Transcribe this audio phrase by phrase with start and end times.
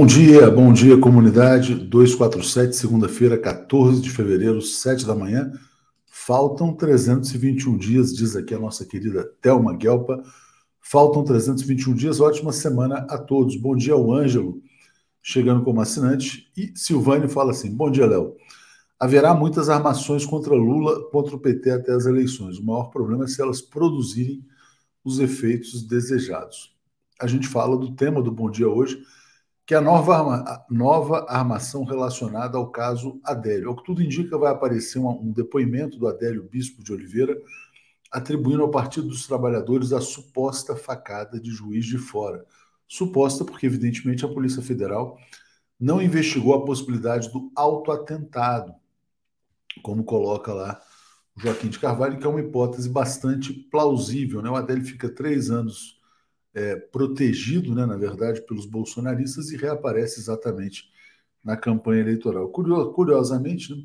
[0.00, 5.52] Bom dia, bom dia, comunidade 247, segunda-feira, 14 de fevereiro, 7 da manhã.
[6.06, 10.22] Faltam 321 dias, diz aqui a nossa querida Thelma Guelpa.
[10.80, 13.56] Faltam 321 dias, ótima semana a todos.
[13.56, 14.62] Bom dia ao Ângelo,
[15.20, 16.50] chegando como assinante.
[16.56, 18.36] E Silvânio fala assim: Bom dia, Léo.
[18.98, 22.56] Haverá muitas armações contra Lula, contra o PT até as eleições.
[22.56, 24.42] O maior problema é se elas produzirem
[25.04, 26.74] os efeitos desejados.
[27.20, 28.98] A gente fala do tema do Bom Dia hoje
[29.70, 33.70] que é a nova, arma, nova armação relacionada ao caso Adélio.
[33.70, 37.40] O que tudo indica, vai aparecer um, um depoimento do Adélio Bispo de Oliveira,
[38.10, 42.44] atribuindo ao Partido dos Trabalhadores a suposta facada de juiz de fora.
[42.88, 45.16] Suposta porque, evidentemente, a Polícia Federal
[45.78, 48.74] não investigou a possibilidade do autoatentado,
[49.84, 50.80] como coloca lá
[51.36, 54.42] Joaquim de Carvalho, que é uma hipótese bastante plausível.
[54.42, 54.50] Né?
[54.50, 55.99] O Adélio fica três anos
[56.54, 60.90] é, protegido, né, na verdade, pelos bolsonaristas e reaparece exatamente
[61.44, 62.48] na campanha eleitoral.
[62.50, 63.82] Curiosamente, né,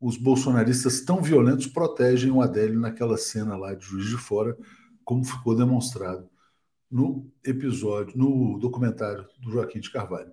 [0.00, 4.56] os bolsonaristas tão violentos protegem o Adélio naquela cena lá de Juiz de Fora,
[5.04, 6.28] como ficou demonstrado
[6.90, 10.32] no episódio, no documentário do Joaquim de Carvalho.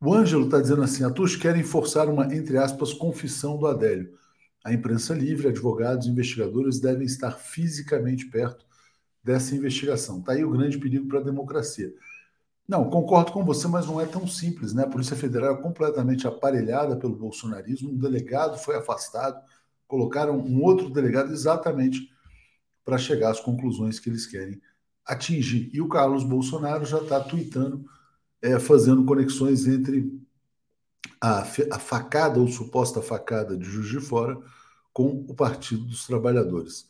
[0.00, 4.12] O Ângelo está dizendo assim: atuos querem forçar uma, entre aspas, confissão do Adélio.
[4.64, 8.67] A imprensa livre, advogados, investigadores devem estar fisicamente perto
[9.28, 10.20] dessa investigação.
[10.20, 11.92] Está aí o grande perigo para a democracia.
[12.66, 14.84] Não, concordo com você, mas não é tão simples, né?
[14.84, 19.38] A Polícia Federal é completamente aparelhada pelo bolsonarismo, um delegado foi afastado,
[19.86, 22.10] colocaram um outro delegado exatamente
[22.86, 24.62] para chegar às conclusões que eles querem
[25.04, 25.70] atingir.
[25.74, 27.84] E o Carlos Bolsonaro já está tweetando,
[28.40, 30.10] é, fazendo conexões entre
[31.20, 34.40] a, a facada ou suposta facada de Juiz de Fora
[34.90, 36.87] com o Partido dos Trabalhadores.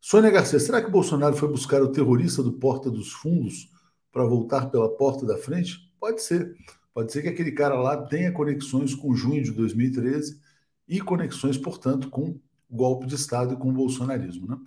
[0.00, 3.70] Sônia Garcia, será que Bolsonaro foi buscar o terrorista do Porta dos Fundos
[4.10, 5.92] para voltar pela porta da frente?
[6.00, 6.56] Pode ser.
[6.94, 10.40] Pode ser que aquele cara lá tenha conexões com junho de 2013
[10.88, 12.40] e conexões, portanto, com o
[12.70, 14.48] golpe de Estado e com o bolsonarismo.
[14.48, 14.58] Né?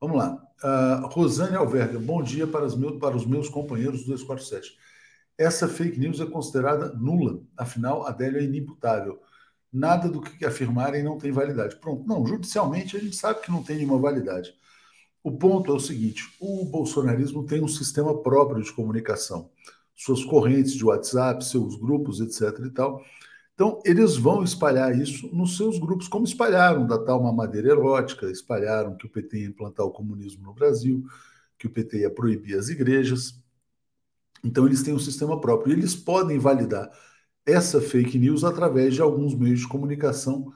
[0.00, 0.42] Vamos lá.
[0.64, 4.76] Uh, Rosane Alverga, bom dia para os, meus, para os meus companheiros do 247.
[5.36, 9.20] Essa fake news é considerada nula, afinal, a Adélia é inimputável.
[9.72, 11.76] Nada do que afirmarem não tem validade.
[11.76, 12.06] Pronto.
[12.06, 14.54] Não, judicialmente a gente sabe que não tem nenhuma validade.
[15.22, 19.50] O ponto é o seguinte: o bolsonarismo tem um sistema próprio de comunicação,
[19.94, 22.64] suas correntes de WhatsApp, seus grupos, etc.
[22.66, 23.04] e tal.
[23.54, 28.96] Então, eles vão espalhar isso nos seus grupos, como espalharam da tal mamadeira erótica, espalharam
[28.96, 31.04] que o PT ia implantar o comunismo no Brasil,
[31.58, 33.38] que o PT ia proibir as igrejas.
[34.42, 35.74] Então, eles têm um sistema próprio.
[35.74, 36.90] E eles podem validar
[37.44, 40.50] essa fake news através de alguns meios de comunicação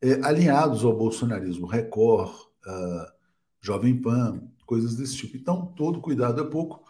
[0.00, 3.17] é, alinhados ao bolsonarismo, Record, uh,
[3.60, 5.36] Jovem Pan, coisas desse tipo.
[5.36, 6.84] Então, todo cuidado é pouco,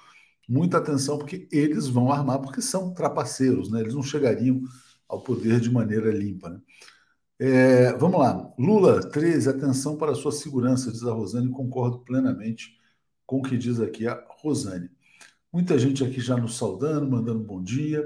[0.49, 3.81] muita atenção, porque eles vão armar, porque são trapaceiros, né?
[3.81, 4.63] Eles não chegariam
[5.09, 6.51] ao poder de maneira limpa.
[6.51, 6.61] Né?
[7.39, 8.53] É, vamos lá.
[8.59, 12.77] Lula 13, atenção para a sua segurança, diz a Rosane, concordo plenamente
[13.25, 14.91] com o que diz aqui a Rosane.
[15.53, 18.05] Muita gente aqui já nos saudando, mandando bom dia.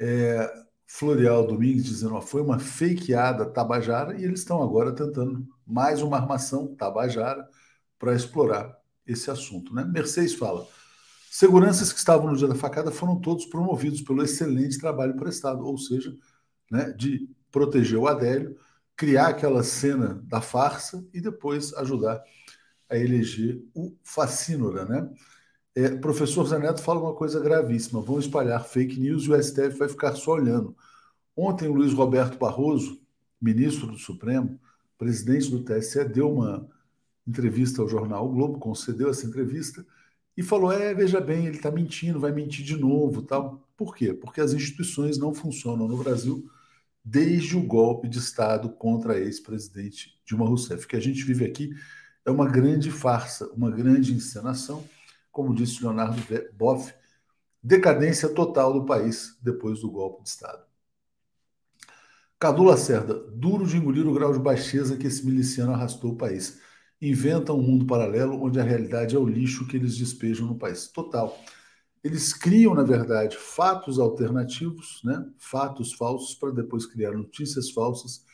[0.00, 0.52] É,
[0.86, 6.16] Florial Domingues dizendo, ó, foi uma fakeada Tabajara, e eles estão agora tentando mais uma
[6.16, 7.48] armação Tabajara
[7.98, 9.74] para explorar esse assunto.
[9.74, 9.84] Né?
[9.84, 10.66] Mercedes fala:
[11.30, 15.76] seguranças que estavam no dia da facada foram todos promovidos pelo excelente trabalho prestado, ou
[15.78, 16.14] seja,
[16.70, 18.56] né, de proteger o Adélio,
[18.96, 22.22] criar aquela cena da farsa e depois ajudar
[22.88, 24.84] a eleger o Facínora.
[24.84, 25.10] Né?
[25.74, 29.88] É, professor Zaneto fala uma coisa gravíssima: vão espalhar fake news e o STF vai
[29.88, 30.76] ficar só olhando.
[31.36, 33.00] Ontem, o Luiz Roberto Barroso,
[33.40, 34.58] ministro do Supremo,
[34.96, 36.68] presidente do TSE, deu uma
[37.26, 39.84] entrevista ao jornal o Globo, concedeu essa entrevista
[40.36, 43.68] e falou: é, veja bem, ele está mentindo, vai mentir de novo, tal.
[43.76, 44.12] Por quê?
[44.12, 46.48] Porque as instituições não funcionam no Brasil
[47.04, 50.84] desde o golpe de Estado contra a ex-presidente Dilma Rousseff.
[50.84, 51.74] O que a gente vive aqui
[52.24, 54.84] é uma grande farsa, uma grande encenação,
[55.30, 56.22] como disse Leonardo
[56.54, 56.94] Boff,
[57.62, 60.64] decadência total do país depois do golpe de Estado.
[62.38, 66.60] Cadu Lacerda, duro de engolir o grau de baixeza que esse miliciano arrastou o país
[67.08, 70.86] inventam um mundo paralelo onde a realidade é o lixo que eles despejam no país.
[70.88, 71.38] Total.
[72.02, 75.26] Eles criam, na verdade, fatos alternativos, né?
[75.38, 78.24] fatos falsos, para depois criar notícias falsas,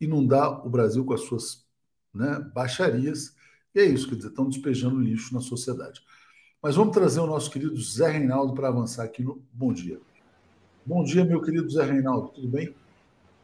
[0.00, 1.66] inundar o Brasil com as suas
[2.14, 3.34] né, baixarias.
[3.74, 6.00] E é isso, quer dizer, estão despejando lixo na sociedade.
[6.62, 10.00] Mas vamos trazer o nosso querido Zé Reinaldo para avançar aqui no Bom Dia.
[10.84, 12.74] Bom dia, meu querido Zé Reinaldo, tudo bem?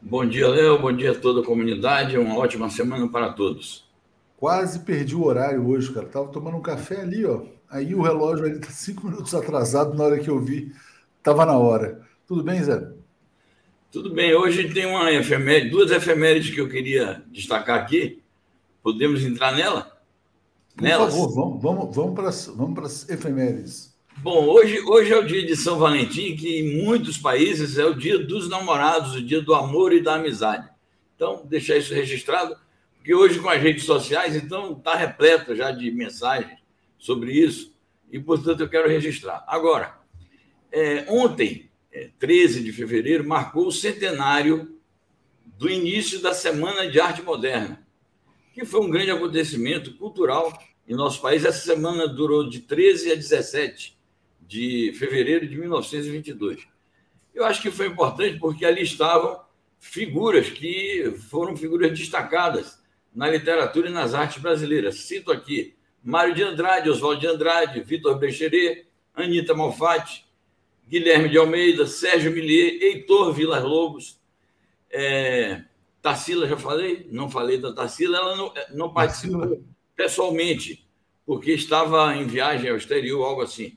[0.01, 3.84] Bom dia, Léo, bom dia a toda a comunidade, uma ótima semana para todos.
[4.45, 6.05] Quase perdi o horário hoje, cara.
[6.05, 7.41] Tava tomando um café ali, ó.
[7.67, 10.71] Aí o relógio ali tá cinco minutos atrasado na hora que eu vi.
[11.23, 12.05] Tava na hora.
[12.27, 12.91] Tudo bem, Zé?
[13.91, 14.35] Tudo bem.
[14.35, 18.21] Hoje tem uma efeméride, duas efemérides que eu queria destacar aqui.
[18.83, 19.99] Podemos entrar nela?
[20.75, 21.11] Por Nelas?
[21.11, 23.97] favor, vamos, vamos, vamos, para as, vamos efemérides.
[24.17, 27.95] Bom, hoje, hoje é o dia de São Valentim, que em muitos países é o
[27.95, 30.69] dia dos namorados, o dia do amor e da amizade.
[31.15, 32.55] Então, deixar isso registrado,
[33.05, 36.57] porque hoje com as redes sociais, então, está repleto já de mensagens
[36.97, 37.71] sobre isso,
[38.11, 39.45] e, portanto, eu quero registrar.
[39.47, 39.95] Agora,
[40.71, 41.69] é, ontem,
[42.17, 44.79] 13 de fevereiro, marcou o centenário
[45.45, 47.85] do início da Semana de Arte Moderna,
[48.55, 51.45] que foi um grande acontecimento cultural em nosso país.
[51.45, 53.95] Essa semana durou de 13 a 17
[54.41, 56.67] de fevereiro de 1922.
[57.35, 59.39] Eu acho que foi importante porque ali estavam
[59.79, 62.83] figuras que foram figuras destacadas
[63.15, 64.99] na literatura e nas artes brasileiras.
[65.01, 68.85] Cito aqui Mário de Andrade, Oswaldo de Andrade, Vitor Brecheret,
[69.15, 70.23] Anita Malfatti,
[70.87, 74.19] Guilherme de Almeida, Sérgio Millier, Heitor Vilas Lobos,
[74.91, 75.63] é,
[76.01, 77.07] Tarsila, já falei?
[77.11, 79.63] Não falei da Tarsila, ela não, não participou
[79.95, 80.87] pessoalmente,
[81.25, 83.75] porque estava em viagem ao exterior, algo assim.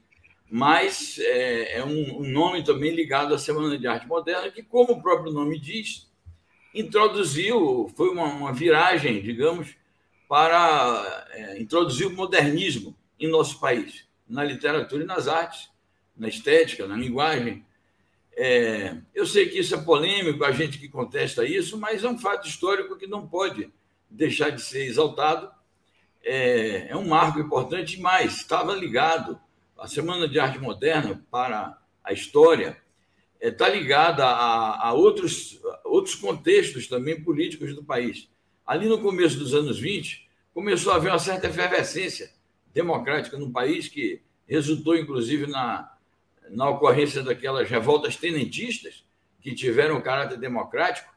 [0.51, 4.95] Mas é, é um, um, nome também ligado à Semana de Arte Moderna, que, como
[4.95, 6.08] o próprio nome diz,
[6.75, 9.75] introduziu, foi uma, uma viragem, digamos,
[10.29, 15.71] para é, introduzir o modernismo em nosso país, na literatura e nas artes
[16.19, 17.65] na estética, na linguagem.
[18.37, 22.19] É, eu sei que isso é polêmico, a gente que contesta isso, mas é um
[22.19, 23.71] fato histórico que não pode
[24.11, 25.51] deixar de ser exaltado.
[26.23, 29.41] É, é um marco importante, mas estava ligado.
[29.79, 32.77] A Semana de Arte Moderna para a história
[33.41, 38.29] está é, ligada a, a outros, outros contextos também políticos do país.
[38.67, 42.31] Ali no começo dos anos 20, começou a haver uma certa efervescência
[42.73, 45.91] democrática no país, que resultou, inclusive, na,
[46.51, 49.05] na ocorrência daquelas revoltas tenentistas,
[49.41, 51.13] que tiveram caráter democrático,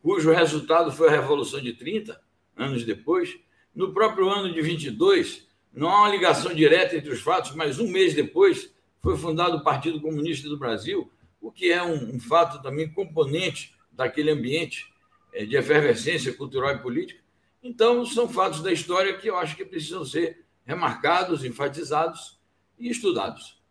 [0.00, 2.20] cujo resultado foi a Revolução de 30,
[2.56, 3.36] anos depois.
[3.74, 7.88] No próprio ano de 22, não há uma ligação direta entre os fatos, mas um
[7.88, 11.10] mês depois foi fundado o Partido Comunista do Brasil,
[11.44, 14.86] o que é um, um fato também componente daquele ambiente
[15.34, 17.20] é, de efervescência cultural e política.
[17.62, 22.40] Então, são fatos da história que eu acho que precisam ser remarcados, enfatizados
[22.78, 23.62] e estudados.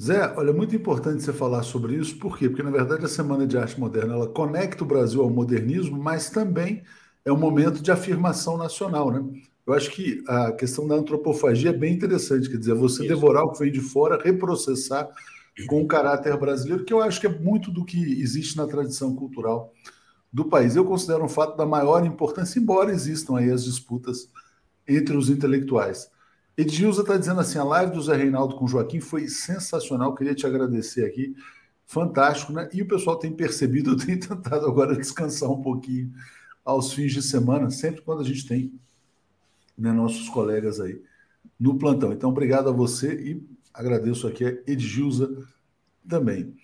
[0.00, 2.48] Zé, olha, é muito importante você falar sobre isso, por quê?
[2.48, 6.30] Porque, na verdade, a Semana de Arte Moderna ela conecta o Brasil ao modernismo, mas
[6.30, 6.84] também
[7.24, 9.20] é um momento de afirmação nacional, né?
[9.66, 13.12] Eu acho que a questão da antropofagia é bem interessante, quer dizer, você isso.
[13.12, 15.08] devorar o que vem de fora, reprocessar
[15.66, 19.14] com o caráter brasileiro, que eu acho que é muito do que existe na tradição
[19.14, 19.72] cultural
[20.32, 20.76] do país.
[20.76, 24.28] Eu considero um fato da maior importância, embora existam aí as disputas
[24.86, 26.10] entre os intelectuais.
[26.56, 30.14] Edilza está dizendo assim: a live do Zé Reinaldo com Joaquim foi sensacional.
[30.14, 31.34] Queria te agradecer aqui.
[31.86, 32.68] Fantástico, né?
[32.72, 36.12] E o pessoal tem percebido, eu tenho tentado agora descansar um pouquinho
[36.64, 38.72] aos fins de semana, sempre quando a gente tem
[39.76, 41.02] né, nossos colegas aí
[41.58, 42.12] no plantão.
[42.12, 43.42] Então, obrigado a você e
[43.80, 45.30] agradeço aqui a Edilza
[46.08, 46.54] também.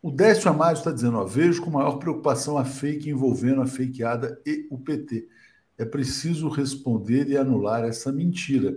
[0.00, 4.40] O Décio Amado está dizendo: ó, vejo com maior preocupação a fake envolvendo a fakeada
[4.46, 5.28] e o PT.
[5.76, 8.76] É preciso responder e anular essa mentira.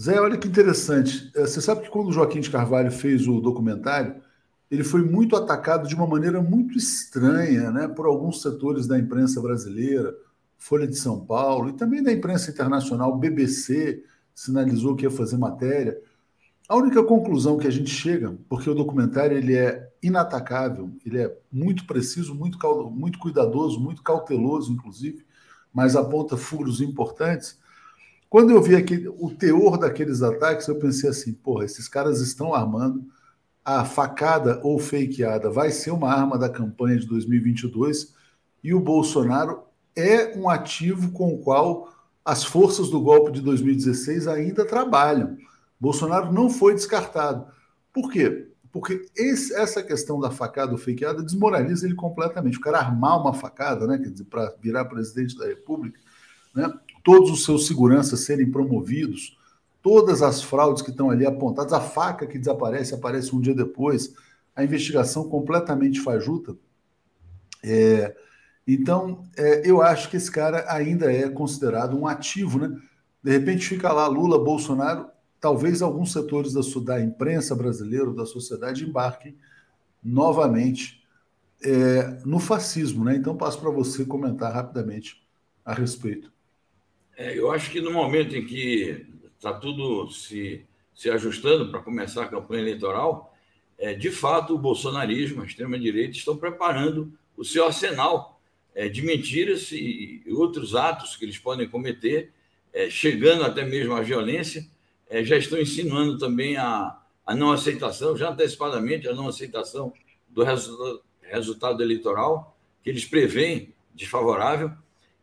[0.00, 1.30] Zé, olha que interessante.
[1.34, 4.16] É, você sabe que quando o Joaquim de Carvalho fez o documentário,
[4.70, 9.40] ele foi muito atacado de uma maneira muito estranha né, por alguns setores da imprensa
[9.40, 10.14] brasileira,
[10.56, 16.00] Folha de São Paulo e também da imprensa internacional, BBC sinalizou que ia fazer matéria.
[16.70, 21.36] A única conclusão que a gente chega, porque o documentário ele é inatacável, ele é
[21.52, 22.58] muito preciso, muito,
[22.90, 25.26] muito cuidadoso, muito cauteloso, inclusive,
[25.74, 27.58] mas aponta furos importantes
[28.30, 32.54] quando eu vi aquele, o teor daqueles ataques, eu pensei assim: porra, esses caras estão
[32.54, 33.04] armando.
[33.64, 38.14] A facada ou fakeada vai ser uma arma da campanha de 2022
[38.64, 41.92] e o Bolsonaro é um ativo com o qual
[42.24, 45.36] as forças do golpe de 2016 ainda trabalham.
[45.80, 47.46] Bolsonaro não foi descartado.
[47.92, 48.48] Por quê?
[48.70, 52.58] Porque esse, essa questão da facada ou fakeada desmoraliza ele completamente.
[52.58, 55.98] O cara armar uma facada, né, quer dizer, para virar presidente da República,
[56.54, 56.72] né,
[57.02, 59.36] todos os seus seguranças serem promovidos,
[59.82, 64.14] todas as fraudes que estão ali apontadas, a faca que desaparece, aparece um dia depois,
[64.54, 66.54] a investigação completamente fajuta.
[67.64, 68.14] É,
[68.66, 72.76] então, é, eu acho que esse cara ainda é considerado um ativo, né?
[73.22, 75.06] De repente fica lá Lula, Bolsonaro,
[75.40, 79.36] talvez alguns setores da, da imprensa brasileira, da sociedade, embarquem
[80.02, 81.02] novamente
[81.62, 83.16] é, no fascismo, né?
[83.16, 85.22] Então, passo para você comentar rapidamente
[85.64, 86.32] a respeito.
[87.16, 89.06] É, eu acho que no momento em que
[89.36, 93.34] está tudo se, se ajustando para começar a campanha eleitoral,
[93.78, 98.40] é, de fato, o bolsonarismo, a extrema-direita, estão preparando o seu arsenal
[98.74, 102.32] é, de mentiras e outros atos que eles podem cometer,
[102.72, 104.66] é, chegando até mesmo à violência.
[105.10, 109.92] É, já estão insinuando também a, a não aceitação, já antecipadamente, a não aceitação
[110.28, 114.72] do resultado, resultado eleitoral, que eles preveem desfavorável.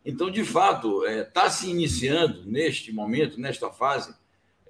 [0.04, 4.14] Então, de fato, está é, se iniciando neste momento, nesta fase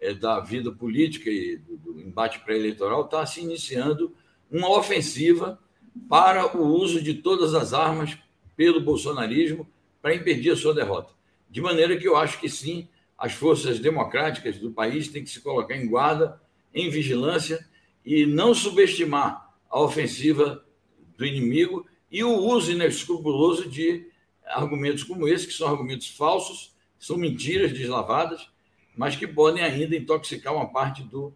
[0.01, 4.15] é, da vida política e do, do embate pré-eleitoral, está se iniciando
[4.51, 5.59] uma ofensiva
[6.09, 8.17] para o uso de todas as armas
[8.57, 9.69] pelo bolsonarismo
[10.01, 11.13] para impedir a sua derrota.
[11.51, 15.41] De maneira que eu acho que sim, as forças democráticas do país têm que se
[15.41, 16.41] colocar em guarda,
[16.73, 17.67] em vigilância
[18.05, 20.65] e não subestimar a ofensiva
[21.17, 24.07] do inimigo e o uso inescrupuloso de
[24.47, 28.49] argumentos como esse, que são argumentos falsos, são mentiras deslavadas,
[28.97, 31.35] mas que podem ainda intoxicar uma parte do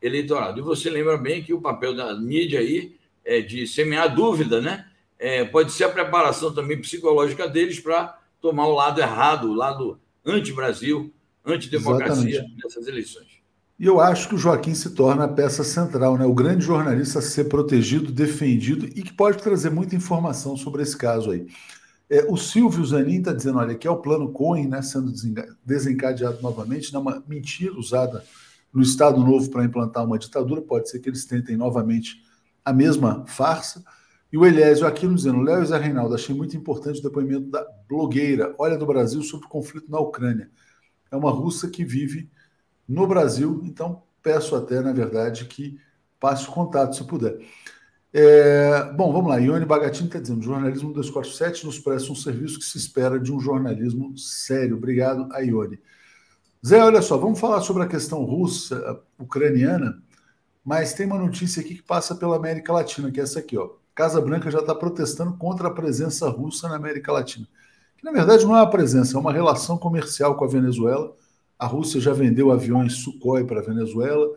[0.00, 0.60] eleitorado.
[0.60, 4.88] E você lembra bem que o papel da mídia aí é de semear dúvida, né?
[5.18, 10.00] É, pode ser a preparação também psicológica deles para tomar o lado errado, o lado
[10.24, 11.12] anti-Brasil,
[11.46, 13.36] anti-democracia nessas eleições.
[13.78, 16.24] E eu acho que o Joaquim se torna a peça central, né?
[16.24, 20.96] o grande jornalista a ser protegido, defendido e que pode trazer muita informação sobre esse
[20.96, 21.46] caso aí.
[22.08, 25.12] É, o Silvio Zanin está dizendo: olha, que é o plano Cohen né, sendo
[25.64, 28.24] desencadeado novamente, né, uma mentira usada
[28.72, 30.62] no Estado Novo para implantar uma ditadura.
[30.62, 32.22] Pode ser que eles tentem novamente
[32.64, 33.84] a mesma farsa.
[34.32, 37.50] E o Eliésio aqui nos dizendo: Léo e Zé Reinaldo, achei muito importante o depoimento
[37.50, 40.50] da blogueira Olha do Brasil sobre o conflito na Ucrânia.
[41.10, 42.30] É uma russa que vive
[42.88, 45.78] no Brasil, então peço até, na verdade, que
[46.18, 47.38] passe o contato se puder.
[48.12, 49.36] É, bom, vamos lá.
[49.36, 53.38] Ione Bagatini está dizendo: jornalismo 247 nos presta um serviço que se espera de um
[53.38, 54.76] jornalismo sério.
[54.76, 55.78] Obrigado, Ione.
[56.66, 60.02] Zé, olha só, vamos falar sobre a questão russa, ucraniana,
[60.64, 63.70] mas tem uma notícia aqui que passa pela América Latina, que é essa aqui, ó.
[63.94, 67.46] Casa Branca já está protestando contra a presença russa na América Latina.
[67.96, 71.14] Que na verdade não é uma presença, é uma relação comercial com a Venezuela.
[71.58, 74.28] A Rússia já vendeu aviões Sukhoi para a Venezuela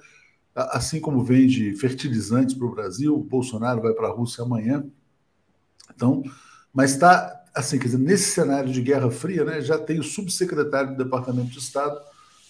[0.55, 4.85] assim como vende fertilizantes para o Brasil, o Bolsonaro vai para a Rússia amanhã.
[5.93, 6.23] Então,
[6.73, 10.95] mas está assim, quer dizer, nesse cenário de Guerra Fria, né, já tem o subsecretário
[10.95, 11.99] do Departamento de Estado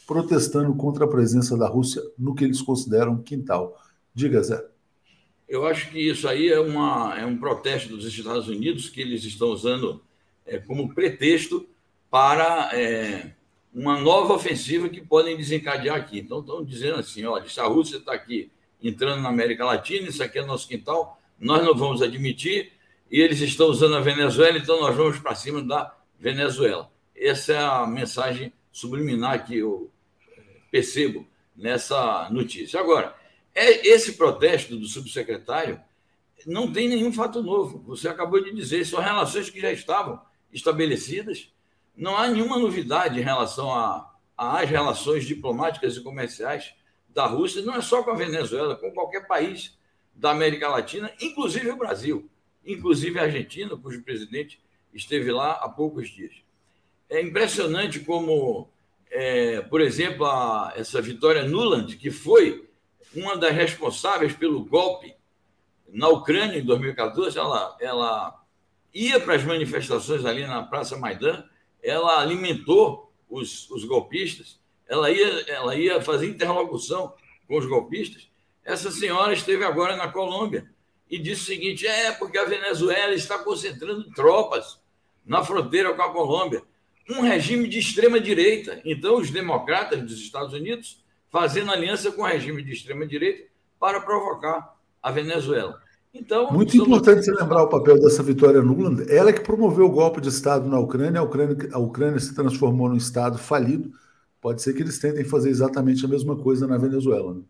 [0.06, 3.80] protestando contra a presença da Rússia no que eles consideram quintal.
[4.14, 4.64] Diga, Zé.
[5.48, 9.24] Eu acho que isso aí é, uma, é um protesto dos Estados Unidos que eles
[9.24, 10.02] estão usando
[10.50, 11.68] é, como pretexto
[12.10, 13.32] para é,
[13.74, 16.20] uma nova ofensiva que podem desencadear aqui.
[16.20, 18.52] Então, estão dizendo assim: olha, se a Rússia está aqui
[18.82, 22.72] entrando na América Latina, isso aqui é nosso quintal, nós não vamos admitir,
[23.12, 26.90] e eles estão usando a Venezuela, então nós vamos para cima da Venezuela.
[27.16, 29.92] Essa é a mensagem subliminar que eu
[30.38, 30.42] eh,
[30.72, 32.80] percebo nessa notícia.
[32.80, 33.14] Agora,
[33.54, 35.82] é esse protesto do subsecretário
[36.46, 37.84] não tem nenhum fato novo.
[37.88, 41.52] Você acabou de dizer, são relações que já estavam estabelecidas
[41.96, 43.70] não há nenhuma novidade em relação
[44.38, 46.74] às relações diplomáticas e comerciais
[47.10, 49.78] da Rússia, não é só com a Venezuela, com qualquer país
[50.16, 52.30] da América Latina, inclusive o Brasil,
[52.66, 54.62] inclusive a Argentina, cujo presidente
[54.94, 56.34] esteve lá há poucos dias.
[57.10, 58.70] É impressionante como,
[59.12, 62.70] é, por exemplo, a, essa Vitória Nuland, que foi
[63.14, 65.16] uma das responsáveis pelo golpe
[65.92, 68.39] na Ucrânia em 2014, ela, ela
[68.94, 71.44] ia para as manifestações ali na Praça Maidan
[71.82, 77.14] ela alimentou os, os golpistas, ela ia, ela ia fazer interlocução
[77.48, 78.30] com os golpistas.
[78.64, 80.70] Essa senhora esteve agora na Colômbia
[81.10, 84.80] e disse o seguinte: é porque a Venezuela está concentrando tropas
[85.26, 86.64] na fronteira com a Colômbia.
[87.10, 88.82] Um regime de extrema direita.
[88.86, 93.48] Então, os democratas dos Estados Unidos fazendo aliança com o regime de extrema direita
[93.80, 95.82] para provocar a Venezuela.
[96.20, 99.10] Então, Muito importante você lembrar o papel dessa Vitória Nuland.
[99.10, 101.22] Ela que promoveu o golpe de Estado na Ucrânia.
[101.22, 103.92] A Ucrânia, a Ucrânia se transformou num Estado falido.
[104.42, 107.34] Pode ser que eles tentem fazer exatamente a mesma coisa na Venezuela.
[107.34, 107.42] Né?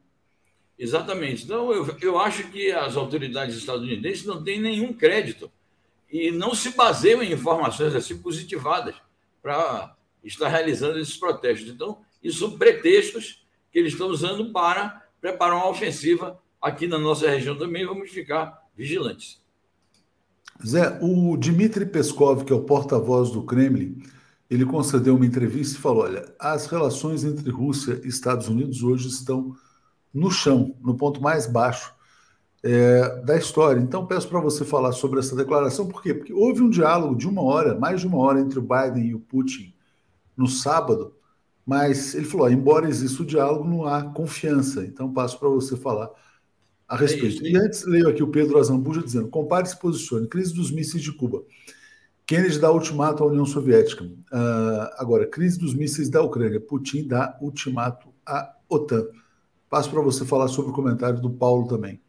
[0.77, 1.45] Exatamente.
[1.45, 5.51] Então, eu, eu acho que as autoridades estadunidenses não têm nenhum crédito
[6.11, 8.95] e não se baseiam em informações assim positivadas
[9.41, 11.69] para estar realizando esses protestos.
[11.69, 17.29] Então, isso são pretextos que eles estão usando para preparar uma ofensiva aqui na nossa
[17.29, 19.41] região também vamos ficar vigilantes.
[20.65, 24.01] Zé, o Dmitry Peskov, que é o porta-voz do Kremlin,
[24.49, 29.07] ele concedeu uma entrevista e falou: olha, as relações entre Rússia e Estados Unidos hoje
[29.07, 29.55] estão
[30.13, 31.93] no chão, no ponto mais baixo
[32.63, 33.79] é, da história.
[33.79, 36.13] Então, peço para você falar sobre essa declaração, por quê?
[36.13, 39.15] Porque houve um diálogo de uma hora, mais de uma hora, entre o Biden e
[39.15, 39.73] o Putin
[40.35, 41.13] no sábado,
[41.65, 44.83] mas ele falou: embora exista o diálogo, não há confiança.
[44.83, 46.09] Então, passo para você falar
[46.89, 47.45] a respeito.
[47.45, 50.27] É e antes, leio aqui o Pedro Azambuja dizendo: compare e se posicione.
[50.27, 51.43] Crise dos mísseis de Cuba.
[52.25, 54.03] Kennedy dá ultimato à União Soviética.
[54.03, 56.59] Uh, agora, crise dos mísseis da Ucrânia.
[56.59, 59.07] Putin dá ultimato à OTAN.
[59.69, 62.01] Passo para você falar sobre o comentário do Paulo também.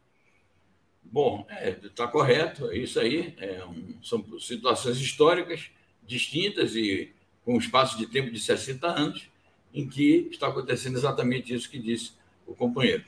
[1.03, 1.45] Bom,
[1.83, 3.35] está é, correto, é isso aí.
[3.37, 5.69] É um, são situações históricas
[6.07, 7.11] distintas e
[7.43, 9.27] com um espaço de tempo de 60 anos,
[9.73, 12.13] em que está acontecendo exatamente isso que disse
[12.45, 13.03] o companheiro.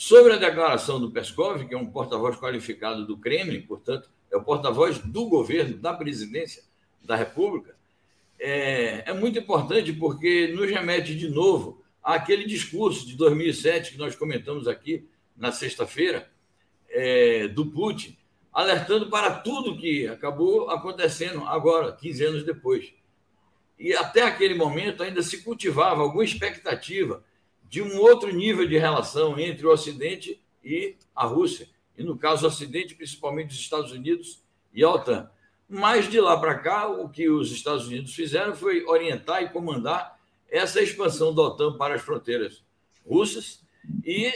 [0.00, 4.44] Sobre a declaração do Peskov, que é um porta-voz qualificado do Kremlin, portanto, é o
[4.44, 6.62] porta-voz do governo, da presidência
[7.02, 7.74] da República,
[8.38, 14.14] é, é muito importante porque nos remete de novo àquele discurso de 2007 que nós
[14.14, 15.04] comentamos aqui
[15.36, 16.30] na sexta-feira,
[16.88, 18.16] é, do Putin,
[18.52, 22.94] alertando para tudo que acabou acontecendo agora, 15 anos depois.
[23.76, 27.24] E até aquele momento ainda se cultivava alguma expectativa
[27.68, 32.44] de um outro nível de relação entre o Ocidente e a Rússia, e no caso
[32.44, 35.30] o Ocidente, principalmente os Estados Unidos e a OTAN.
[35.68, 40.18] Mas de lá para cá, o que os Estados Unidos fizeram foi orientar e comandar
[40.50, 42.62] essa expansão da OTAN para as fronteiras
[43.06, 43.60] russas
[44.04, 44.32] e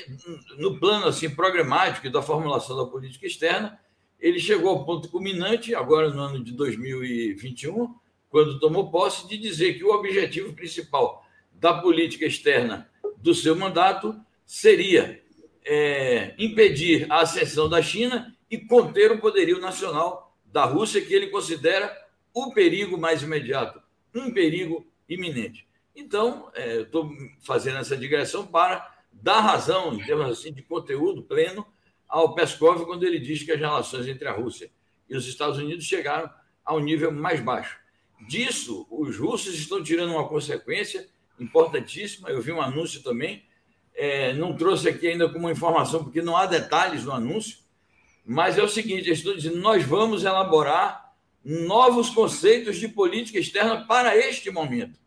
[0.59, 3.79] no plano assim programático da formulação da política externa,
[4.21, 7.95] ele chegou ao ponto culminante agora no ano de 2021,
[8.31, 12.91] quando tomou posse de dizer que o objetivo principal da política externa
[13.23, 14.15] do seu mandato
[14.45, 15.23] seria
[15.65, 21.29] é, impedir a ascensão da China e conter o poderio nacional da Rússia, que ele
[21.29, 21.97] considera
[22.35, 23.81] o perigo mais imediato,
[24.15, 25.67] um perigo iminente.
[25.95, 31.67] Então, é, estou fazendo essa digressão para dar razão, em termos assim, de conteúdo pleno,
[32.09, 34.71] ao Peskov quando ele diz que as relações entre a Rússia
[35.09, 36.31] e os Estados Unidos chegaram
[36.65, 37.79] a um nível mais baixo.
[38.29, 41.09] Disso, os russos estão tirando uma consequência
[41.43, 42.31] importantíssima.
[42.31, 43.45] Eu vi um anúncio também,
[43.95, 47.59] é, não trouxe aqui ainda como informação, porque não há detalhes no anúncio,
[48.25, 51.13] mas é o seguinte: eles estão dizendo, nós vamos elaborar
[51.45, 54.99] novos conceitos de política externa para este momento.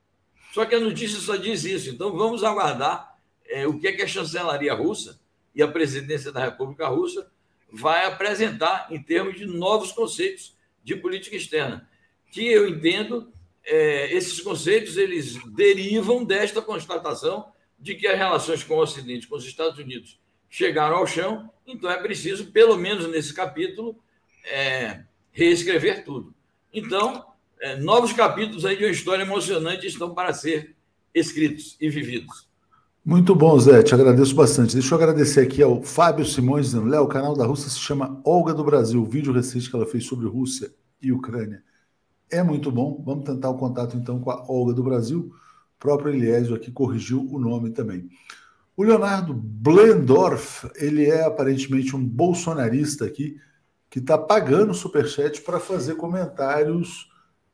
[0.53, 4.01] Só que a notícia só diz isso, então vamos aguardar é, o que, é que
[4.01, 5.19] a chancelaria russa
[5.53, 7.29] e a presidência da República Russa
[7.71, 11.89] vai apresentar em termos de novos conceitos de política externa,
[12.31, 13.33] que eu entendo
[13.65, 17.47] é, esses conceitos eles derivam desta constatação
[17.79, 21.89] de que as relações com o Ocidente, com os Estados Unidos, chegaram ao chão, então
[21.89, 23.97] é preciso, pelo menos nesse capítulo,
[24.45, 26.33] é, reescrever tudo.
[26.71, 27.25] Então,
[27.59, 30.75] é, novos capítulos aí de uma história emocionante estão para ser
[31.13, 32.47] escritos e vividos.
[33.03, 34.73] Muito bom, Zé, te agradeço bastante.
[34.73, 38.19] Deixa eu agradecer aqui ao Fábio Simões, dizendo: Léo, o canal da Rússia se chama
[38.25, 41.63] Olga do Brasil, o vídeo recente que ela fez sobre Rússia e Ucrânia.
[42.35, 43.01] É muito bom.
[43.05, 45.31] Vamos tentar o contato então com a Olga do Brasil.
[45.31, 48.09] O próprio Eliésio aqui corrigiu o nome também.
[48.75, 53.39] O Leonardo Blendorf, ele é aparentemente um bolsonarista aqui,
[53.89, 57.09] que está pagando o superchat para fazer comentários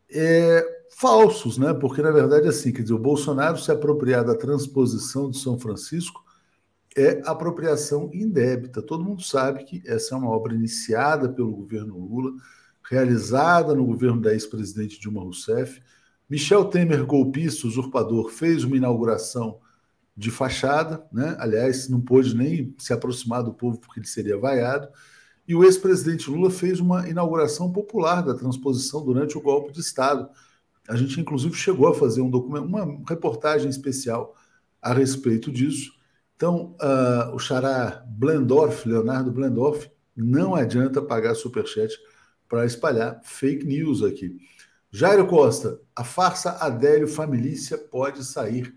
[0.10, 0.66] é,
[0.98, 1.76] falsos, né?
[1.76, 6.24] Porque na verdade assim, quer dizer, o Bolsonaro se apropriar da transposição de São Francisco
[6.98, 8.82] é apropriação indébita.
[8.82, 12.32] Todo mundo sabe que essa é uma obra iniciada pelo governo Lula,
[12.92, 15.82] realizada no governo da ex-presidente Dilma Rousseff.
[16.30, 19.60] Michel Temer, golpista, usurpador, fez uma inauguração
[20.16, 21.36] de fachada, né?
[21.40, 24.90] aliás, não pôde nem se aproximar do povo porque ele seria vaiado.
[25.48, 30.30] E o ex-presidente Lula fez uma inauguração popular da transposição durante o golpe de Estado
[30.88, 34.36] a gente, inclusive, chegou a fazer um documento, uma reportagem especial
[34.82, 35.94] a respeito disso.
[36.36, 41.98] Então, uh, o xará Blendorf, Leonardo Blendorf, não adianta pagar superchat
[42.52, 44.36] para espalhar fake news aqui.
[44.92, 48.76] Jairo Costa, a farsa Adélio Familícia pode sair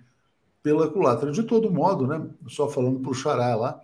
[0.63, 1.33] pela culatra.
[1.33, 2.25] De todo modo, né?
[2.47, 3.81] Só falando para o Xará lá,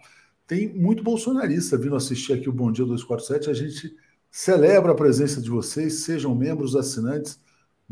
[0.47, 3.51] tem muito bolsonarista vindo assistir aqui o Bom Dia 247.
[3.51, 3.97] A gente
[4.31, 7.41] celebra a presença de vocês, sejam membros assinantes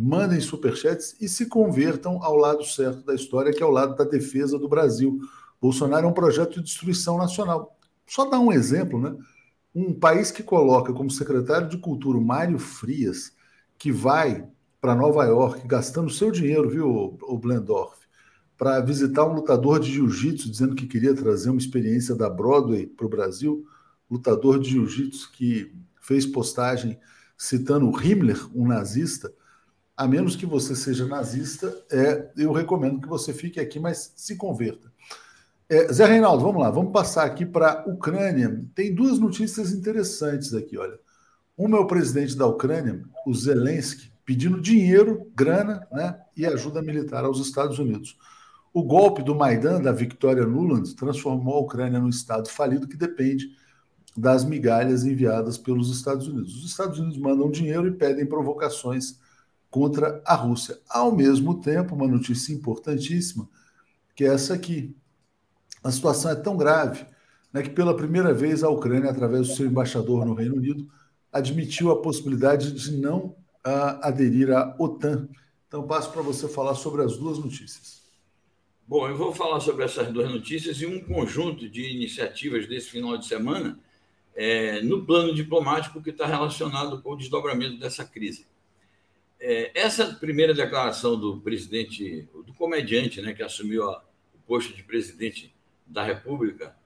[0.01, 4.05] mandem superchats e se convertam ao lado certo da história, que é o lado da
[4.05, 5.19] defesa do Brasil.
[5.61, 7.77] Bolsonaro é um projeto de destruição nacional.
[8.07, 9.17] Só dar um exemplo, né?
[9.81, 13.33] Um país que coloca como secretário de Cultura o Mário Frias,
[13.79, 14.45] que vai
[14.81, 17.97] para Nova York gastando seu dinheiro, viu, o Blendorf,
[18.57, 23.07] para visitar um lutador de jiu-jitsu, dizendo que queria trazer uma experiência da Broadway para
[23.07, 23.69] o Brasil,
[24.11, 26.99] lutador de jiu-jitsu que fez postagem
[27.37, 29.33] citando Himmler, um nazista,
[29.97, 34.35] a menos que você seja nazista, é, eu recomendo que você fique aqui, mas se
[34.35, 34.88] converta.
[35.71, 38.65] É, Zé Reinaldo, vamos lá, vamos passar aqui para a Ucrânia.
[38.75, 40.99] Tem duas notícias interessantes aqui, olha.
[41.57, 47.25] Uma é o presidente da Ucrânia, o Zelensky, pedindo dinheiro, grana né, e ajuda militar
[47.25, 48.17] aos Estados Unidos.
[48.73, 53.51] O golpe do Maidan, da Victoria Nuland, transformou a Ucrânia num estado falido que depende
[54.17, 56.57] das migalhas enviadas pelos Estados Unidos.
[56.57, 59.19] Os Estados Unidos mandam dinheiro e pedem provocações
[59.71, 60.79] contra a Rússia.
[60.89, 63.49] Ao mesmo tempo, uma notícia importantíssima,
[64.15, 64.97] que é essa aqui.
[65.83, 67.07] A situação é tão grave
[67.53, 70.89] né, que, pela primeira vez, a Ucrânia, através do seu embaixador no Reino Unido,
[71.33, 73.37] admitiu a possibilidade de não
[73.67, 75.29] uh, aderir à OTAN.
[75.67, 77.99] Então, passo para você falar sobre as duas notícias.
[78.87, 83.19] Bom, eu vou falar sobre essas duas notícias e um conjunto de iniciativas desse final
[83.19, 83.79] de semana
[84.35, 88.47] é, no plano diplomático que está relacionado com o desdobramento dessa crise.
[89.39, 94.03] É, essa primeira declaração do presidente, do comediante, né, que assumiu a,
[94.35, 95.55] o posto de presidente
[95.89, 96.77] da República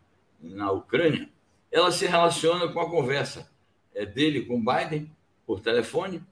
[0.40, 1.28] na Ucrânia,
[1.70, 3.50] ela se relaciona com a conversa
[3.94, 5.10] é, dele com Biden
[5.46, 6.22] por telefone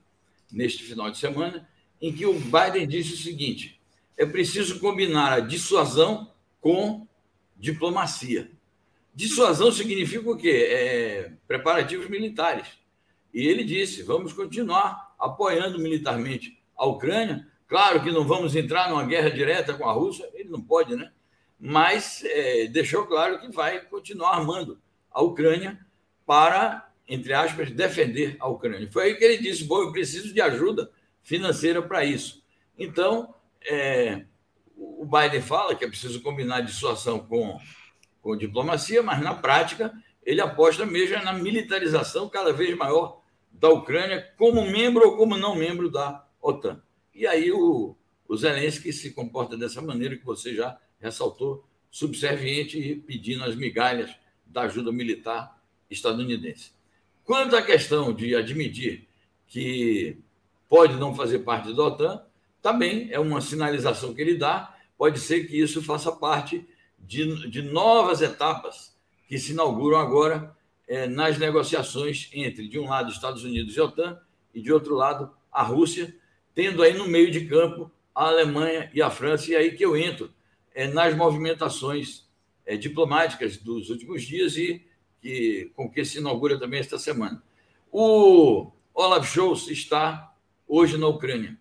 [0.53, 1.69] neste final de semana,
[2.01, 3.81] em que o Biden disse o seguinte:
[4.17, 6.31] é preciso combinar a dissuasão
[6.61, 7.07] com
[7.57, 8.51] diplomacia.
[9.15, 10.67] Dissuasão significa o quê?
[10.71, 12.67] É, preparativos militares.
[13.33, 17.47] E ele disse: vamos continuar apoiando militarmente a Ucrânia.
[17.69, 21.13] Claro que não vamos entrar numa guerra direta com a Rússia, ele não pode, né?
[21.61, 25.79] Mas é, deixou claro que vai continuar armando a Ucrânia
[26.25, 28.91] para, entre aspas, defender a Ucrânia.
[28.91, 30.91] Foi aí que ele disse: bom, eu preciso de ajuda
[31.23, 32.43] financeira para isso.
[32.79, 33.35] Então,
[33.69, 34.25] é,
[34.75, 37.59] o Biden fala que é preciso combinar dissuasão com,
[38.23, 39.93] com diplomacia, mas na prática
[40.25, 43.21] ele aposta mesmo na militarização cada vez maior
[43.53, 46.81] da Ucrânia, como membro ou como não membro da OTAN.
[47.15, 47.95] E aí o,
[48.27, 54.11] o Zelensky se comporta dessa maneira que você já ressaltou, subserviente e pedindo as migalhas
[54.47, 55.61] da ajuda militar
[55.91, 56.73] estadunidense.
[57.25, 59.09] Quanto à questão de admitir
[59.47, 60.17] que
[60.69, 62.23] pode não fazer parte da OTAN,
[62.63, 64.77] também é uma sinalização que ele dá.
[64.97, 66.67] Pode ser que isso faça parte
[66.99, 73.11] de, de novas etapas que se inauguram agora é, nas negociações entre, de um lado,
[73.11, 74.19] Estados Unidos e OTAN,
[74.55, 76.15] e de outro lado, a Rússia,
[76.55, 79.97] tendo aí no meio de campo a Alemanha e a França, e aí que eu
[79.97, 80.31] entro
[80.93, 82.29] nas movimentações
[82.65, 84.85] é, diplomáticas dos últimos dias e
[85.21, 87.43] que, com que se inaugura também esta semana.
[87.91, 90.35] O Olaf Scholz está
[90.67, 91.59] hoje na Ucrânia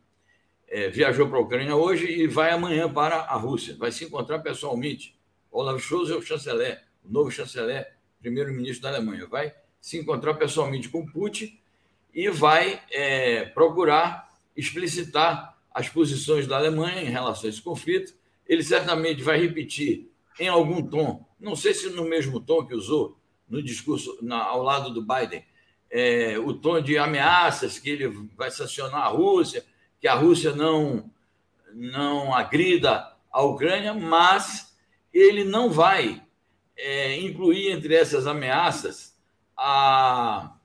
[0.69, 3.76] é, viajou para a Ucrânia hoje e vai amanhã para a Rússia.
[3.78, 5.17] Vai se encontrar pessoalmente.
[5.52, 9.26] Olaf Scholz é o chanceler, o novo chanceler, primeiro-ministro da Alemanha.
[9.26, 11.60] Vai se encontrar pessoalmente com Putin
[12.13, 18.13] e vai é, procurar explicitar as posições da Alemanha em relação a esse conflito.
[18.50, 23.18] Ele certamente vai repetir em algum tom, não sei se no mesmo tom que usou
[23.48, 25.46] no discurso na, ao lado do Biden,
[25.92, 29.66] é, o tom de ameaças que ele vai sancionar a Rússia,
[30.00, 31.12] que a Rússia não,
[31.74, 34.76] não agrida a Ucrânia, mas
[35.14, 36.22] ele não vai
[36.76, 39.16] é, incluir entre essas ameaças
[39.58, 40.56] a,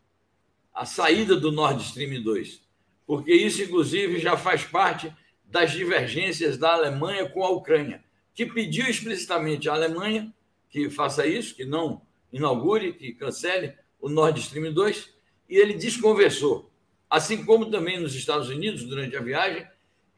[0.73, 2.62] a saída do Nord Stream 2,
[3.07, 5.12] porque isso, inclusive, já faz parte
[5.55, 8.03] das divergências da Alemanha com a Ucrânia,
[8.35, 10.35] que pediu explicitamente à Alemanha
[10.69, 15.14] que faça isso, que não inaugure, que cancele o Nord Stream 2,
[15.49, 16.73] e ele desconversou.
[17.09, 19.64] Assim como também nos Estados Unidos, durante a viagem,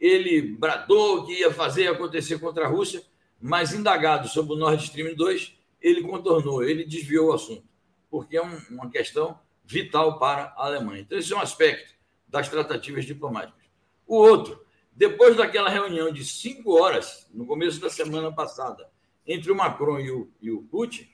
[0.00, 3.02] ele bradou que ia fazer acontecer contra a Rússia,
[3.38, 7.64] mas indagado sobre o Nord Stream 2, ele contornou, ele desviou o assunto,
[8.10, 11.02] porque é um, uma questão vital para a Alemanha.
[11.02, 11.94] Então, esse é um aspecto
[12.26, 13.66] das tratativas diplomáticas.
[14.06, 14.64] O outro,
[14.96, 18.88] depois daquela reunião de cinco horas, no começo da semana passada,
[19.26, 21.06] entre o Macron e o, e o Putin,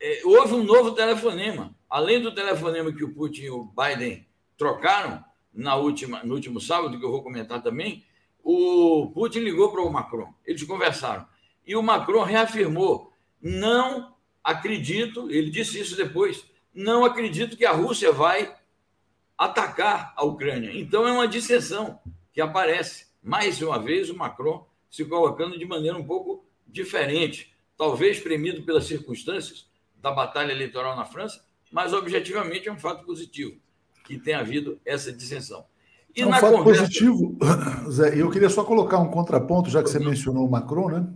[0.00, 1.74] é, houve um novo telefonema.
[1.88, 6.98] Além do telefonema que o Putin e o Biden trocaram na última, no último sábado,
[6.98, 8.06] que eu vou comentar também,
[8.42, 11.26] o Putin ligou para o Macron, eles conversaram.
[11.66, 18.10] E o Macron reafirmou: não acredito, ele disse isso depois, não acredito que a Rússia
[18.10, 18.56] vai
[19.36, 20.70] atacar a Ucrânia.
[20.72, 22.00] Então é uma dissensão
[22.34, 23.06] que aparece.
[23.22, 28.84] Mais uma vez, o Macron se colocando de maneira um pouco diferente, talvez premido pelas
[28.84, 29.66] circunstâncias
[29.96, 31.42] da batalha eleitoral na França,
[31.72, 33.56] mas objetivamente é um fato positivo
[34.04, 35.64] que tenha havido essa dissensão.
[36.14, 36.82] E é um fato conversa...
[36.82, 37.38] positivo,
[37.90, 41.06] Zé, eu queria só colocar um contraponto, já que você mencionou o Macron, né?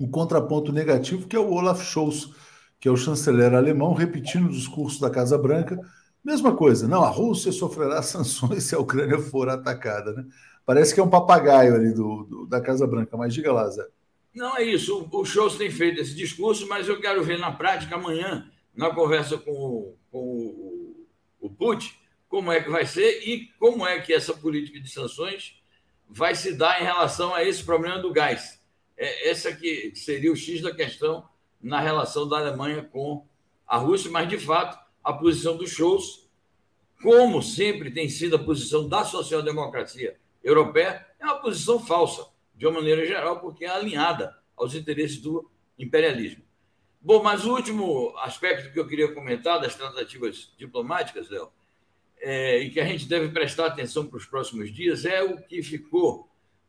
[0.00, 2.28] Um contraponto negativo, que é o Olaf Scholz,
[2.80, 5.78] que é o chanceler alemão, repetindo o discurso da Casa Branca.
[6.24, 10.24] Mesma coisa, não, a Rússia sofrerá sanções se a Ucrânia for atacada, né?
[10.64, 13.84] Parece que é um papagaio ali do, do da Casa Branca, mas diga lá, Zé.
[14.32, 17.96] Não é isso, o Scholz tem feito esse discurso, mas eu quero ver na prática
[17.96, 20.82] amanhã, na conversa com, com o
[21.42, 25.60] o PUT, como é que vai ser e como é que essa política de sanções
[26.08, 28.62] vai se dar em relação a esse problema do gás.
[28.96, 31.28] É, essa que seria o X da questão
[31.60, 33.26] na relação da Alemanha com
[33.66, 36.28] a Rússia, mas de fato a posição dos shows,
[37.02, 42.80] como sempre tem sido a posição da social-democracia europeia, é uma posição falsa, de uma
[42.80, 46.42] maneira geral, porque é alinhada aos interesses do imperialismo.
[47.00, 51.50] Bom, mas o último aspecto que eu queria comentar das tratativas diplomáticas, Léo,
[52.20, 55.60] é, e que a gente deve prestar atenção para os próximos dias, é o que
[55.62, 56.28] ficou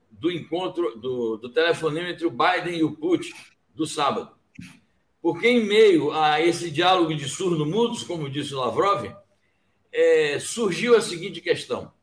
[0.10, 3.34] do encontro, do, do telefonema entre o Biden e o Putin
[3.76, 4.36] do sábado.
[5.24, 9.10] Porque, em meio a esse diálogo de surdo-mudos, como disse Lavrov,
[9.90, 11.94] é, surgiu a seguinte questão.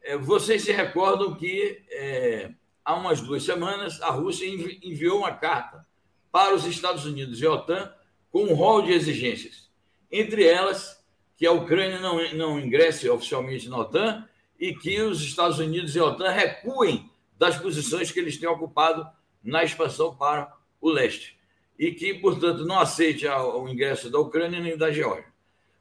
[0.00, 2.50] É, vocês se recordam que é,
[2.82, 5.86] há umas duas semanas a Rússia envi enviou uma carta
[6.30, 7.92] para os Estados Unidos e a OTAN
[8.30, 9.70] com um rol de exigências.
[10.10, 10.98] Entre elas,
[11.36, 14.26] que a Ucrânia não, não ingresse oficialmente na OTAN
[14.58, 19.06] e que os Estados Unidos e a OTAN recuem das posições que eles têm ocupado
[19.44, 21.41] na expansão para o leste
[21.82, 25.32] e que, portanto, não aceite o ingresso da Ucrânia nem da Geórgia.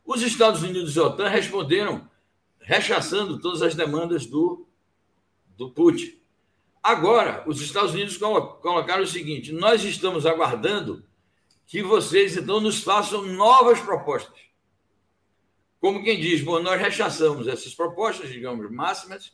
[0.04, 2.10] Os Estados Unidos e a OTAN responderam
[2.60, 4.66] rechaçando todas as demandas do,
[5.56, 6.20] do Putin.
[6.82, 11.06] Agora, os Estados Unidos colocaram o seguinte: nós estamos aguardando
[11.68, 14.42] que vocês então nos façam novas propostas.
[15.80, 19.34] Como quem diz, bom, nós rechaçamos essas propostas, digamos, máximas,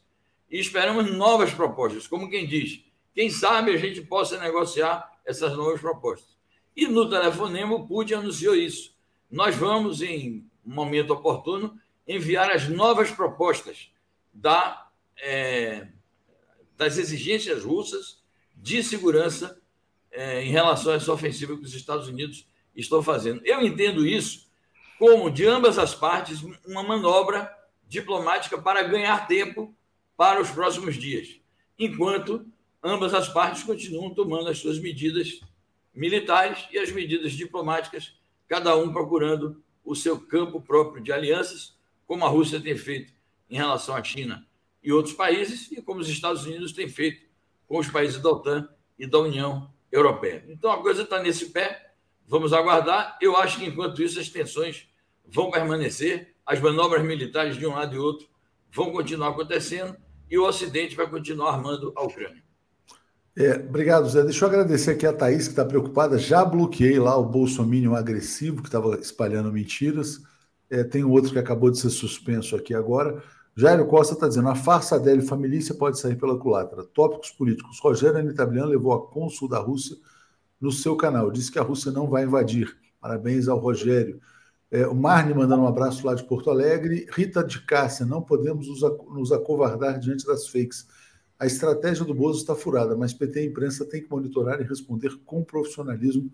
[0.51, 2.07] e esperamos novas propostas.
[2.07, 6.36] Como quem diz, quem sabe a gente possa negociar essas novas propostas.
[6.77, 8.95] E no telefonema o Putin anunciou isso.
[9.31, 11.75] Nós vamos, em momento oportuno,
[12.07, 13.89] enviar as novas propostas
[14.31, 14.87] da,
[15.19, 15.87] é,
[16.77, 18.21] das exigências russas
[18.55, 19.59] de segurança
[20.11, 23.41] é, em relação a essa ofensiva que os Estados Unidos estão fazendo.
[23.43, 24.47] Eu entendo isso
[24.99, 27.51] como, de ambas as partes, uma manobra
[27.87, 29.75] diplomática para ganhar tempo
[30.15, 31.39] para os próximos dias,
[31.77, 32.45] enquanto
[32.83, 35.39] ambas as partes continuam tomando as suas medidas
[35.97, 38.13] militares e as medidas diplomáticas,
[38.47, 43.11] cada um procurando o seu campo próprio de alianças, como a Rússia tem feito
[43.49, 44.45] em relação à China
[44.83, 47.25] e outros países, e como os Estados Unidos têm feito
[47.67, 50.45] com os países da OTAN e da União Europeia.
[50.47, 51.93] Então a coisa está nesse pé,
[52.27, 53.17] vamos aguardar.
[53.19, 54.87] Eu acho que enquanto isso as tensões
[55.25, 58.29] vão permanecer, as manobras militares de um lado e outro
[58.71, 59.97] vão continuar acontecendo
[60.29, 62.46] e o Ocidente vai continuar armando a Ucrânia.
[63.39, 64.23] É, obrigado, Zé.
[64.23, 66.17] Deixa eu agradecer aqui a Thaís, que está preocupada.
[66.17, 70.23] Já bloqueei lá o Bolsonaro agressivo, que estava espalhando mentiras.
[70.71, 73.21] É, tem outro que acabou de ser suspenso aqui agora.
[73.55, 76.83] Jairo Costa está dizendo: a farsa dele família pode sair pela culatra.
[76.83, 77.79] Tópicos políticos.
[77.79, 79.95] Rogério Anitablian levou a cônsul da Rússia
[80.59, 81.29] no seu canal.
[81.29, 82.75] Disse que a Rússia não vai invadir.
[82.99, 84.19] Parabéns ao Rogério.
[84.71, 87.05] É, o Marne mandando um abraço lá de Porto Alegre.
[87.11, 90.87] Rita de Cássia, não podemos nos acovardar diante das fakes.
[91.39, 95.15] A estratégia do Bozo está furada, mas PT e imprensa têm que monitorar e responder
[95.25, 96.31] com profissionalismo.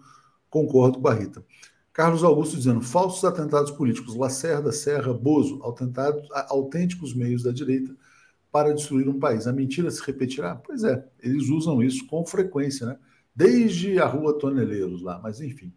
[0.49, 1.43] Concordo com a Rita.
[1.91, 5.61] Carlos Augusto dizendo: falsos atentados políticos, Lacerda, Serra, Bozo,
[6.49, 7.95] autênticos meios da direita
[8.51, 9.47] para destruir um país.
[9.47, 10.55] A mentira se repetirá?
[10.55, 12.97] Pois é, eles usam isso com frequência, né?
[13.35, 15.73] Desde a rua Toneleiros lá, mas enfim.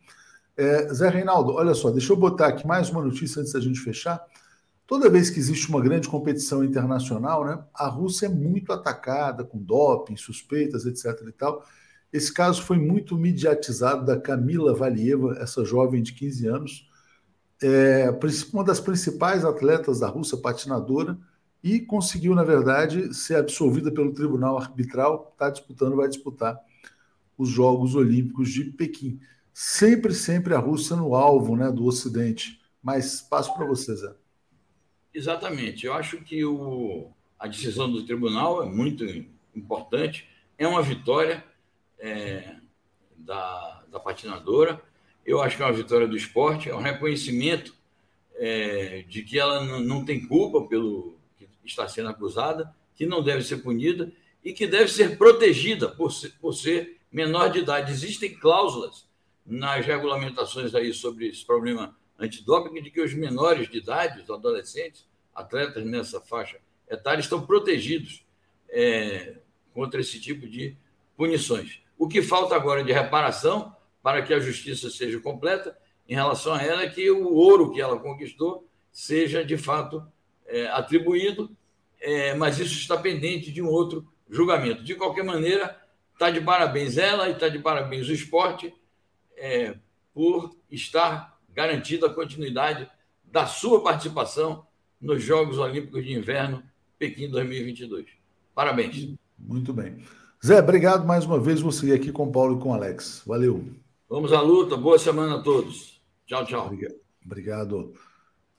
[0.57, 3.81] É, Zé Reinaldo, olha só, deixa eu botar aqui mais uma notícia antes da gente
[3.81, 4.23] fechar.
[4.87, 9.59] Toda vez que existe uma grande competição internacional, né, a Rússia é muito atacada com
[9.59, 11.27] doping, suspeitas, etc.
[11.27, 11.65] e tal.
[12.13, 16.89] Esse caso foi muito mediatizado da Camila Valieva, essa jovem de 15 anos,
[17.61, 18.09] é,
[18.53, 21.19] uma das principais atletas da Rússia, patinadora,
[21.63, 26.61] e conseguiu, na verdade, ser absolvida pelo tribunal arbitral, está disputando, vai disputar
[27.37, 29.19] os Jogos Olímpicos de Pequim.
[29.53, 32.61] Sempre, sempre a Rússia no alvo né, do Ocidente.
[32.81, 34.26] Mas passo para você, Zé.
[35.17, 35.87] Exatamente.
[35.87, 39.03] Eu acho que o, a decisão do tribunal é muito
[39.55, 40.29] importante.
[40.59, 41.43] É uma vitória
[41.99, 42.57] é,
[43.17, 44.79] da, da patinadora.
[45.25, 47.75] Eu acho que é uma vitória do esporte, é um reconhecimento
[48.35, 53.43] é, de que ela não, tem culpa pelo que está sendo acusada, que não deve
[53.43, 54.13] ser punida
[54.45, 57.91] e que deve ser protegida por ser, por ser menor de idade.
[57.91, 59.09] Existem cláusulas
[59.47, 65.07] nas regulamentações aí sobre esse problema antidoping de que os menores de idade, os adolescentes,
[65.35, 68.25] atletas nessa faixa etária, estão protegidos
[68.69, 69.37] é,
[69.75, 70.77] contra esse tipo de
[71.17, 71.81] punições.
[71.99, 75.77] O que falta agora de reparação para que a justiça seja completa
[76.09, 80.07] em relação a ela é que o ouro que ela conquistou seja de fato
[80.47, 81.55] é, atribuído,
[82.01, 84.83] é, mas isso está pendente de um outro julgamento.
[84.83, 85.77] De qualquer maneira,
[86.13, 88.73] está de parabéns ela e está de parabéns o esporte
[89.37, 89.77] é,
[90.15, 92.87] por estar garantida a continuidade
[93.25, 94.67] da sua participação
[95.01, 96.63] nos Jogos Olímpicos de Inverno
[96.99, 98.05] Pequim 2022.
[98.55, 99.15] Parabéns.
[99.39, 99.97] Muito bem.
[100.45, 101.61] Zé, obrigado mais uma vez.
[101.75, 103.23] Seguir aqui com o Paulo e com o Alex.
[103.27, 103.65] Valeu.
[104.09, 104.77] Vamos à luta.
[104.77, 106.01] Boa semana a todos.
[106.27, 106.67] Tchau, tchau.
[106.67, 106.95] Obrigado.
[107.25, 107.95] Obrigado.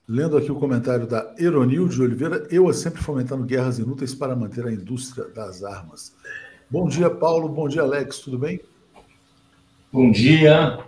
[0.06, 4.66] Lendo aqui o comentário da Eronil de Oliveira, eu sempre fomentando guerras inúteis para manter
[4.66, 6.14] a indústria das armas.
[6.68, 7.48] Bom dia, Paulo.
[7.48, 8.18] Bom dia, Alex.
[8.18, 8.60] Tudo bem?
[9.92, 10.87] Bom dia.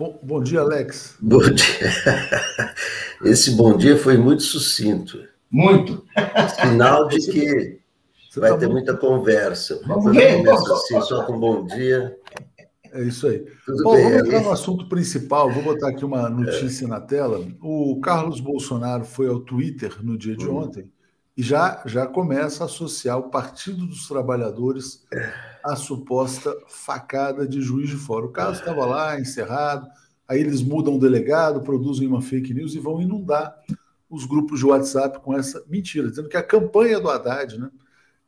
[0.00, 1.18] Bom, bom dia, Alex.
[1.20, 2.74] Bom dia.
[3.22, 5.22] Esse bom dia foi muito sucinto.
[5.50, 6.06] Muito.
[6.58, 7.80] Sinal de que
[8.30, 8.86] Você vai tá ter muito...
[8.86, 9.78] muita conversa.
[9.86, 10.48] Vamos ver.
[10.48, 12.16] Assim, só com bom dia.
[12.92, 13.44] É isso aí.
[13.66, 15.52] Tudo Bom, bem, vamos entrar no assunto principal.
[15.52, 16.88] Vou botar aqui uma notícia é.
[16.88, 17.46] na tela.
[17.60, 20.56] O Carlos Bolsonaro foi ao Twitter no dia de hum.
[20.56, 20.90] ontem
[21.36, 25.06] e já, já começa a associar o Partido dos Trabalhadores
[25.64, 28.26] à suposta facada de juiz de fora.
[28.26, 29.88] O caso estava lá, encerrado,
[30.26, 33.54] aí eles mudam o delegado, produzem uma fake news e vão inundar
[34.08, 37.70] os grupos de WhatsApp com essa mentira, dizendo que a campanha do Haddad né,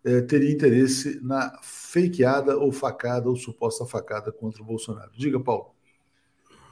[0.05, 5.11] é, teria interesse na fakeada ou facada ou suposta facada contra o Bolsonaro.
[5.17, 5.75] Diga, Paulo.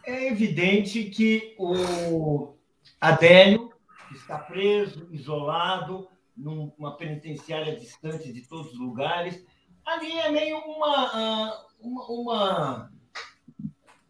[0.04, 2.54] É evidente que o
[3.00, 3.70] Adélio
[4.12, 9.44] está preso, isolado, numa penitenciária distante de todos os lugares.
[9.84, 12.92] Ali é meio uma, ah, uma, uma,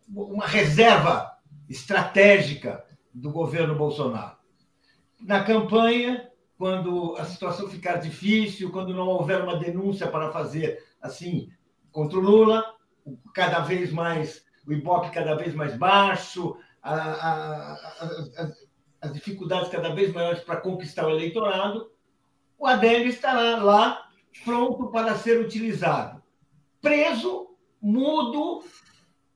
[0.08, 4.36] uma reserva estratégica do governo Bolsonaro.
[5.20, 6.28] Na campanha,
[6.58, 11.50] quando a situação ficar difícil, quando não houver uma denúncia para fazer assim
[11.90, 12.64] contra o Lula,
[13.34, 18.52] cada vez mais o Ibope cada vez mais baixo, a, a, a,
[19.00, 21.90] as dificuldades cada vez maiores para conquistar o eleitorado,
[22.58, 24.09] o Adélio estará lá
[24.44, 26.22] pronto para ser utilizado.
[26.80, 27.48] Preso,
[27.80, 28.64] mudo,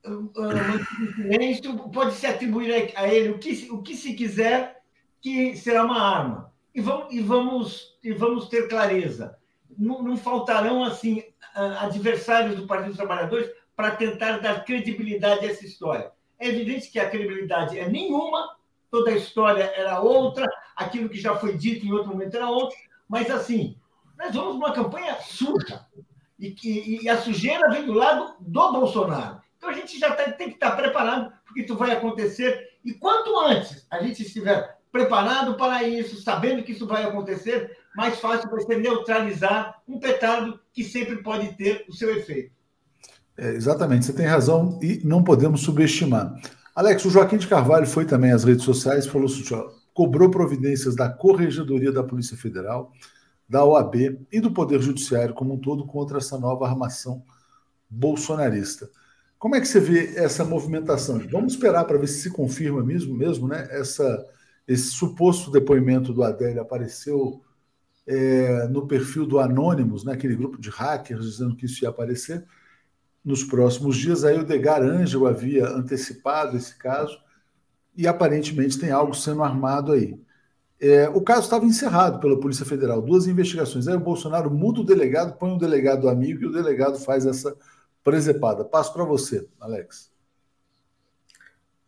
[0.05, 4.81] uh, silêncio, pode se atribuir a ele o que, o que se quiser,
[5.21, 6.53] que será uma arma.
[6.73, 9.37] E vamos, e vamos, e vamos ter clareza.
[9.77, 11.23] Não, não faltarão assim
[11.55, 16.11] adversários do Partido dos Trabalhadores para tentar dar credibilidade a essa história.
[16.37, 18.57] É evidente que a credibilidade é nenhuma,
[18.91, 22.77] toda a história era outra, aquilo que já foi dito em outro momento era outro,
[23.07, 23.77] mas, assim,
[24.17, 25.85] nós vamos numa campanha suja.
[26.39, 29.41] E, e, e, a sujeira vem do lado do Bolsonaro.
[29.57, 32.77] Então, a gente já tá, tem que estar preparado, porque isso vai acontecer.
[32.83, 38.19] E quanto antes a gente estiver preparado para isso, sabendo que isso vai acontecer, mais
[38.19, 42.51] fácil vai ser neutralizar um petardo que sempre pode ter o seu efeito.
[43.37, 46.33] É, exatamente, você tem razão e não podemos subestimar.
[46.73, 49.43] Alex, o Joaquim de Carvalho foi também às redes sociais falou assim:
[49.93, 52.91] cobrou providências da Corregedoria da Polícia Federal,
[53.47, 57.23] da OAB e do Poder Judiciário como um todo contra essa nova armação
[57.89, 58.89] bolsonarista.
[59.37, 61.19] Como é que você vê essa movimentação?
[61.31, 63.67] Vamos esperar para ver se se confirma mesmo, mesmo né?
[63.69, 64.25] Essa,
[64.67, 67.43] esse suposto depoimento do Adélio apareceu
[68.07, 70.13] é, no perfil do Anônimos, né?
[70.13, 72.45] aquele grupo de hackers dizendo que isso ia aparecer
[73.23, 74.23] nos próximos dias.
[74.23, 77.17] Aí o Degar Angel havia antecipado esse caso
[77.95, 80.19] e aparentemente tem algo sendo armado aí.
[80.79, 83.87] É, o caso estava encerrado pela Polícia Federal, duas investigações.
[83.87, 87.55] Aí o Bolsonaro muda o delegado, põe um delegado amigo e o delegado faz essa
[88.03, 88.65] presepada.
[88.65, 90.11] Passo para você, Alex.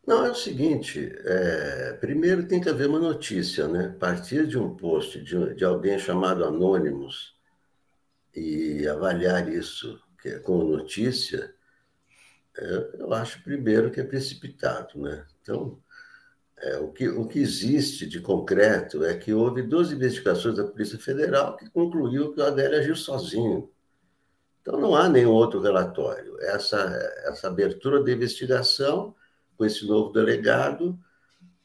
[0.06, 3.94] Não, é o seguinte: é, primeiro tem que haver uma notícia, né?
[3.96, 7.36] A partir de um post de, de alguém chamado Anônimos
[8.34, 11.54] e avaliar isso é como notícia,
[12.58, 15.26] é, eu acho primeiro que é precipitado, né?
[15.42, 15.80] Então,
[16.60, 20.98] é, o, que, o que existe de concreto é que houve duas investigações da Polícia
[20.98, 23.70] Federal que concluiu que o Adélio agiu sozinho.
[24.62, 26.36] Então, não há nenhum outro relatório.
[26.42, 26.78] Essa,
[27.26, 29.16] essa abertura da investigação
[29.56, 30.98] com esse novo delegado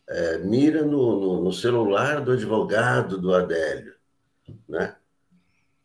[0.08, 3.94] é, mira no, no, no, celular do advogado do Adélio.
[4.68, 4.94] Né?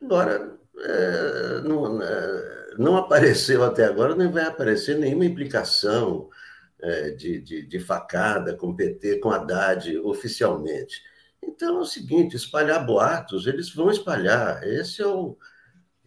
[0.01, 6.29] Agora, é, não, é, não apareceu até agora, nem vai aparecer nenhuma implicação
[7.17, 11.01] de, de, de, facada com PT, com Haddad, oficialmente.
[11.41, 14.63] Então é o seguinte: espalhar boatos, eles vão espalhar.
[14.63, 15.37] Esse é o,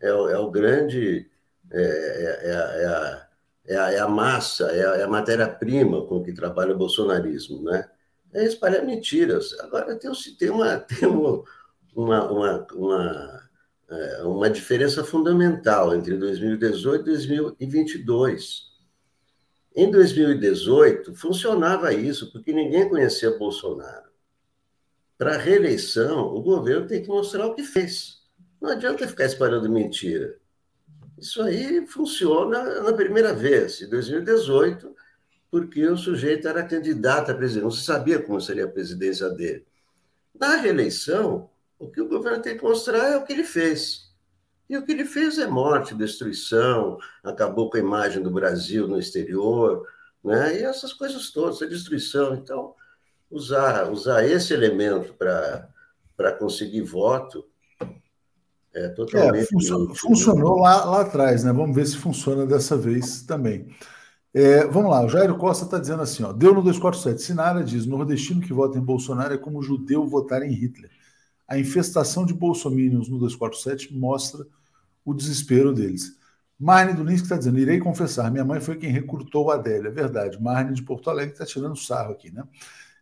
[0.00, 1.28] é o, é o grande.
[1.72, 3.28] É, é, é, é a,
[3.66, 7.62] é, a, é a massa, é a, é a matéria-prima com que trabalha o bolsonarismo,
[7.62, 7.88] né?
[8.32, 9.58] É espalhar mentiras.
[9.60, 11.42] Agora tem, tem uma, tem uma,
[11.94, 13.50] uma, uma, uma,
[13.90, 18.69] é, uma diferença fundamental entre 2018 e 2022
[19.82, 24.10] em 2018, funcionava isso, porque ninguém conhecia Bolsonaro.
[25.16, 28.20] Para a reeleição, o governo tem que mostrar o que fez.
[28.60, 30.36] Não adianta ficar espalhando mentira.
[31.18, 34.94] Isso aí funciona na primeira vez, em 2018,
[35.50, 39.66] porque o sujeito era candidato a presidente, não se sabia como seria a presidência dele.
[40.38, 44.09] Na reeleição, o que o governo tem que mostrar é o que ele fez.
[44.70, 49.00] E o que ele fez é morte, destruição, acabou com a imagem do Brasil no
[49.00, 49.84] exterior,
[50.22, 50.60] né?
[50.60, 52.36] e essas coisas todas, a destruição.
[52.36, 52.72] Então,
[53.28, 57.44] usar, usar esse elemento para conseguir voto
[58.72, 59.42] é totalmente.
[59.42, 61.52] É, funcionou, funcionou lá, lá atrás, né?
[61.52, 63.66] Vamos ver se funciona dessa vez também.
[64.32, 67.20] É, vamos lá, o Jairo Costa está dizendo assim: ó, deu no 247.
[67.20, 70.92] Sinara diz: nordestino que vota em Bolsonaro é como judeu votar em Hitler.
[71.48, 74.46] A infestação de bolsominions no 247 mostra
[75.10, 76.18] o desespero deles.
[76.58, 79.88] Marne do Lins está dizendo: irei confessar, minha mãe foi quem recrutou a Adélia.
[79.88, 82.44] É verdade, Marne de Porto Alegre está tirando sarro aqui, né?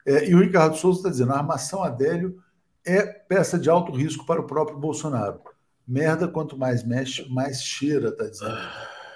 [0.07, 2.39] É, e o Ricardo Souza está dizendo: a armação Adélio
[2.87, 5.41] é peça de alto risco para o próprio Bolsonaro.
[5.87, 8.59] Merda, quanto mais mexe, mais cheira, está dizendo.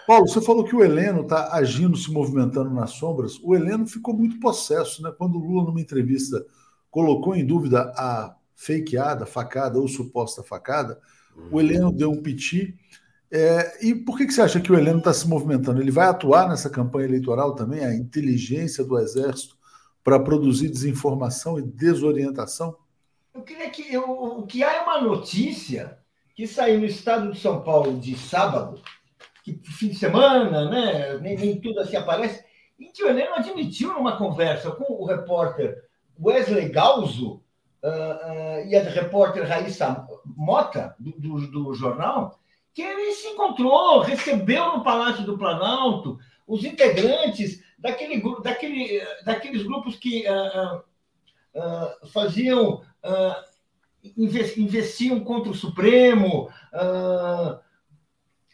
[0.06, 3.38] Paulo, você falou que o Heleno está agindo, se movimentando nas sombras.
[3.42, 5.12] O Heleno ficou muito possesso, né?
[5.16, 6.44] Quando o Lula, numa entrevista,
[6.90, 11.00] colocou em dúvida a fakeada, facada ou suposta facada,
[11.50, 12.76] o Heleno deu um piti.
[13.30, 15.80] É, e por que, que você acha que o Heleno está se movimentando?
[15.80, 19.56] Ele vai atuar nessa campanha eleitoral também, a inteligência do Exército,
[20.04, 22.76] para produzir desinformação e desorientação?
[23.34, 23.92] Eu queria que.
[23.92, 25.98] Eu, o que há é uma notícia
[26.34, 28.82] que saiu no estado de São Paulo de sábado,
[29.42, 32.44] que fim de semana, né, nem, nem tudo assim aparece,
[32.78, 35.76] em que o Heleno admitiu numa conversa com o repórter
[36.20, 37.34] Wesley Galzo
[37.82, 42.40] uh, uh, e a repórter Raíssa Mota, do, do, do, jornal,
[42.74, 49.96] que ele se encontrou, recebeu no Palácio do Planalto os integrantes daquele, daquele, daqueles grupos
[49.96, 50.82] que uh,
[52.08, 52.82] faziam,
[54.56, 56.48] investiam contra o Supremo,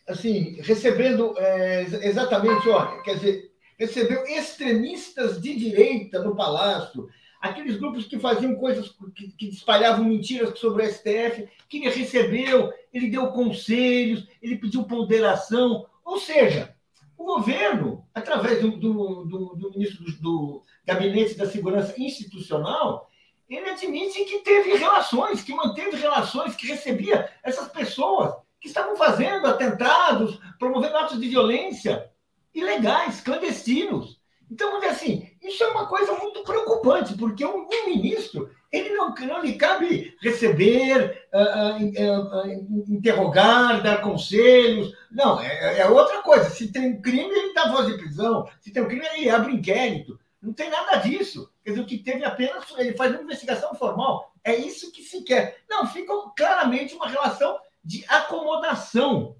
[0.09, 2.65] assim, recebendo é, exatamente,
[3.05, 7.09] quer dizer, recebeu extremistas de direita no palácio,
[7.41, 12.73] aqueles grupos que faziam coisas, que, que espalhavam mentiras sobre o STF, que ele recebeu,
[12.93, 16.75] ele deu conselhos, ele pediu ponderação, ou seja,
[17.17, 23.09] o governo, através do, do, do, do ministro do, do Gabinete da Segurança Institucional,
[23.49, 29.47] ele admite que teve relações, que manteve relações, que recebia essas pessoas que estavam fazendo
[29.47, 32.11] atentados, promovendo atos de violência
[32.55, 34.18] ilegais, clandestinos.
[34.51, 39.15] Então, dizer assim, isso é uma coisa muito preocupante, porque um, um ministro, ele não,
[39.15, 44.93] não lhe cabe receber, uh, uh, uh, interrogar, dar conselhos.
[45.11, 46.51] Não, é, é, outra coisa.
[46.51, 48.49] Se tem um crime, ele dá voz de prisão.
[48.61, 50.19] Se tem um crime, ele abre inquérito.
[50.41, 51.51] Não tem nada disso.
[51.65, 54.33] Quer dizer, o que teve apenas, ele faz uma investigação formal.
[54.45, 55.59] É isso que se quer.
[55.69, 59.37] Não, fica claramente uma relação de acomodação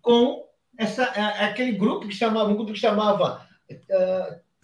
[0.00, 0.46] com
[0.76, 3.46] essa, aquele grupo que chamava, um grupo que chamava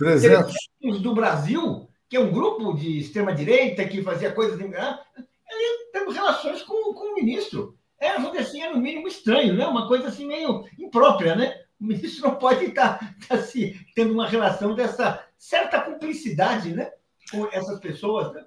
[0.01, 0.49] uh,
[0.81, 4.59] 300 do Brasil, que é um grupo de extrema-direita que fazia coisas.
[4.59, 4.73] Ele
[5.93, 7.77] teve relações com, com o ministro.
[8.01, 9.67] É, assim, é no mínimo estranho, né?
[9.67, 11.55] Uma coisa assim meio imprópria, né?
[11.81, 16.91] O ministro não pode estar, estar assim, tendo uma relação dessa certa cumplicidade, né?
[17.31, 18.45] Com essas pessoas, né?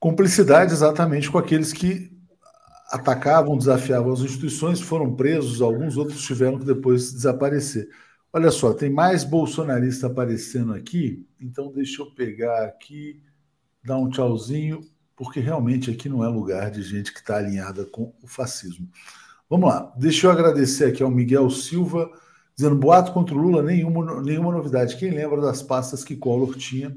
[0.00, 2.10] Cumplicidade exatamente com aqueles que
[2.90, 7.88] atacavam, desafiavam as instituições, foram presos, alguns outros tiveram que depois desaparecer.
[8.30, 13.22] Olha só, tem mais bolsonarista aparecendo aqui, então deixa eu pegar aqui,
[13.82, 14.82] dar um tchauzinho,
[15.16, 18.86] porque realmente aqui não é lugar de gente que está alinhada com o fascismo.
[19.48, 22.10] Vamos lá, deixa eu agradecer aqui ao Miguel Silva,
[22.54, 24.98] dizendo boato contra o Lula, nenhuma, nenhuma novidade.
[24.98, 26.94] Quem lembra das pastas que Collor tinha,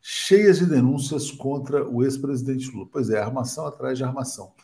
[0.00, 2.88] cheias de denúncias contra o ex-presidente Lula?
[2.90, 4.54] Pois é, armação atrás de armação.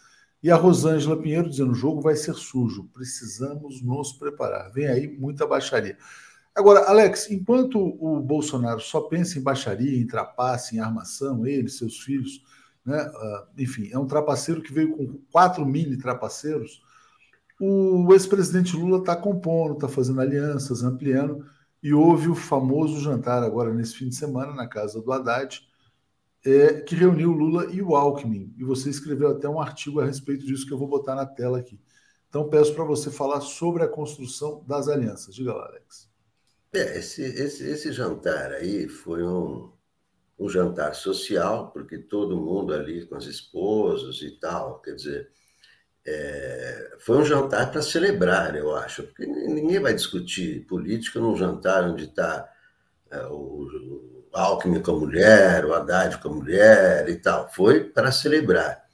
[0.46, 4.70] E a Rosângela Pinheiro dizendo: o jogo vai ser sujo, precisamos nos preparar.
[4.70, 5.98] Vem aí muita baixaria.
[6.54, 11.98] Agora, Alex, enquanto o Bolsonaro só pensa em baixaria, em trapace, em armação, ele, seus
[11.98, 12.44] filhos,
[12.84, 13.08] né?
[13.08, 16.80] Uh, enfim, é um trapaceiro que veio com quatro mini trapaceiros.
[17.60, 21.44] O ex-presidente Lula está compondo, está fazendo alianças, ampliando,
[21.82, 25.60] e houve o famoso jantar agora nesse fim de semana na casa do Haddad,
[26.46, 28.54] é, que reuniu Lula e o Alckmin.
[28.56, 31.58] E você escreveu até um artigo a respeito disso que eu vou botar na tela
[31.58, 31.80] aqui.
[32.28, 35.34] Então peço para você falar sobre a construção das alianças.
[35.34, 36.08] Diga lá, Alex.
[36.72, 39.72] É, esse, esse, esse jantar aí foi um,
[40.38, 45.30] um jantar social, porque todo mundo ali com as esposas e tal, quer dizer,
[46.06, 51.84] é, foi um jantar para celebrar, eu acho, porque ninguém vai discutir política num jantar
[51.84, 52.48] onde está
[53.10, 57.48] é, o, Alckmin com a mulher, o Haddad com a mulher e tal.
[57.48, 58.84] Foi para celebrar.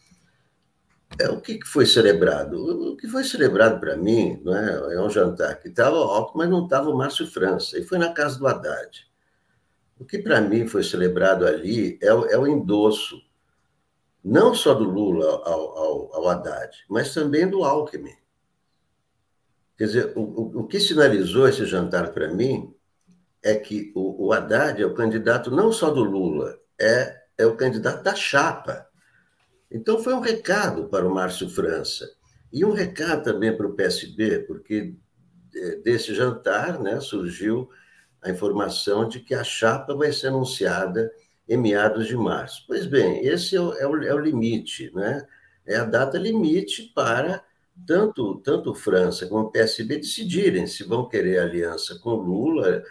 [1.19, 2.93] É, o que, foi celebrado?
[2.93, 6.51] O que foi celebrado para mim não é, é um jantar que estava Alckmin, mas
[6.51, 7.79] não estava o Márcio França.
[7.79, 9.07] E foi na casa do Haddad.
[9.99, 13.21] O que para mim foi celebrado ali é o, é o endosso,
[14.25, 18.17] não só do Lula ao, ao, ao Haddad, mas também do Alckmin.
[19.77, 22.75] Quer dizer, o, o, o que sinalizou esse jantar para mim
[23.43, 27.57] é que o, o Haddad é o candidato não só do Lula, é, é o
[27.57, 28.87] candidato da chapa.
[29.71, 32.09] Então, foi um recado para o Márcio França.
[32.53, 34.95] E um recado também para o PSB, porque
[35.55, 37.69] é, desse jantar né, surgiu
[38.21, 41.11] a informação de que a chapa vai ser anunciada
[41.49, 42.65] em meados de março.
[42.67, 45.27] Pois bem, esse é o, é o, é o limite, né?
[45.67, 47.43] é a data limite para
[47.87, 52.83] tanto, tanto França como o PSB decidirem se vão querer aliança com Lula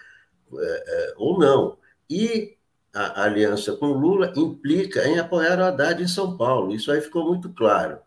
[0.59, 1.77] é, é, ou não.
[2.09, 2.57] E
[2.93, 6.73] a, aliança com Lula implica em apoiar o Haddad em São Paulo.
[6.73, 7.99] Isso aí ficou muito claro.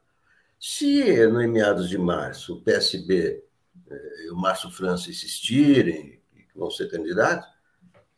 [0.58, 3.42] Se no meados de março o PSB
[4.24, 7.48] e o Márcio França insistirem que vão ser candidatos,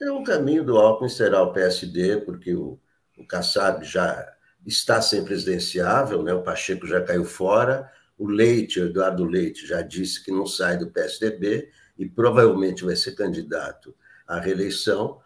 [0.00, 2.78] é o caminho do Alckmin será o PSD, porque o,
[3.16, 6.34] o Kassab já está sem presidenciável, né?
[6.34, 10.76] o Pacheco já caiu fora, o Leite, o Eduardo Leite, já disse que não sai
[10.76, 13.94] do PSDB e provavelmente vai ser candidato
[14.26, 15.20] à reeleição.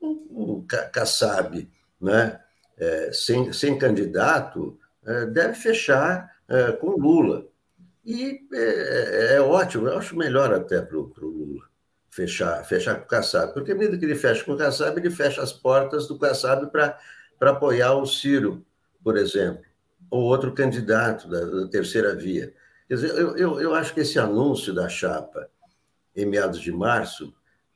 [0.00, 1.68] O, o Kassab,
[2.00, 2.40] né?
[2.78, 7.46] É, sem, sem candidato, é, deve fechar é, com Lula.
[8.04, 11.72] E é, é, é, ótimo, eu acho melhor até para o Lula
[12.12, 15.10] fechar, fechar com o Kassab, porque à medida que ele fecha com o Kassab, ele
[15.10, 16.98] fecha as portas do Kassab para
[17.40, 18.64] apoiar o Ciro,
[19.02, 19.64] por exemplo,
[20.10, 22.52] ou outro candidato da, da terceira via.
[22.86, 25.48] Quer dizer, eu, eu, eu, acho que esse anúncio da chapa
[26.14, 27.32] em meados de março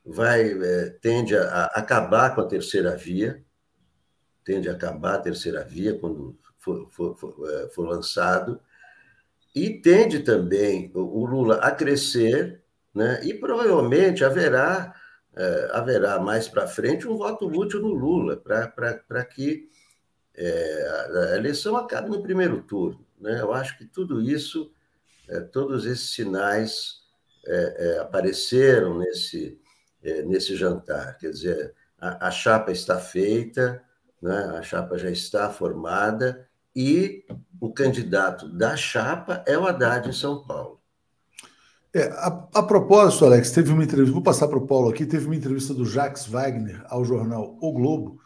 [0.07, 3.43] vai é, tende a, acabar com a terceira via,
[4.43, 8.59] tende a acabar a terceira via quando for, for, for, é, for lançado,
[9.53, 12.61] e tende também o Lula a crescer,
[12.93, 13.19] né?
[13.23, 14.93] e provavelmente haverá,
[15.35, 19.69] é, haverá mais para frente um voto útil no Lula, para que
[20.35, 23.05] é, a eleição acabe no primeiro turno.
[23.19, 23.41] Né?
[23.41, 24.71] Eu acho que tudo isso,
[25.27, 27.01] é, todos esses sinais
[27.45, 29.59] é, apareceram nesse,
[30.03, 31.17] é, nesse jantar.
[31.17, 33.81] Quer dizer, a, a chapa está feita,
[34.21, 34.57] né?
[34.57, 37.25] a chapa já está formada, e
[37.59, 40.79] o candidato da chapa é o Haddad em São Paulo.
[41.93, 45.25] É, a, a, propósito, Alex, teve uma entrevista, vou passar para o Paulo aqui, teve
[45.25, 48.19] uma entrevista do Jacques Wagner ao jornal O Globo.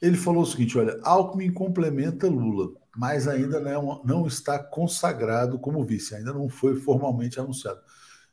[0.00, 5.84] Ele falou o seguinte: olha, Alckmin complementa Lula, mas ainda não, não está consagrado como
[5.84, 7.80] vice, ainda não foi formalmente anunciado.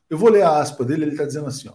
[0.08, 1.74] Eu vou ler a aspa dele, ele está dizendo assim: ó,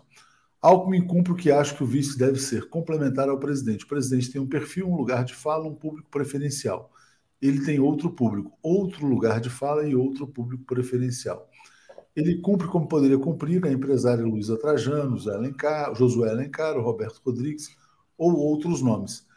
[0.63, 3.85] Alckmin cumpre o que acha que o vice deve ser, complementar ao presidente.
[3.85, 6.89] O presidente tem um perfil, um lugar de fala, um público preferencial
[7.43, 11.49] ele tem outro público, outro lugar de fala e outro público preferencial.
[12.15, 17.75] Ele cumpre como poderia cumprir a empresária Luísa Trajano, José Alencar, Josué Alencar, Roberto Rodrigues
[18.17, 19.27] ou outros nomes.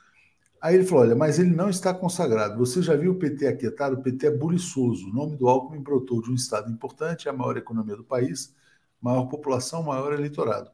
[0.62, 2.56] Aí ele falou: olha, mas ele não está consagrado.
[2.58, 3.96] Você já viu o PT aquietado?
[3.96, 5.08] O PT é buriçoso.
[5.08, 8.54] O nome do Alckmin brotou de um estado importante, a maior economia do país,
[9.00, 10.70] maior população, maior eleitorado.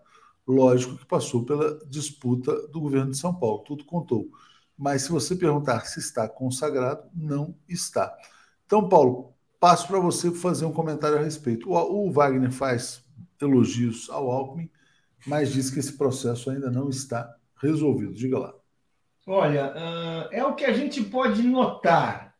[0.47, 4.28] Lógico que passou pela disputa do governo de São Paulo, tudo contou
[4.82, 8.12] mas se você perguntar se está consagrado, não está.
[8.66, 11.70] Então, Paulo, passo para você fazer um comentário a respeito.
[11.70, 13.05] O, o Wagner faz
[13.40, 14.68] elogios ao Alckmin,
[15.24, 18.12] mas diz que esse processo ainda não está resolvido.
[18.12, 18.55] Diga lá.
[19.24, 22.32] Olha, uh, é o que a gente pode notar.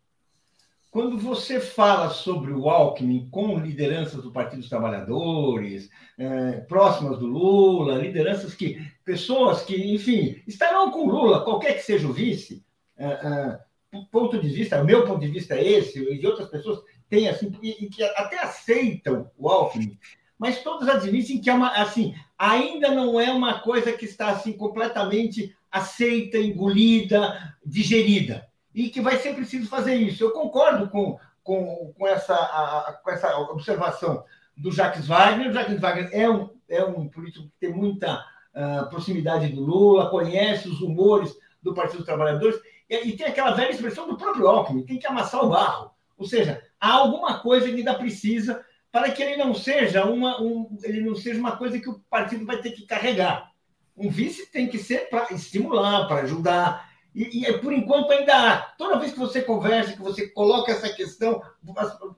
[0.93, 5.89] Quando você fala sobre o Alckmin com lideranças do Partido dos Trabalhadores,
[6.19, 12.07] eh, próximas do Lula, lideranças que pessoas que, enfim, estarão com Lula, qualquer que seja
[12.07, 12.63] o vice,
[12.99, 17.27] uh, ponto de vista, meu ponto de vista é esse, e de outras pessoas têm
[17.27, 19.99] assim, e, e que até aceitam o Alckmin,
[20.39, 24.53] mas todos admitem que é uma, assim, ainda não é uma coisa que está assim
[24.53, 30.23] completamente aceita, engolida, digerida, e que vai ser preciso fazer isso.
[30.23, 34.25] Eu concordo com, com, com, essa, a, com essa observação
[34.57, 35.51] do Jacques Wagner.
[35.51, 40.11] O Jacques Wagner é um, é um político que tem muita uh, proximidade do Lula,
[40.11, 42.59] conhece os rumores do Partido dos Trabalhadores,
[42.89, 45.93] e, e, tem aquela velha expressão do próprio Alckmin, tem que amassar o barro.
[46.19, 50.77] Ou seja, há alguma coisa que ainda precisa para que ele não seja uma, um,
[50.83, 53.51] ele não seja uma coisa que o partido vai ter que carregar.
[53.97, 56.92] Um vice tem que ser para estimular, para ajudar.
[57.15, 58.57] E, e, por enquanto ainda há.
[58.79, 61.43] Toda vez que você conversa, que você coloca essa questão,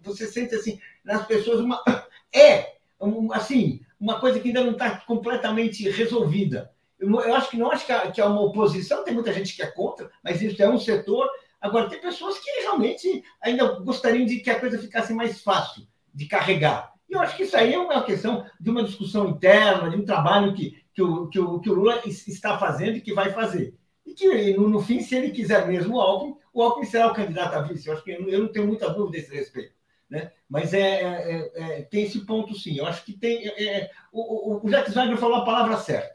[0.03, 1.83] você sente assim nas pessoas uma
[2.33, 2.75] é
[3.33, 6.71] assim uma coisa que ainda não está completamente resolvida.
[6.99, 9.63] Eu, eu, acho que não acho que, que é uma oposição, tem muita gente que
[9.63, 11.29] é contra, mas isso é um setor.
[11.61, 16.27] Agora, tem pessoas que realmente ainda gostariam de que a coisa ficasse mais fácil de
[16.27, 16.93] carregar.
[17.09, 20.05] E eu acho que isso aí é uma questão de uma discussão interna, de um
[20.05, 23.75] trabalho que, que, o, que, o, que o Lula está fazendo e que vai fazer.
[24.07, 27.15] E que, no, no fim, se ele quiser mesmo o Alckmin, o Alckmin será o
[27.15, 27.89] candidato a vice.
[27.89, 29.75] Eu acho que eu, eu não tenho muita dúvida a esse respeito.
[30.09, 30.31] Né?
[30.49, 32.77] Mas é, é, é, é, tem esse ponto, sim.
[32.77, 33.49] Eu acho que tem.
[33.49, 36.15] É, é, o, o, o Jacques Wagner falou a palavra certa.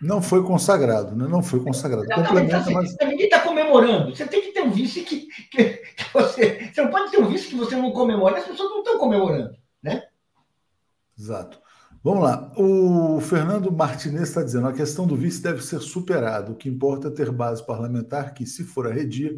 [0.00, 1.26] Não foi consagrado, né?
[1.26, 2.06] Não foi consagrado.
[2.06, 2.96] Complementa, assim, mas...
[3.00, 4.14] Ninguém está comemorando.
[4.14, 6.70] Você tem que ter um vice que, que, que, você.
[6.72, 8.38] Você não pode ter um vice que você não comemora.
[8.38, 10.04] As pessoas não estão comemorando, né?
[11.18, 11.60] Exato.
[12.02, 12.52] Vamos lá.
[12.56, 16.52] O Fernando Martinez está dizendo: a questão do vice deve ser superada.
[16.52, 19.36] O que importa é ter base parlamentar que, se for arredia,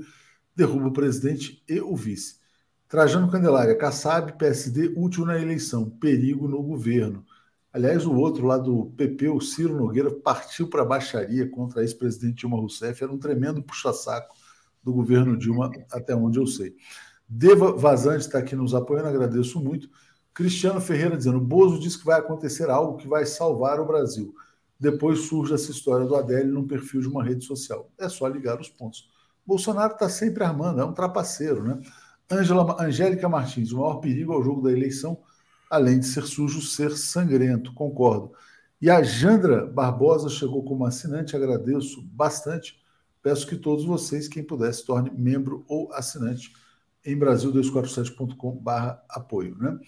[0.54, 2.38] derruba o presidente e o vice.
[2.86, 7.24] Trajano Candelária, Kassab, PSD, útil na eleição, perigo no governo.
[7.72, 11.82] Aliás, o outro lá do PP, o Ciro Nogueira, partiu para a baixaria contra a
[11.84, 13.02] ex-presidente Dilma Rousseff.
[13.02, 14.34] Era um tremendo puxa-saco
[14.82, 16.74] do governo Dilma, até onde eu sei.
[17.28, 19.88] Deva Vazante está aqui nos apoiando, agradeço muito.
[20.34, 24.34] Cristiano Ferreira dizendo: Bozo diz que vai acontecer algo que vai salvar o Brasil.
[24.78, 27.90] Depois surge essa história do Adélio num perfil de uma rede social.
[27.98, 29.10] É só ligar os pontos.
[29.46, 31.80] Bolsonaro está sempre armando, é um trapaceiro, né?
[32.30, 35.18] Angela, Angélica Martins, o maior perigo ao jogo da eleição,
[35.68, 38.32] além de ser sujo, ser sangrento, concordo.
[38.80, 42.80] E a Jandra Barbosa chegou como assinante, agradeço bastante.
[43.22, 46.54] Peço que todos vocês, quem puder, se torne membro ou assinante
[47.04, 49.58] em brasil247.com/apoio.
[49.58, 49.78] Né?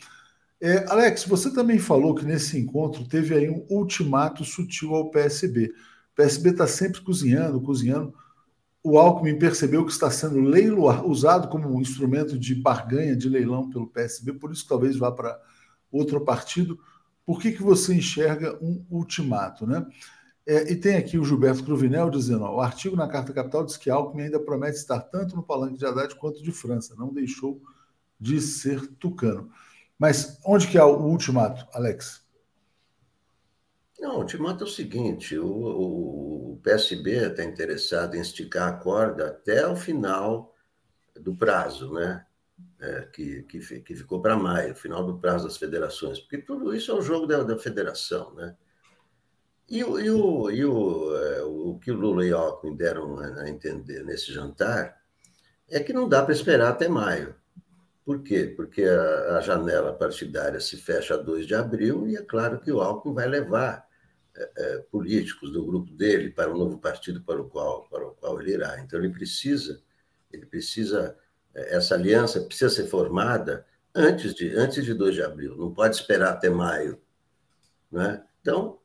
[0.62, 5.74] É, Alex, você também falou que nesse encontro teve aí um ultimato sutil ao PSB.
[6.12, 8.14] O PSB está sempre cozinhando, cozinhando
[8.84, 13.70] o Alckmin percebeu que está sendo leiloar, usado como um instrumento de barganha, de leilão
[13.70, 15.40] pelo PSB, por isso talvez vá para
[15.90, 16.78] outro partido.
[17.24, 19.64] Por que, que você enxerga um ultimato?
[19.66, 19.86] Né?
[20.44, 23.76] É, e tem aqui o Gilberto Cruvinel dizendo: ó, o artigo na Carta Capital diz
[23.76, 27.62] que Alckmin ainda promete estar tanto no palanque de Haddad quanto de França, não deixou
[28.18, 29.48] de ser tucano.
[30.03, 32.26] Mas onde que é o ultimato, Alex?
[34.00, 39.28] Não, o ultimato é o seguinte: o, o PSB está interessado em esticar a corda
[39.28, 40.57] até o final
[41.14, 42.26] do prazo, né?
[42.80, 46.90] É, que, que, que, ficou para maio, final do prazo das federações, porque tudo isso
[46.90, 48.57] é um jogo da, da federação, né?
[49.68, 53.20] E, o, e, o, e o, é, o que o Lula e o Alckmin deram
[53.20, 55.00] a entender nesse jantar
[55.70, 57.40] é que não dá para esperar até maio.
[58.05, 58.53] Por quê?
[58.57, 62.72] Porque a, a, janela partidária se fecha a 2 de abril e é claro que
[62.72, 63.86] o Alckmin vai levar
[64.36, 68.40] é, políticos do grupo dele para o novo partido para o qual para o qual
[68.40, 68.80] ele irá.
[68.80, 69.80] Então ele precisa
[70.32, 71.16] ele precisa
[71.55, 75.57] é, essa aliança precisa ser formada antes de antes de 2 de abril.
[75.57, 77.00] Não pode esperar até maio,
[77.90, 78.24] né?
[78.40, 78.80] Então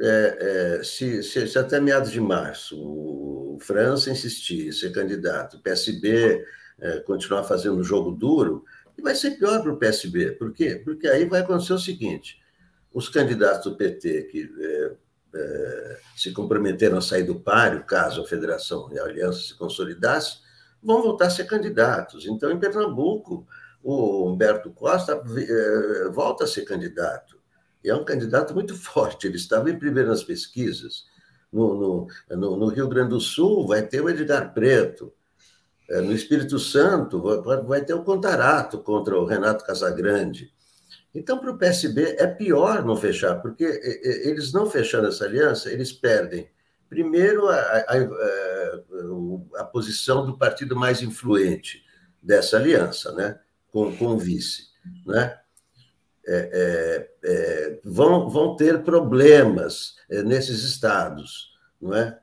[0.00, 5.60] é, é, se, se, se, até meados de março o França insistir ser candidato, o
[5.60, 6.44] PSB
[6.80, 8.64] é, continuar fazendo jogo duro,
[9.00, 10.32] vai ser pior para o PSB.
[10.32, 10.80] Por quê?
[10.84, 12.40] Porque aí vai acontecer o seguinte:
[12.92, 14.92] os candidatos do PT que é,
[15.34, 20.38] é, se comprometeram a sair do páreo, caso a federação e a aliança se consolidasse,
[20.82, 22.26] vão voltar a ser candidatos.
[22.26, 23.46] Então, em Pernambuco,
[23.82, 27.38] o Humberto Costa é, volta a ser candidato.
[27.82, 31.06] E é um candidato muito forte, ele estava em primeiro nas pesquisas.
[31.50, 35.12] No, no, no, Rio Grande do Sul vai ter o Edgar Preto.
[35.88, 37.22] É, no Espírito Santo
[37.66, 40.52] vai, ter o Contarato contra o Renato Casagrande.
[41.14, 45.90] Então, para o PSB é pior não fechar, porque eles não fechando essa aliança, eles
[45.90, 46.50] perdem,
[46.88, 51.82] primeiro, a, a, a, a posição do partido mais influente
[52.22, 53.40] dessa aliança, né?
[53.72, 54.68] com, com o vice.
[55.06, 55.38] Né?
[56.26, 62.18] É, é, é, vão, vão ter problemas é, nesses estados, não é?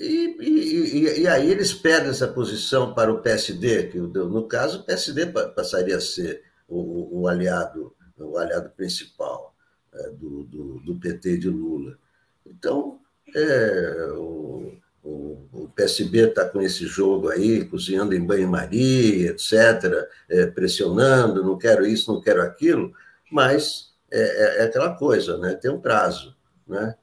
[0.00, 4.82] E, e, e, aí eles perdem essa posição para o PSD, que no caso o
[4.84, 9.54] PSD passaria a ser o, o aliado, o aliado principal
[9.92, 11.98] é, do, do, do, PT de Lula.
[12.46, 12.98] Então,
[13.36, 14.72] é, o,
[15.04, 21.58] o, o, PSB está com esse jogo aí, cozinhando em banho-maria, etc., é, pressionando, não
[21.58, 22.94] quero isso, não quero aquilo,
[23.30, 25.52] mas é, é, é aquela coisa, né?
[25.56, 26.34] tem um prazo,
[26.66, 26.96] né?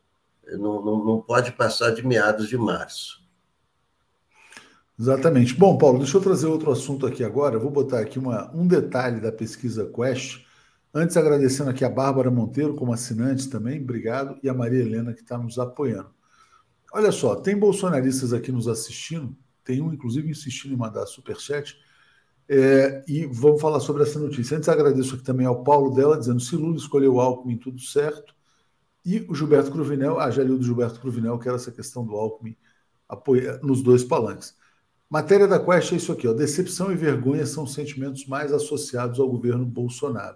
[0.52, 3.26] Não, não, não pode passar de meados de março.
[5.00, 5.54] Exatamente.
[5.54, 7.56] Bom, Paulo, deixa eu trazer outro assunto aqui agora.
[7.56, 10.45] Eu vou botar aqui uma, um detalhe da pesquisa Quest.
[10.93, 15.22] Antes, agradecendo aqui a Bárbara Monteiro como assinante também, obrigado, e a Maria Helena que
[15.22, 16.10] está nos apoiando.
[16.91, 21.78] Olha só, tem bolsonaristas aqui nos assistindo, tem um, inclusive, insistindo em mandar superchat,
[22.50, 24.58] é, e vamos falar sobre essa notícia.
[24.58, 28.34] Antes, agradeço aqui também ao Paulo dela, dizendo se Lula escolheu Alckmin, tudo certo,
[29.08, 32.58] e o Gilberto Cruvinel, a Jalil do Gilberto Cruvinel, que era essa questão do Alckmin
[33.08, 34.53] apoia, nos dois palanques.
[35.10, 36.34] Matéria da Quest é isso aqui, ó.
[36.34, 40.36] Decepção e vergonha são os sentimentos mais associados ao governo Bolsonaro.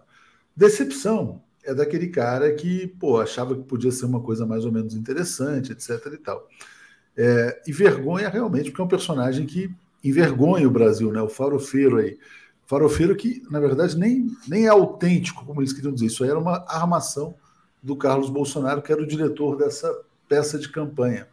[0.56, 4.96] Decepção é daquele cara que, pô, achava que podia ser uma coisa mais ou menos
[4.96, 6.48] interessante, etc e tal.
[7.18, 9.70] É, e vergonha realmente, porque é um personagem que
[10.02, 11.22] envergonha o Brasil, né?
[11.22, 12.18] O farofeiro aí.
[12.66, 16.06] Farofeiro que, na verdade, nem, nem é autêntico, como eles queriam dizer.
[16.06, 17.36] Isso aí era uma armação
[17.82, 19.92] do Carlos Bolsonaro, que era o diretor dessa
[20.28, 21.28] peça de campanha.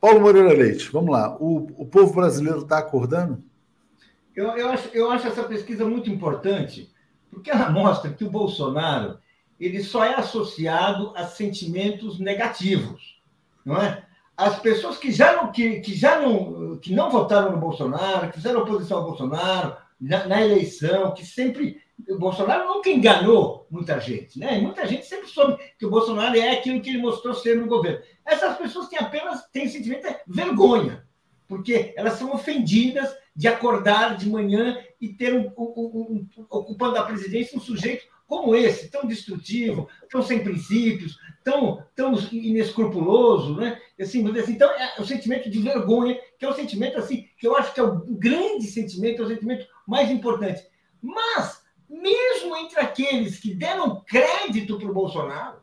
[0.00, 1.36] Paulo Moreira Leite, vamos lá.
[1.38, 3.42] O, o povo brasileiro está acordando?
[4.34, 6.92] Eu, eu, acho, eu acho essa pesquisa muito importante,
[7.30, 9.18] porque ela mostra que o Bolsonaro
[9.58, 13.20] ele só é associado a sentimentos negativos,
[13.64, 14.04] não é?
[14.36, 18.36] As pessoas que já não, que, que já não, que não votaram no Bolsonaro, que
[18.36, 24.38] fizeram oposição ao Bolsonaro na, na eleição, que sempre o Bolsonaro nunca enganou muita gente,
[24.38, 24.58] né?
[24.60, 28.00] Muita gente sempre soube que o Bolsonaro é aquilo que ele mostrou ser no governo.
[28.24, 31.04] Essas pessoas têm apenas têm sentimento de vergonha,
[31.48, 37.04] porque elas são ofendidas de acordar de manhã e ter um, um, um, ocupando a
[37.04, 43.80] presidência um sujeito como esse, tão destrutivo, tão sem princípios, tão, tão inescrupuloso, né?
[43.98, 47.56] Assim, assim, então, é o sentimento de vergonha, que é o sentimento assim, que eu
[47.56, 50.62] acho que é o grande sentimento, é o sentimento mais importante.
[51.00, 51.57] Mas,
[51.88, 55.58] mesmo entre aqueles que deram crédito para o Bolsonaro,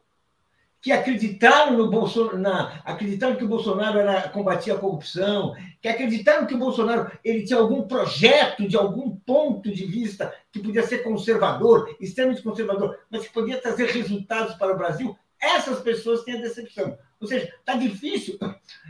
[0.82, 6.46] que acreditaram no Bolsonaro, na, acreditaram que o Bolsonaro era, combatia a corrupção, que acreditaram
[6.46, 11.00] que o Bolsonaro ele tinha algum projeto de algum ponto de vista que podia ser
[11.00, 16.42] conservador, extremamente conservador, mas que podia trazer resultados para o Brasil, essas pessoas têm a
[16.42, 16.98] decepção.
[17.20, 18.38] Ou seja, está difícil.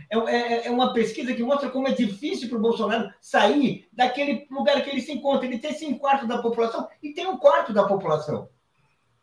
[0.10, 4.48] É, é, é, uma pesquisa que mostra como é difícil para o Bolsonaro sair daquele
[4.50, 5.46] lugar que ele se encontra.
[5.46, 8.50] Ele tem cinco quartos da população e tem um quarto da população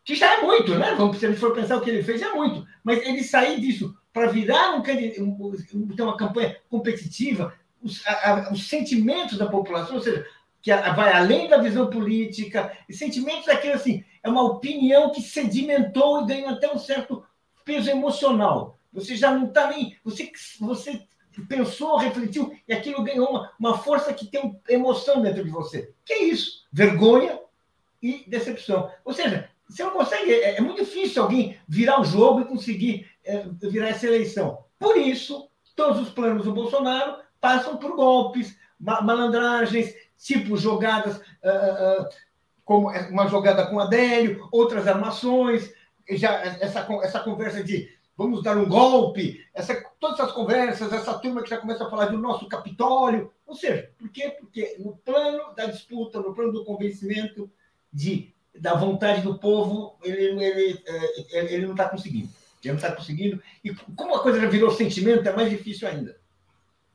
[0.03, 0.93] que já é muito, né?
[0.95, 2.65] Vamos, se a gente for pensar o que ele fez, é muito.
[2.83, 8.67] Mas ele sair disso para virar um, um, ter uma campanha competitiva, os, a, os,
[8.67, 10.25] sentimentos da população, ou seja,
[10.61, 15.21] que a, vai além da visão política, e sentimentos daquilo assim, é uma opinião que
[15.21, 17.23] sedimentou e ganhou até um certo
[17.65, 18.79] peso emocional.
[18.93, 19.97] Você já não está nem.
[20.03, 21.05] Você, você
[21.47, 25.93] pensou, refletiu, e aquilo ganhou uma, uma força que tem emoção dentro de você.
[26.05, 26.65] Que é isso?
[26.71, 27.39] Vergonha
[28.01, 28.89] e decepção.
[29.03, 33.09] Ou seja, você não consegue, é, é, muito difícil alguém virar o jogo e conseguir
[33.25, 34.63] é, virar essa eleição.
[34.77, 42.09] Por isso, todos os planos do Bolsonaro passam por golpes, malandragens, tipo jogadas, uh, uh,
[42.63, 45.71] como uma jogada com Adélio, outras armações,
[46.09, 51.41] já essa, essa conversa de vamos dar um golpe, essa, todas essas conversas, essa turma
[51.41, 53.31] que já começa a falar do nosso Capitólio.
[53.45, 54.35] Ou seja, por quê?
[54.39, 57.49] Porque no plano da disputa, no plano do convencimento
[57.91, 62.29] de da vontade do povo, ele, ele, é, ele não está conseguindo.
[62.63, 63.41] Ele não está conseguindo.
[63.63, 66.15] E como a coisa já virou sentimento, é mais difícil ainda.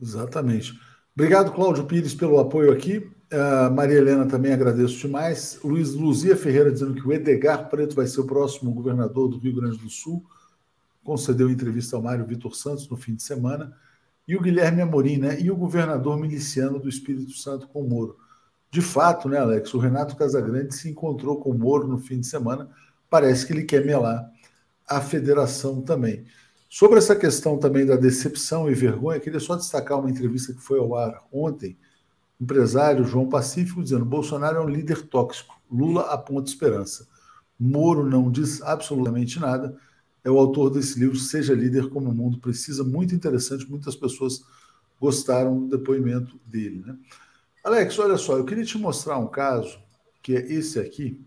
[0.00, 0.78] Exatamente.
[1.14, 3.10] Obrigado, Cláudio Pires, pelo apoio aqui.
[3.31, 5.59] Uh, Maria Helena também agradeço demais.
[5.62, 9.55] Luiz Luzia Ferreira dizendo que o Edgar Preto vai ser o próximo governador do Rio
[9.55, 10.24] Grande do Sul.
[11.05, 13.76] Concedeu entrevista ao Mário Vitor Santos no fim de semana.
[14.26, 15.41] E o Guilherme Amorim, né?
[15.41, 18.16] E o governador miliciano do Espírito Santo com o Moro.
[18.70, 19.72] De fato, né, Alex?
[19.74, 22.68] O Renato Casagrande se encontrou com o Moro no fim de semana.
[23.11, 24.31] Parece que ele quer melar
[24.87, 26.24] a federação também.
[26.68, 30.79] Sobre essa questão também da decepção e vergonha, queria só destacar uma entrevista que foi
[30.79, 31.79] ao ar ontem.
[32.41, 37.07] Empresário João Pacífico dizendo: Bolsonaro é um líder tóxico, Lula aponta esperança.
[37.59, 39.76] Moro não diz absolutamente nada.
[40.22, 43.68] É o autor desse livro, Seja Líder como o Mundo Precisa, muito interessante.
[43.68, 44.45] Muitas pessoas
[45.01, 46.82] gostaram do depoimento dele.
[46.86, 46.97] Né?
[47.64, 49.78] Alex, olha só, eu queria te mostrar um caso,
[50.22, 51.24] que é esse aqui,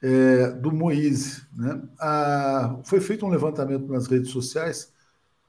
[0.00, 1.42] é, do Moise.
[1.56, 1.82] Né?
[1.98, 4.93] A, foi feito um levantamento nas redes sociais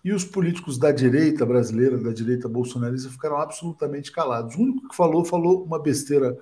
[0.05, 4.55] e os políticos da direita brasileira, da direita bolsonarista, ficaram absolutamente calados.
[4.55, 6.37] O único que falou, falou uma besteira,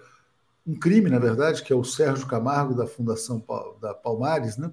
[0.68, 3.42] um crime, na verdade, que é o Sérgio Camargo, da Fundação
[3.80, 4.70] da Palmares, né?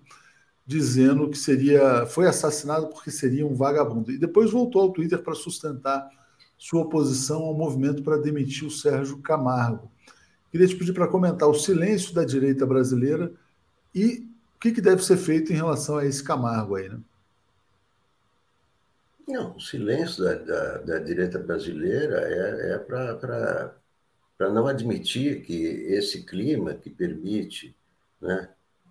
[0.67, 4.11] dizendo que seria foi assassinado porque seria um vagabundo.
[4.11, 6.09] E depois voltou ao Twitter para sustentar
[6.59, 9.89] sua oposição ao movimento para demitir o Sérgio Camargo.
[10.51, 13.33] Queria te pedir para comentar o silêncio da direita brasileira
[13.95, 16.99] e o que, que deve ser feito em relação a esse Camargo aí, né?
[19.31, 23.75] Não, o silêncio da, da, da direita brasileira é, é para
[24.51, 27.77] não admitir que esse clima que permite
[28.21, 28.49] né,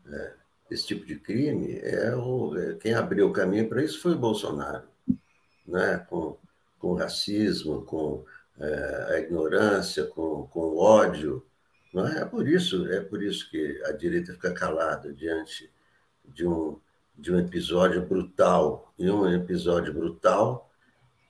[0.08, 0.34] é,
[0.72, 4.20] esse tipo de crime, é o, é, quem abriu o caminho para isso foi o
[4.20, 4.88] Bolsonaro,
[5.68, 6.38] né, com
[6.80, 8.26] com racismo, com
[8.58, 11.46] é, a ignorância, com, com ódio.
[11.94, 12.22] Não é?
[12.22, 15.70] é por isso é por isso que a direita fica calada diante
[16.26, 16.80] de um
[17.20, 20.70] de um episódio brutal e um episódio brutal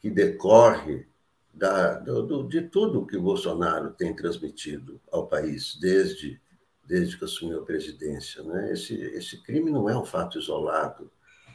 [0.02, 1.08] que decorre
[1.54, 6.40] da, do, de tudo que o Bolsonaro tem transmitido ao país desde
[6.86, 8.74] desde que assumiu a presidência, né?
[8.74, 11.12] Esse esse crime não é um fato isolado,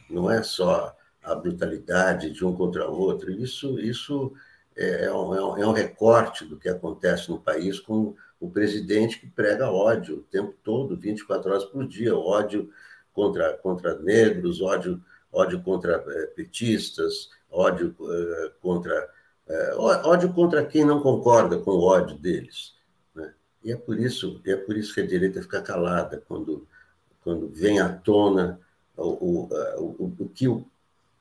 [0.08, 3.32] não é só a brutalidade de um contra o outro.
[3.32, 4.32] Isso, isso
[4.76, 9.26] é, é, um, é um recorte do que acontece no país com o presidente que
[9.26, 12.70] prega ódio o tempo todo, 24 horas por dia, ódio
[13.14, 15.00] contra, contra negros, ódio,
[15.32, 19.10] ódio contra é, petistas, ódio é, contra
[19.46, 22.74] é, ódio contra quem não concorda com o ódio deles.
[23.14, 23.32] Né?
[23.62, 26.66] E é por isso é por isso que a direita fica calada quando
[27.22, 28.60] quando vem à tona
[28.96, 29.48] o, o,
[29.78, 30.66] o, o que o,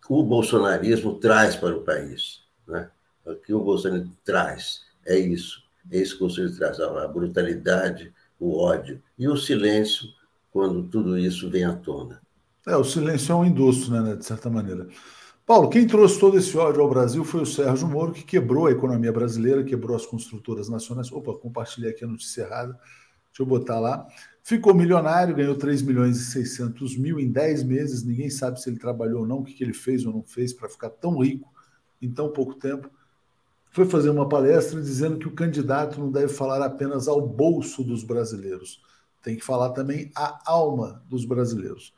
[0.09, 2.43] o bolsonarismo traz para o país.
[2.67, 2.89] Né?
[3.25, 5.63] O que o bolsonarismo traz é isso.
[5.91, 10.09] É isso que o bolsonarismo traz, a brutalidade, o ódio e o silêncio
[10.53, 12.21] quando tudo isso vem à tona.
[12.65, 14.87] É, o silêncio é um endosso, né, de certa maneira.
[15.45, 18.71] Paulo, quem trouxe todo esse ódio ao Brasil foi o Sérgio Moro, que quebrou a
[18.71, 21.11] economia brasileira, quebrou as construtoras nacionais.
[21.11, 22.73] Opa, compartilhei aqui a notícia errada.
[22.73, 24.07] Deixa eu botar lá.
[24.43, 28.03] Ficou milionário, ganhou 3 milhões e 600 mil em 10 meses.
[28.03, 30.53] Ninguém sabe se ele trabalhou ou não, o que, que ele fez ou não fez
[30.53, 31.51] para ficar tão rico
[32.01, 32.89] em tão pouco tempo.
[33.71, 38.03] Foi fazer uma palestra dizendo que o candidato não deve falar apenas ao bolso dos
[38.03, 38.79] brasileiros,
[39.23, 41.93] tem que falar também à alma dos brasileiros.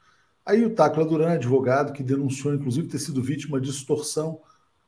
[0.45, 4.39] Aí o Tacla Duran, advogado, que denunciou inclusive ter sido vítima de extorsão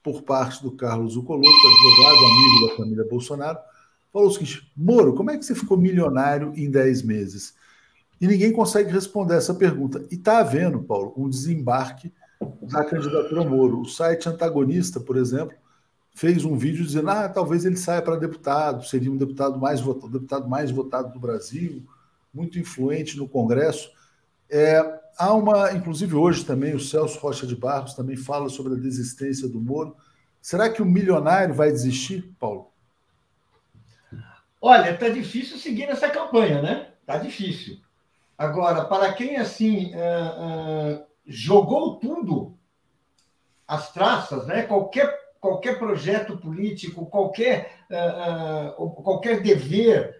[0.04, 3.58] por parte do Carlos Ucoloto, advogado, amigo da família Bolsonaro,
[4.14, 7.56] falou o seguinte: Moro, como é que você ficou milionário em 10 meses?
[8.22, 10.06] E ninguém consegue responder essa pergunta.
[10.12, 12.14] E está havendo, Paulo, um desembarque
[12.62, 13.82] da candidatura Moro.
[13.82, 15.56] O site antagonista, por exemplo,
[16.14, 20.14] fez um vídeo dizendo: ah, talvez ele saia para deputado, seria um deputado mais votado,
[20.14, 21.84] deputado mais votado do Brasil,
[22.38, 23.90] muito influente no Congresso.
[24.50, 24.80] É,
[25.18, 29.50] há uma, inclusive hoje também, o Celso Rocha de Barros também fala sobre a desistência
[29.50, 29.98] do Moro.
[30.40, 32.72] Será que o milionário vai desistir, Paulo?
[34.62, 36.90] Olha, está difícil seguir nessa campanha, né?
[37.02, 37.80] Está difícil.
[38.38, 42.56] Agora, para quem assim uh, uh, jogou tudo,
[43.68, 44.64] as traças, né?
[44.64, 50.16] Qualquer qualquer projeto político, qualquer uh, qualquer dever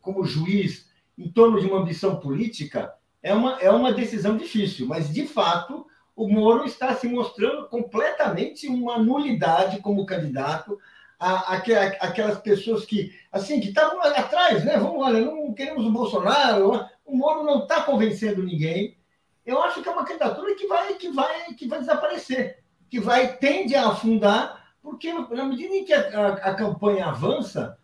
[0.00, 2.92] como juiz em torno de uma ambição política,
[3.22, 8.68] é uma, é uma decisão difícil, mas de fato o Moro está se mostrando completamente
[8.68, 10.78] uma nulidade como candidato.
[11.18, 14.76] A, aquelas pessoas que assim que estavam atrás, né?
[14.76, 18.98] Vamos, olha, não queremos o Bolsonaro, o Moro não está convencendo ninguém.
[19.46, 23.36] Eu acho que é uma candidatura que vai, que vai, que vai desaparecer, que vai
[23.36, 27.78] tende a afundar, porque na medida em que a, a campanha avança,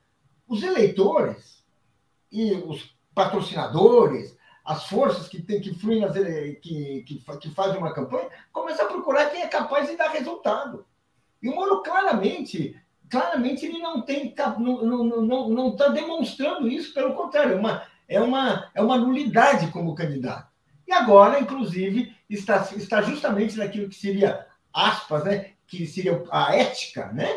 [0.46, 1.64] os eleitores
[2.30, 7.92] e os patrocinadores, as forças que tem que fluem nas que, que, que fazem uma
[7.92, 10.86] campanha, começam a procurar quem é capaz de dar resultado.
[11.42, 12.76] E o Moro claramente,
[13.08, 17.82] claramente ele não tem não não não não está demonstrando isso, pelo contrário, é uma,
[18.08, 20.50] é uma é uma nulidade como candidato.
[20.86, 27.06] E agora, inclusive, está está justamente naquilo que seria aspas, né, que seria a ética,
[27.12, 27.28] né?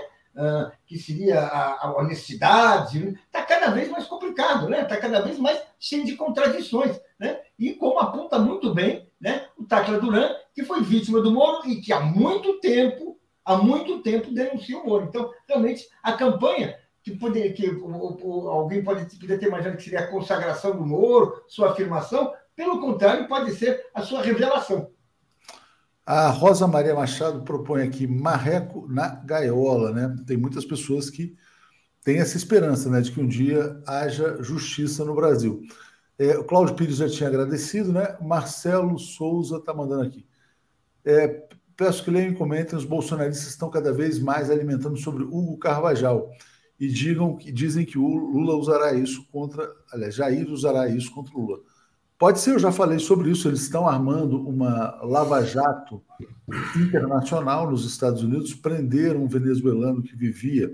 [0.86, 4.82] Que seria a, a honestidade, está cada vez mais complicado, né?
[4.82, 7.40] Está cada vez mais cheio de contradições, né?
[7.58, 9.48] E como aponta muito bem, né?
[9.58, 14.02] O Tacla Duran, que foi vítima do Moro e que há muito tempo, há muito
[14.02, 15.06] tempo denuncia o Moro.
[15.06, 20.00] Então, realmente, a campanha que, poder, que o, o, alguém pode, ter imaginado que seria
[20.00, 24.90] a consagração do Moro, sua afirmação, pelo contrário, pode ser a sua revelação.
[26.06, 30.16] A Rosa Maria Machado propõe aqui marreco na gaiola, né?
[30.28, 31.36] Tem muitas pessoas que
[32.04, 35.62] têm essa esperança, né, de que um dia haja justiça no Brasil.
[36.18, 38.18] É, o Cláudio Pires já tinha agradecido, né?
[38.22, 40.28] Marcelo Souza está mandando aqui.
[41.06, 45.58] É, peço que leiam e comentem, os bolsonaristas estão cada vez mais alimentando sobre Hugo
[45.58, 46.30] Carvajal
[46.80, 51.36] e digam que dizem que o Lula usará isso contra, aliás, Jair usará isso contra
[51.36, 51.60] o Lula.
[52.24, 53.50] Pode ser, eu já falei sobre isso.
[53.50, 56.02] Eles estão armando uma lava-jato
[56.74, 58.54] internacional nos Estados Unidos.
[58.54, 60.74] Prenderam um venezuelano que vivia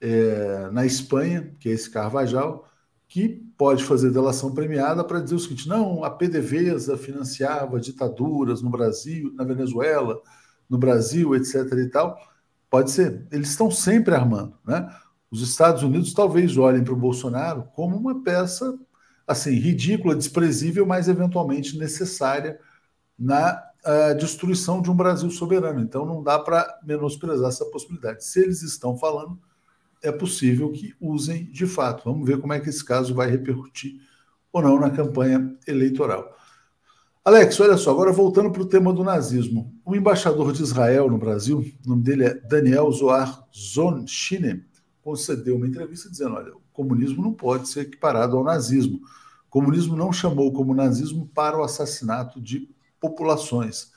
[0.00, 2.68] é, na Espanha, que é esse Carvajal,
[3.06, 8.70] que pode fazer delação premiada para dizer o seguinte: não, a PDVSA financiava ditaduras no
[8.70, 10.20] Brasil, na Venezuela,
[10.68, 11.54] no Brasil, etc.
[11.74, 12.18] e tal.
[12.68, 13.24] Pode ser.
[13.30, 14.58] Eles estão sempre armando.
[14.66, 14.84] Né?
[15.30, 18.76] Os Estados Unidos talvez olhem para o Bolsonaro como uma peça
[19.30, 22.58] assim, ridícula, desprezível, mas eventualmente necessária
[23.16, 25.80] na uh, destruição de um Brasil soberano.
[25.80, 28.24] Então não dá para menosprezar essa possibilidade.
[28.24, 29.38] Se eles estão falando,
[30.02, 32.10] é possível que usem de fato.
[32.10, 34.00] Vamos ver como é que esse caso vai repercutir
[34.52, 36.36] ou não na campanha eleitoral.
[37.24, 39.72] Alex, olha só, agora voltando para o tema do nazismo.
[39.84, 44.64] O embaixador de Israel no Brasil, o nome dele é Daniel Zohar Zonshine,
[45.02, 49.00] concedeu uma entrevista dizendo: olha, o comunismo não pode ser equiparado ao nazismo.
[49.50, 52.68] Comunismo não chamou como nazismo para o assassinato de
[53.00, 53.90] populações.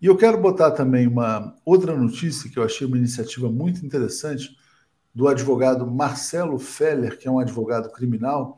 [0.00, 4.56] E eu quero botar também uma outra notícia que eu achei uma iniciativa muito interessante
[5.14, 8.56] do advogado Marcelo Feller, que é um advogado criminal.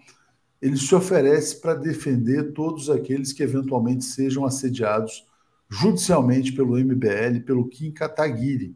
[0.62, 5.26] Ele se oferece para defender todos aqueles que eventualmente sejam assediados
[5.68, 8.74] judicialmente pelo MBL, pelo Kim Kataguiri.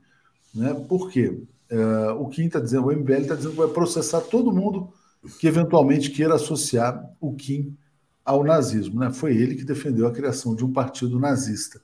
[0.55, 0.75] Né?
[0.89, 1.41] Por quê?
[1.71, 4.93] Uh, o Kim está dizendo, o MBL está dizendo que vai processar todo mundo
[5.39, 7.77] que eventualmente queira associar o Kim
[8.25, 9.01] ao nazismo.
[9.01, 9.13] Né?
[9.13, 11.81] Foi ele que defendeu a criação de um partido nazista.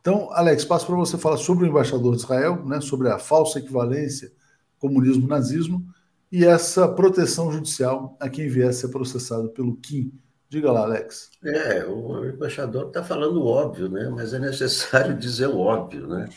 [0.00, 3.60] Então, Alex, passo para você falar sobre o embaixador de Israel, né, sobre a falsa
[3.60, 4.32] equivalência
[4.80, 5.86] comunismo-nazismo
[6.30, 10.12] e essa proteção judicial a quem viesse ser processado pelo Kim.
[10.48, 11.30] Diga lá, Alex.
[11.44, 14.10] É, o embaixador está falando óbvio, né?
[14.10, 16.08] mas é necessário dizer o óbvio.
[16.08, 16.28] Né?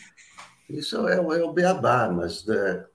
[0.70, 2.86] Isso é, é o beabá, mas é,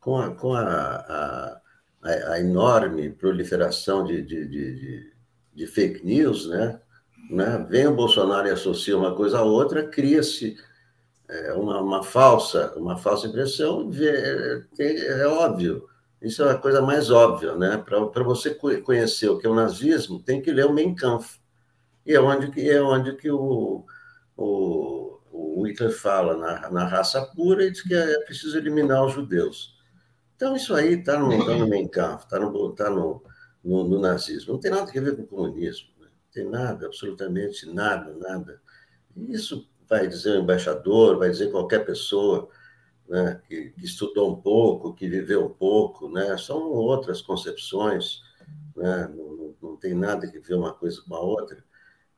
[0.00, 1.60] com, a, com a, a,
[2.02, 5.12] a, enorme proliferação de, de, de,
[5.54, 6.80] de fake news, né?
[7.30, 7.66] né?
[7.68, 10.56] vem o Bolsonaro e associa uma coisa a outra, cria-se
[11.28, 15.88] é, uma, uma, falsa, uma falsa impressão, é, é, óbvio.
[16.20, 17.78] Isso é a coisa mais óbvia, né?
[17.78, 21.40] Para você conhecer o que é o nazismo, tem que ler o Mein Kampf.
[22.04, 23.86] E é onde que, é onde que o,
[24.36, 29.14] o, o Hitler fala na, na raça pura e diz que é preciso eliminar os
[29.14, 29.79] judeus.
[30.40, 33.22] Então, isso aí está no, tá no Mein Kampf, está no, tá no,
[33.62, 34.54] no, no, nazismo.
[34.54, 35.88] Não tem nada a ver com o comunismo.
[36.00, 36.06] Né?
[36.06, 38.58] Não tem nada, absolutamente nada, nada.
[39.28, 42.48] Isso vai dizer o embaixador, vai dizer qualquer pessoa
[43.06, 48.22] né, que, que, estudou um pouco, que viveu um pouco, né, são outras concepções,
[48.74, 51.62] né, não, não, tem nada que ver uma coisa com a outra.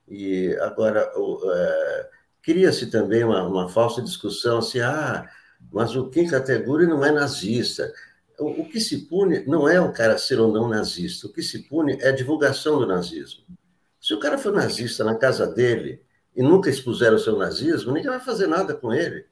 [0.06, 2.10] E agora, é,
[2.40, 5.28] cria-se também uma, uma, falsa discussão assim, ah,
[5.72, 7.92] mas o Kim Kateguri não é nazista.
[8.42, 11.44] O, o, que se pune não é o cara ser ou não nazista, o que
[11.44, 13.44] se pune é a divulgação do nazismo.
[14.00, 16.02] Se o cara for nazista na casa dele
[16.34, 19.26] e nunca expuseram o seu nazismo, ninguém vai fazer nada com ele.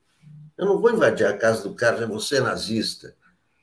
[0.57, 3.17] Eu não vou invadir a casa do cara, você é nazista.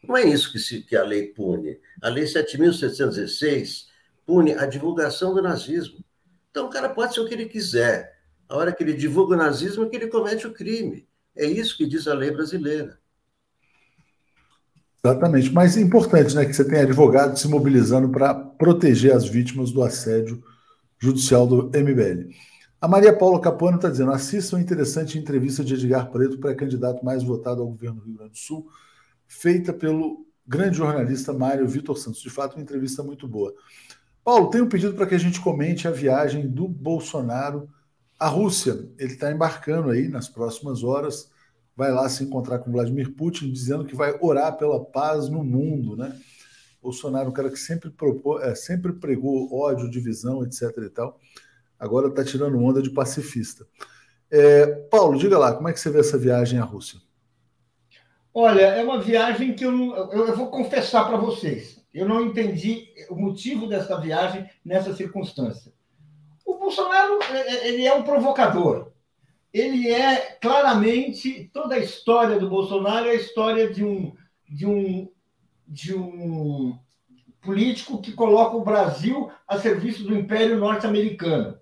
[0.03, 1.79] Não é isso que, se, que a lei pune.
[2.01, 3.85] A lei 7.716
[4.25, 6.03] pune a divulgação do nazismo.
[6.51, 8.17] Então, o cara pode ser o que ele quiser.
[8.49, 11.07] A hora que ele divulga o nazismo é que ele comete o crime.
[11.33, 12.99] É isso que diz a lei brasileira.
[15.03, 15.51] Exatamente.
[15.53, 19.83] Mas é importante né, que você tenha advogado se mobilizando para proteger as vítimas do
[19.83, 20.43] assédio
[20.99, 22.29] judicial do MBL.
[22.79, 27.23] A Maria Paula Capuano está dizendo: assistam a interessante entrevista de Edgar Preto, pré-candidato mais
[27.23, 28.67] votado ao governo do Rio Grande do Sul,
[29.27, 32.21] feita pelo grande jornalista Mário Vitor Santos.
[32.21, 33.53] De fato, uma entrevista muito boa.
[34.23, 37.69] Paulo, tem um pedido para que a gente comente a viagem do Bolsonaro
[38.19, 38.87] à Rússia.
[38.97, 41.31] Ele está embarcando aí nas próximas horas,
[41.77, 45.95] vai lá se encontrar com Vladimir Putin, dizendo que vai orar pela paz no mundo,
[45.95, 46.13] né?
[46.81, 50.63] Bolsonaro, um cara que sempre, propô, é, sempre pregou ódio, divisão, etc.
[50.79, 51.17] e tal
[51.79, 53.65] agora está tirando onda de pacifista.
[54.29, 56.99] É, Paulo, diga lá, como é que você vê essa viagem à Rússia?
[58.33, 59.71] Olha, é uma viagem que eu,
[60.11, 61.81] eu, eu vou confessar para vocês.
[61.93, 65.71] Eu não entendi o motivo dessa viagem nessa circunstância.
[66.45, 68.91] O Bolsonaro é, é, ele é um provocador.
[69.53, 74.13] Ele é claramente toda a história do Bolsonaro é a história de um
[74.47, 75.09] de um
[75.67, 76.77] de um
[77.41, 81.57] político que coloca o Brasil a serviço do Império Norte-Americano.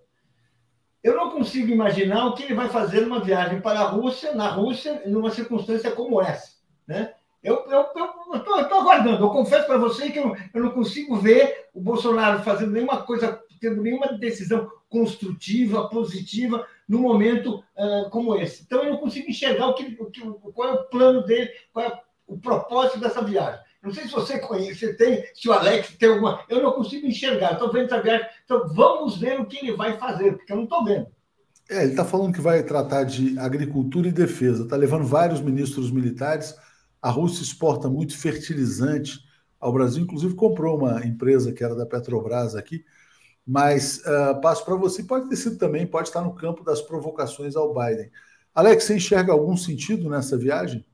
[1.03, 4.47] Eu não consigo imaginar o que ele vai fazer numa viagem para a Rússia, na
[4.47, 6.53] Rússia, numa circunstância como essa.
[6.87, 7.13] Né?
[7.43, 9.23] Eu estou aguardando.
[9.23, 13.39] Eu confesso para você que eu, eu, não consigo ver o Bolsonaro fazendo nenhuma coisa,
[13.61, 18.63] tendo nenhuma decisão construtiva, positiva, num momento uh, como esse.
[18.63, 20.21] Então, eu não consigo enxergar o que, o que,
[20.53, 23.59] qual é o plano dele, qual é o propósito dessa viagem.
[23.81, 26.43] Não sei se você conhece, tem, se o Alex tem alguma.
[26.49, 28.27] Eu não consigo enxergar, estou vendo essa viagem.
[28.43, 31.07] Então, vamos ver o que ele vai fazer, porque eu não estou vendo.
[31.69, 34.63] É, ele está falando que vai tratar de agricultura e defesa.
[34.63, 36.55] Está levando vários ministros militares.
[37.01, 39.19] A Rússia exporta muito fertilizante
[39.59, 42.85] ao Brasil, inclusive comprou uma empresa que era da Petrobras aqui.
[43.45, 47.55] Mas uh, passo para você, pode ter sido também, pode estar no campo das provocações
[47.55, 48.11] ao Biden.
[48.53, 50.85] Alex, você enxerga algum sentido nessa viagem?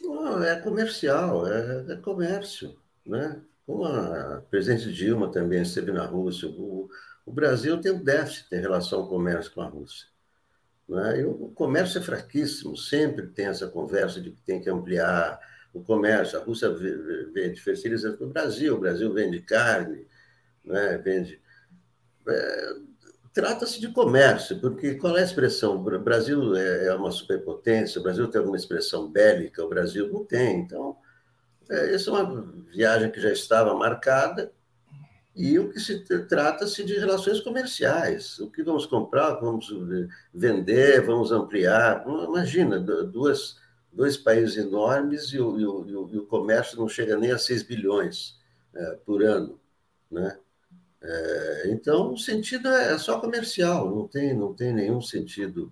[0.00, 3.40] Não, é comercial, é, é comércio, né?
[3.66, 6.88] Como a presidente Dilma também esteve na Rússia, o,
[7.24, 10.06] o Brasil tem um déficit em relação ao comércio com a Rússia.
[10.88, 11.20] Né?
[11.20, 15.40] E o comércio é fraquíssimo, sempre tem essa conversa de que tem que ampliar
[15.72, 16.38] o comércio.
[16.38, 16.70] A Rússia
[17.32, 20.06] vende fertilizante para o Brasil, o Brasil vende carne,
[20.64, 20.98] né?
[20.98, 21.42] vende.
[22.28, 22.74] É,
[23.34, 25.74] Trata-se de comércio, porque qual é a expressão?
[25.74, 30.24] O Brasil é, é uma superpotência, o Brasil tem alguma expressão bélica, o Brasil não
[30.24, 30.60] tem.
[30.60, 30.96] Então,
[31.68, 34.52] é, essa é uma viagem que já estava marcada
[35.34, 38.38] e o que se trata-se de relações comerciais.
[38.38, 39.66] O que vamos comprar, vamos
[40.32, 42.04] vender, vamos ampliar.
[42.06, 43.56] Imagina, duas,
[43.92, 47.64] dois países enormes e o, e o, e o comércio não chega nem a 6
[47.64, 48.38] bilhões
[48.72, 49.58] é, por ano.
[50.08, 50.38] Né?
[51.06, 55.70] É, então, o sentido é só comercial, não tem, não tem nenhum sentido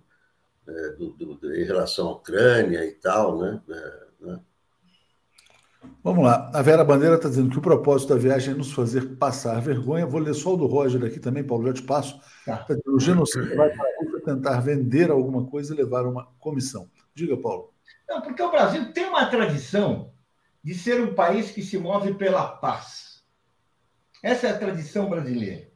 [0.67, 3.59] é, do, do, em relação à Ucrânia e tal, né?
[3.67, 4.39] É, né?
[6.03, 6.51] Vamos lá.
[6.53, 10.05] A Vera Bandeira está dizendo que o propósito da viagem é nos fazer passar vergonha.
[10.05, 12.19] Vou ler só o do Roger aqui também, Paulo, já te passo.
[12.45, 12.57] Tá.
[12.57, 16.89] Tá o genocídio vai para a tentar vender alguma coisa e levar uma comissão.
[17.15, 17.73] Diga, Paulo.
[18.07, 20.13] Não, porque o Brasil tem uma tradição
[20.63, 23.12] de ser um país que se move pela paz.
[24.23, 25.67] Essa é a tradição brasileira.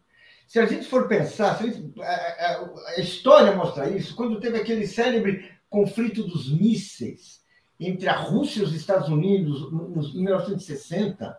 [0.48, 6.50] Se a gente for pensar, a, história mostra isso, quando teve aquele célebre conflito dos
[6.50, 7.42] mísseis
[7.78, 9.70] entre a Rússia e os Estados Unidos
[10.16, 11.38] em 1960,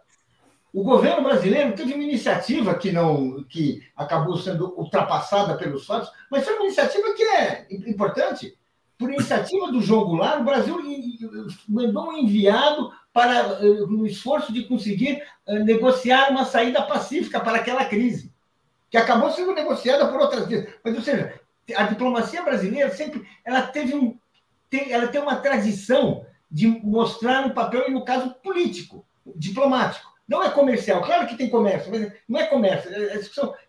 [0.75, 6.45] o governo brasileiro teve uma iniciativa que não que acabou sendo ultrapassada pelos fatos, mas
[6.45, 8.59] foi uma iniciativa que é importante.
[8.99, 10.77] Por iniciativa do João Goulart, o Brasil
[11.67, 13.59] mandou um enviado para
[13.89, 18.33] no esforço de conseguir eh, negociar uma saída pacífica para aquela crise,
[18.89, 20.73] que acabou sendo negociada por outras vias.
[20.85, 21.35] Mas, ou seja,
[21.75, 24.17] a diplomacia brasileira sempre ela teve um
[24.71, 29.05] tem, ela tem uma tradição de mostrar um papel, no caso político,
[29.35, 30.07] diplomático.
[30.29, 33.21] Não é comercial, claro que tem comércio, mas não é comércio, é, é,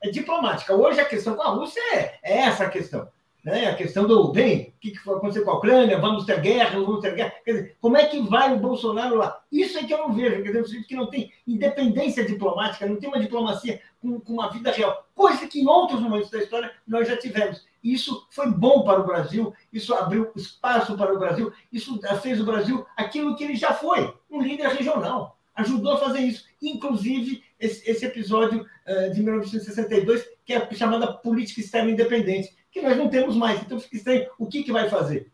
[0.03, 0.75] é diplomática.
[0.75, 3.09] Hoje a questão com a Rússia é, é essa a questão.
[3.43, 3.67] Né?
[3.69, 5.97] A questão do, bem, o que, que acontecer com a Ucrânia?
[5.97, 7.33] Vamos ter guerra, vamos ter guerra.
[7.45, 9.41] Quer dizer, como é que vai o Bolsonaro lá?
[9.51, 10.43] Isso é que eu não vejo.
[10.43, 14.71] Quer dizer, que não tem independência diplomática, não tem uma diplomacia com, com uma vida
[14.71, 15.07] real.
[15.15, 17.65] Coisa que em outros momentos da história nós já tivemos.
[17.81, 22.45] Isso foi bom para o Brasil, isso abriu espaço para o Brasil, isso fez o
[22.45, 25.37] Brasil aquilo que ele já foi, um líder regional.
[25.55, 26.45] Ajudou a fazer isso.
[26.61, 32.97] Inclusive, esse, esse episódio uh, de 1962, que é chamada política externa independente que nós
[32.97, 33.61] não temos mais.
[33.61, 34.29] Então fica estranho.
[34.37, 35.31] O que, que vai fazer?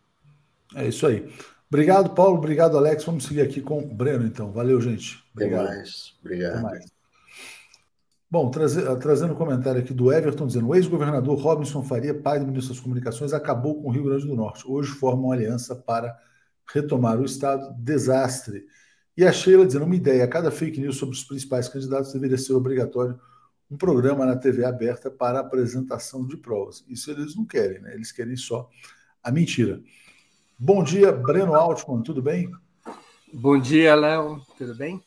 [0.75, 1.29] É isso aí.
[1.69, 2.37] Obrigado, Paulo.
[2.37, 3.03] Obrigado, Alex.
[3.03, 4.51] Vamos seguir aqui com o Breno, então.
[4.51, 5.23] Valeu, gente.
[5.33, 5.65] Obrigado.
[5.65, 6.15] Mais.
[6.21, 6.61] Obrigado.
[6.61, 6.85] Mais.
[8.29, 12.47] Bom, traze, trazendo um comentário aqui do Everton, dizendo: o ex-governador Robinson Faria, pai do
[12.47, 14.63] ministro das Comunicações, acabou com o Rio Grande do Norte.
[14.67, 16.17] Hoje forma uma aliança para
[16.73, 17.73] retomar o Estado.
[17.77, 18.65] Desastre.
[19.17, 22.53] E a Sheila dizendo: uma ideia: cada fake news sobre os principais candidatos deveria ser
[22.53, 23.19] obrigatório
[23.69, 26.83] um programa na TV aberta para apresentação de provas.
[26.87, 27.93] Isso eles não querem, né?
[27.95, 28.69] Eles querem só
[29.23, 29.81] a mentira.
[30.57, 32.49] Bom dia, Breno Altman, tudo bem?
[33.33, 35.03] Bom dia, Léo, tudo bem?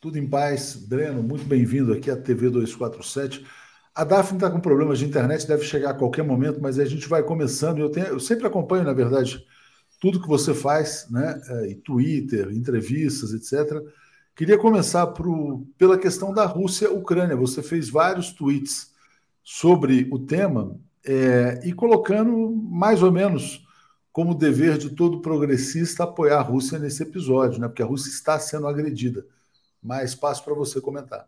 [0.00, 0.76] Tudo em paz.
[0.76, 3.44] Breno, muito bem-vindo aqui à TV 247.
[3.94, 7.08] A Daphne está com problemas de internet, deve chegar a qualquer momento, mas a gente
[7.08, 7.78] vai começando.
[7.78, 9.44] Eu, tenho, eu sempre acompanho, na verdade,
[10.00, 11.40] tudo que você faz, né?
[11.48, 13.82] É, e Twitter, entrevistas, etc.
[14.36, 17.34] Queria começar pro, pela questão da Rússia-Ucrânia.
[17.34, 18.94] Você fez vários tweets
[19.42, 23.66] sobre o tema é, e colocando mais ou menos
[24.12, 27.66] como dever de todo progressista apoiar a Rússia nesse episódio, né?
[27.66, 29.26] porque a Rússia está sendo agredida.
[29.82, 31.26] Mas passo para você comentar.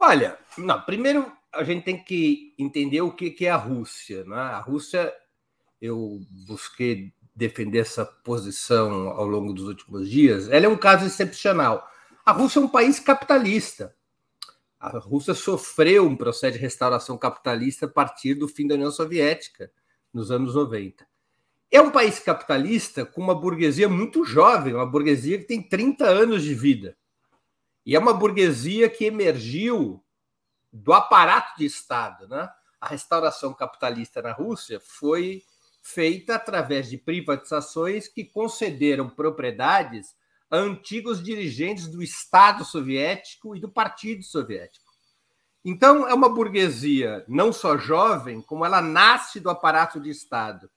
[0.00, 4.24] Olha, não, primeiro a gente tem que entender o que é a Rússia.
[4.24, 4.36] Né?
[4.36, 5.12] A Rússia,
[5.82, 11.86] eu busquei defender essa posição ao longo dos últimos dias, ela é um caso excepcional
[12.26, 13.94] a Rússia é um país capitalista.
[14.80, 19.70] A Rússia sofreu um processo de restauração capitalista a partir do fim da União Soviética,
[20.12, 21.06] nos anos 90.
[21.70, 26.42] É um país capitalista com uma burguesia muito jovem, uma burguesia que tem 30 anos
[26.42, 26.96] de vida.
[27.84, 30.02] E é uma burguesia que emergiu
[30.72, 32.26] do aparato de Estado.
[32.26, 32.48] Né?
[32.80, 35.44] A restauração capitalista na Rússia foi
[35.80, 40.16] feita através de privatizações que concederam propriedades
[40.50, 44.84] antigos dirigentes do Estado soviético e do Partido Soviético.
[45.64, 50.70] Então, é uma burguesia não só jovem, como ela nasce do aparato de Estado.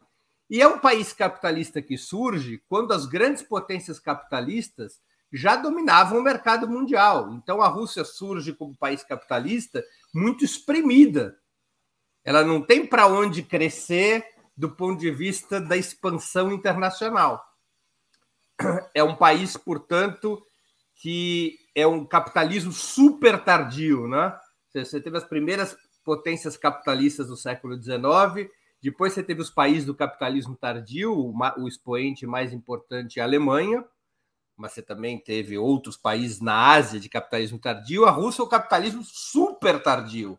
[0.49, 4.99] E é um país capitalista que surge quando as grandes potências capitalistas
[5.31, 7.31] já dominavam o mercado mundial.
[7.33, 11.37] Então, a Rússia surge como país capitalista muito espremida.
[12.23, 14.25] Ela não tem para onde crescer
[14.57, 17.48] do ponto de vista da expansão internacional
[18.93, 20.41] é um país, portanto,
[20.95, 24.37] que é um capitalismo super tardio, né?
[24.73, 28.49] Você teve as primeiras potências capitalistas do século XIX,
[28.81, 33.83] depois você teve os países do capitalismo tardio, o expoente mais importante é a Alemanha,
[34.55, 38.05] mas você também teve outros países na Ásia de capitalismo tardio.
[38.05, 40.37] A Rússia é o capitalismo super tardio.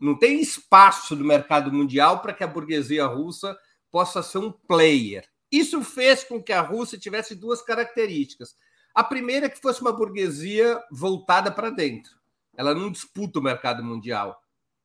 [0.00, 3.56] Não tem espaço no mercado mundial para que a burguesia russa
[3.90, 5.28] possa ser um player.
[5.50, 8.56] Isso fez com que a Rússia tivesse duas características.
[8.94, 12.12] A primeira é que fosse uma burguesia voltada para dentro.
[12.56, 14.40] Ela não disputa o mercado mundial,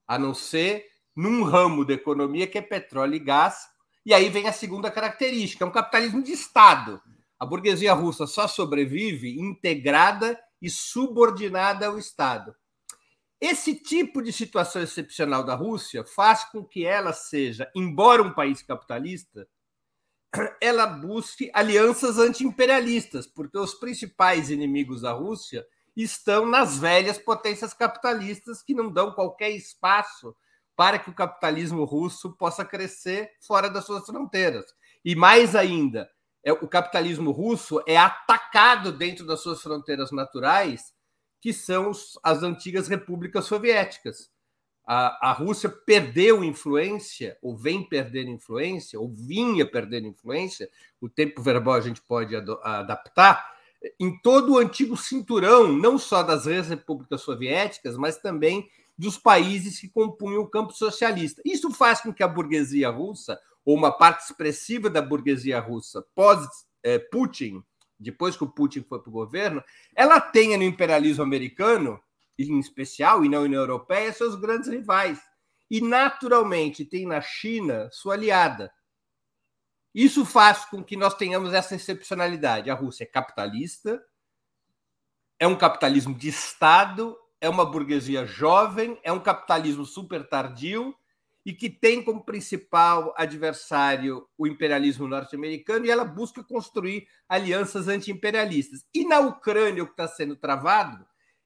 [0.07, 0.85] a não ser
[1.15, 3.67] num ramo da economia que é petróleo e gás.
[4.05, 7.01] E aí vem a segunda característica, é um capitalismo de Estado.
[7.39, 12.55] A burguesia russa só sobrevive integrada e subordinada ao Estado.
[13.41, 18.61] Esse tipo de situação excepcional da Rússia faz com que ela seja, embora um país
[18.61, 19.47] capitalista,
[20.61, 25.65] ela busque alianças anti-imperialistas, porque os principais inimigos da Rússia
[25.95, 30.35] estão nas velhas potências capitalistas que não dão qualquer espaço
[30.75, 34.65] para que o capitalismo russo possa crescer fora das suas fronteiras.
[35.03, 36.09] E mais ainda,
[36.43, 40.93] é, o capitalismo russo é atacado dentro das suas fronteiras naturais,
[41.41, 41.91] que são
[42.23, 44.29] as antigas repúblicas soviéticas.
[44.85, 50.69] A, a Rússia perdeu influência, ou vem perder influência, ou vinha perder influência,
[51.01, 53.55] o tempo verbal a gente pode adaptar,
[53.99, 59.89] em todo o antigo cinturão, não só das repúblicas soviéticas, mas também dos países que
[59.89, 61.41] compunham o campo socialista.
[61.43, 67.63] Isso faz com que a burguesia russa, ou uma parte expressiva da burguesia russa, pós-Putin,
[67.99, 69.63] depois que o Putin foi para o governo,
[69.95, 71.99] ela tenha no imperialismo americano,
[72.37, 75.19] em especial, e na União Europeia, seus grandes rivais.
[75.69, 78.71] E, naturalmente, tem na China sua aliada.
[79.93, 82.69] Isso faz com que nós tenhamos essa excepcionalidade.
[82.69, 84.03] A Rússia é capitalista,
[85.39, 90.93] é um capitalismo de Estado, é uma burguesia jovem, é um capitalismo super tardio
[91.45, 98.83] e que tem como principal adversário o imperialismo norte-americano e ela busca construir alianças anti-imperialistas.
[98.93, 101.05] E na Ucrânia, o que está sendo travado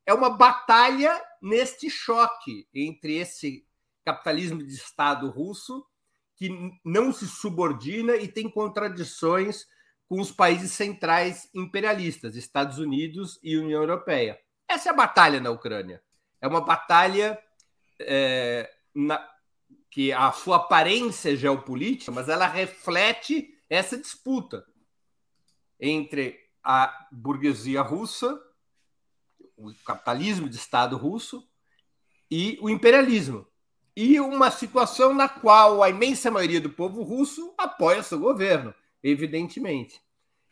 [0.10, 3.64] é uma batalha neste choque entre esse
[4.04, 5.86] capitalismo de Estado russo
[6.36, 6.50] que
[6.84, 9.68] não se subordina e tem contradições
[10.08, 14.40] com os países centrais imperialistas, Estados Unidos e União Europeia.
[14.68, 16.02] Essa é a batalha na Ucrânia.
[16.42, 17.40] É uma batalha
[18.00, 19.24] é, na,
[19.92, 24.66] que a sua aparência é geopolítica, mas ela reflete essa disputa
[25.80, 28.42] entre a burguesia russa,
[29.60, 31.44] o capitalismo de Estado russo
[32.32, 33.46] e o imperialismo
[33.96, 38.74] e uma situação na qual a imensa maioria do povo russo apoia seu governo,
[39.04, 40.02] evidentemente,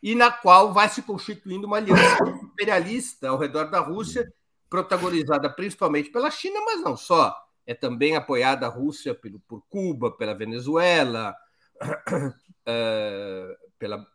[0.03, 4.31] e na qual vai se constituindo uma aliança imperialista ao redor da Rússia,
[4.69, 7.34] protagonizada principalmente pela China, mas não só.
[7.65, 11.35] É também apoiada a Rússia pelo, por Cuba, pela Venezuela,
[11.81, 14.05] uh, pela,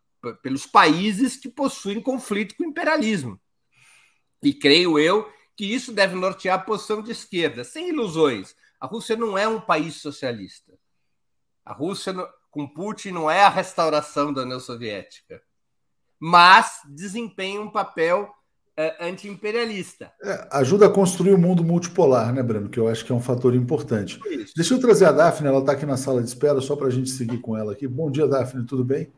[0.43, 3.41] pelos países que possuem conflito com o imperialismo.
[4.43, 8.55] E creio eu que isso deve nortear a posição de esquerda, sem ilusões.
[8.81, 10.73] A Rússia não é um país socialista.
[11.65, 12.15] A Rússia,
[12.51, 15.41] com Putin, não é a restauração da União Soviética,
[16.19, 18.29] mas desempenha um papel
[18.77, 20.11] é, anti-imperialista.
[20.23, 22.69] É, ajuda a construir o um mundo multipolar, né, Breno?
[22.69, 24.19] Que eu acho que é um fator importante.
[24.27, 24.55] Isso.
[24.57, 26.91] Deixa eu trazer a Daphne, ela está aqui na sala de espera, só para a
[26.91, 27.87] gente seguir com ela aqui.
[27.87, 29.13] Bom dia, Daphne, tudo bem?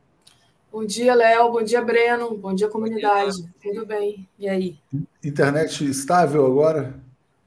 [0.74, 1.52] Bom dia, Léo.
[1.52, 2.36] Bom dia, Breno.
[2.36, 3.40] Bom dia, comunidade.
[3.40, 3.72] Bom dia.
[3.74, 4.28] Tudo bem?
[4.36, 4.76] E aí?
[5.22, 6.96] Internet estável agora?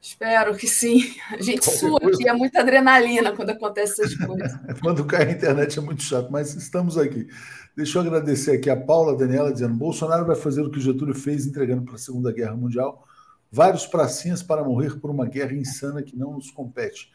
[0.00, 1.14] Espero que sim.
[1.30, 2.16] A gente Qualquer sua coisa.
[2.16, 4.58] aqui, é muita adrenalina quando acontece essas coisas.
[4.80, 7.28] quando cai a internet é muito chato, mas estamos aqui.
[7.76, 11.44] Deixa eu agradecer aqui a Paula Daniela dizendo: Bolsonaro vai fazer o que Getúlio fez
[11.44, 13.04] entregando para a Segunda Guerra Mundial
[13.52, 17.12] vários pracinhas para morrer por uma guerra insana que não nos compete.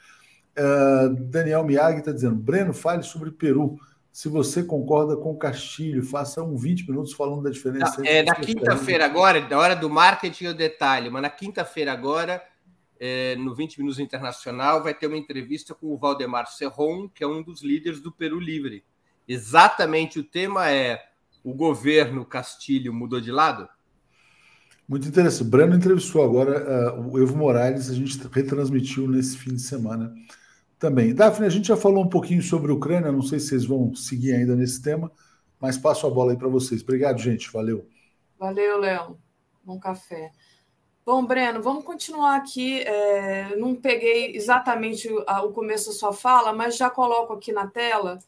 [0.55, 3.79] Uh, Daniel Miyagi está dizendo: Breno, fale sobre Peru.
[4.13, 7.97] Se você concorda com o Castilho, faça um 20 minutos falando da diferença.
[7.97, 12.39] Não, é na quinta-feira agora, na hora do marketing o detalhe, mas na quinta-feira agora
[12.99, 17.27] é, no 20 Minutos Internacional, vai ter uma entrevista com o Valdemar Serron, que é
[17.27, 18.83] um dos líderes do Peru Livre.
[19.27, 21.03] Exatamente o tema é:
[21.43, 23.67] o governo Castilho mudou de lado?
[24.87, 25.47] Muito interessante.
[25.47, 30.13] O Breno entrevistou agora uh, o Evo Morales, a gente retransmitiu nesse fim de semana
[30.83, 31.15] também.
[31.15, 33.95] Daphne, a gente já falou um pouquinho sobre a Ucrânia, não sei se vocês vão
[33.95, 35.09] seguir ainda nesse tema,
[35.57, 36.83] mas passo a bola aí para vocês.
[36.83, 37.49] Obrigado, gente.
[37.53, 37.87] Valeu.
[38.37, 39.17] Valeu, Léo.
[39.63, 40.33] Bom café.
[41.05, 42.81] Bom, Breno, vamos continuar aqui.
[42.81, 48.19] É, não peguei exatamente o, começo da sua fala, mas já coloco aqui na tela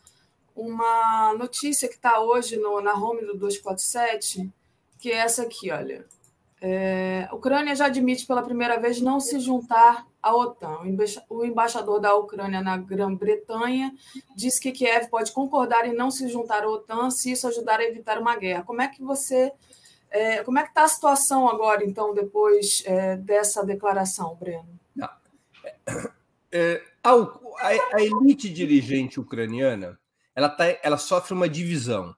[0.55, 4.49] uma notícia que está hoje no, na home do 247,
[4.97, 6.05] que é essa aqui, olha.
[6.67, 10.79] É, a Ucrânia já admite pela primeira vez não se juntar à OTAN.
[11.29, 13.93] O embaixador da Ucrânia na Grã-Bretanha
[14.35, 17.83] disse que Kiev pode concordar em não se juntar à OTAN se isso ajudar a
[17.83, 18.63] evitar uma guerra.
[18.63, 19.53] Como é que você
[20.09, 24.67] é, como é que está a situação agora, então, depois é, dessa declaração, Breno?
[26.51, 27.11] É, a,
[27.93, 29.99] a, elite dirigente ucraniana
[30.33, 32.15] ela, tá, ela sofre uma divisão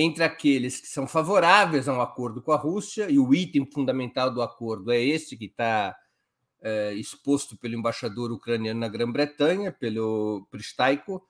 [0.00, 4.32] entre aqueles que são favoráveis a um acordo com a Rússia, e o item fundamental
[4.32, 5.96] do acordo é esse que está
[6.62, 11.22] é, exposto pelo embaixador ucraniano na Grã-Bretanha, pelo Pristaiko,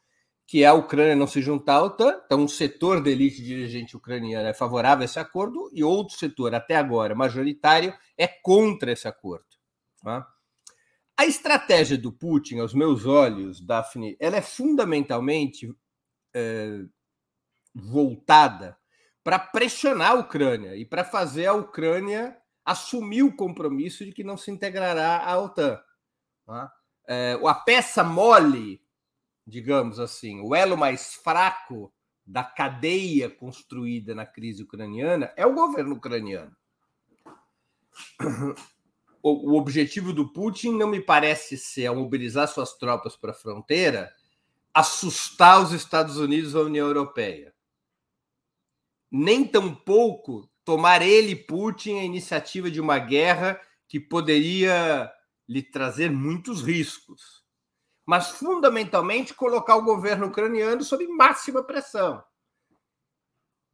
[0.46, 2.20] que é a Ucrânia não se juntar à OTAN.
[2.26, 6.54] Então, um setor da elite dirigente ucraniana é favorável a esse acordo e outro setor,
[6.54, 9.46] até agora majoritário, é contra esse acordo.
[10.02, 10.26] Tá?
[11.16, 15.72] A estratégia do Putin, aos meus olhos, Daphne, ela é fundamentalmente
[16.34, 16.80] é,
[17.74, 18.76] voltada
[19.22, 24.36] para pressionar a Ucrânia e para fazer a Ucrânia assumir o compromisso de que não
[24.36, 25.80] se integrará à OTAN.
[26.46, 26.72] Tá?
[27.06, 28.82] É, a peça mole,
[29.46, 31.92] digamos assim, o elo mais fraco
[32.26, 36.56] da cadeia construída na crise ucraniana é o governo ucraniano.
[39.22, 44.10] O, objetivo do Putin não me parece ser, ao mobilizar suas tropas para a fronteira,
[44.72, 47.52] assustar os Estados Unidos ou a União Europeia.
[49.10, 55.10] Nem tampouco tomar ele, Putin, a iniciativa de uma guerra que poderia
[55.48, 57.42] lhe trazer muitos riscos.
[58.06, 62.22] Mas, fundamentalmente, colocar o governo ucraniano sob máxima pressão.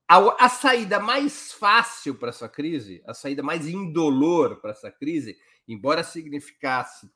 [0.08, 5.36] A, a saída mais fácil para essa crise, a saída mais indolor para essa crise,
[5.66, 7.10] embora significasse,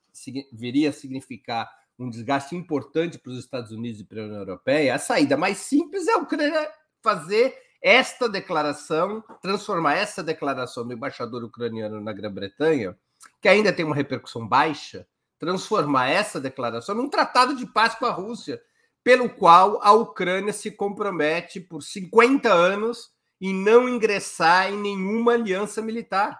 [0.52, 4.94] viria a significar um desgaste importante para os Estados Unidos e para a União Europeia,
[4.94, 6.70] a saída mais simples é a Ucrânia
[7.02, 12.96] fazer esta declaração, transformar essa declaração do embaixador ucraniano na Grã-Bretanha,
[13.40, 15.06] que ainda tem uma repercussão baixa,
[15.38, 18.62] transformar essa declaração num tratado de paz com a Rússia,
[19.02, 25.80] pelo qual a Ucrânia se compromete por 50 anos em não ingressar em nenhuma aliança
[25.80, 26.38] militar.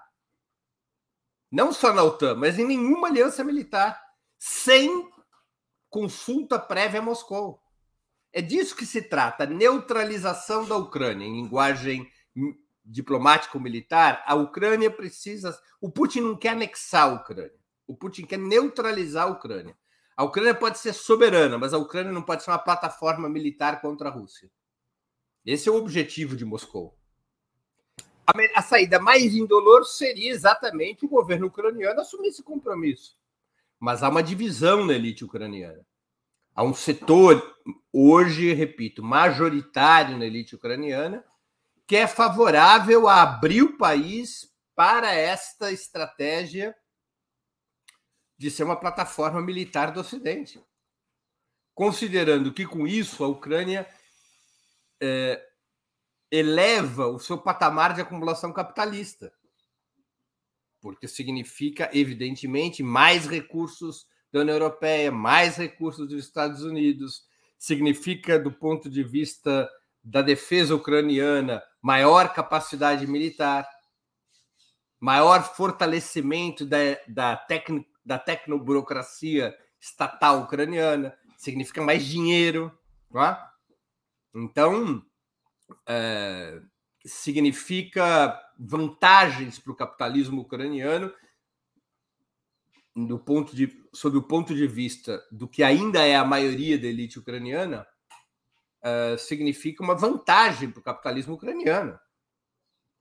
[1.50, 4.00] Não só na OTAN, mas em nenhuma aliança militar,
[4.38, 5.10] sem
[5.88, 7.59] consulta prévia a Moscou.
[8.32, 12.08] É disso que se trata, neutralização da Ucrânia, em linguagem
[12.84, 14.22] diplomático-militar.
[14.26, 15.58] A Ucrânia precisa.
[15.80, 17.58] O Putin não quer anexar a Ucrânia.
[17.86, 19.76] O Putin quer neutralizar a Ucrânia.
[20.16, 24.08] A Ucrânia pode ser soberana, mas a Ucrânia não pode ser uma plataforma militar contra
[24.08, 24.50] a Rússia.
[25.44, 26.96] Esse é o objetivo de Moscou.
[28.26, 33.18] A, a saída mais indolor seria exatamente o governo ucraniano assumir esse compromisso.
[33.78, 35.84] Mas há uma divisão na elite ucraniana.
[36.54, 37.56] Há um setor,
[37.92, 41.24] hoje, repito, majoritário na elite ucraniana,
[41.86, 46.74] que é favorável a abrir o país para esta estratégia
[48.38, 50.62] de ser uma plataforma militar do Ocidente.
[51.74, 53.86] Considerando que, com isso, a Ucrânia
[55.00, 55.42] é,
[56.30, 59.32] eleva o seu patamar de acumulação capitalista,
[60.80, 67.24] porque significa, evidentemente, mais recursos da União Europeia, mais recursos dos Estados Unidos,
[67.58, 69.68] significa, do ponto de vista
[70.02, 73.68] da defesa ucraniana, maior capacidade militar,
[74.98, 76.78] maior fortalecimento da,
[77.08, 82.72] da, tecno, da tecnoburocracia estatal ucraniana, significa mais dinheiro.
[83.14, 83.36] É?
[84.34, 85.02] Então,
[85.86, 86.60] é,
[87.04, 91.12] significa vantagens para o capitalismo ucraniano
[93.06, 96.86] do ponto de, sob o ponto de vista do que ainda é a maioria da
[96.86, 97.86] elite ucraniana,
[98.82, 101.98] uh, significa uma vantagem para o capitalismo ucraniano.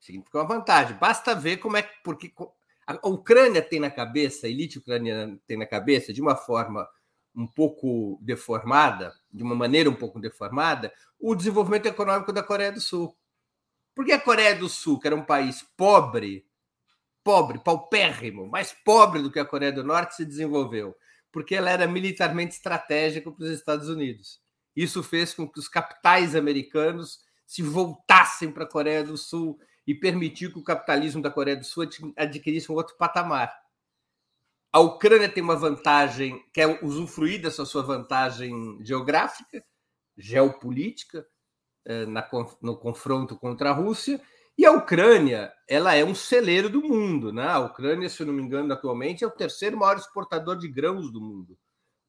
[0.00, 0.96] Significa uma vantagem.
[0.96, 1.92] Basta ver como é que.
[2.02, 2.32] Porque
[2.86, 6.88] a Ucrânia tem na cabeça, a elite ucraniana tem na cabeça, de uma forma
[7.34, 12.80] um pouco deformada, de uma maneira um pouco deformada, o desenvolvimento econômico da Coreia do
[12.80, 13.16] Sul.
[13.94, 16.44] Porque a Coreia do Sul, que era um país pobre,
[17.30, 20.96] pobre, paupérrimo, mais pobre do que a Coreia do Norte, se desenvolveu,
[21.30, 24.40] porque ela era militarmente estratégica para os Estados Unidos.
[24.74, 29.94] Isso fez com que os capitais americanos se voltassem para a Coreia do Sul e
[29.94, 33.56] permitiu que o capitalismo da Coreia do Sul adquirisse um outro patamar.
[34.72, 39.64] A Ucrânia tem uma vantagem, quer usufruir dessa sua vantagem geográfica,
[40.18, 41.24] geopolítica,
[41.84, 42.06] eh,
[42.60, 44.20] no confronto contra a Rússia,
[44.60, 47.48] e a Ucrânia, ela é um celeiro do mundo, né?
[47.48, 51.10] A Ucrânia, se eu não me engano, atualmente é o terceiro maior exportador de grãos
[51.10, 51.58] do mundo,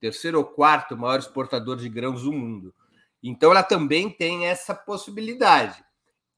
[0.01, 2.75] terceiro ou quarto maior exportador de grãos do mundo.
[3.23, 5.81] Então, ela também tem essa possibilidade.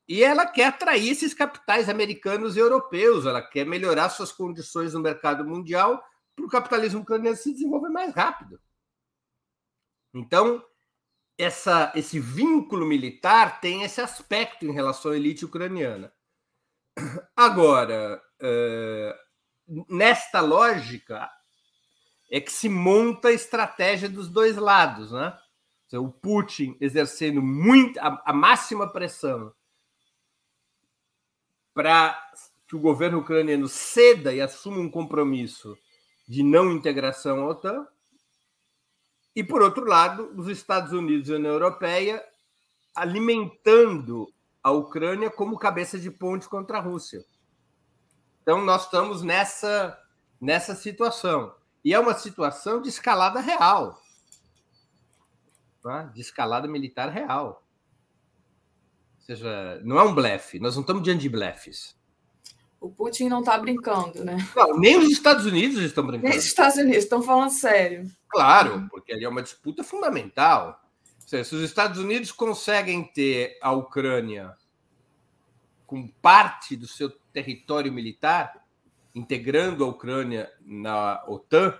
[0.07, 4.99] E ela quer atrair esses capitais americanos e europeus, ela quer melhorar suas condições no
[4.99, 5.99] mercado mundial
[6.35, 8.61] para o capitalismo ucraniano se desenvolver mais rápido.
[10.13, 10.63] Então,
[11.37, 16.13] essa, esse vínculo militar tem esse aspecto em relação à elite ucraniana.
[17.35, 19.17] Agora, é,
[19.89, 21.29] nesta lógica,
[22.31, 25.37] é que se monta a estratégia dos dois lados, né?
[25.93, 29.53] O Putin exercendo muito, a, a máxima pressão
[31.71, 32.19] para
[32.67, 35.77] que o governo ucraniano ceda e assuma um compromisso
[36.27, 37.87] de não integração à OTAN,
[39.35, 42.23] e, por outro lado, os Estados Unidos e a União Europeia
[42.95, 44.31] alimentando
[44.61, 47.25] a Ucrânia como cabeça de ponte contra a Rússia.
[48.41, 49.99] Então, nós estamos nessa,
[50.39, 51.55] nessa situação.
[51.83, 54.03] E é uma situação de escalada real
[55.83, 56.03] tá?
[56.03, 57.61] de escalada militar real.
[59.19, 60.59] seja, não é um blefe.
[60.59, 61.95] Nós não estamos diante de blefes.
[62.83, 64.37] O Putin não está brincando, né?
[64.53, 66.27] Não, nem os Estados Unidos estão brincando.
[66.27, 68.11] Nem os Estados Unidos estão falando sério.
[68.27, 70.83] Claro, porque ali é uma disputa fundamental.
[71.25, 74.57] Seja, se os Estados Unidos conseguem ter a Ucrânia
[75.87, 78.61] com parte do seu território militar,
[79.15, 81.79] integrando a Ucrânia na OTAN,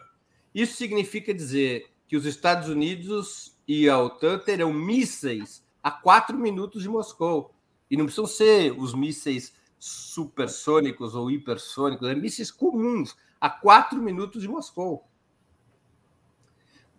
[0.56, 6.82] isso significa dizer que os Estados Unidos e a OTAN terão mísseis a quatro minutos
[6.82, 7.54] de Moscou.
[7.92, 9.54] E não precisam ser os mísseis
[9.86, 15.06] supersônicos ou hipersônicos, é mísseis comuns a quatro minutos de Moscou.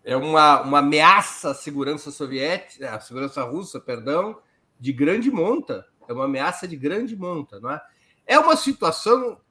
[0.03, 4.39] É uma, uma ameaça à segurança soviética, à segurança russa, perdão,
[4.79, 5.87] de grande monta.
[6.07, 7.81] É uma ameaça de grande monta, não é?
[8.23, 9.41] É uma situação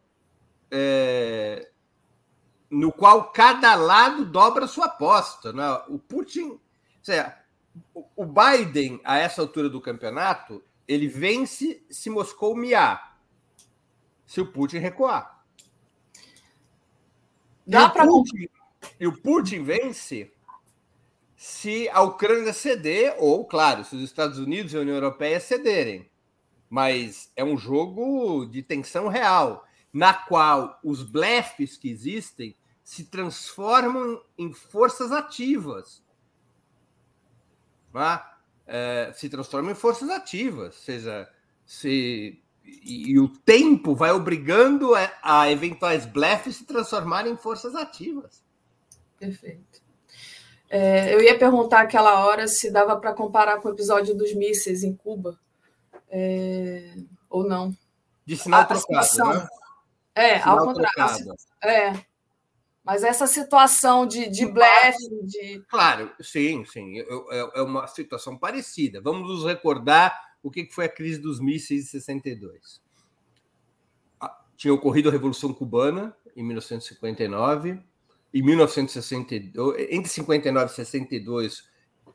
[0.70, 1.72] é,
[2.70, 5.52] no qual cada lado dobra sua aposta.
[5.52, 5.64] Né?
[5.88, 6.60] O Putin,
[7.02, 7.36] seja,
[8.14, 13.13] o Biden, a essa altura do campeonato, ele vence se Moscou miar,
[14.26, 15.44] se o Putin recuar.
[17.66, 18.06] Dá para
[19.00, 20.30] E o Putin vence
[21.36, 26.10] se a Ucrânia ceder, ou, claro, se os Estados Unidos e a União Europeia cederem.
[26.70, 34.22] Mas é um jogo de tensão real na qual os blefs que existem se transformam
[34.36, 36.02] em forças ativas.
[37.92, 38.38] Tá?
[38.66, 41.30] É, se transformam em forças ativas, seja,
[41.64, 47.74] se, e, e, o tempo vai obrigando a, a eventuais blefs se transformarem em forças
[47.74, 48.42] ativas.
[49.18, 49.82] Perfeito.
[50.68, 54.82] É, eu ia perguntar aquela hora se dava para comparar com o episódio dos mísseis
[54.82, 55.38] em Cuba,
[56.10, 56.94] é,
[57.28, 57.76] ou não.
[58.24, 59.48] De sinal a, trocado, a né?
[60.14, 61.34] É, ao contrário.
[61.62, 61.92] É.
[62.82, 65.08] Mas essa situação de, de blefe.
[65.22, 65.62] De...
[65.68, 66.98] Claro, sim, sim.
[67.54, 69.00] É uma situação parecida.
[69.00, 72.82] Vamos nos recordar o que foi a crise dos mísseis de 62.
[74.20, 77.82] Ah, tinha ocorrido a Revolução Cubana em 1959.
[78.32, 81.64] Em 1962, entre 59 e 62,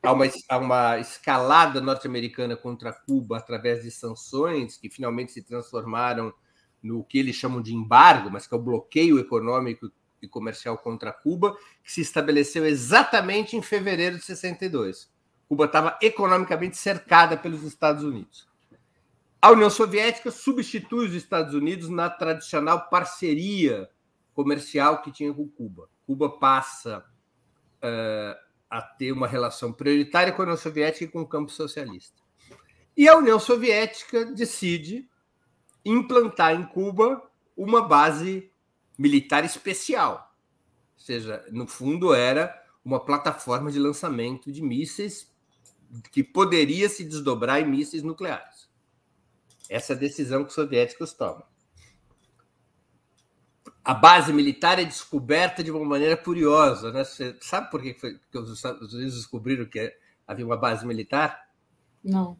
[0.03, 6.31] há uma, há uma escalada norte-americana contra Cuba através de sanções que finalmente se transformaram
[6.83, 9.91] no que eles chamam de embargo, mas que é o bloqueio econômico
[10.21, 15.09] e comercial contra Cuba, que se estabeleceu exatamente em fevereiro de 62.
[15.49, 18.47] Cuba estava economicamente cercada pelos Estados Unidos.
[19.41, 23.89] A União Soviética substitui os Estados Unidos na tradicional parceria
[24.35, 25.89] comercial que tinha com Cuba.
[26.05, 27.03] Cuba passa
[27.77, 28.39] uh,
[28.69, 32.21] a ter uma relação prioritária com a União Soviética e com o campo socialista.
[32.95, 35.09] E a União Soviética decide
[35.83, 37.27] implantar em Cuba
[37.57, 38.51] uma base
[38.97, 40.35] militar especial.
[40.95, 42.55] Ou seja, no fundo, era
[42.85, 45.28] uma plataforma de lançamento de mísseis
[46.11, 48.69] que poderia se desdobrar em mísseis nucleares.
[49.69, 51.43] Essa é a decisão que os soviéticos tomam.
[53.83, 56.91] A base militar é descoberta de uma maneira curiosa.
[56.91, 57.03] Né?
[57.03, 59.95] Você sabe por que, foi, que os Estados Unidos descobriram que
[60.27, 61.49] havia uma base militar?
[62.03, 62.37] Não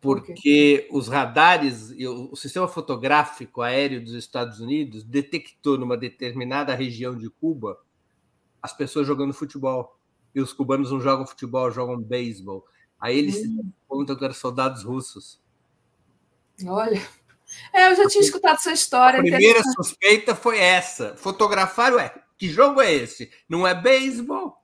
[0.00, 0.88] porque okay.
[0.90, 1.90] os radares
[2.30, 7.78] o sistema fotográfico aéreo dos Estados Unidos detectou numa determinada região de Cuba
[8.62, 9.97] as pessoas jogando futebol.
[10.34, 12.66] E os cubanos não jogam futebol, jogam beisebol.
[13.00, 13.40] Aí eles hum.
[13.40, 15.40] se contam que eram soldados russos.
[16.66, 17.00] Olha,
[17.72, 19.20] é, eu já tinha escutado essa história.
[19.20, 21.16] A primeira suspeita foi essa.
[21.16, 23.30] Fotografar, ué, que jogo é esse?
[23.48, 24.58] Não é beisebol?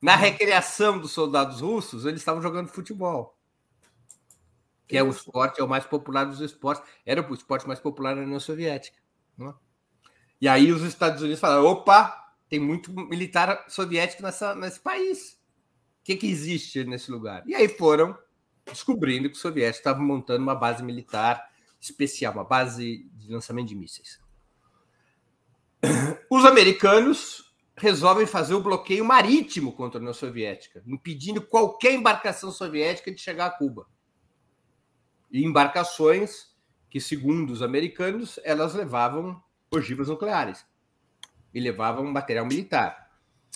[0.00, 3.38] Na recriação dos soldados russos, eles estavam jogando futebol,
[4.88, 8.16] que é o esporte, é o mais popular dos esportes, era o esporte mais popular
[8.16, 8.98] na União Soviética.
[9.40, 9.54] É?
[10.40, 12.21] E aí os Estados Unidos falaram: opa,
[12.52, 15.40] tem muito militar soviético nessa, nesse país.
[16.00, 17.42] O que, que existe nesse lugar?
[17.46, 18.14] E aí foram
[18.66, 21.50] descobrindo que os soviéticos estavam montando uma base militar
[21.80, 24.20] especial, uma base de lançamento de mísseis.
[26.30, 33.10] Os americanos resolvem fazer o bloqueio marítimo contra a União Soviética, impedindo qualquer embarcação soviética
[33.10, 33.88] de chegar a Cuba.
[35.30, 36.54] E embarcações
[36.90, 40.70] que, segundo os americanos, elas levavam ogivas nucleares
[41.54, 43.10] e levavam material militar.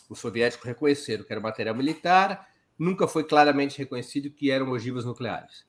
[0.09, 2.49] Os soviéticos reconheceram que era material militar,
[2.79, 5.67] nunca foi claramente reconhecido que eram ogivas nucleares.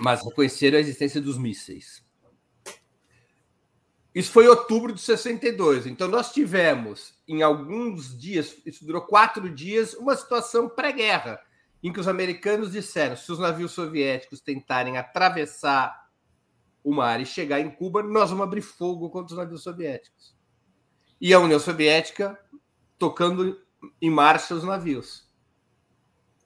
[0.00, 2.04] Mas reconheceram a existência dos mísseis.
[4.14, 5.86] Isso foi em outubro de 62.
[5.86, 11.38] Então, nós tivemos, em alguns dias, isso durou quatro dias, uma situação pré-guerra,
[11.82, 16.06] em que os americanos disseram: se os navios soviéticos tentarem atravessar
[16.82, 20.35] o mar e chegar em Cuba, nós vamos abrir fogo contra os navios soviéticos.
[21.20, 22.38] E a União Soviética
[22.98, 23.60] tocando
[24.00, 25.26] em marcha os navios.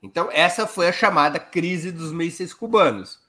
[0.02, 3.20] Então, essa foi a chamada crise dos mísseis cubanos.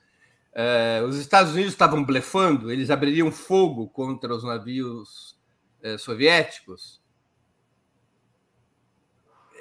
[0.54, 5.38] Uh, os Estados Unidos estavam blefando, eles abririam fogo contra os navios
[5.84, 7.02] uh, soviéticos.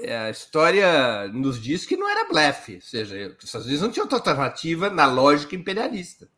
[0.03, 3.91] É, a história nos diz que não era blefe, ou seja, os Estados Unidos não
[3.91, 6.29] tinham outra alternativa na lógica imperialista.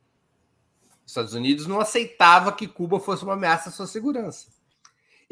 [1.04, 4.48] Os Estados Unidos não aceitava que Cuba fosse uma ameaça à sua segurança.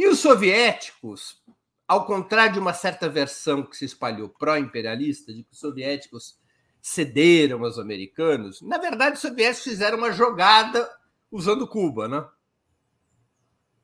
[0.01, 1.43] E os soviéticos,
[1.87, 6.41] ao contrário de uma certa versão que se espalhou pró-imperialista, de que os soviéticos
[6.81, 10.91] cederam aos americanos, na verdade os soviéticos fizeram uma jogada
[11.31, 12.27] usando Cuba, né?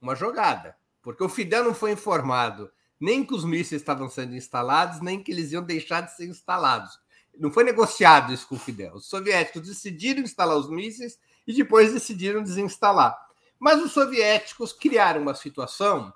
[0.01, 0.75] Uma jogada.
[1.03, 5.31] Porque o Fidel não foi informado nem que os mísseis estavam sendo instalados, nem que
[5.31, 6.99] eles iam deixar de ser instalados.
[7.39, 8.95] Não foi negociado isso com o Fidel.
[8.95, 13.15] Os soviéticos decidiram instalar os mísseis e depois decidiram desinstalar.
[13.59, 16.13] Mas os soviéticos criaram uma situação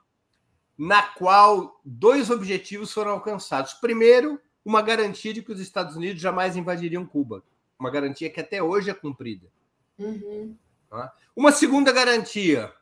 [0.76, 3.74] na qual dois objetivos foram alcançados.
[3.74, 7.42] Primeiro, uma garantia de que os Estados Unidos jamais invadiriam Cuba.
[7.78, 9.48] Uma garantia que até hoje é cumprida.
[9.98, 10.56] Uhum.
[10.88, 11.12] Tá?
[11.36, 12.72] Uma segunda garantia,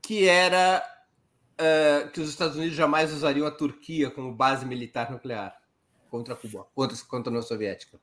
[0.00, 0.82] que era
[1.56, 5.56] uh, que os Estados Unidos jamais usariam a Turquia como base militar nuclear
[6.10, 7.98] contra Cuba, contra, contra a União Soviética.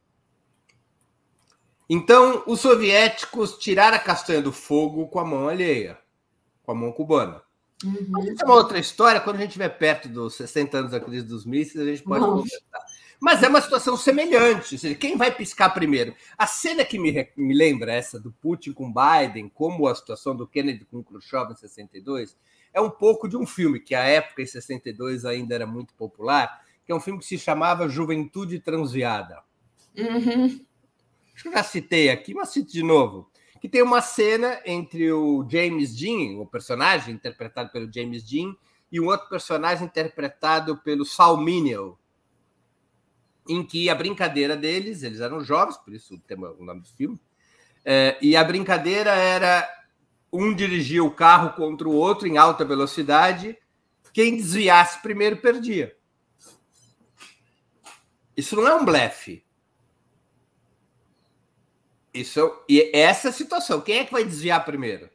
[1.96, 5.96] Então, os soviéticos tiraram a castanha do fogo com a mão alheia,
[6.64, 7.40] com a mão cubana.
[7.84, 8.08] Uhum.
[8.10, 9.22] Mas isso é uma outra história.
[9.22, 12.26] Quando a gente estiver perto dos 60 anos da crise dos mísseis, a gente pode
[12.26, 12.80] conversar.
[13.20, 14.74] Mas é uma situação semelhante.
[14.74, 16.16] Ou seja, quem vai piscar primeiro?
[16.36, 20.48] A cena que me, me lembra essa do Putin com Biden, como a situação do
[20.48, 22.36] Kennedy com Khrushchev em 62,
[22.74, 26.60] é um pouco de um filme que, à época, em 62, ainda era muito popular,
[26.84, 29.44] que é um filme que se chamava Juventude Transviada.
[29.96, 30.60] Uhum.
[31.34, 33.30] Acho que eu já citei aqui, mas cito de novo.
[33.60, 38.56] Que tem uma cena entre o James Dean, o personagem interpretado pelo James Dean,
[38.92, 41.98] e um outro personagem interpretado pelo Sal Mineo,
[43.50, 47.20] em que a brincadeira deles, eles eram jovens, por isso tem o nome do filme,
[47.84, 49.68] é, e a brincadeira era
[50.32, 53.58] um dirigia o carro contra o outro em alta velocidade,
[54.14, 55.96] quem desviasse primeiro perdia.
[58.36, 59.44] Isso não é um blefe.
[62.14, 63.82] Isso é, e essa é situação.
[63.82, 65.10] Quem é que vai desviar primeiro?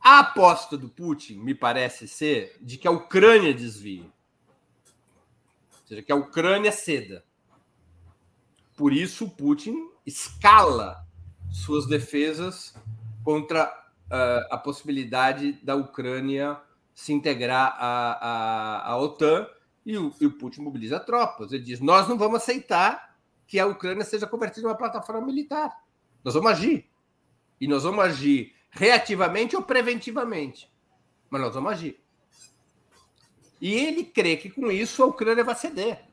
[0.00, 4.10] A aposta do Putin me parece ser de que a Ucrânia desvie.
[5.82, 7.24] Ou seja, que a Ucrânia ceda.
[8.76, 11.06] Por isso, Putin escala
[11.50, 12.74] suas defesas
[13.22, 13.66] contra
[14.06, 16.60] uh, a possibilidade da Ucrânia
[16.94, 19.48] se integrar à, à, à OTAN
[19.86, 21.52] e o, e o, Putin mobiliza tropas.
[21.52, 23.13] Ele diz: nós não vamos aceitar
[23.46, 25.84] que a Ucrânia seja convertida em uma plataforma militar.
[26.22, 26.88] Nós vamos agir.
[27.60, 30.70] E nós vamos agir reativamente ou preventivamente.
[31.30, 32.00] Mas nós vamos agir.
[33.60, 36.04] E ele crê que com isso a Ucrânia vai ceder.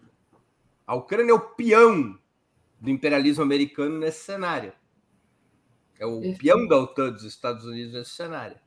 [0.85, 2.17] A Ucrânia é o peão
[2.79, 4.73] do imperialismo americano nesse cenário.
[5.99, 6.39] É o Perfeito.
[6.39, 8.57] peão da OTAN dos Estados Unidos nesse cenário.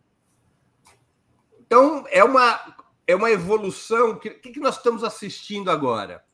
[1.61, 2.77] Então, é uma,
[3.07, 4.11] é uma evolução.
[4.11, 6.25] O que, que nós estamos assistindo agora?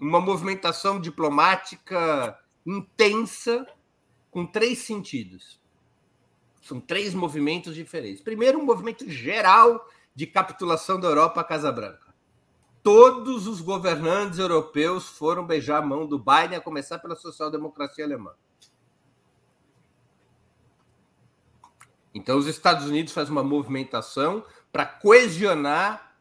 [0.00, 3.66] Uma movimentação diplomática intensa,
[4.30, 5.60] com três sentidos.
[6.62, 8.22] São três movimentos diferentes.
[8.22, 12.14] Primeiro, um movimento geral de capitulação da Europa à Casa Branca.
[12.82, 18.34] Todos os governantes europeus foram beijar a mão do Biden, a começar pela social-democracia alemã.
[22.14, 26.16] Então, os Estados Unidos fazem uma movimentação para coesionar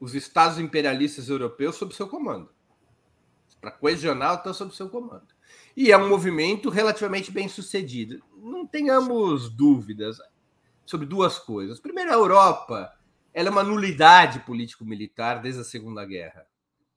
[0.00, 2.48] os estados imperialistas europeus sob seu comando.
[3.60, 5.28] Para coesionar, estão sob seu comando.
[5.76, 8.22] E é um movimento relativamente bem sucedido.
[8.36, 10.18] Não tenhamos dúvidas
[10.86, 11.78] sobre duas coisas.
[11.78, 12.92] Primeiro, a Europa
[13.32, 16.46] ela é uma nulidade político-militar desde a Segunda Guerra.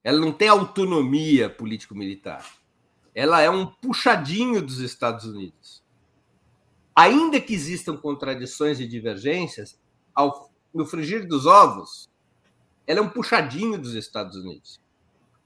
[0.04, 2.44] Ela não tem autonomia político-militar.
[3.14, 5.84] Ela é um puxadinho dos Estados Unidos
[6.96, 9.80] ainda que existam contradições e divergências,
[10.14, 12.10] ao, no frigir dos ovos,
[12.86, 14.80] ela é um puxadinho dos Estados Unidos.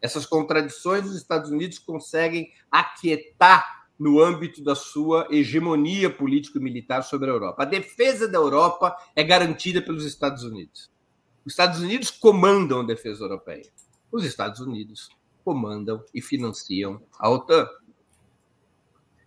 [0.01, 7.33] Essas contradições os Estados Unidos conseguem aquietar no âmbito da sua hegemonia político-militar sobre a
[7.33, 7.63] Europa.
[7.63, 10.91] A defesa da Europa é garantida pelos Estados Unidos.
[11.43, 13.69] Os Estados Unidos comandam a defesa europeia.
[14.11, 15.09] Os Estados Unidos
[15.43, 17.67] comandam e financiam a OTAN.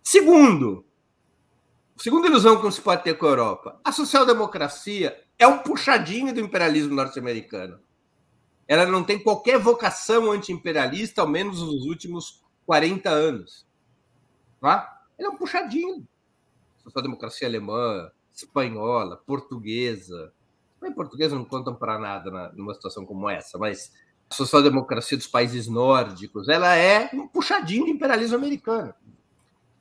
[0.03, 0.85] Segundo,
[2.01, 6.41] Segunda ilusão que se pode ter com a Europa: a social-democracia é um puxadinho do
[6.41, 7.79] imperialismo norte-americano.
[8.71, 13.67] Ela não tem qualquer vocação anti-imperialista, ao menos nos últimos 40 anos.
[14.61, 15.03] Tá?
[15.19, 16.07] Ela é um puxadinho.
[16.85, 20.33] Social-democracia alemã, espanhola, portuguesa.
[20.85, 23.93] Em portuguesa não contam para nada numa situação como essa, mas
[24.33, 28.95] social-democracia dos países nórdicos, ela é um puxadinho do imperialismo americano.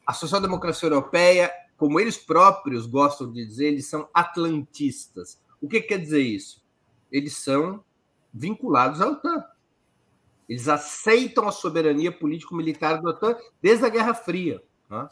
[0.03, 5.39] A social-democracia europeia, como eles próprios gostam de dizer, eles são atlantistas.
[5.61, 6.65] O que quer dizer isso?
[7.11, 7.83] Eles são
[8.34, 9.43] vinculados à OTAN.
[10.47, 14.64] Eles aceitam a soberania político-militar da OTAN desde a Guerra Fria.
[14.89, 15.07] Né?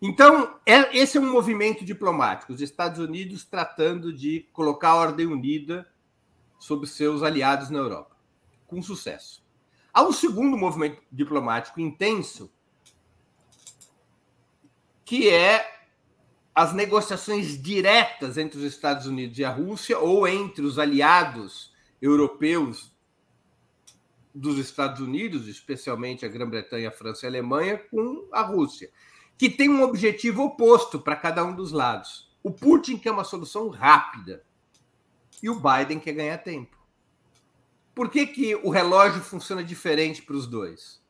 [0.00, 5.26] Então, é, esse é um movimento diplomático, os Estados Unidos tratando de colocar a ordem
[5.26, 5.86] unida
[6.58, 8.16] sobre seus aliados na Europa,
[8.66, 9.44] com sucesso.
[9.92, 12.50] Há um segundo movimento diplomático intenso,
[15.04, 15.70] que é
[16.54, 21.73] as negociações diretas entre os Estados Unidos e a Rússia, ou entre os aliados
[22.04, 22.92] europeus
[24.34, 28.90] dos Estados Unidos, especialmente a Grã-Bretanha, a França e a Alemanha, com a Rússia,
[29.38, 32.30] que tem um objetivo oposto para cada um dos lados.
[32.42, 34.44] O Putin quer uma solução rápida
[35.42, 36.76] e o Biden quer ganhar tempo.
[37.94, 41.02] Por que, que o relógio funciona diferente para os dois?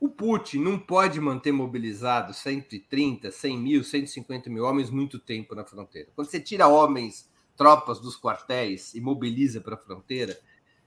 [0.00, 5.64] O Putin não pode manter mobilizado 130, 100 mil, 150 mil homens muito tempo na
[5.64, 6.10] fronteira.
[6.14, 7.28] Quando você tira homens,
[7.58, 10.38] tropas dos quartéis e mobiliza para a fronteira,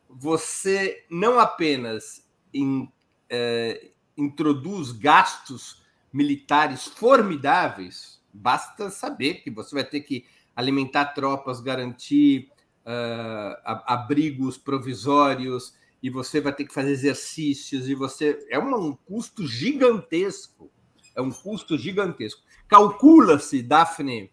[0.10, 2.89] você não apenas in,
[3.30, 10.26] é, introduz gastos militares formidáveis, basta saber que você vai ter que
[10.56, 12.49] alimentar tropas, garantir
[12.85, 15.73] uh, abrigos provisórios,
[16.03, 18.45] e você vai ter que fazer exercícios, e você.
[18.49, 20.69] É um, um custo gigantesco.
[21.15, 22.41] É um custo gigantesco.
[22.68, 24.31] Calcula-se, Daphne,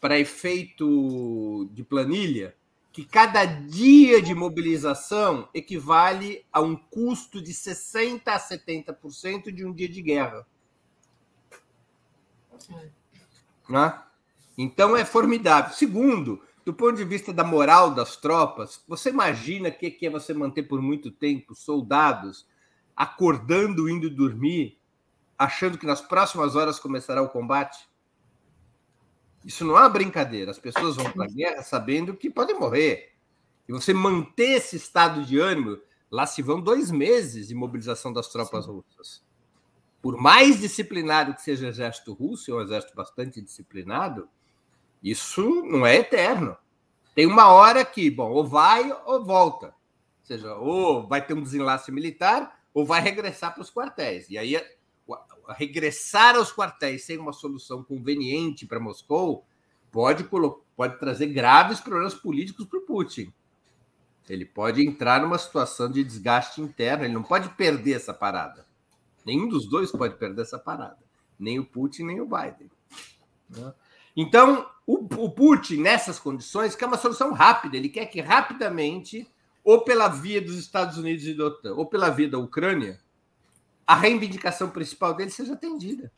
[0.00, 2.56] para efeito de planilha,
[2.92, 9.72] que cada dia de mobilização equivale a um custo de 60% a 70% de um
[9.72, 10.46] dia de guerra.
[13.68, 14.02] Né?
[14.58, 15.72] Então é formidável.
[15.72, 20.34] Segundo, do ponto de vista da moral das tropas, você imagina o que é você
[20.34, 22.46] manter por muito tempo soldados
[22.96, 24.78] acordando, indo dormir,
[25.38, 27.89] achando que nas próximas horas começará o combate?
[29.44, 30.50] Isso não é uma brincadeira.
[30.50, 33.12] As pessoas vão para a guerra sabendo que podem morrer.
[33.68, 35.78] E você manter esse estado de ânimo,
[36.10, 38.72] lá se vão dois meses de mobilização das tropas Sim.
[38.72, 39.22] russas.
[40.02, 44.28] Por mais disciplinado que seja o exército russo, é um exército bastante disciplinado,
[45.02, 46.56] isso não é eterno.
[47.14, 49.66] Tem uma hora que, bom, ou vai ou volta.
[49.66, 54.28] Ou seja, ou vai ter um desenlace militar, ou vai regressar para os quartéis.
[54.30, 54.56] E aí
[55.54, 59.44] regressar aos quartéis sem uma solução conveniente para Moscou
[59.90, 60.24] pode,
[60.76, 63.32] pode trazer graves problemas políticos para o Putin.
[64.28, 68.64] Ele pode entrar numa situação de desgaste interno, ele não pode perder essa parada.
[69.26, 70.98] Nenhum dos dois pode perder essa parada.
[71.38, 72.70] Nem o Putin, nem o Biden.
[73.48, 73.74] Né?
[74.16, 77.76] Então, o, o Putin, nessas condições, quer uma solução rápida.
[77.76, 79.28] Ele quer que rapidamente,
[79.64, 83.00] ou pela via dos Estados Unidos e da OTAN, ou pela via da Ucrânia,
[83.90, 86.12] a reivindicação principal dele seja atendida.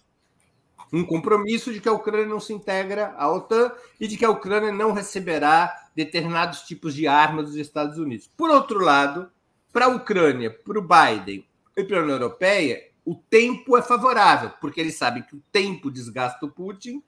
[0.92, 4.30] Um compromisso de que a Ucrânia não se integra à OTAN e de que a
[4.30, 8.28] Ucrânia não receberá determinados tipos de armas dos Estados Unidos.
[8.36, 9.26] Por outro lado,
[9.72, 14.50] para a Ucrânia, para o Biden e para a União Europeia, o tempo é favorável,
[14.60, 17.02] porque eles sabem que o tempo desgasta o Putin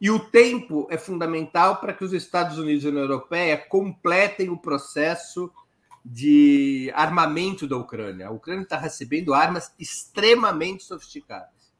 [0.00, 4.48] e o tempo é fundamental para que os Estados Unidos e a União Europeia completem
[4.48, 5.48] o processo
[6.10, 8.28] de armamento da Ucrânia.
[8.28, 11.70] A Ucrânia está recebendo armas extremamente sofisticadas.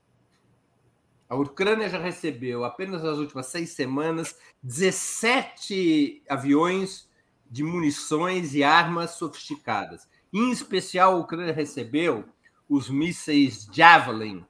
[1.29, 7.09] A Ucrânia já recebeu, apenas nas últimas seis semanas, 17 aviões
[7.51, 10.07] de munições e armas sofisticadas.
[10.33, 12.25] Em especial, a Ucrânia recebeu
[12.69, 14.45] os mísseis Javelin,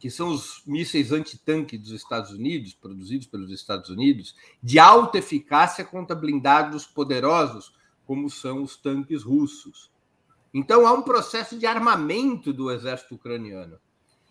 [0.00, 5.84] que são os mísseis antitanque dos Estados Unidos, produzidos pelos Estados Unidos, de alta eficácia
[5.84, 7.78] contra blindados poderosos
[8.10, 9.88] como são os tanques russos.
[10.52, 13.78] Então há um processo de armamento do exército ucraniano.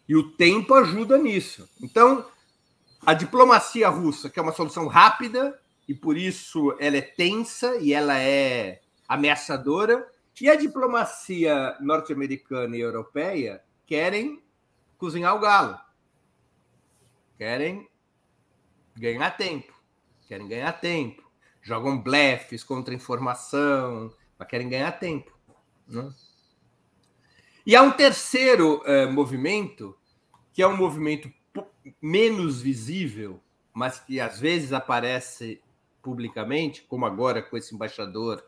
[0.05, 1.65] E o tempo ajuda nisso.
[1.81, 2.25] Então,
[3.05, 5.57] a diplomacia russa, que é uma solução rápida,
[5.87, 10.05] e por isso ela é tensa e ela é ameaçadora,
[10.41, 14.43] e a diplomacia norte-americana e europeia querem
[14.97, 15.79] cozinhar o galo.
[17.37, 17.87] Querem
[18.93, 19.73] ganhar tempo.
[20.27, 21.28] Querem ganhar tempo
[21.69, 25.31] jogam blefes contra informação, mas querem ganhar tempo.
[25.87, 26.11] Né?
[27.63, 29.95] E há um terceiro uh, movimento,
[30.51, 31.31] que é um movimento
[32.01, 33.39] menos visível,
[33.71, 35.61] mas que às vezes aparece
[36.01, 38.43] publicamente, como agora com esse embaixador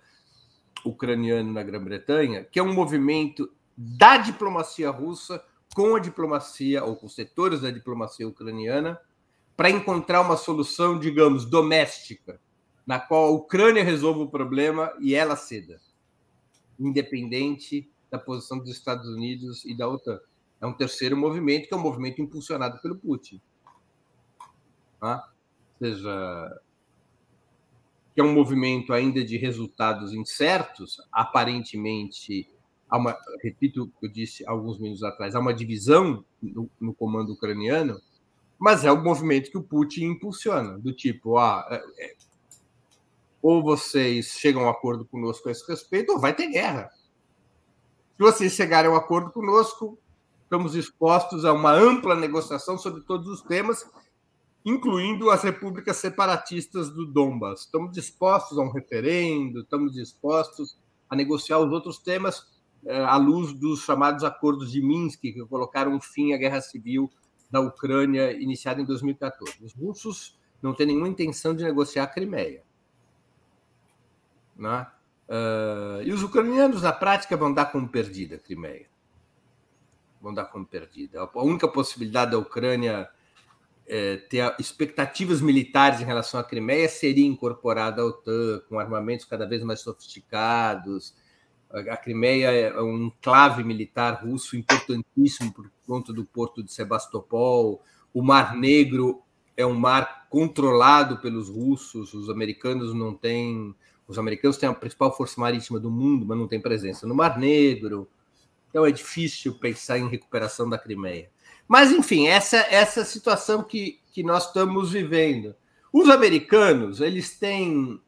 [0.83, 5.43] ucraniano na Grã-Bretanha, que é um movimento da diplomacia russa
[5.75, 8.99] com a diplomacia, ou com setores da diplomacia ucraniana,
[9.55, 12.41] para encontrar uma solução, digamos, doméstica
[12.91, 15.79] na qual a Ucrânia resolva o problema e ela ceda.
[16.77, 20.19] independente da posição dos Estados Unidos e da OTAN.
[20.59, 23.39] É um terceiro movimento, que é um movimento impulsionado pelo Putin.
[24.99, 25.25] Tá?
[25.79, 26.61] Ou seja,
[28.13, 32.45] que é um movimento ainda de resultados incertos, aparentemente,
[32.89, 36.93] há uma, repito o que eu disse alguns minutos atrás, há uma divisão no, no
[36.93, 38.01] comando ucraniano,
[38.59, 42.30] mas é o movimento que o Putin impulsiona, do tipo, ah, é, é,
[43.41, 46.89] ou vocês chegam a um acordo conosco a esse respeito, ou vai ter guerra.
[46.89, 49.97] Se vocês chegarem a um acordo conosco,
[50.43, 53.89] estamos dispostos a uma ampla negociação sobre todos os temas,
[54.63, 57.61] incluindo as repúblicas separatistas do Donbas.
[57.61, 60.77] Estamos dispostos a um referendo, estamos dispostos
[61.09, 62.45] a negociar os outros temas
[62.85, 67.09] eh, à luz dos chamados acordos de Minsk, que colocaram fim à guerra civil
[67.49, 69.57] da Ucrânia iniciada em 2014.
[69.63, 72.63] Os russos não têm nenhuma intenção de negociar a Crimeia.
[74.61, 74.85] Né?
[75.27, 78.85] Uh, e os ucranianos, na prática, vão dar como perdida a Crimeia.
[80.21, 81.19] Vão dar como perdida.
[81.21, 83.09] A única possibilidade da Ucrânia
[83.87, 89.47] é, ter expectativas militares em relação à Crimeia seria incorporada à OTAN, com armamentos cada
[89.47, 91.15] vez mais sofisticados.
[91.71, 97.81] A Crimeia é um enclave militar russo importantíssimo por conta do porto de Sebastopol.
[98.13, 99.23] O Mar Negro
[99.57, 103.73] é um mar controlado pelos russos, os americanos não têm
[104.11, 107.39] os americanos têm a principal força marítima do mundo, mas não têm presença no Mar
[107.39, 108.07] Negro.
[108.69, 111.29] Então é difícil pensar em recuperação da Crimeia.
[111.67, 115.55] Mas, enfim, essa essa situação que, que nós estamos vivendo.
[115.93, 118.01] Os americanos, eles têm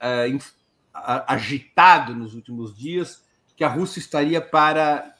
[0.00, 0.26] é,
[0.92, 3.22] agitado nos últimos dias
[3.56, 5.14] que a Rússia estaria para,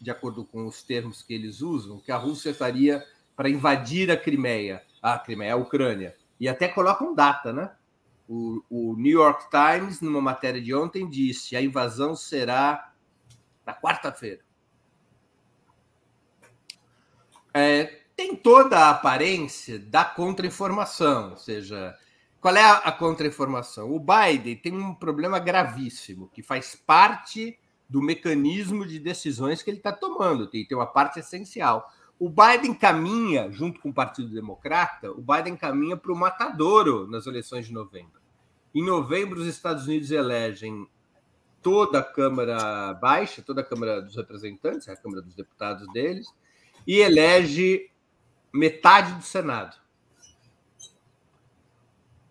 [0.00, 3.04] de acordo com os termos que eles usam, que a Rússia estaria
[3.36, 6.14] para invadir a Crimeia, a Crimeia, a Ucrânia.
[6.40, 7.70] E até colocam data, né?
[8.28, 12.92] O, o, New York Times, numa matéria de ontem, disse: a invasão será
[13.66, 14.40] na quarta-feira.
[17.54, 21.96] É, tem toda a aparência da contra-informação, ou seja,
[22.40, 23.92] qual é a, a contra-informação?
[23.92, 27.58] O Biden tem um problema gravíssimo que faz parte
[27.88, 31.86] do mecanismo de decisões que ele está tomando, tem, tem uma parte essencial.
[32.22, 37.26] O Biden caminha, junto com o Partido Democrata, o Biden caminha para o matadouro nas
[37.26, 38.22] eleições de novembro.
[38.72, 40.86] Em novembro, os Estados Unidos elegem
[41.60, 46.32] toda a Câmara Baixa, toda a Câmara dos Representantes, a Câmara dos Deputados deles,
[46.86, 47.90] e elege
[48.52, 49.76] metade do Senado.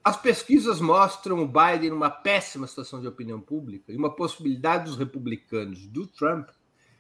[0.02, 4.96] As pesquisas mostram o Biden numa péssima situação de opinião pública e uma possibilidade dos
[4.96, 6.48] republicanos do Trump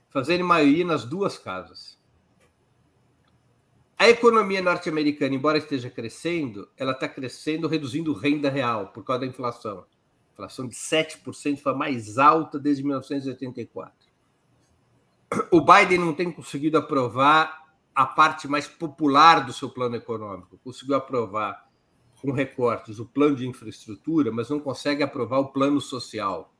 [0.09, 2.00] fazerem maioria nas duas casas.
[4.01, 9.27] A economia norte-americana, embora esteja crescendo, ela está crescendo reduzindo renda real por causa da
[9.27, 9.77] inflação.
[9.81, 13.93] A inflação de 7% foi a mais alta desde 1984.
[15.51, 20.59] O Biden não tem conseguido aprovar a parte mais popular do seu plano econômico.
[20.63, 21.69] Conseguiu aprovar
[22.19, 26.51] com recortes o plano de infraestrutura, mas não consegue aprovar o plano social.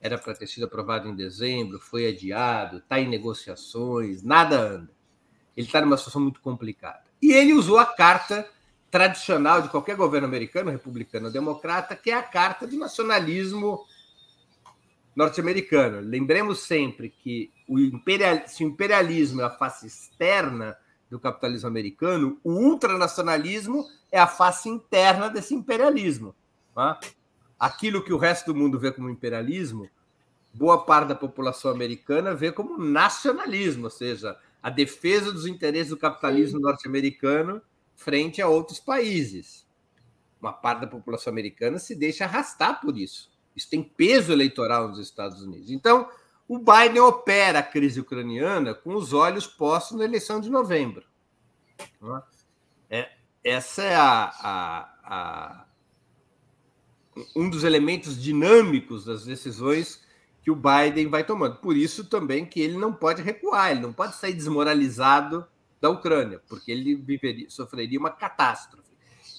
[0.00, 4.99] Era para ter sido aprovado em dezembro, foi adiado, está em negociações, nada anda.
[5.60, 7.02] Ele está numa situação muito complicada.
[7.20, 8.48] E ele usou a carta
[8.90, 13.84] tradicional de qualquer governo americano, republicano ou democrata, que é a carta do nacionalismo
[15.14, 16.00] norte-americano.
[16.00, 20.76] Lembremos sempre que o imperial, se o imperialismo é a face externa
[21.10, 26.34] do capitalismo americano, o ultranacionalismo é a face interna desse imperialismo.
[26.74, 26.98] Tá?
[27.58, 29.88] Aquilo que o resto do mundo vê como imperialismo,
[30.54, 35.96] boa parte da população americana vê como nacionalismo, ou seja, a defesa dos interesses do
[35.96, 37.62] capitalismo norte-americano
[37.94, 39.66] frente a outros países.
[40.40, 43.30] Uma parte da população americana se deixa arrastar por isso.
[43.54, 45.70] Isso tem peso eleitoral nos Estados Unidos.
[45.70, 46.08] Então,
[46.48, 51.04] o Biden opera a crise ucraniana com os olhos postos na eleição de novembro.
[52.88, 53.10] É,
[53.44, 55.66] essa é a, a, a,
[57.36, 60.02] um dos elementos dinâmicos das decisões
[60.42, 61.56] que o Biden vai tomando.
[61.56, 65.46] Por isso também que ele não pode recuar, ele não pode sair desmoralizado
[65.80, 68.90] da Ucrânia, porque ele viveria, sofreria uma catástrofe.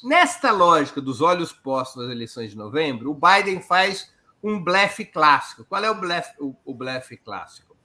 [0.04, 4.12] Nesta lógica dos olhos postos nas eleições de novembro, o Biden faz
[4.44, 5.64] um blefe clássico.
[5.66, 7.78] Qual é o blefe, o, o blefe clássico?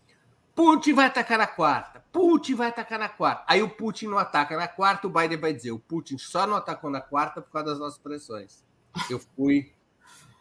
[0.55, 2.02] Putin vai atacar na quarta.
[2.10, 3.44] Putin vai atacar na quarta.
[3.47, 6.56] Aí o Putin não ataca na quarta, o Biden vai dizer: o Putin só não
[6.56, 8.64] atacou na quarta por causa das nossas pressões.
[9.10, 9.70] Eu fui.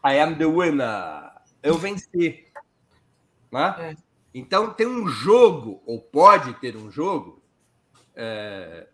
[0.06, 1.32] I am the winner.
[1.62, 2.46] Eu venci.
[3.56, 3.92] Né?
[3.92, 3.96] É.
[4.34, 7.42] Então tem um jogo, ou pode ter um jogo,
[8.16, 8.88] é,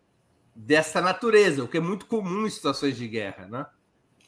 [0.55, 3.47] dessa natureza, o que é muito comum em situações de guerra.
[3.47, 3.65] Né?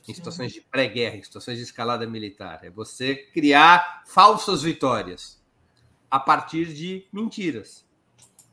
[0.08, 2.60] em situações de pré-guerra, em situações de escalada militar.
[2.64, 5.42] É você criar falsas vitórias
[6.12, 7.86] a partir de mentiras.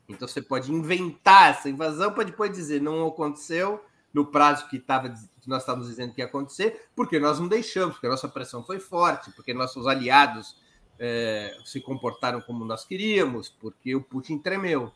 [0.07, 3.83] Então você pode inventar essa invasão para depois dizer não aconteceu
[4.13, 7.93] no prazo que, tava, que nós estávamos dizendo que ia acontecer, porque nós não deixamos,
[7.95, 10.57] porque a nossa pressão foi forte, porque nossos aliados
[11.03, 14.91] é, se comportaram como nós queríamos, porque o Putin tremeu.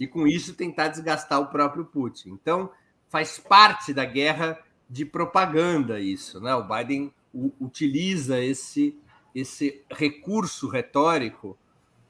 [0.00, 2.30] E com isso tentar desgastar o próprio Putin.
[2.30, 2.70] Então,
[3.10, 6.54] faz parte da guerra de propaganda isso, né?
[6.54, 7.12] O Biden
[7.60, 8.98] utiliza esse
[9.32, 11.56] esse recurso retórico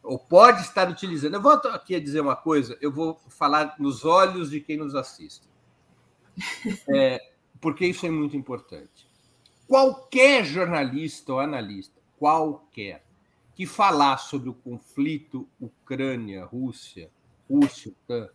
[0.03, 1.35] ou pode estar utilizando.
[1.35, 4.95] Eu vou aqui a dizer uma coisa, eu vou falar nos olhos de quem nos
[4.95, 5.47] assiste,
[6.89, 7.21] é,
[7.61, 9.07] porque isso é muito importante.
[9.67, 13.03] Qualquer jornalista ou analista, qualquer,
[13.55, 17.11] que falar sobre o conflito Ucrânia-Rússia,
[17.49, 18.31] Rússia-Ucrânia,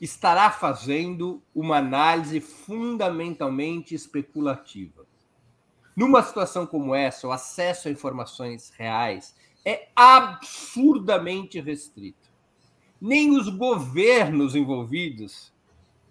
[0.00, 5.04] estará fazendo uma análise fundamentalmente especulativa.
[5.96, 9.34] Numa situação como essa, o acesso a informações reais
[9.64, 12.30] é absurdamente restrito.
[13.00, 15.52] Nem os governos envolvidos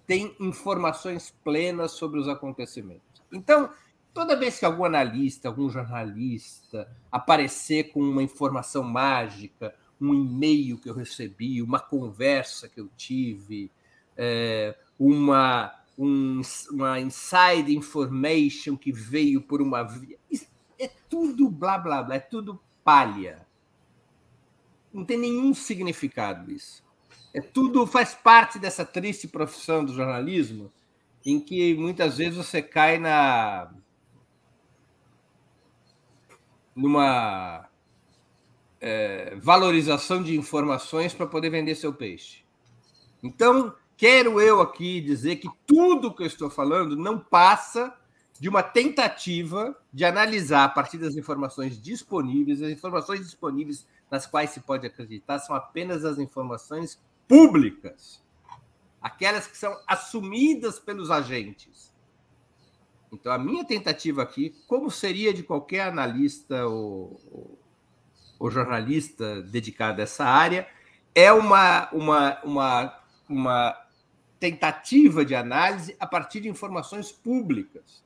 [0.06, 3.24] têm informações plenas sobre os acontecimentos.
[3.32, 3.70] Então,
[4.16, 10.90] toda vez que algum analista, algum jornalista aparecer com uma informação mágica, um e-mail que
[10.90, 13.70] eu recebi, uma conversa que eu tive,
[14.16, 20.18] é, uma, um, uma inside information que veio por uma via.
[20.80, 23.46] É tudo blá blá blá, é tudo palha.
[24.94, 26.86] Não tem nenhum significado isso.
[27.34, 30.72] É tudo faz parte dessa triste profissão do jornalismo,
[31.26, 33.74] em que muitas vezes você cai na
[36.76, 37.68] numa
[38.82, 42.44] é, valorização de informações para poder vender seu peixe.
[43.24, 47.96] Então, quero eu aqui dizer que tudo que eu estou falando não passa
[48.40, 54.50] de uma tentativa de analisar a partir das informações disponíveis, as informações disponíveis nas quais
[54.50, 58.22] se pode acreditar são apenas as informações públicas,
[59.02, 61.94] aquelas que são assumidas pelos agentes.
[63.12, 67.60] Então, a minha tentativa aqui, como seria de qualquer analista ou,
[68.40, 70.68] ou jornalista dedicado a essa área,
[71.14, 73.00] é uma, uma, uma,
[73.30, 73.86] uma
[74.40, 78.04] tentativa de análise a partir de informações públicas.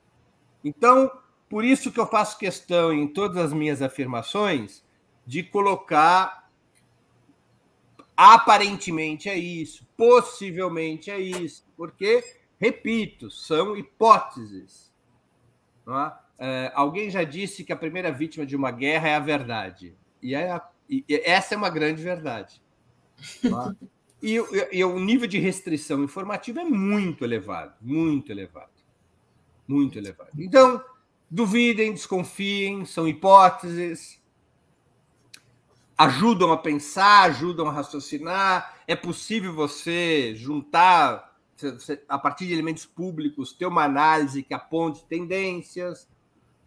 [0.63, 1.11] Então,
[1.49, 4.83] por isso que eu faço questão em todas as minhas afirmações
[5.25, 6.49] de colocar
[8.15, 12.23] aparentemente é isso, possivelmente é isso, porque,
[12.59, 14.88] repito, são hipóteses.
[15.89, 16.13] É?
[16.41, 19.95] É, alguém já disse que a primeira vítima de uma guerra é a verdade.
[20.21, 22.61] E, é a, e essa é uma grande verdade.
[23.43, 23.89] É?
[24.21, 24.35] E,
[24.73, 28.67] e, o nível de restrição informativa é muito elevado, muito elevado.
[29.65, 30.31] Muito elevado.
[30.37, 30.83] Então,
[31.31, 34.21] duvidem, desconfiem, são hipóteses,
[35.97, 38.81] ajudam a pensar, ajudam a raciocinar.
[38.87, 41.28] É possível você juntar,
[42.07, 46.07] a partir de elementos públicos, ter uma análise que aponte tendências,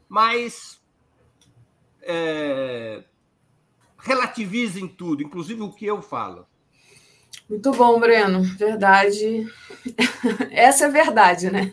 [0.08, 0.80] mas
[2.02, 3.04] é,
[3.98, 6.46] relativizem tudo, inclusive o que eu falo.
[7.48, 8.42] Muito bom, Breno.
[8.42, 9.46] Verdade.
[10.50, 11.70] Essa é verdade, né?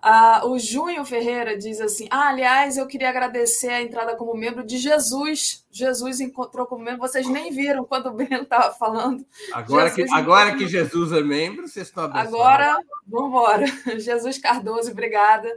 [0.00, 4.64] Ah, o Junho Ferreira diz assim: Ah, aliás, eu queria agradecer a entrada como membro
[4.64, 5.66] de Jesus.
[5.70, 7.00] Jesus encontrou como membro.
[7.00, 9.26] Vocês nem viram quando o Breno estava falando.
[9.52, 12.32] Agora, que, agora que Jesus é membro, vocês estão abençoados.
[12.32, 13.66] Agora, vamos embora.
[14.00, 15.52] Jesus Cardoso, obrigada.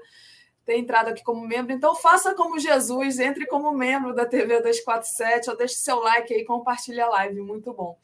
[0.65, 1.71] Ter entrado aqui como membro.
[1.71, 6.43] Então, faça como Jesus, entre como membro da TV 247, ou deixe seu like aí,
[6.45, 7.41] compartilhe a live.
[7.41, 7.97] Muito bom.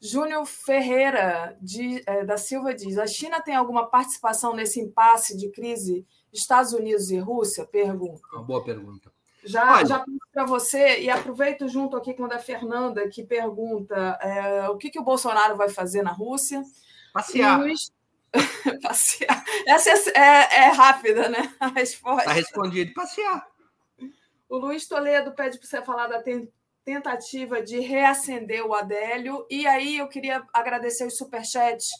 [0.00, 5.50] Júnior Ferreira de, é, da Silva diz: a China tem alguma participação nesse impasse de
[5.50, 7.66] crise Estados Unidos e Rússia?
[7.66, 8.20] Pergunta.
[8.32, 9.10] Uma boa pergunta.
[9.44, 14.76] Já, já para você, e aproveito junto aqui com a Fernanda, que pergunta é, o
[14.76, 16.62] que, que o Bolsonaro vai fazer na Rússia.
[17.12, 17.60] Passear.
[17.60, 17.90] Luiz...
[18.82, 19.42] passear.
[19.66, 21.54] Essa é, é, é, rápida, né?
[21.58, 22.22] A resposta.
[22.22, 23.46] Está respondido: passear.
[24.48, 26.22] O Luiz Toledo pede para você falar da
[26.88, 29.46] tentativa de reacender o Adélio.
[29.50, 31.90] E aí eu queria agradecer os superchats.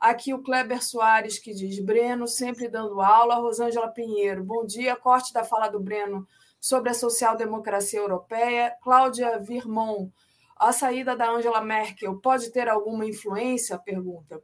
[0.00, 3.34] Aqui o Kleber Soares, que diz: Breno, sempre dando aula.
[3.34, 4.96] Rosângela Pinheiro, bom dia.
[4.96, 6.26] Corte da fala do Breno
[6.58, 8.74] sobre a social-democracia europeia.
[8.82, 10.08] Cláudia Virmon,
[10.56, 13.78] a saída da Angela Merkel pode ter alguma influência?
[13.78, 14.42] Pergunta.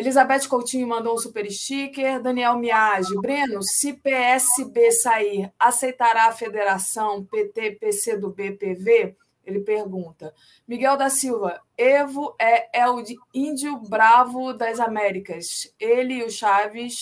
[0.00, 2.22] Elizabeth Coutinho mandou um super sticker.
[2.22, 3.14] Daniel Miage.
[3.20, 9.14] Breno, se PSB sair, aceitará a federação PT-PC do BPV?
[9.44, 10.34] Ele pergunta.
[10.66, 11.60] Miguel da Silva.
[11.76, 13.04] Evo é, é o
[13.34, 15.70] índio bravo das Américas.
[15.78, 16.96] Ele e o Chaves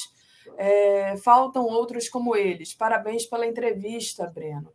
[0.57, 2.75] É, faltam outros como eles.
[2.75, 4.73] Parabéns pela entrevista, Breno.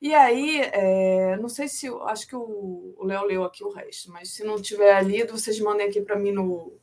[0.00, 1.88] E aí, é, não sei se.
[2.06, 5.88] Acho que o Léo leu aqui o resto, mas se não tiver lido, vocês mandem
[5.88, 6.78] aqui para mim no,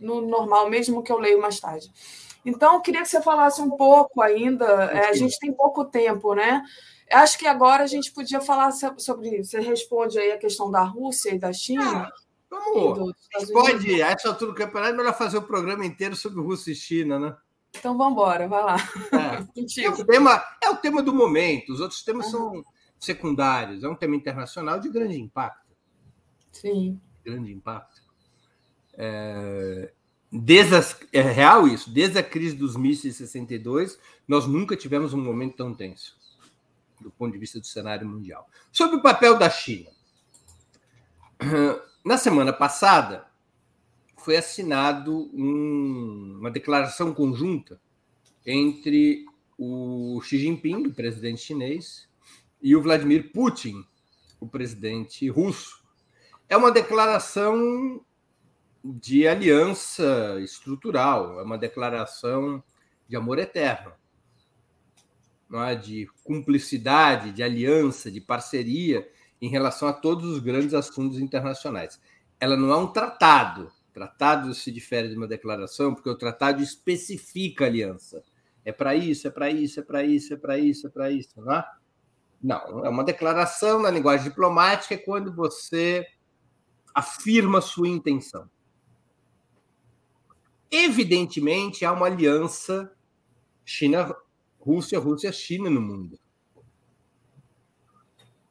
[0.00, 1.90] no normal, mesmo que eu leio mais tarde.
[2.44, 4.64] Então, eu queria que você falasse um pouco ainda.
[4.64, 6.62] É, a gente tem pouco tempo, né?
[7.10, 9.42] Acho que agora a gente podia falar sobre.
[9.42, 12.04] Você responde aí a questão da Rússia e da China.
[12.04, 12.12] Ah,
[12.50, 13.14] vamos.
[13.52, 16.74] Pode, a essa altura do campeonato, é melhor fazer o programa inteiro sobre Rússia e
[16.74, 17.36] China, né?
[17.76, 18.76] Então vamos embora, vai lá.
[19.12, 19.38] É.
[19.84, 22.30] é, o tema, é o tema do momento, os outros temas uhum.
[22.32, 22.64] são
[22.98, 23.84] secundários.
[23.84, 25.76] É um tema internacional de grande impacto.
[26.52, 27.00] Sim.
[27.24, 28.07] Grande impacto.
[29.00, 29.92] É,
[30.30, 30.74] desde
[31.12, 33.96] é real isso, desde a crise dos mísseis de 62,
[34.26, 36.18] nós nunca tivemos um momento tão tenso,
[37.00, 38.50] do ponto de vista do cenário mundial.
[38.72, 39.88] Sobre o papel da China.
[42.04, 43.28] Na semana passada,
[44.16, 47.80] foi assinado um, uma declaração conjunta
[48.44, 49.24] entre
[49.56, 52.08] o Xi Jinping, o presidente chinês,
[52.60, 53.84] e o Vladimir Putin,
[54.40, 55.82] o presidente russo.
[56.48, 58.04] É uma declaração
[58.84, 62.62] de aliança estrutural, é uma declaração
[63.08, 63.92] de amor eterno,
[65.48, 65.74] não é?
[65.74, 69.08] de cumplicidade, de aliança, de parceria
[69.40, 72.00] em relação a todos os grandes assuntos internacionais.
[72.40, 77.64] Ela não é um tratado, tratado se difere de uma declaração, porque o tratado especifica
[77.64, 78.22] a aliança.
[78.64, 81.40] É para isso, é para isso, é para isso, é para isso, é para isso,
[81.40, 81.64] não é?
[82.40, 86.06] Não, é uma declaração na linguagem diplomática é quando você
[86.94, 88.48] afirma sua intenção.
[90.70, 92.92] Evidentemente, há uma aliança
[93.64, 96.18] China-Rússia, Rússia-China no mundo.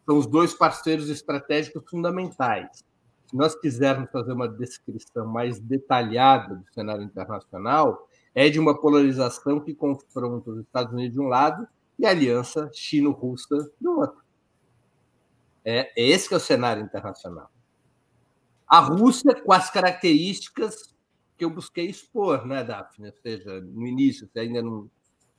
[0.06, 2.86] São os dois parceiros estratégicos fundamentais
[3.30, 9.60] se nós quisermos fazer uma descrição mais detalhada do cenário internacional, é de uma polarização
[9.60, 11.68] que confronta os Estados Unidos de um lado
[12.00, 14.24] e a aliança chino-russa do outro.
[15.66, 17.52] É, é esse que é o cenário internacional.
[18.66, 20.96] A Rússia, com as características
[21.38, 23.08] que eu busquei expor, né, Daphne?
[23.08, 24.90] Ou seja, no início, você ainda não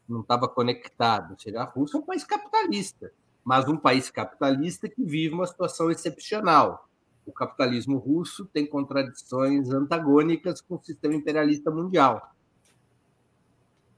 [0.08, 1.32] não estava conectado.
[1.32, 3.12] Ou seja, a Rússia é um país capitalista,
[3.44, 6.88] mas um país capitalista que vive uma situação excepcional
[7.28, 12.34] o capitalismo russo tem contradições antagônicas com o sistema imperialista mundial.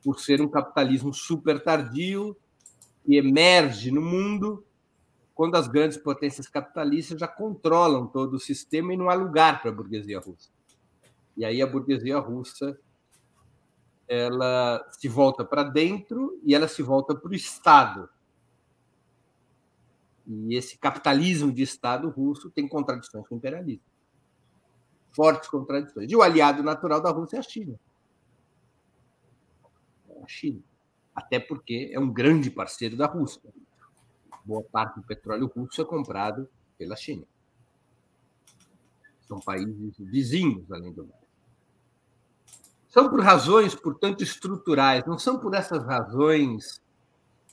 [0.03, 2.37] Por ser um capitalismo super tardio
[3.05, 4.65] que emerge no mundo
[5.33, 9.71] quando as grandes potências capitalistas já controlam todo o sistema e não há lugar para
[9.71, 10.51] a burguesia russa.
[11.41, 12.79] E aí a burguesia russa
[14.07, 18.09] ela se volta para dentro e ela se volta para o Estado
[20.33, 23.83] e esse capitalismo de Estado russo tem contradições com o imperialismo.
[25.11, 26.11] Fortes contradições.
[26.11, 27.81] E o aliado natural da Rússia é a China.
[30.09, 30.63] É a China.
[31.13, 33.53] Até porque é um grande parceiro da Rússia.
[34.45, 36.49] Boa parte do petróleo russo é comprado
[36.79, 37.27] pela China.
[39.27, 41.20] São países vizinhos, além do mais.
[42.91, 46.83] São por razões, portanto, estruturais, não são por essas razões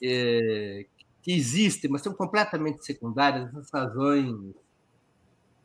[0.04, 0.86] eh,
[1.22, 4.56] que existem, mas são completamente secundárias, essas razões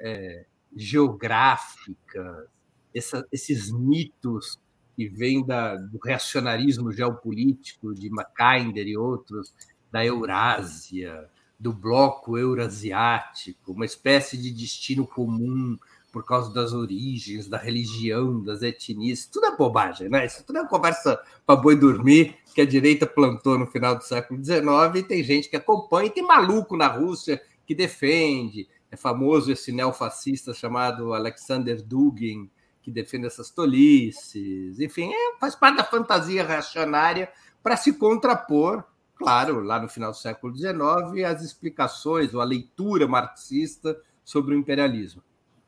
[0.00, 0.44] é,
[0.76, 2.48] geográficas,
[2.94, 4.58] essa, esses mitos
[4.96, 9.54] que vêm da, do reacionarismo geopolítico de Mackinder e outros,
[9.90, 15.78] da Eurásia, do bloco eurasiático, uma espécie de destino comum
[16.12, 20.26] por causa das origens, da religião, das etnias, tudo é bobagem, né?
[20.26, 24.44] Isso tudo é conversa para boi dormir que a direita plantou no final do século
[24.44, 24.62] XIX
[24.96, 28.68] e tem gente que acompanha, e tem maluco na Rússia que defende.
[28.90, 32.50] É famoso esse neofascista chamado Alexander Dugin,
[32.82, 34.78] que defende essas tolices.
[34.78, 37.32] Enfim, é, faz parte da fantasia reacionária
[37.62, 38.84] para se contrapor,
[39.16, 44.58] claro, lá no final do século XIX, às explicações ou a leitura marxista sobre o
[44.58, 45.22] imperialismo.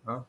[0.05, 0.23] Né?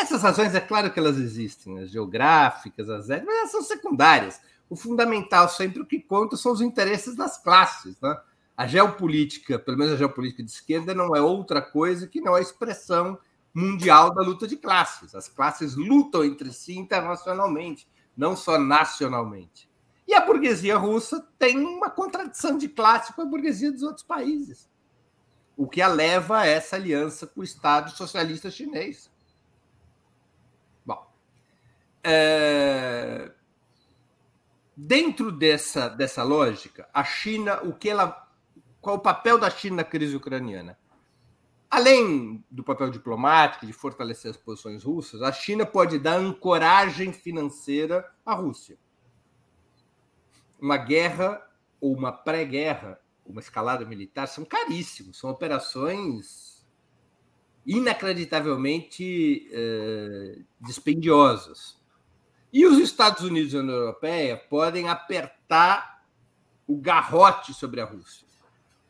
[0.00, 4.40] Essas razões, é claro que elas existem, as geográficas, as étnicas, mas elas são secundárias.
[4.68, 8.00] O fundamental, sempre o que conta, são os interesses das classes.
[8.00, 8.18] Né?
[8.56, 12.40] A geopolítica, pelo menos a geopolítica de esquerda, não é outra coisa que não a
[12.40, 13.18] expressão
[13.52, 15.14] mundial da luta de classes.
[15.14, 17.86] As classes lutam entre si internacionalmente,
[18.16, 19.68] não só nacionalmente.
[20.08, 24.68] E a burguesia russa tem uma contradição de classe com a burguesia dos outros países,
[25.56, 29.10] o que a leva a essa aliança com o Estado socialista chinês.
[32.02, 33.32] É...
[34.76, 38.26] Dentro dessa, dessa lógica, a China, o que ela,
[38.80, 40.78] qual o papel da China na crise ucraniana?
[41.70, 48.10] Além do papel diplomático, de fortalecer as posições russas, a China pode dar ancoragem financeira
[48.24, 48.78] à Rússia.
[50.60, 51.40] uma guerra
[51.80, 56.66] ou uma pré-guerra, uma escalada militar, são caríssimos, são operações
[57.64, 61.79] inacreditavelmente eh, dispendiosas.
[62.52, 66.04] E os Estados Unidos e a União Europeia podem apertar
[66.66, 68.26] o garrote sobre a Rússia.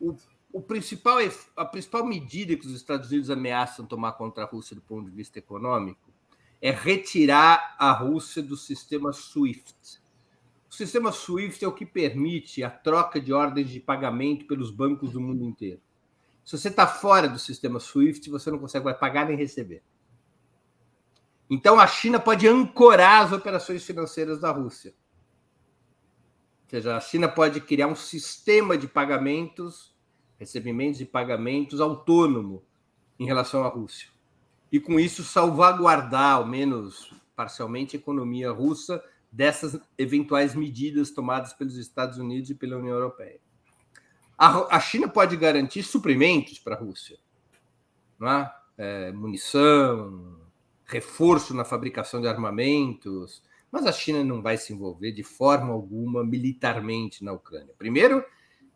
[0.00, 0.16] O,
[0.52, 1.18] o principal,
[1.56, 5.16] a principal medida que os Estados Unidos ameaçam tomar contra a Rússia do ponto de
[5.16, 6.10] vista econômico
[6.60, 10.00] é retirar a Rússia do sistema SWIFT.
[10.70, 15.12] O sistema SWIFT é o que permite a troca de ordens de pagamento pelos bancos
[15.12, 15.80] do mundo inteiro.
[16.44, 19.82] Se você está fora do sistema SWIFT, você não consegue mais pagar nem receber.
[21.50, 24.94] Então, a China pode ancorar as operações financeiras da Rússia.
[26.64, 29.92] Ou seja, a China pode criar um sistema de pagamentos,
[30.38, 32.62] recebimentos e pagamentos autônomo
[33.18, 34.08] em relação à Rússia.
[34.70, 39.02] E, com isso, salvaguardar, ao menos parcialmente, a economia russa
[39.32, 43.40] dessas eventuais medidas tomadas pelos Estados Unidos e pela União Europeia.
[44.38, 47.18] A, China pode garantir suprimentos para a Rússia,
[48.18, 48.54] não é?
[48.78, 50.39] É, munição,
[50.90, 56.24] reforço na fabricação de armamentos, mas a China não vai se envolver de forma alguma
[56.24, 57.72] militarmente na Ucrânia.
[57.78, 58.24] Primeiro,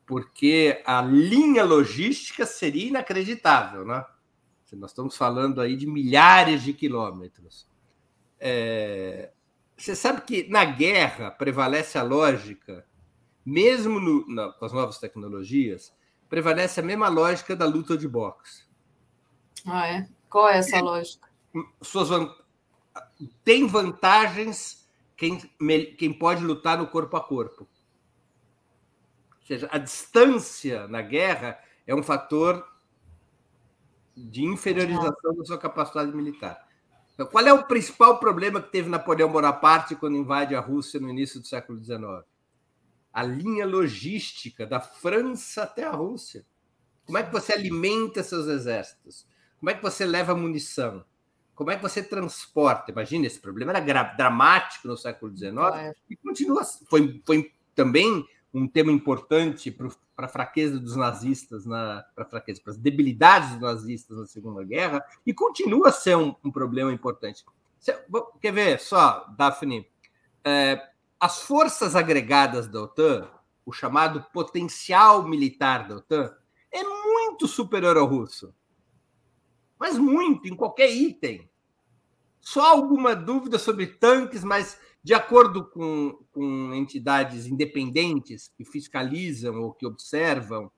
[0.07, 4.05] porque a linha logística seria inacreditável, né?
[4.73, 7.69] Nós estamos falando aí de milhares de quilômetros.
[8.41, 9.31] É...
[9.77, 12.85] Você sabe que na guerra prevalece a lógica,
[13.45, 15.95] mesmo no, com as novas tecnologias,
[16.28, 18.65] prevalece a mesma lógica da luta de boxe.
[19.65, 20.09] Ah, é?
[20.28, 21.28] Qual é essa lógica?
[21.82, 22.09] Suas
[23.44, 25.39] tem vantagens quem,
[25.97, 27.68] quem pode lutar no corpo a corpo.
[29.40, 32.66] Ou seja, a distância na guerra é um fator
[34.16, 36.66] de inferiorização da sua capacidade militar.
[37.14, 41.09] Então, qual é o principal problema que teve Napoleão Bonaparte quando invade a Rússia no
[41.09, 42.24] início do século XIX?
[43.12, 46.44] A linha logística da França até a Rússia.
[47.06, 49.26] Como é que você alimenta seus exércitos?
[49.60, 51.05] Como é que você leva munição?
[51.55, 52.90] Como é que você transporta?
[52.90, 55.94] Imagina, esse problema era dramático no século XIX é.
[56.10, 56.64] e continua.
[56.89, 62.78] Foi, foi também um tema importante para a fraqueza dos nazistas, para fraqueza, para as
[62.78, 67.44] debilidades dos nazistas na Segunda Guerra, e continua a ser um, um problema importante.
[68.40, 69.89] quer ver só, Daphne?
[70.44, 73.28] É, as forças agregadas da OTAN,
[73.66, 76.32] o chamado potencial militar da OTAN,
[76.70, 78.55] é muito superior ao russo
[79.85, 81.47] mas muito, em qualquer item.
[82.40, 89.74] Só alguma dúvida sobre tanques, mas de acordo com, com entidades independentes que fiscalizam ou
[89.74, 90.73] que observam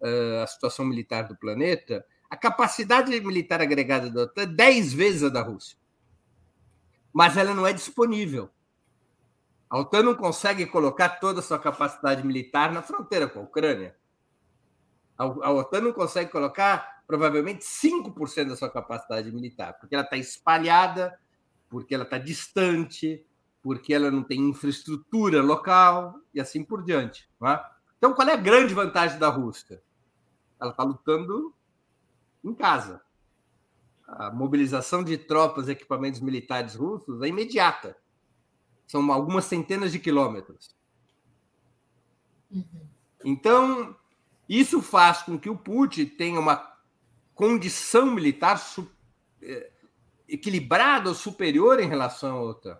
[0.00, 5.24] uh, a situação militar do planeta, a capacidade militar agregada da OTAN é 10 vezes
[5.24, 5.76] a da Rússia.
[7.12, 8.48] Mas ela não é disponível.
[9.68, 13.94] A OTAN não consegue colocar toda a sua capacidade militar na fronteira com a Ucrânia.
[15.18, 21.18] A OTAN não consegue colocar provavelmente 5% da sua capacidade militar, porque ela está espalhada,
[21.68, 23.24] porque ela está distante,
[23.62, 27.28] porque ela não tem infraestrutura local e assim por diante.
[27.44, 27.60] É?
[27.98, 29.82] Então, qual é a grande vantagem da Rússia?
[30.60, 31.54] Ela está lutando
[32.44, 33.00] em casa.
[34.06, 37.96] A mobilização de tropas e equipamentos militares russos é imediata.
[38.86, 40.76] São algumas centenas de quilômetros.
[42.50, 42.86] Uhum.
[43.24, 43.96] Então,
[44.48, 46.75] isso faz com que o Putin tenha uma
[47.36, 48.90] condição militar su,
[49.42, 49.70] é,
[50.26, 52.78] equilibrada ou superior em relação à OTAN.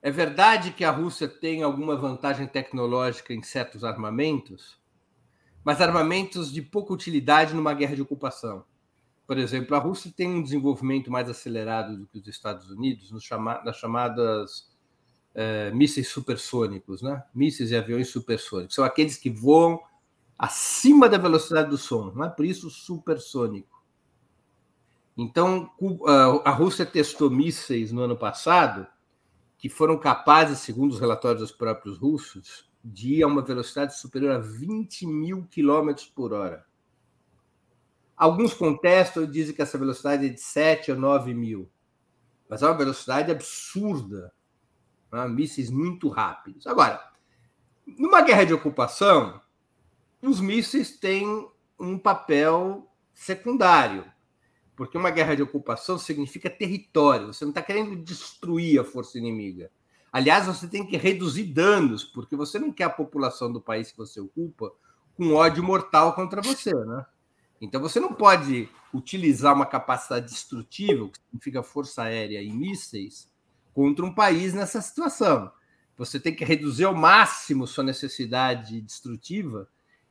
[0.00, 4.78] É verdade que a Rússia tem alguma vantagem tecnológica em certos armamentos,
[5.64, 8.64] mas armamentos de pouca utilidade numa guerra de ocupação.
[9.26, 13.62] Por exemplo, a Rússia tem um desenvolvimento mais acelerado do que os Estados Unidos chama,
[13.64, 14.70] nas chamadas
[15.34, 17.24] é, mísseis supersônicos, né?
[17.34, 18.74] mísseis e aviões supersônicos.
[18.74, 19.80] São aqueles que voam
[20.38, 23.82] acima da velocidade do som, não é por isso supersônico.
[25.16, 25.68] Então,
[26.44, 28.86] a Rússia testou mísseis no ano passado
[29.58, 34.36] que foram capazes, segundo os relatórios dos próprios russos, de ir a uma velocidade superior
[34.36, 36.64] a 20 mil quilômetros por hora.
[38.16, 41.68] Alguns contestam e dizem que essa velocidade é de 7 a 9 mil,
[42.48, 44.32] mas é uma velocidade absurda,
[45.10, 45.26] né?
[45.26, 46.64] mísseis muito rápidos.
[46.68, 47.00] Agora,
[47.84, 49.40] numa guerra de ocupação,
[50.22, 54.04] os mísseis têm um papel secundário,
[54.76, 59.70] porque uma guerra de ocupação significa território, você não está querendo destruir a força inimiga.
[60.12, 63.98] Aliás, você tem que reduzir danos, porque você não quer a população do país que
[63.98, 64.72] você ocupa
[65.16, 67.04] com ódio mortal contra você, né?
[67.60, 73.28] Então você não pode utilizar uma capacidade destrutiva, que significa força aérea e mísseis,
[73.74, 75.52] contra um país nessa situação.
[75.96, 79.68] você tem que reduzir ao máximo sua necessidade destrutiva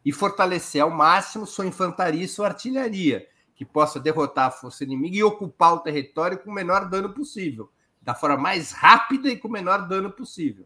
[0.07, 5.17] e fortalecer ao máximo sua infantaria e sua artilharia, que possa derrotar a força inimiga
[5.17, 7.69] e ocupar o território com o menor dano possível,
[8.01, 10.65] da forma mais rápida e com o menor dano possível.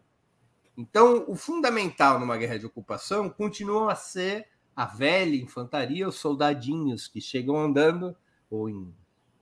[0.76, 4.46] Então, o fundamental numa guerra de ocupação continua a ser
[4.76, 8.14] a velha infantaria, os soldadinhos que chegam andando,
[8.48, 8.94] ou em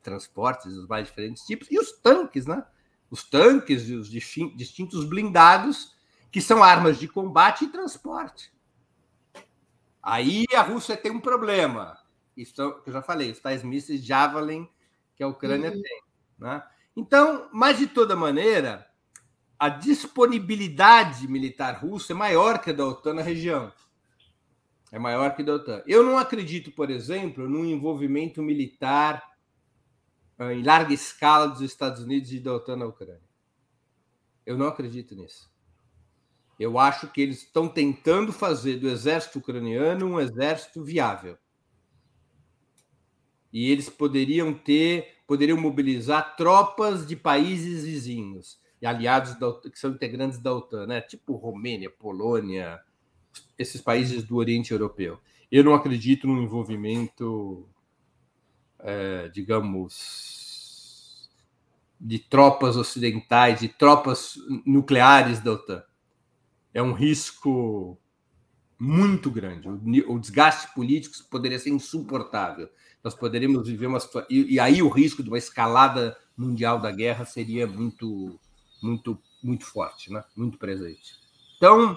[0.02, 2.64] transportes dos mais diferentes tipos, e os tanques, né?
[3.10, 5.94] Os tanques e os distintos blindados,
[6.32, 8.50] que são armas de combate e transporte.
[10.02, 11.98] Aí a Rússia tem um problema.
[12.36, 14.68] Isso que eu já falei, os tais mísseis Javelin
[15.14, 15.82] que a Ucrânia uhum.
[15.82, 16.02] tem.
[16.38, 16.62] Né?
[16.96, 18.86] Então, mas de toda maneira,
[19.58, 23.70] a disponibilidade militar russa é maior que a da OTAN na região.
[24.90, 25.82] É maior que a da OTAN.
[25.86, 29.22] Eu não acredito, por exemplo, num envolvimento militar
[30.38, 33.20] ah, em larga escala dos Estados Unidos e da OTAN na Ucrânia.
[34.46, 35.49] Eu não acredito nisso.
[36.60, 41.38] Eu acho que eles estão tentando fazer do exército ucraniano um exército viável.
[43.50, 49.92] E eles poderiam ter, poderiam mobilizar tropas de países vizinhos e aliados da, que são
[49.92, 51.00] integrantes da OTAN, né?
[51.00, 52.78] Tipo Romênia, Polônia,
[53.58, 55.18] esses países do Oriente Europeu.
[55.50, 57.66] Eu não acredito no envolvimento
[58.80, 61.30] é, digamos,
[61.98, 64.34] de tropas ocidentais, de tropas
[64.66, 65.82] nucleares da OTAN.
[66.72, 67.98] É um risco
[68.78, 69.68] muito grande.
[69.68, 72.68] O, desgaste político poderia ser insuportável.
[73.04, 74.26] Nós poderíamos viver uma situação.
[74.30, 78.38] E, e aí o risco de uma escalada mundial da guerra seria muito,
[78.82, 80.24] muito, muito forte, né?
[80.34, 81.14] muito presente.
[81.56, 81.96] Então,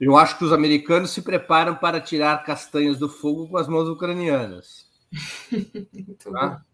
[0.00, 3.88] eu acho que os americanos se preparam para tirar castanhas do fogo com as mãos
[3.88, 4.88] ucranianas.
[6.24, 6.64] tá?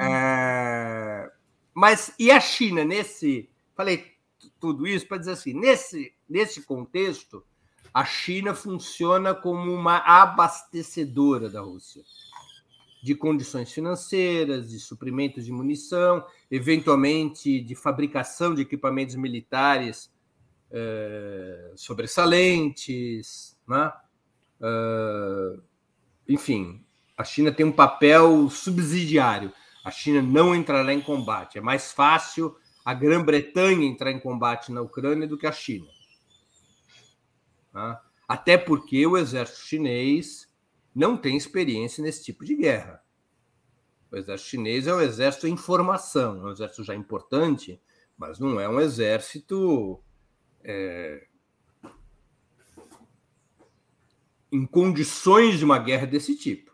[0.00, 1.30] é...
[1.72, 3.48] Mas e a China nesse?
[3.76, 4.17] Falei
[4.60, 7.44] tudo isso para dizer assim, nesse nesse contexto,
[7.92, 12.02] a China funciona como uma abastecedora da Rússia
[13.02, 20.12] de condições financeiras, de suprimentos de munição, eventualmente de fabricação de equipamentos militares
[20.70, 23.92] é, sobressalentes, né?
[24.60, 25.62] Uh,
[26.28, 26.84] enfim,
[27.16, 29.52] a China tem um papel subsidiário.
[29.84, 31.56] A China não entrará em combate.
[31.56, 35.86] É mais fácil a Grã-Bretanha entrar em combate na Ucrânia do que a China.
[37.72, 38.02] Tá?
[38.26, 40.48] Até porque o exército chinês
[40.94, 43.02] não tem experiência nesse tipo de guerra.
[44.10, 47.80] O exército chinês é um exército em formação, é um exército já importante,
[48.16, 50.02] mas não é um exército
[50.64, 51.26] é,
[54.50, 56.68] em condições de uma guerra desse tipo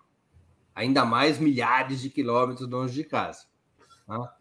[0.74, 3.46] ainda mais milhares de quilômetros longe de casa.
[4.06, 4.36] Tá?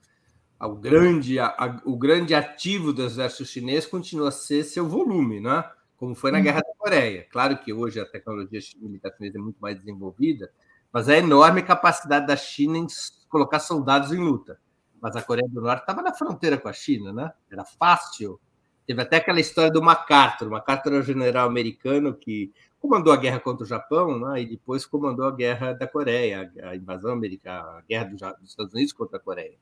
[0.59, 5.63] O, grande, a, o grande ativo do exército chinês continua a ser seu volume, né?
[6.03, 7.25] como foi na Guerra da Coreia.
[7.31, 10.51] Claro que hoje a tecnologia militar chinesa é muito mais desenvolvida,
[10.91, 12.87] mas a enorme capacidade da China em
[13.29, 14.59] colocar soldados em luta.
[15.01, 17.31] Mas a Coreia do Norte estava na fronteira com a China, né?
[17.49, 18.37] Era fácil.
[18.85, 20.49] Teve até aquela história do MacArthur.
[20.49, 22.51] MacArthur era o general americano que
[22.81, 26.75] comandou a guerra contra o Japão né, e depois comandou a guerra da Coreia, a
[26.75, 29.57] invasão americana, a guerra dos Estados Unidos contra a Coreia.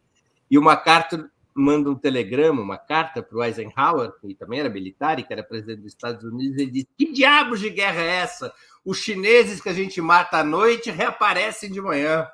[0.51, 5.17] E o MacArthur manda um telegrama, uma carta para o Eisenhower, que também era militar
[5.17, 8.53] e que era presidente dos Estados Unidos, ele diz: Que diabos de guerra é essa?
[8.83, 12.27] Os chineses que a gente mata à noite reaparecem de manhã.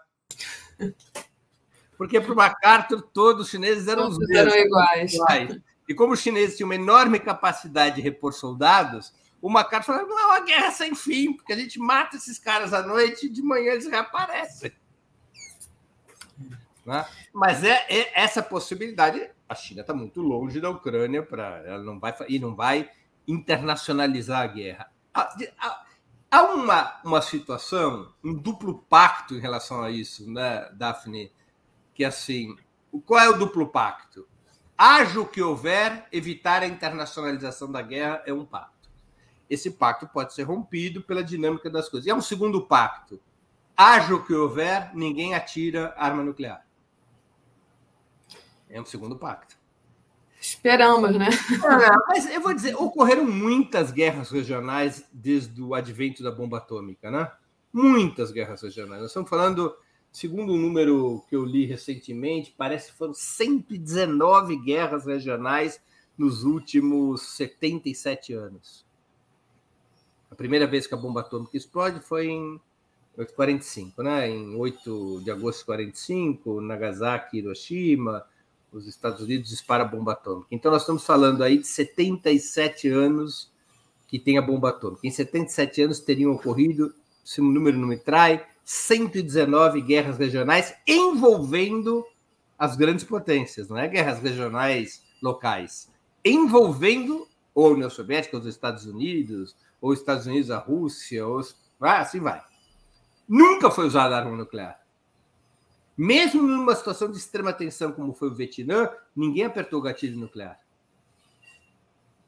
[1.95, 4.35] Porque para o MacArthur todos os chineses eram os mesmos.
[4.35, 5.13] Eram iguais.
[5.13, 5.59] iguais.
[5.87, 10.31] E como os chineses tinham uma enorme capacidade de repor soldados, o MacArthur falou: não,
[10.31, 13.43] a guerra é sem fim, porque a gente mata esses caras à noite e de
[13.43, 14.71] manhã eles reaparecem.
[16.87, 17.05] Né?
[17.33, 19.29] Mas é, é, essa possibilidade.
[19.47, 22.89] A China está muito longe da Ucrânia para ela não vai e não vai
[23.27, 24.91] internacionalizar a guerra.
[25.13, 25.85] Há,
[26.31, 31.31] há uma, uma situação, um duplo pacto em relação a isso, né, Daphne?
[31.93, 32.55] Que assim,
[33.05, 34.27] qual é o duplo pacto?
[34.77, 38.77] Haja o que houver, evitar a internacionalização da guerra é um pacto
[39.49, 42.05] esse pacto pode ser rompido pela dinâmica das coisas.
[42.05, 43.19] E é um segundo pacto.
[43.75, 46.65] Haja o que houver, ninguém atira arma nuclear.
[48.69, 49.57] É um segundo pacto.
[50.39, 51.29] Esperamos, né?
[51.29, 57.09] É, mas eu vou dizer, ocorreram muitas guerras regionais desde o advento da bomba atômica,
[57.09, 57.31] né?
[57.73, 59.01] Muitas guerras regionais.
[59.01, 59.75] Nós estamos falando,
[60.11, 65.81] segundo o número que eu li recentemente, parece que foram 119 guerras regionais
[66.17, 68.85] nos últimos 77 anos.
[70.29, 72.61] A primeira vez que a bomba atômica explode foi em
[73.35, 74.29] 45, né?
[74.29, 78.25] Em 8 de agosto de 45, Nagasaki, Hiroshima,
[78.71, 80.47] os Estados Unidos dispara a bomba atômica.
[80.51, 83.51] Então, nós estamos falando aí de 77 anos
[84.07, 85.05] que tem a bomba atômica.
[85.05, 92.05] Em 77 anos teriam ocorrido, se o número não me trai, 119 guerras regionais envolvendo
[92.57, 95.89] as grandes potências, não é guerras regionais locais,
[96.25, 101.41] envolvendo ou a União Soviética, os Estados Unidos, ou os Estados Unidos, a Rússia, ou
[101.81, 102.41] ah, assim vai.
[103.27, 104.79] Nunca foi usada arma nuclear.
[105.97, 110.59] Mesmo numa situação de extrema tensão como foi o Vietnã, ninguém apertou o gatilho nuclear.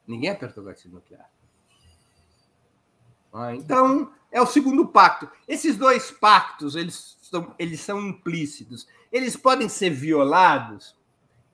[0.06, 1.30] Ninguém apertou o gatilho nuclear.
[3.32, 5.30] Ah, então, é o segundo pacto.
[5.46, 8.88] Esses dois pactos, eles são, eles são implícitos.
[9.12, 10.96] Eles podem ser violados?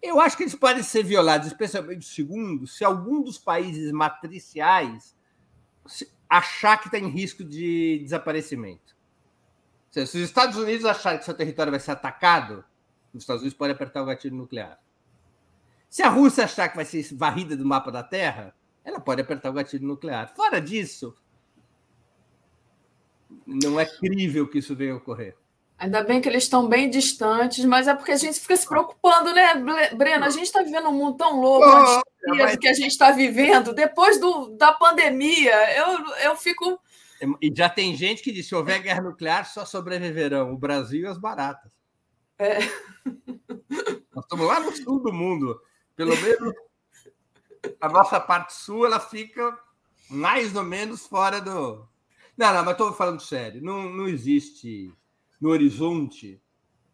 [0.01, 5.15] Eu acho que eles podem ser violados, especialmente o segundo, se algum dos países matriciais
[6.29, 8.96] achar que está em risco de desaparecimento.
[9.91, 12.65] Se os Estados Unidos acharem que seu território vai ser atacado,
[13.15, 14.79] os Estados Unidos podem apertar o gatilho nuclear.
[15.89, 18.55] Se a Rússia achar que vai ser varrida do mapa da Terra,
[18.85, 20.35] ela pode apertar o gatilho nuclear.
[20.35, 21.17] Fora disso,
[23.47, 25.37] não é crível que isso venha a ocorrer.
[25.79, 29.33] Ainda bem que eles estão bem distantes, mas é porque a gente fica se preocupando,
[29.35, 29.55] né,
[29.95, 30.25] Breno?
[30.25, 32.57] A gente está vivendo um mundo tão louco, oh, mas...
[32.57, 33.75] que a gente está vivendo.
[33.75, 36.81] Depois do, da pandemia, eu, eu fico.
[37.41, 41.07] E já tem gente que diz: se houver guerra nuclear, só sobreviverão o Brasil e
[41.07, 41.73] as baratas.
[42.39, 42.59] É.
[44.15, 45.61] Nós estamos lá no sul do mundo.
[45.95, 46.55] Pelo menos
[47.81, 49.59] a nossa parte sul ela fica
[50.09, 51.87] mais ou menos fora do.
[52.37, 53.63] Não, não, mas estou falando sério.
[53.63, 54.93] Não, não existe
[55.41, 56.41] no horizonte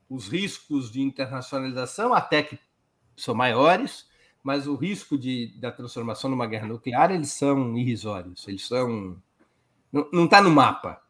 [0.09, 2.59] os riscos de internacionalização, até que
[3.17, 4.07] são maiores,
[4.43, 9.21] mas o risco de, da transformação numa guerra nuclear, eles são irrisórios, eles são.
[9.93, 11.03] Não está no mapa.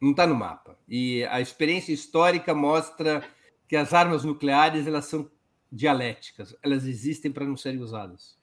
[0.00, 0.78] Não está no mapa.
[0.88, 3.22] E a experiência histórica mostra
[3.68, 5.30] que as armas nucleares elas são
[5.70, 8.38] dialéticas, elas existem para não serem usadas.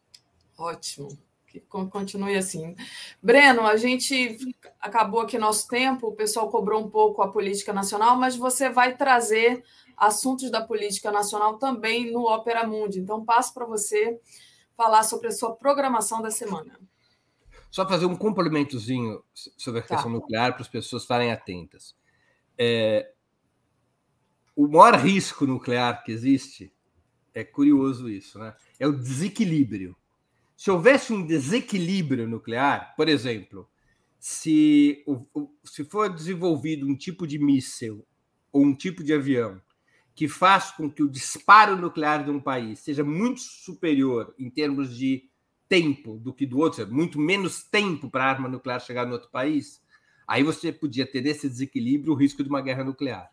[0.57, 1.09] Ótimo
[1.51, 2.75] que continue assim.
[3.21, 4.37] Breno, a gente
[4.79, 8.95] acabou aqui nosso tempo, o pessoal cobrou um pouco a política nacional, mas você vai
[8.95, 9.63] trazer
[9.97, 12.99] assuntos da política nacional também no Opera Mundi.
[12.99, 14.19] Então, passo para você
[14.75, 16.79] falar sobre a sua programação da semana.
[17.71, 19.95] Só fazer um complementozinho sobre a tá.
[19.95, 21.95] questão nuclear para as pessoas estarem atentas.
[22.57, 23.11] É,
[24.55, 26.71] o maior risco nuclear que existe,
[27.33, 28.53] é curioso isso, né?
[28.77, 29.95] é o desequilíbrio
[30.61, 33.67] se houvesse um desequilíbrio nuclear, por exemplo,
[34.19, 35.03] se,
[35.63, 38.05] se for desenvolvido um tipo de míssil
[38.51, 39.59] ou um tipo de avião
[40.13, 44.95] que faz com que o disparo nuclear de um país seja muito superior em termos
[44.95, 45.30] de
[45.71, 49.29] tempo do que do outro, muito menos tempo para a arma nuclear chegar no outro
[49.29, 49.81] país,
[50.27, 53.31] aí você podia ter nesse desequilíbrio o risco de uma guerra nuclear.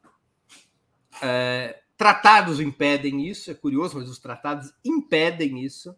[1.20, 5.93] É, tratados impedem isso, é curioso, mas os tratados impedem isso.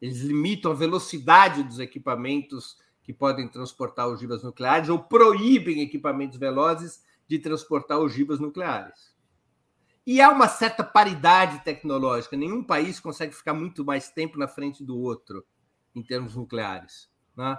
[0.00, 7.02] Eles limitam a velocidade dos equipamentos que podem transportar ogivas nucleares ou proíbem equipamentos velozes
[7.26, 9.12] de transportar ogivas nucleares.
[10.06, 12.36] E há uma certa paridade tecnológica.
[12.36, 15.44] Nenhum país consegue ficar muito mais tempo na frente do outro
[15.94, 17.56] em termos nucleares, né?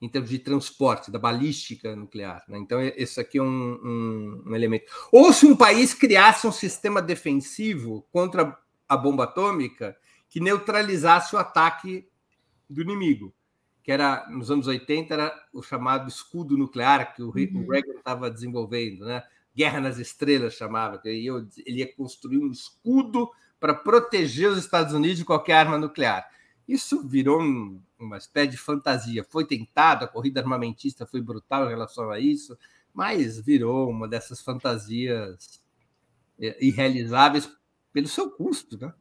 [0.00, 2.42] em termos de transporte, da balística nuclear.
[2.48, 2.58] Né?
[2.58, 4.90] Então, esse aqui é um, um, um elemento.
[5.12, 8.58] Ou se um país criasse um sistema defensivo contra
[8.88, 9.96] a bomba atômica,
[10.28, 12.08] que neutralizasse o ataque
[12.68, 13.34] do inimigo,
[13.82, 17.66] que era nos anos 80 era o chamado escudo nuclear que o, uhum.
[17.68, 19.22] Reagan estava desenvolvendo, né?
[19.54, 23.28] Guerra nas Estrelas chamava, ele ia construir um escudo
[23.58, 26.24] para proteger os Estados Unidos de qualquer arma nuclear.
[26.70, 29.24] Isso virou um, uma espécie de fantasia.
[29.24, 32.56] Foi tentado, a corrida armamentista foi brutal em relação a isso,
[32.94, 35.60] mas virou uma dessas fantasias
[36.38, 37.50] é, irrealizáveis
[37.92, 38.94] pelo seu custo, né?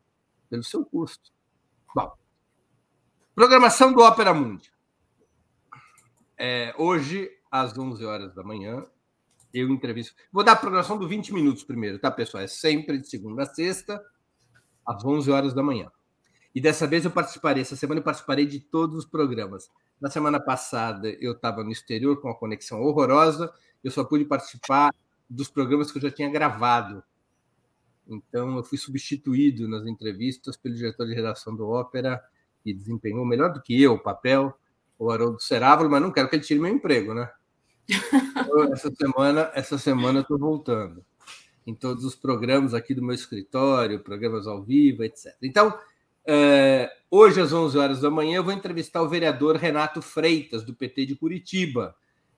[0.50, 1.32] pelo seu custo.
[1.94, 2.12] Bom,
[3.36, 4.74] programação do Ópera Mundi.
[6.36, 8.84] É, hoje, às 11 horas da manhã,
[9.54, 10.16] eu entrevisto.
[10.32, 12.42] Vou dar a programação do 20 minutos primeiro, tá, pessoal?
[12.42, 14.04] É sempre de segunda a sexta,
[14.84, 15.92] às 11 horas da manhã.
[16.60, 19.70] E dessa vez eu participarei, essa semana eu participarei de todos os programas.
[20.02, 24.94] Na semana passada eu estava no exterior com uma conexão horrorosa, eu só pude participar
[25.30, 27.04] dos programas que eu já tinha gravado
[28.10, 32.22] então, eu fui substituído nas entrevistas pelo diretor de redação do Ópera,
[32.64, 34.58] que desempenhou melhor do que eu o papel,
[34.98, 37.32] o Haroldo Serávulo, mas não quero que ele tire meu emprego, né?
[37.88, 41.06] Então, essa semana, essa semana eu estou voltando
[41.68, 45.36] em todos os programas aqui do meu escritório, programas ao vivo, etc.
[45.44, 45.78] Então,
[46.32, 50.76] é, hoje às 11 horas da manhã eu vou entrevistar o vereador Renato Freitas, do
[50.76, 51.96] PT de Curitiba,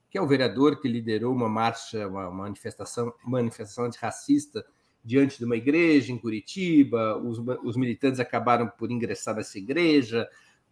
[0.09, 4.65] que é o vereador que liderou uma marcha, uma manifestação, manifestação antirracista
[5.03, 10.25] diante de uma igreja em Curitiba, os, os militantes acabaram por ingressar nessa igreja,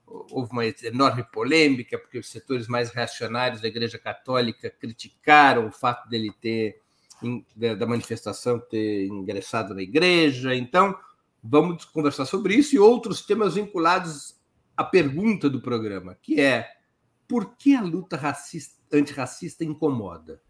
[0.05, 6.07] houve uma enorme polêmica, porque os setores mais reacionários da Igreja Católica criticaram o fato
[6.07, 6.81] dele ter,
[7.77, 10.55] da manifestação ter ingressado na igreja.
[10.55, 10.95] Então,
[11.43, 14.39] vamos conversar sobre isso e outros temas vinculados
[14.75, 16.69] à pergunta do programa, que é
[17.27, 20.41] por que a luta racista, antirracista incomoda?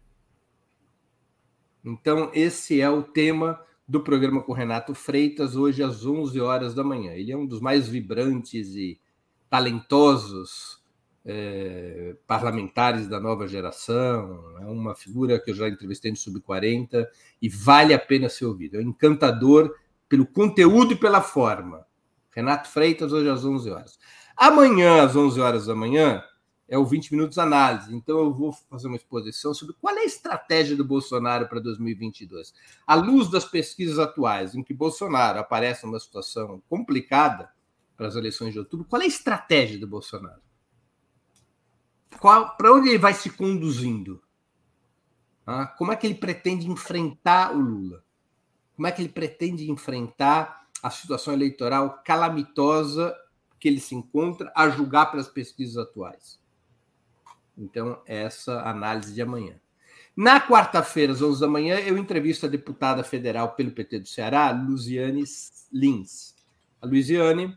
[1.84, 6.84] Então, esse é o tema do programa com Renato Freitas, hoje às 11 horas da
[6.84, 7.12] manhã.
[7.12, 9.00] Ele é um dos mais vibrantes e
[9.48, 10.80] talentosos
[11.24, 17.06] é, parlamentares da nova geração, é uma figura que eu já entrevistei no Sub-40
[17.42, 18.76] e vale a pena ser ouvido.
[18.76, 19.74] É um encantador
[20.10, 21.86] pelo conteúdo e pela forma.
[22.32, 23.98] Renato Freitas, hoje às 11 horas.
[24.36, 26.22] Amanhã, às 11 horas da manhã,
[26.68, 27.94] é o 20 Minutos Análise.
[27.94, 32.52] Então, eu vou fazer uma exposição sobre qual é a estratégia do Bolsonaro para 2022.
[32.84, 37.48] À luz das pesquisas atuais, em que Bolsonaro aparece numa situação complicada
[37.96, 40.40] para as eleições de outubro, qual é a estratégia do Bolsonaro?
[42.10, 44.20] Para onde ele vai se conduzindo?
[45.46, 48.02] Ah, como é que ele pretende enfrentar o Lula?
[48.80, 53.14] Como é que ele pretende enfrentar a situação eleitoral calamitosa
[53.58, 56.40] que ele se encontra, a julgar pelas pesquisas atuais?
[57.58, 59.60] Então, essa análise de amanhã.
[60.16, 64.50] Na quarta-feira, às 11 da manhã, eu entrevisto a deputada federal pelo PT do Ceará,
[64.50, 65.24] Luziane
[65.70, 66.34] Lins.
[66.80, 67.54] A Luziane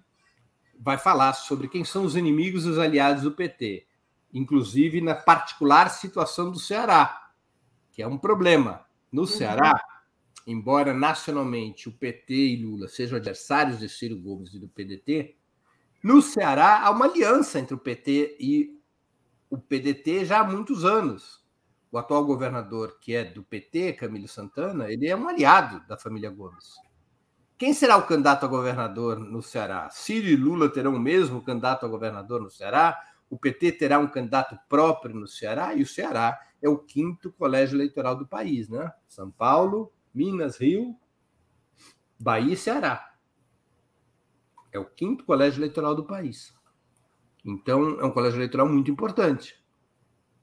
[0.78, 3.88] vai falar sobre quem são os inimigos e os aliados do PT,
[4.34, 7.30] inclusive na particular situação do Ceará,
[7.94, 8.86] que é um problema.
[9.10, 9.28] No uhum.
[9.28, 9.80] Ceará,
[10.46, 15.36] embora nacionalmente o PT e Lula sejam adversários de Ciro Gomes e do PDT,
[16.04, 18.80] no Ceará há uma aliança entre o PT e
[19.50, 21.42] o PDT já há muitos anos.
[21.92, 26.30] O atual governador, que é do PT, Camilo Santana, ele é um aliado da família
[26.30, 26.74] Gomes.
[27.56, 29.90] Quem será o candidato a governador no Ceará?
[29.92, 33.00] Ciro e Lula terão o mesmo candidato a governador no Ceará?
[33.30, 35.74] O PT terá um candidato próprio no Ceará?
[35.76, 38.92] E o Ceará é o quinto colégio eleitoral do país, né?
[39.08, 40.96] São Paulo, Minas, Rio,
[42.20, 43.14] Bahia e Ceará.
[44.72, 46.54] É o quinto colégio eleitoral do país.
[47.46, 49.62] Então, é um colégio eleitoral muito importante.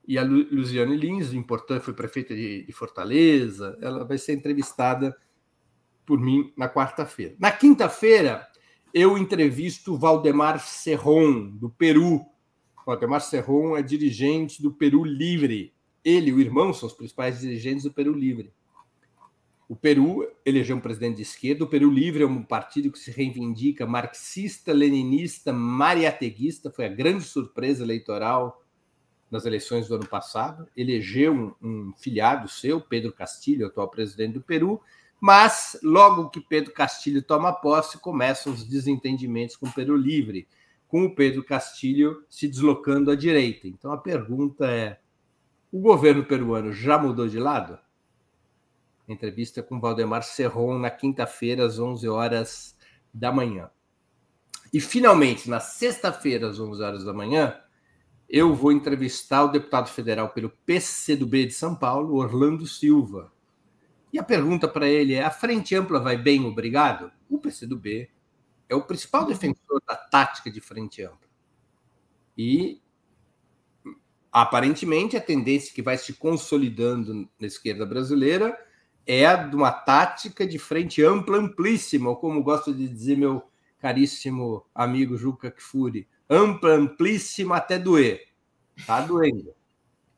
[0.07, 5.17] E a Luciane Lins, importante, foi prefeita de, de Fortaleza, ela vai ser entrevistada
[6.05, 7.37] por mim na quarta-feira.
[7.39, 8.47] Na quinta-feira,
[8.93, 12.27] eu entrevisto Valdemar Serron, do Peru.
[12.85, 15.73] Valdemar Serron é dirigente do Peru Livre.
[16.05, 18.53] Ele e o irmão são os principais dirigentes do Peru Livre.
[19.71, 21.63] O Peru elegeu um presidente de esquerda.
[21.63, 26.73] O Peru Livre é um partido que se reivindica marxista, leninista, mariateguista.
[26.73, 28.65] Foi a grande surpresa eleitoral
[29.31, 30.67] nas eleições do ano passado.
[30.77, 34.81] Elegeu um, um filiado seu, Pedro Castilho, atual presidente do Peru.
[35.21, 40.49] Mas logo que Pedro Castilho toma posse, começam os desentendimentos com o Peru Livre,
[40.89, 43.69] com o Pedro Castilho se deslocando à direita.
[43.69, 44.99] Então a pergunta é:
[45.71, 47.79] o governo peruano já mudou de lado?
[49.13, 52.77] Entrevista com Valdemar Serron na quinta-feira, às 11 horas
[53.13, 53.71] da manhã.
[54.73, 57.59] E, finalmente, na sexta-feira, às 11 horas da manhã,
[58.29, 63.33] eu vou entrevistar o deputado federal pelo PCdoB de São Paulo, Orlando Silva.
[64.13, 67.11] E a pergunta para ele é: a Frente Ampla vai bem, obrigado?
[67.29, 68.09] O PCdoB
[68.69, 71.29] é o principal defensor da tática de Frente Ampla.
[72.39, 72.81] E
[74.31, 78.57] aparentemente a tendência que vai se consolidando na esquerda brasileira
[79.07, 83.43] é de uma tática de frente ampla, amplíssima, como gosta de dizer meu
[83.79, 88.29] caríssimo amigo Juca Kfouri, ampla, amplíssima até doer.
[88.87, 89.55] Tá doendo.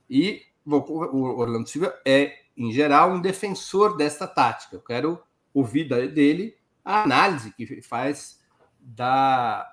[0.08, 4.76] E o Orlando Silva é, em geral, um defensor dessa tática.
[4.76, 5.22] Eu quero
[5.54, 8.40] ouvir dele a análise que faz
[8.78, 9.66] da,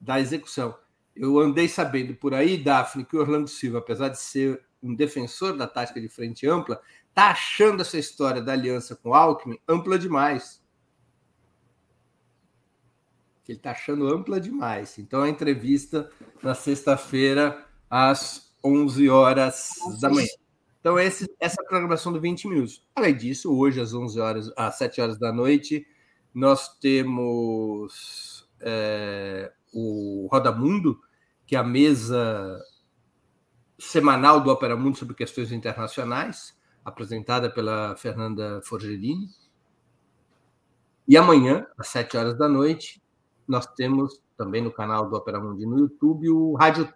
[0.00, 0.76] da execução.
[1.14, 5.56] Eu andei sabendo por aí, Daphne, que o Orlando Silva, apesar de ser um defensor
[5.56, 6.80] da tática de frente ampla,
[7.16, 10.62] está achando essa história da aliança com Alckmin ampla demais.
[13.48, 14.98] Ele está achando ampla demais.
[14.98, 16.10] Então, a entrevista
[16.42, 20.28] na sexta-feira, às 11 horas da manhã.
[20.78, 22.86] Então, esse, essa programação do 20 minutos.
[22.94, 25.86] Além disso, hoje, às 11 horas, às 7 horas da noite,
[26.34, 31.00] nós temos é, o Roda Mundo,
[31.46, 32.60] que é a mesa
[33.78, 36.55] semanal do Opera Mundo sobre questões internacionais
[36.86, 39.28] apresentada pela Fernanda Forgerini.
[41.08, 43.02] E amanhã, às sete horas da noite,
[43.46, 46.88] nós temos também no canal do Opera Mundi no YouTube o Rádio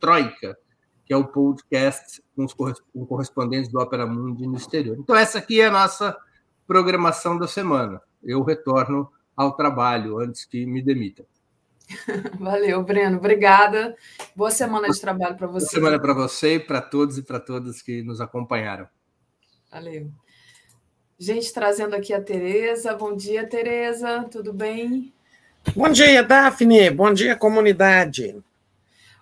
[0.00, 0.56] Troika,
[1.04, 2.54] que é o podcast com os
[3.06, 4.96] correspondentes do Opera Mundi no exterior.
[4.98, 6.16] Então, essa aqui é a nossa
[6.66, 8.00] programação da semana.
[8.22, 11.26] Eu retorno ao trabalho antes que me demitam.
[12.40, 13.18] Valeu, Breno.
[13.18, 13.94] Obrigada.
[14.34, 15.66] Boa semana de trabalho para você.
[15.66, 18.88] Boa semana para você, para todos e para todas que nos acompanharam.
[19.74, 20.08] Valeu.
[21.18, 22.94] Gente, trazendo aqui a Tereza.
[22.94, 24.22] Bom dia, Tereza.
[24.30, 25.12] Tudo bem?
[25.74, 26.90] Bom dia, Daphne.
[26.90, 28.40] Bom dia, comunidade.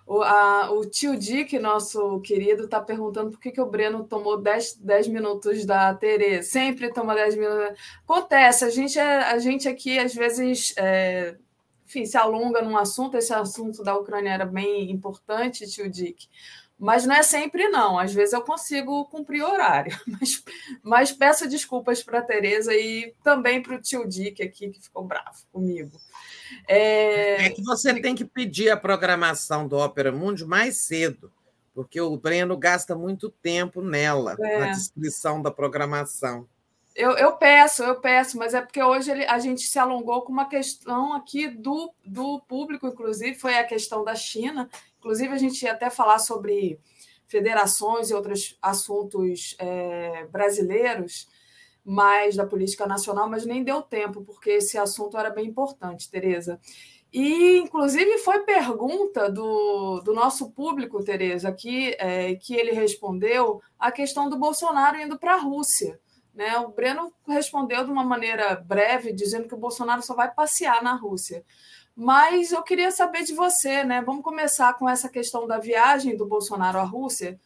[0.05, 4.39] O, a, o tio Dick, nosso querido, está perguntando por que, que o Breno tomou
[4.39, 6.47] 10, 10 minutos da Tereza.
[6.47, 7.79] Sempre toma 10 minutos.
[8.03, 11.35] Acontece, a gente, é, a gente aqui, às vezes, é,
[11.83, 13.17] enfim, se alonga num assunto.
[13.17, 16.27] Esse assunto da Ucrânia era bem importante, tio Dick.
[16.83, 17.97] Mas não é sempre, não.
[17.97, 19.97] Às vezes eu consigo cumprir o horário.
[20.05, 20.43] Mas,
[20.83, 25.05] mas peço desculpas para a Tereza e também para o tio Dick aqui, que ficou
[25.05, 25.97] bravo comigo.
[26.67, 27.45] É...
[27.45, 31.31] é que você tem que pedir a programação do Ópera Mundi mais cedo,
[31.73, 34.59] porque o Breno gasta muito tempo nela, é.
[34.59, 36.47] na descrição da programação.
[36.95, 40.31] Eu, eu, peço, eu peço, mas é porque hoje ele, a gente se alongou com
[40.31, 44.69] uma questão aqui do, do público, inclusive, foi a questão da China.
[45.03, 46.79] Inclusive, a gente ia até falar sobre
[47.27, 51.27] federações e outros assuntos é, brasileiros,
[51.83, 56.57] mais da política nacional, mas nem deu tempo, porque esse assunto era bem importante, Tereza.
[57.11, 63.91] E, inclusive, foi pergunta do, do nosso público, Tereza, que, é, que ele respondeu a
[63.91, 65.99] questão do Bolsonaro indo para a Rússia.
[66.33, 66.57] Né?
[66.59, 70.95] O Breno respondeu de uma maneira breve, dizendo que o Bolsonaro só vai passear na
[70.95, 71.43] Rússia.
[71.95, 74.01] Mas eu queria saber de você, né?
[74.01, 77.39] Vamos começar com essa questão da viagem do Bolsonaro à Rússia,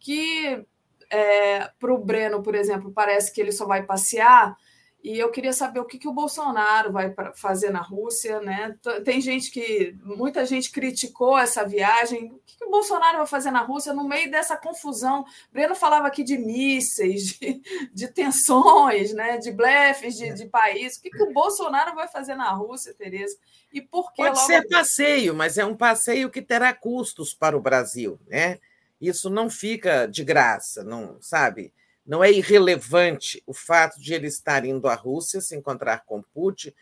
[0.00, 0.64] que
[1.10, 4.56] é, para o Breno, por exemplo, parece que ele só vai passear.
[5.04, 8.74] E eu queria saber o que, que o Bolsonaro vai fazer na Rússia, né?
[9.04, 9.94] Tem gente que.
[10.02, 12.32] Muita gente criticou essa viagem.
[12.32, 15.26] O que, que o Bolsonaro vai fazer na Rússia no meio dessa confusão?
[15.52, 17.60] Breno falava aqui de mísseis, de,
[17.92, 19.36] de tensões, né?
[19.36, 20.96] de blefes de, de país.
[20.96, 23.36] O que, que o Bolsonaro vai fazer na Rússia, Tereza?
[23.70, 27.60] E por que Pode ser passeio, mas é um passeio que terá custos para o
[27.60, 28.58] Brasil, né?
[28.98, 31.74] Isso não fica de graça, não sabe?
[32.06, 36.72] Não é irrelevante o fato de ele estar indo à Rússia se encontrar com Putin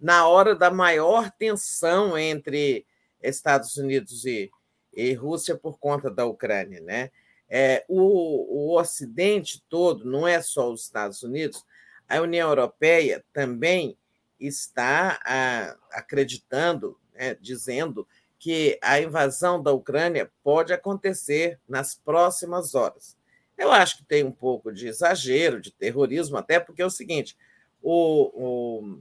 [0.00, 2.84] na hora da maior tensão entre
[3.22, 4.50] Estados Unidos e,
[4.92, 7.10] e Rússia por conta da Ucrânia, né?
[7.48, 11.64] É, o, o Ocidente todo, não é só os Estados Unidos,
[12.08, 13.96] a União Europeia também
[14.40, 23.16] está a, acreditando, né, dizendo que a invasão da Ucrânia pode acontecer nas próximas horas.
[23.62, 27.36] Eu acho que tem um pouco de exagero, de terrorismo, até porque é o seguinte:
[27.80, 28.98] o,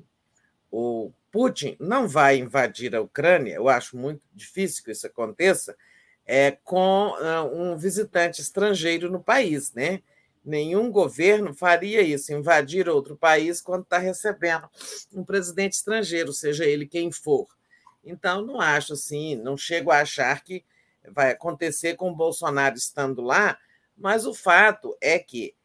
[0.71, 5.75] o, o Putin não vai invadir a Ucrânia, eu acho muito difícil que isso aconteça,
[6.27, 10.03] é, com uh, um visitante estrangeiro no país, né?
[10.45, 14.69] Nenhum governo faria isso, invadir outro país quando está recebendo
[15.11, 17.47] um presidente estrangeiro, seja ele quem for.
[18.03, 20.63] Então, não acho assim, não chego a achar que
[21.09, 23.57] vai acontecer com o Bolsonaro estando lá,
[24.01, 25.55] mas o fato é que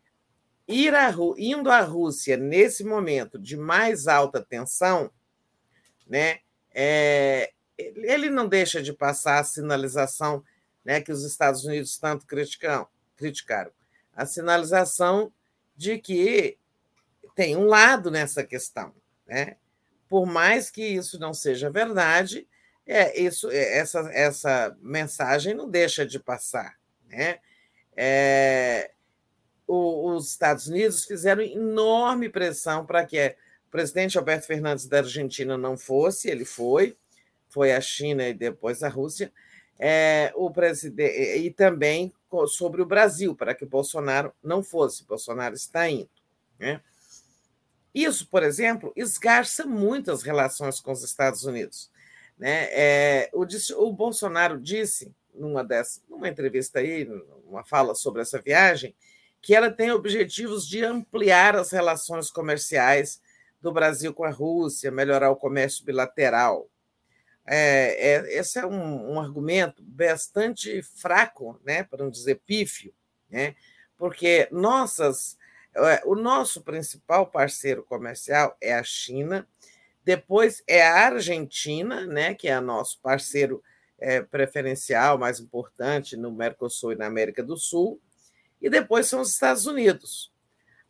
[0.69, 0.93] ir
[1.39, 5.11] indo à Rússia nesse momento de mais alta tensão,
[6.07, 6.41] né,
[6.75, 10.45] é, ele não deixa de passar a sinalização
[10.85, 12.87] né, que os Estados Unidos tanto criticam,
[13.17, 13.73] criticaram
[14.15, 15.33] a sinalização
[15.77, 16.59] de que
[17.35, 18.95] tem um lado nessa questão.
[19.27, 19.57] Né?
[20.09, 22.47] por mais que isso não seja verdade,
[22.87, 26.77] é, isso, é, essa, essa mensagem não deixa de passar.
[27.09, 27.39] Né?
[27.97, 28.93] É,
[29.67, 33.35] o, os Estados Unidos fizeram enorme pressão para que
[33.67, 36.97] o presidente Alberto Fernandes da Argentina não fosse, ele foi,
[37.49, 39.33] foi a China e depois a Rússia,
[39.79, 42.13] é, o presidente, e também
[42.49, 45.07] sobre o Brasil, para que Bolsonaro não fosse.
[45.07, 46.09] Bolsonaro está indo.
[46.59, 46.81] Né?
[47.95, 51.91] Isso, por exemplo, esgarça muito as relações com os Estados Unidos.
[52.39, 52.69] Né?
[52.71, 53.47] É, o,
[53.83, 57.09] o, Bolsonaro disse, numa, dessa, numa entrevista aí,
[57.47, 58.95] uma fala sobre essa viagem,
[59.41, 63.21] que ela tem objetivos de ampliar as relações comerciais
[63.61, 66.69] do Brasil com a Rússia, melhorar o comércio bilateral.
[67.47, 72.93] É, é, esse é um, um, argumento bastante fraco, né, para não dizer pífio,
[73.31, 73.55] né,
[73.97, 75.39] porque nossas
[75.77, 79.47] é, o nosso principal parceiro comercial é a China,
[80.03, 83.63] depois é a Argentina, né, que é nosso parceiro
[83.99, 88.01] é, preferencial mais importante no Mercosul e na América do Sul,
[88.61, 90.33] e depois são os Estados Unidos.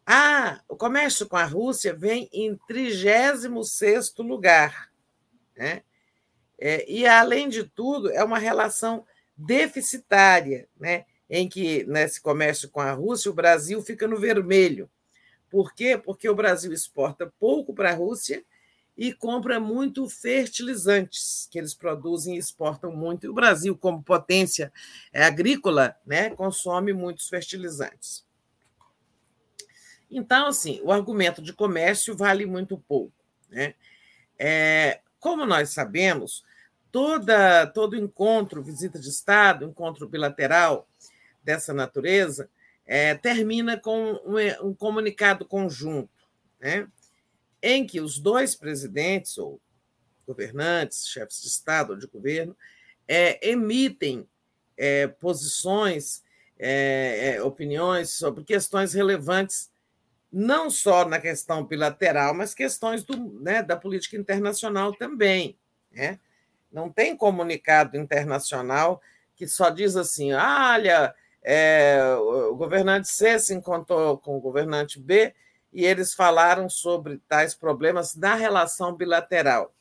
[0.07, 4.93] Ah, o comércio com a Rússia vem em 36 lugar.
[5.57, 5.83] Né?
[6.59, 9.05] É, e, além de tudo, é uma relação
[9.37, 10.69] deficitária.
[10.79, 11.05] Né?
[11.29, 14.89] em que nesse comércio com a Rússia o Brasil fica no vermelho,
[15.49, 15.97] Por quê?
[15.97, 18.45] Porque o Brasil exporta pouco para a Rússia
[18.97, 23.27] e compra muito fertilizantes, que eles produzem e exportam muito.
[23.27, 24.73] E o Brasil, como potência
[25.13, 28.25] agrícola, né, consome muitos fertilizantes.
[30.11, 33.13] Então, assim, o argumento de comércio vale muito pouco.
[33.51, 33.75] Né?
[34.39, 36.45] É, como nós sabemos,
[36.91, 40.89] toda, todo encontro, visita de Estado, encontro bilateral
[41.43, 42.49] dessa natureza,
[42.87, 46.09] é, termina com um, um comunicado conjunto,
[46.61, 46.89] né?
[47.63, 49.61] Em que os dois presidentes, ou
[50.27, 52.57] governantes, chefes de Estado ou de governo,
[53.07, 54.29] é, emitem
[54.77, 56.23] é, posições,
[56.59, 59.71] é, é, opiniões sobre questões relevantes
[60.33, 65.59] não só na questão bilateral, mas questões do, né, da política internacional também.
[65.91, 66.19] Né?
[66.71, 69.01] Não tem comunicado internacional
[69.35, 75.33] que só diz assim: olha, é, o governante C se encontrou com o governante B
[75.73, 79.75] e eles falaram sobre tais problemas na relação bilateral.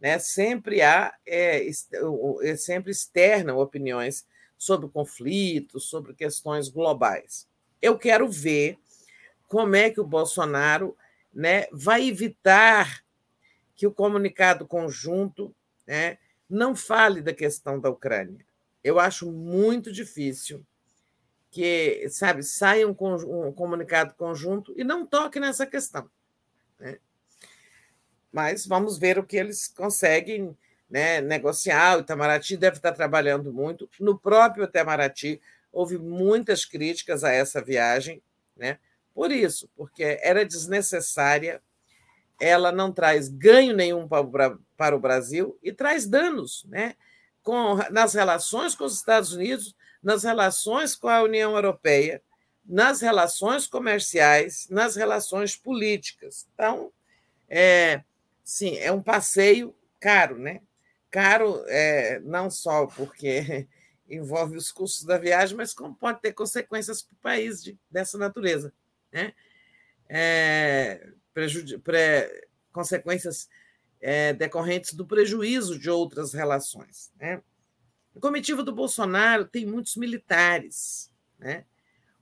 [0.00, 0.18] Né?
[0.18, 1.66] Sempre há, é,
[2.42, 4.26] é, sempre externam opiniões
[4.56, 7.48] sobre conflitos, sobre questões globais.
[7.80, 8.78] Eu quero ver
[9.48, 10.96] como é que o Bolsonaro
[11.32, 13.04] né, vai evitar
[13.74, 15.54] que o comunicado conjunto
[15.86, 16.18] né,
[16.48, 18.44] não fale da questão da Ucrânia.
[18.82, 20.64] Eu acho muito difícil
[21.54, 26.10] que, sabe, saia um, um comunicado conjunto e não toque nessa questão.
[26.80, 26.98] Né?
[28.32, 30.58] Mas vamos ver o que eles conseguem
[30.90, 31.96] né, negociar.
[31.96, 33.88] O Itamaraty deve estar trabalhando muito.
[34.00, 35.40] No próprio Itamaraty,
[35.72, 38.20] houve muitas críticas a essa viagem,
[38.56, 38.80] né?
[39.14, 41.62] por isso, porque era desnecessária,
[42.40, 46.96] ela não traz ganho nenhum para o Brasil e traz danos né?
[47.44, 52.22] com, nas relações com os Estados Unidos, nas relações com a União Europeia,
[52.64, 56.46] nas relações comerciais, nas relações políticas.
[56.54, 56.92] Então,
[57.48, 58.02] é,
[58.44, 60.60] sim, é um passeio caro, né?
[61.10, 63.66] Caro é, não só porque
[64.08, 68.16] envolve os custos da viagem, mas como pode ter consequências para o país de, dessa
[68.16, 68.72] natureza
[69.14, 69.32] né?
[70.08, 71.08] É,
[71.82, 73.48] pré, consequências
[74.00, 77.12] é, decorrentes do prejuízo de outras relações.
[77.16, 77.40] Né?
[78.16, 81.64] A comitiva do Bolsonaro tem muitos militares, né?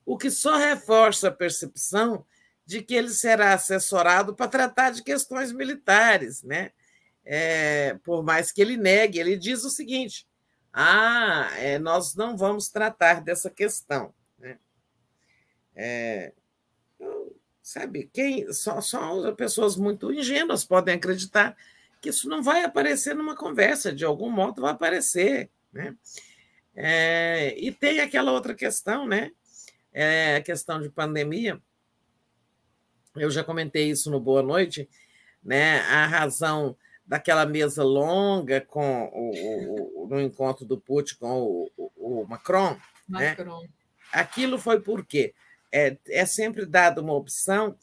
[0.05, 2.25] o que só reforça a percepção
[2.65, 6.73] de que ele será assessorado para tratar de questões militares, né?
[7.25, 10.27] É, por mais que ele negue, ele diz o seguinte:
[10.73, 14.13] ah, é, nós não vamos tratar dessa questão.
[14.39, 14.59] Né?
[15.75, 16.33] É,
[17.63, 21.57] Sabe, quem só, só pessoas muito ingênuas podem acreditar
[22.01, 25.49] que isso não vai aparecer numa conversa, de algum modo vai aparecer.
[25.73, 25.97] Né?
[26.75, 29.33] É, e tem aquela outra questão, né?
[29.93, 31.61] É, a questão de pandemia.
[33.15, 34.89] Eu já comentei isso no Boa Noite,
[35.43, 35.81] né?
[35.81, 36.77] A razão
[37.07, 42.79] daquela mesa longa com o, o, no encontro do Putin com o, o Macron.
[43.09, 43.31] Né?
[43.31, 43.63] Macron.
[43.63, 43.69] Né?
[44.13, 45.35] Aquilo foi por quê?
[45.73, 47.77] é, é sempre dada uma opção.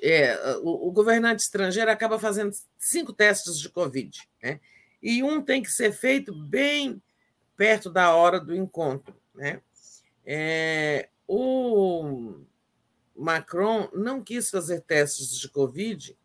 [0.00, 4.60] É, o, o, governante estrangeiro acaba fazendo cinco testes de Covid, né?
[5.02, 7.02] E um tem que ser feito bem
[7.56, 9.14] perto da hora do encontro.
[9.34, 9.60] Né?
[10.24, 12.40] É, o
[13.16, 16.16] Macron não quis fazer testes de Covid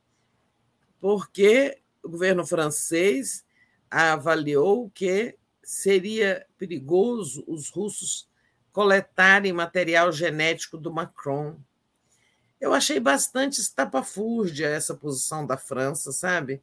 [1.00, 3.44] porque o governo francês
[3.90, 8.30] avaliou que seria perigoso os russos
[8.72, 11.58] coletarem material genético do Macron.
[12.60, 16.62] Eu achei bastante estapafúrdia essa posição da França, sabe?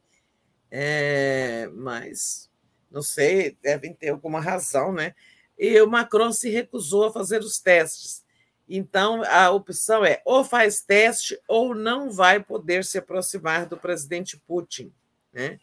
[0.71, 2.49] É, mas,
[2.89, 5.13] não sei, devem ter alguma razão, né?
[5.59, 8.23] E o Macron se recusou a fazer os testes.
[8.67, 14.37] Então, a opção é ou faz teste ou não vai poder se aproximar do presidente
[14.47, 14.93] Putin.
[15.33, 15.59] Né?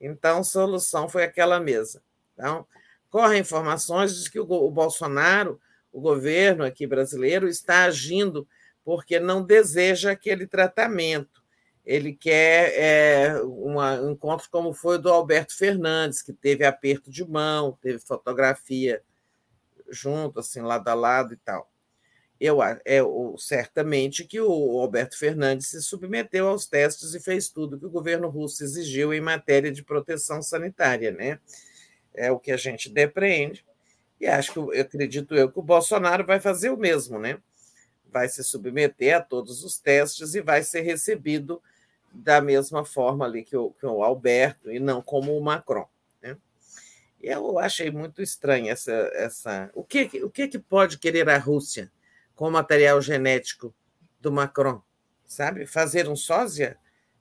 [0.00, 2.02] Então, a solução foi aquela mesa.
[2.34, 2.66] Então,
[3.08, 5.60] correm informações de que o Bolsonaro
[5.94, 8.48] o governo aqui brasileiro está agindo
[8.84, 11.43] porque não deseja aquele tratamento.
[11.84, 17.28] Ele quer é, um encontro como foi o do Alberto Fernandes, que teve aperto de
[17.28, 19.02] mão, teve fotografia
[19.90, 21.70] junto, assim, lado a lado e tal.
[22.40, 22.78] Eu, é,
[23.38, 28.28] certamente que o Alberto Fernandes se submeteu aos testes e fez tudo que o governo
[28.28, 31.38] russo exigiu em matéria de proteção sanitária, né?
[32.12, 33.64] É o que a gente depreende.
[34.20, 37.38] E acho que, eu acredito eu, que o Bolsonaro vai fazer o mesmo, né?
[38.10, 41.62] Vai se submeter a todos os testes e vai ser recebido
[42.14, 45.88] da mesma forma ali que o, que o Alberto, e não como o Macron.
[46.22, 46.36] Né?
[47.20, 48.92] Eu achei muito estranho essa.
[49.14, 49.70] essa...
[49.74, 51.90] O, que, o que, que pode querer a Rússia
[52.34, 53.74] com material genético
[54.20, 54.80] do Macron,
[55.26, 55.66] sabe?
[55.66, 56.78] Fazer um sósia,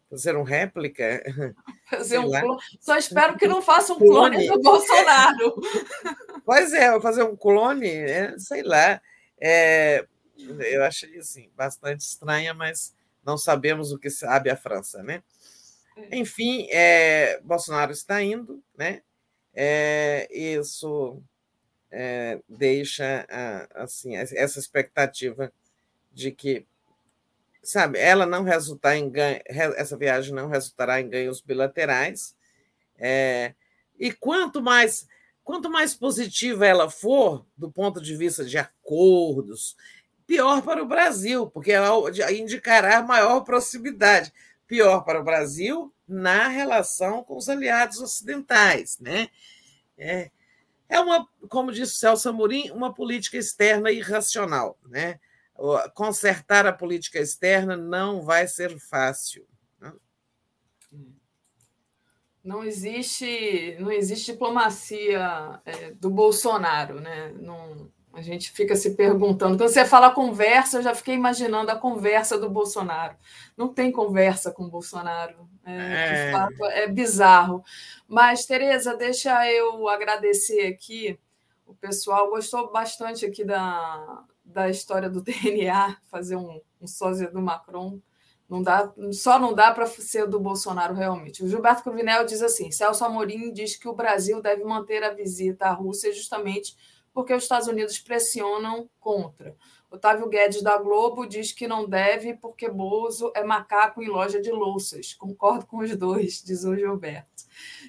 [0.10, 1.22] fazer um réplica.
[1.90, 2.62] Fazer um clone.
[2.80, 5.56] Só espero que não faça um clone, clone do Bolsonaro.
[6.46, 9.02] Pois é, fazer um clone, é, sei lá.
[9.40, 10.06] É,
[10.38, 12.94] eu achei assim, bastante estranha, mas
[13.26, 15.24] não sabemos o que sabe a França, né?
[15.96, 16.18] É.
[16.18, 19.02] Enfim, é, Bolsonaro está indo, né?
[19.54, 21.22] É, isso
[21.92, 23.26] é, deixa
[23.76, 25.54] assim essa expectativa
[26.12, 26.66] de que,
[27.62, 32.36] sabe, ela não resultar em ganho, essa viagem não resultará em ganhos bilaterais.
[32.98, 33.54] É,
[34.00, 35.08] e quanto mais
[35.44, 39.76] quanto mais positiva ela for do ponto de vista de acordos,
[40.26, 41.74] pior para o Brasil, porque
[42.32, 44.34] indicará maior proximidade.
[44.68, 49.30] Pior para o Brasil na relação com os aliados ocidentais, né?
[49.98, 50.32] É,
[50.90, 55.20] é uma, como disse Celso Amorim, uma política externa irracional, né?
[55.94, 59.48] Consertar a política externa não vai ser fácil.
[59.80, 59.94] Né?
[62.44, 67.32] Não existe, não existe diplomacia é, do Bolsonaro, né?
[67.40, 69.58] Não, a gente fica se perguntando.
[69.58, 73.16] Quando você fala conversa, eu já fiquei imaginando a conversa do Bolsonaro.
[73.58, 75.50] Não tem conversa com o Bolsonaro.
[75.66, 76.26] É, é.
[76.26, 77.64] De fato, é bizarro.
[78.08, 81.20] Mas, Tereza, deixa eu agradecer aqui.
[81.66, 87.42] O pessoal gostou bastante aqui da, da história do DNA, fazer um, um sósia do
[87.42, 88.00] Macron.
[88.48, 91.44] Não dá, só não dá para ser do Bolsonaro realmente.
[91.44, 95.66] O Gilberto Cruvinel diz assim: Celso Amorim diz que o Brasil deve manter a visita
[95.66, 96.76] à Rússia justamente
[97.14, 99.56] porque os Estados Unidos pressionam contra.
[99.90, 104.52] Otávio Guedes da Globo diz que não deve porque Bozo é macaco em loja de
[104.52, 105.14] louças.
[105.14, 107.44] Concordo com os dois, diz o Gilberto.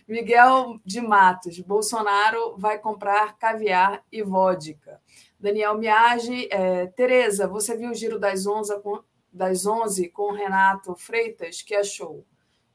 [0.07, 5.01] Miguel de Matos, Bolsonaro vai comprar caviar e vodka.
[5.41, 10.35] Daniel Miage, é, Tereza, você viu o giro das 11 com, das 11 com o
[10.35, 11.63] Renato Freitas?
[11.63, 12.27] que achou?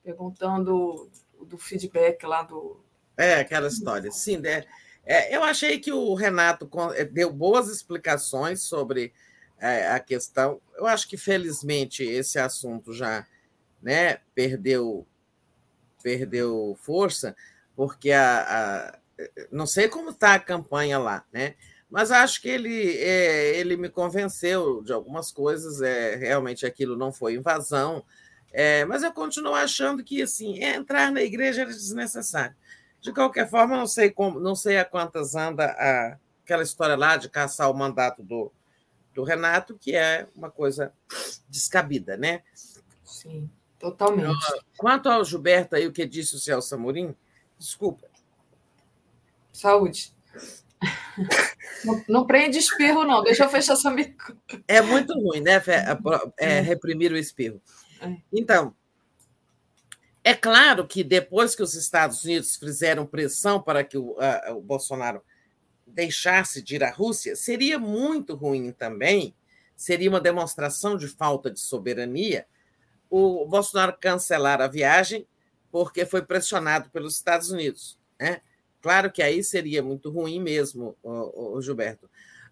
[0.04, 1.08] Perguntando
[1.40, 2.84] do feedback lá do.
[3.16, 4.12] É, aquela história.
[4.12, 4.66] Sim, né?
[5.06, 9.14] É, eu achei que o Renato eh, deu boas explicações sobre
[9.60, 10.62] é, a questão.
[10.76, 13.26] Eu acho que, felizmente, esse assunto já
[13.82, 15.08] né, perdeu,
[16.04, 17.36] perdeu força,
[17.76, 19.00] porque a, a
[19.52, 21.56] não sei como está a campanha lá, né?
[21.90, 25.82] mas acho que ele, é, ele me convenceu de algumas coisas.
[25.82, 28.06] É, realmente aquilo não foi invasão,
[28.52, 32.56] é, mas eu continuo achando que assim entrar na igreja era desnecessário.
[33.02, 37.16] De qualquer forma, não sei como, não sei a quantas anda a, aquela história lá
[37.16, 38.52] de caçar o mandato do,
[39.14, 40.94] do Renato, que é uma coisa
[41.48, 42.42] descabida, né?
[43.04, 44.38] Sim, totalmente.
[44.78, 47.16] Quanto ao Gilberto aí, o que disse o Celso Amorim,
[47.58, 48.08] desculpa.
[49.52, 50.14] Saúde.
[51.84, 53.24] Não, não prende espirro, não.
[53.24, 54.36] Deixa eu fechar essa mico.
[54.68, 55.62] É muito ruim, né?
[56.38, 57.62] É, é, reprimir o espirro.
[58.02, 58.16] É.
[58.32, 58.74] Então,
[60.24, 64.62] é claro que depois que os Estados Unidos fizeram pressão para que o, a, o
[64.62, 65.22] Bolsonaro
[65.88, 69.34] deixasse de ir à Rússia, seria muito ruim também,
[69.76, 72.46] seria uma demonstração de falta de soberania
[73.10, 75.28] o Bolsonaro cancelar a viagem
[75.72, 77.98] porque foi pressionado pelos Estados Unidos.
[78.20, 78.42] Né?
[78.82, 82.10] Claro que aí seria muito ruim mesmo, o, Gilberto.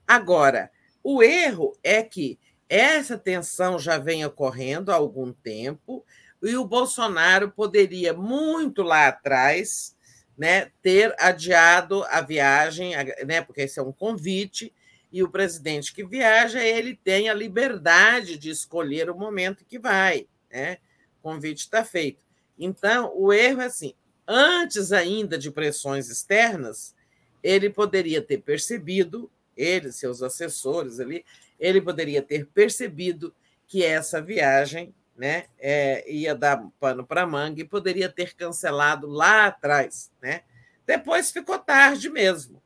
[0.08, 0.72] Agora,
[1.04, 6.04] o erro é que essa tensão já vem ocorrendo há algum tempo
[6.50, 9.96] e o Bolsonaro poderia, muito lá atrás,
[10.38, 12.94] né, ter adiado a viagem,
[13.26, 14.74] né, porque esse é um convite,
[15.12, 20.28] e o presidente que viaja, ele tem a liberdade de escolher o momento que vai.
[20.52, 20.78] Né?
[21.20, 22.26] O convite está feito.
[22.60, 23.94] Então, o erro é assim:
[24.28, 26.94] antes ainda de pressões externas,
[27.42, 31.24] ele poderia ter percebido, ele, seus assessores ali,
[31.60, 33.34] ele poderia ter percebido
[33.66, 39.48] que essa viagem né, é, ia dar pano para manga e poderia ter cancelado lá
[39.48, 40.12] atrás.
[40.22, 40.42] Né?
[40.86, 42.62] Depois ficou tarde mesmo.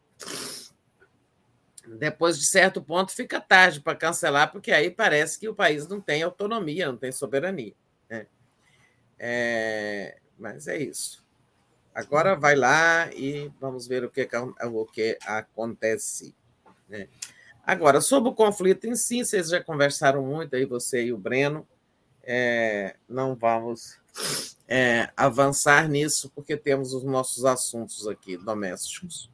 [1.98, 6.00] Depois de certo ponto fica tarde para cancelar, porque aí parece que o país não
[6.00, 7.74] tem autonomia, não tem soberania.
[8.10, 8.28] Né?
[9.18, 11.26] É, mas é isso.
[11.94, 14.28] Agora vai lá e vamos ver o que,
[14.64, 16.36] o que acontece.
[16.88, 17.08] Né?
[17.66, 21.68] Agora, sobre o conflito em si, vocês já conversaram muito aí, você e o Breno
[22.24, 24.00] é, não vamos
[24.68, 29.30] é, avançar nisso, porque temos os nossos assuntos aqui domésticos.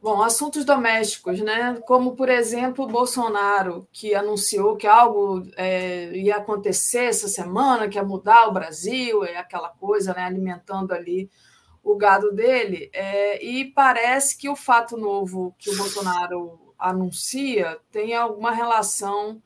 [0.00, 1.76] Bom, assuntos domésticos, né?
[1.84, 8.04] Como, por exemplo, Bolsonaro, que anunciou que algo é, ia acontecer essa semana, que ia
[8.04, 10.22] mudar o Brasil, é aquela coisa, né?
[10.22, 11.28] Alimentando ali
[11.82, 12.88] o gado dele.
[12.92, 19.42] É, e parece que o fato novo que o Bolsonaro anuncia tem alguma relação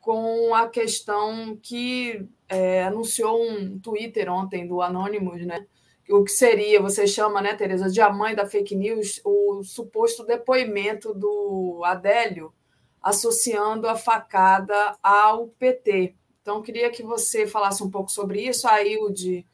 [0.00, 5.66] com a questão que é, anunciou um Twitter ontem do Anonymous, né?
[6.08, 10.24] O que seria, você chama, né, Tereza, de a mãe da fake news, o suposto
[10.24, 12.52] depoimento do Adélio
[13.00, 16.14] associando a facada ao PT.
[16.42, 18.66] Então, queria que você falasse um pouco sobre isso.
[18.66, 19.46] A Hilde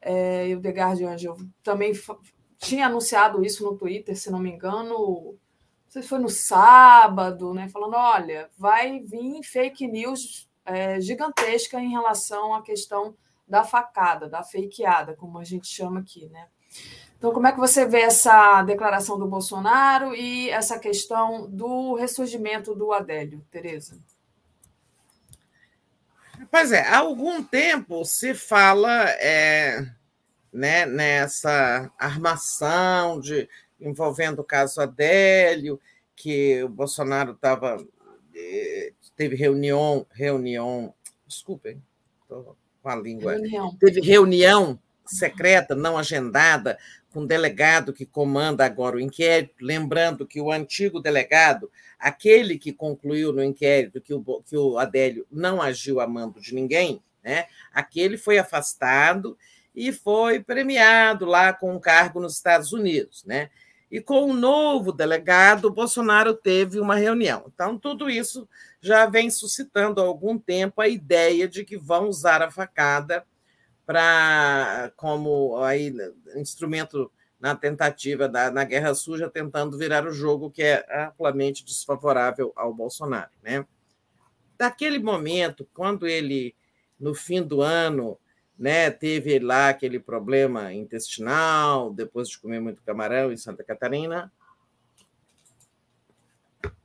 [0.00, 1.92] é, e o The Guardian também
[2.58, 5.36] tinha anunciado isso no Twitter, se não me engano,
[5.88, 7.66] não sei se foi no sábado, né?
[7.68, 13.16] Falando: olha, vai vir fake news é, gigantesca em relação à questão
[13.48, 16.46] da facada, da fakeada, como a gente chama aqui, né?
[17.16, 22.74] Então, como é que você vê essa declaração do Bolsonaro e essa questão do ressurgimento
[22.74, 23.98] do Adélio, Tereza?
[26.50, 29.84] Pois é, há algum tempo se fala é,
[30.52, 33.48] né, nessa armação de
[33.80, 35.80] envolvendo o caso Adélio,
[36.14, 37.84] que o Bolsonaro estava
[38.34, 40.94] é, teve reunião, reunião,
[41.26, 41.82] desculpem,
[42.22, 43.76] estou com a língua, reunião.
[43.78, 46.78] teve reunião secreta, não agendada,
[47.10, 52.72] com o delegado que comanda agora o inquérito, lembrando que o antigo delegado, aquele que
[52.72, 57.46] concluiu no inquérito que o, que o Adélio não agiu a mando de ninguém, né?
[57.72, 59.36] aquele foi afastado
[59.74, 63.24] e foi premiado lá com um cargo nos Estados Unidos.
[63.24, 63.50] Né?
[63.90, 67.50] E com o novo delegado, Bolsonaro teve uma reunião.
[67.52, 68.46] Então, tudo isso
[68.80, 73.24] já vem suscitando há algum tempo a ideia de que vão usar a facada
[73.86, 75.94] para como aí
[76.36, 77.10] instrumento
[77.40, 82.74] na tentativa da na guerra suja tentando virar o jogo que é amplamente desfavorável ao
[82.74, 83.64] Bolsonaro, né?
[84.58, 86.54] Daquele momento, quando ele
[86.98, 88.18] no fim do ano,
[88.58, 94.32] né, teve lá aquele problema intestinal, depois de comer muito camarão em Santa Catarina,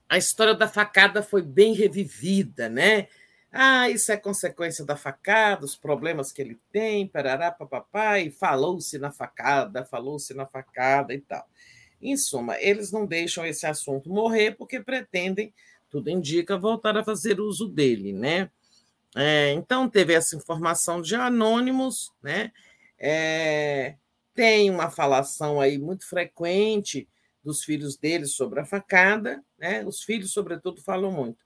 [0.07, 3.07] a história da facada foi bem revivida, né?
[3.51, 8.99] Ah, isso é consequência da facada, os problemas que ele tem, parará, papapá, e falou-se
[8.99, 11.47] na facada, falou-se na facada e tal.
[11.99, 15.51] Em suma, eles não deixam esse assunto morrer porque pretendem,
[15.89, 18.51] tudo indica, voltar a fazer uso dele, né?
[19.15, 22.51] É, então, teve essa informação de anônimos, né?
[22.97, 23.95] É,
[24.33, 27.07] tem uma falação aí muito frequente
[27.43, 29.83] dos filhos deles sobre a facada, né?
[29.85, 31.37] Os filhos, sobretudo, falam muito.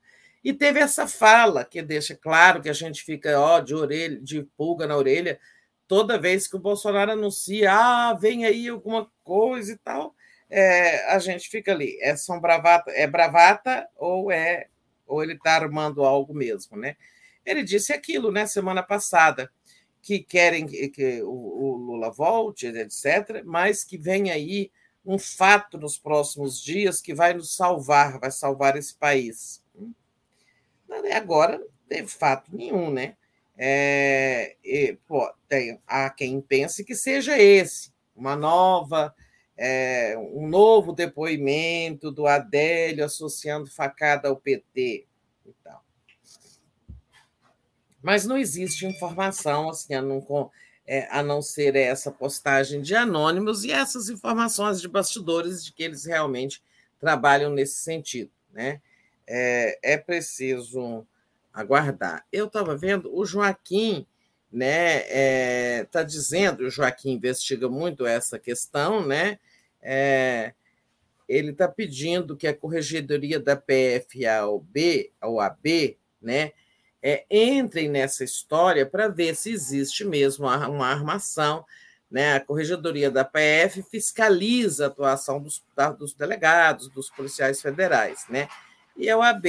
[0.44, 4.44] E teve essa fala que deixa claro que a gente fica ó, de orelha, de
[4.56, 5.40] pulga na orelha,
[5.88, 10.16] toda vez que o Bolsonaro anuncia, ah, vem aí alguma coisa e tal,
[10.50, 11.98] é, a gente fica ali.
[12.02, 14.68] É, são bravata, é bravata ou é
[15.06, 16.96] ou ele está armando algo mesmo, né?
[17.48, 19.50] Ele disse aquilo, né, semana passada,
[20.02, 24.70] que querem que, o, Lula volte, etc., mas que vem aí
[25.06, 29.64] um fato nos próximos dias que vai nos salvar, vai salvar esse país.
[31.16, 33.16] Agora não teve fato nenhum, né?
[33.58, 39.16] É, e, pô, tem, há quem pense que seja esse, uma nova,
[39.56, 45.08] é, um novo depoimento do Adélio associando facada ao PT
[45.46, 45.87] e tal.
[48.08, 50.50] Mas não existe informação assim, a não,
[50.88, 55.84] é, a não ser essa postagem de anônimos e essas informações de bastidores de que
[55.84, 56.64] eles realmente
[57.02, 58.80] trabalham nesse sentido, né?
[59.28, 61.06] é, é preciso
[61.54, 62.26] aguardar.
[62.32, 64.08] Eu estava vendo o Joaquim,
[64.52, 65.82] né?
[65.82, 69.38] Está é, dizendo, o Joaquim investiga muito essa questão, né?
[69.82, 70.54] É,
[71.28, 76.54] ele está pedindo que a corregedoria da PFAOB, ao AB, né,
[77.08, 81.66] é, entrem nessa história para ver se existe mesmo uma armação.
[82.12, 82.36] Né?
[82.36, 85.64] A corregedoria da PF fiscaliza a atuação dos,
[85.98, 88.26] dos delegados, dos policiais federais.
[88.30, 88.50] Né?
[88.98, 89.46] e a OAB,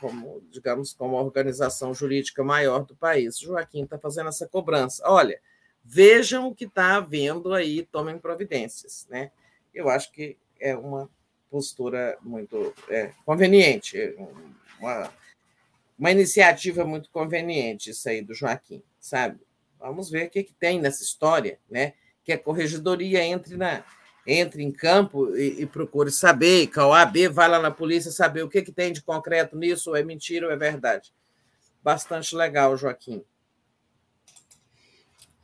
[0.00, 3.36] como, digamos, como a organização jurídica maior do país.
[3.36, 5.02] Joaquim está fazendo essa cobrança.
[5.04, 5.40] Olha,
[5.84, 9.06] vejam o que está havendo aí, tomem providências.
[9.10, 9.32] Né?
[9.74, 11.10] Eu acho que é uma
[11.50, 14.14] postura muito é, conveniente,
[14.78, 15.10] uma,
[15.98, 19.40] uma iniciativa muito conveniente isso aí do Joaquim, sabe?
[19.78, 21.94] Vamos ver o que, que tem nessa história, né?
[22.24, 23.84] Que a corregedoria entre na,
[24.26, 28.42] entre em campo e, e procure saber, que a OAB vai lá na polícia saber
[28.42, 31.14] o que, que tem de concreto nisso, ou é mentira ou é verdade.
[31.82, 33.24] Bastante legal, Joaquim.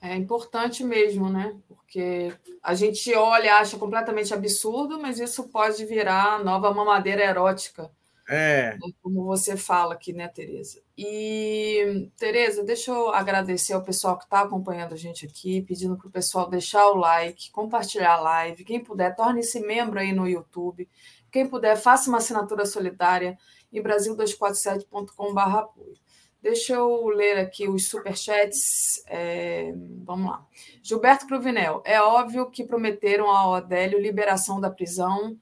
[0.01, 1.57] É importante mesmo, né?
[1.69, 7.89] Porque a gente olha, acha completamente absurdo, mas isso pode virar nova mamadeira erótica
[8.29, 8.79] É.
[9.03, 10.81] Como você fala aqui, né, Tereza?
[10.97, 16.07] E, Tereza, deixa eu agradecer ao pessoal que está acompanhando a gente aqui, pedindo para
[16.07, 18.65] o pessoal deixar o like, compartilhar a live.
[18.65, 20.89] Quem puder, torne-se membro aí no YouTube.
[21.31, 23.39] Quem puder, faça uma assinatura solidária
[23.73, 25.97] em brasil247.com.br apoio.
[26.43, 29.03] Deixa eu ler aqui os superchats.
[29.07, 29.73] É,
[30.05, 30.45] vamos lá.
[30.83, 31.83] Gilberto Cruvinel.
[31.85, 35.39] É óbvio que prometeram ao Adélio liberação da prisão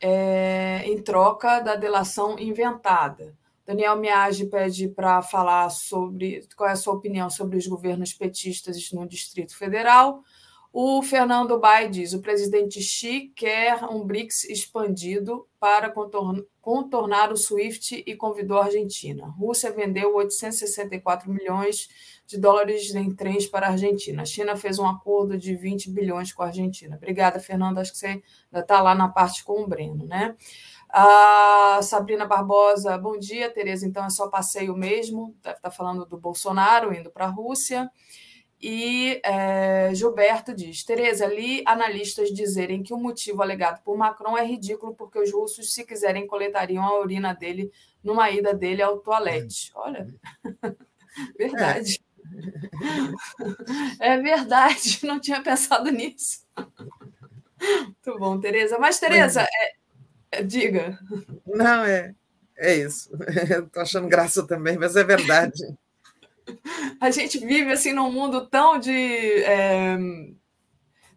[0.00, 3.36] é, em troca da delação inventada.
[3.66, 8.90] Daniel Miage pede para falar sobre qual é a sua opinião sobre os governos petistas
[8.92, 10.22] no Distrito Federal.
[10.72, 15.92] O Fernando Bai diz: o presidente Xi quer um BRICS expandido para
[16.60, 19.26] contornar o SWIFT e convidou a Argentina.
[19.38, 21.88] Rússia vendeu 864 milhões
[22.28, 24.20] de dólares em trens para a Argentina.
[24.20, 26.94] A China fez um acordo de 20 bilhões com a Argentina.
[26.94, 27.78] Obrigada, Fernando.
[27.78, 28.22] Acho que você ainda
[28.60, 30.36] está lá na parte com o Breno, né?
[30.90, 33.86] A Sabrina Barbosa, bom dia, Tereza.
[33.86, 35.34] Então é só passeio mesmo.
[35.42, 37.90] Deve estar tá falando do Bolsonaro indo para a Rússia.
[38.60, 44.44] E é, Gilberto diz: Tereza, li analistas dizerem que o motivo alegado por Macron é
[44.44, 47.72] ridículo porque os russos, se quiserem, coletariam a urina dele
[48.04, 49.72] numa ida dele ao toalete.
[49.74, 50.06] Olha,
[51.38, 51.98] verdade.
[54.00, 54.14] É.
[54.14, 56.46] é verdade, não tinha pensado nisso.
[57.60, 58.78] Muito bom, Tereza.
[58.78, 59.72] Mas, Tereza, é,
[60.32, 60.98] é, diga.
[61.46, 62.14] Não, é,
[62.56, 63.10] é isso.
[63.66, 65.62] Estou achando graça também, mas é verdade.
[67.00, 69.96] a gente vive assim num mundo tão de é,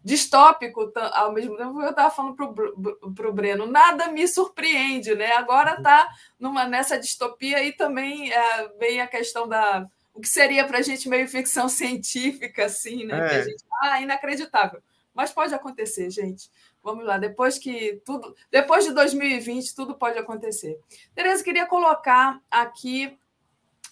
[0.04, 1.80] distópico ao mesmo tempo.
[1.80, 5.32] Eu estava falando para o Breno, nada me surpreende, né?
[5.32, 10.66] Agora está numa nessa distopia e também é, vem a questão da o que seria
[10.66, 13.40] para a gente meio ficção científica, assim, né?
[13.40, 13.44] É.
[13.44, 14.82] Gente, ah, inacreditável.
[15.14, 16.50] Mas pode acontecer, gente.
[16.82, 18.34] Vamos lá, depois que tudo.
[18.50, 20.78] Depois de 2020, tudo pode acontecer.
[21.14, 23.16] Tereza, queria colocar aqui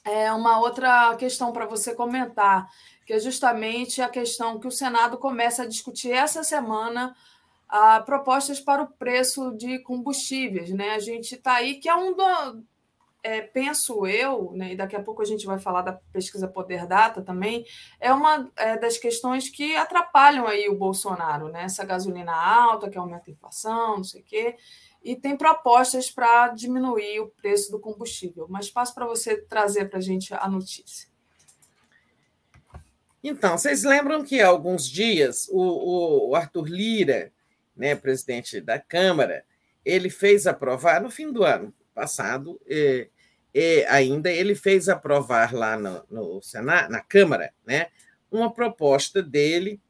[0.04, 2.68] é, uma outra questão para você comentar,
[3.06, 7.14] que é justamente a questão que o Senado começa a discutir essa semana
[7.68, 10.70] a propostas para o preço de combustíveis.
[10.70, 10.90] Né?
[10.90, 12.64] A gente está aí, que é um do,
[13.22, 16.86] é, penso eu, né, e daqui a pouco a gente vai falar da pesquisa Poder
[16.86, 17.64] Data também,
[18.00, 21.64] é uma é, das questões que atrapalham aí o Bolsonaro, né?
[21.64, 24.56] Essa gasolina alta que aumenta a inflação, não sei o quê
[25.02, 28.46] e tem propostas para diminuir o preço do combustível.
[28.48, 31.08] Mas passo para você trazer para a gente a notícia.
[33.22, 37.32] Então, vocês lembram que há alguns dias o, o Arthur Lira,
[37.76, 39.44] né, presidente da Câmara,
[39.84, 42.60] ele fez aprovar no fim do ano passado,
[43.88, 47.88] ainda ele fez aprovar lá no, no Senado, na Câmara, né,
[48.30, 49.80] uma proposta dele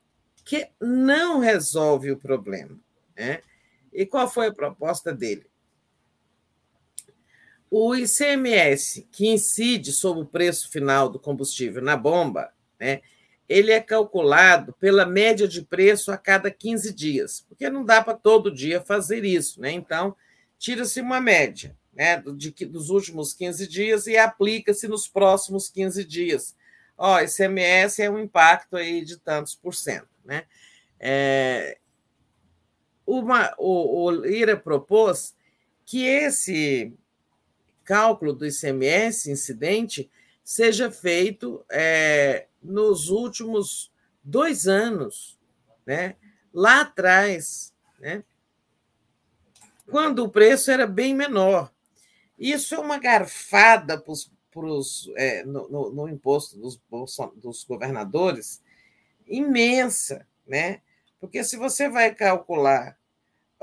[0.44, 2.78] que não resolve o problema.
[3.16, 3.40] Né?
[3.92, 5.46] E qual foi a proposta dele?
[7.70, 13.00] O ICMS, que incide sobre o preço final do combustível na bomba, né,
[13.48, 18.14] ele é calculado pela média de preço a cada 15 dias, porque não dá para
[18.14, 19.60] todo dia fazer isso.
[19.60, 19.72] Né?
[19.72, 20.16] Então,
[20.58, 26.54] tira-se uma média né, de, dos últimos 15 dias e aplica-se nos próximos 15 dias.
[26.96, 30.08] Ó, ICMS é um impacto aí de tantos por cento.
[30.24, 30.44] Né?
[30.98, 31.78] É,
[33.06, 35.34] uma, o, o Lira propôs
[35.84, 36.92] que esse
[37.84, 40.10] cálculo do ICMS incidente
[40.44, 43.90] seja feito é, nos últimos
[44.22, 45.38] dois anos,
[45.84, 46.16] né?
[46.52, 48.22] lá atrás, né?
[49.90, 51.70] quando o preço era bem menor.
[52.40, 56.80] Isso é uma garfada pros, pros, é, no, no, no, imposto dos,
[57.36, 58.62] dos governadores
[59.26, 60.80] imensa, né?
[61.20, 62.98] Porque se você vai calcular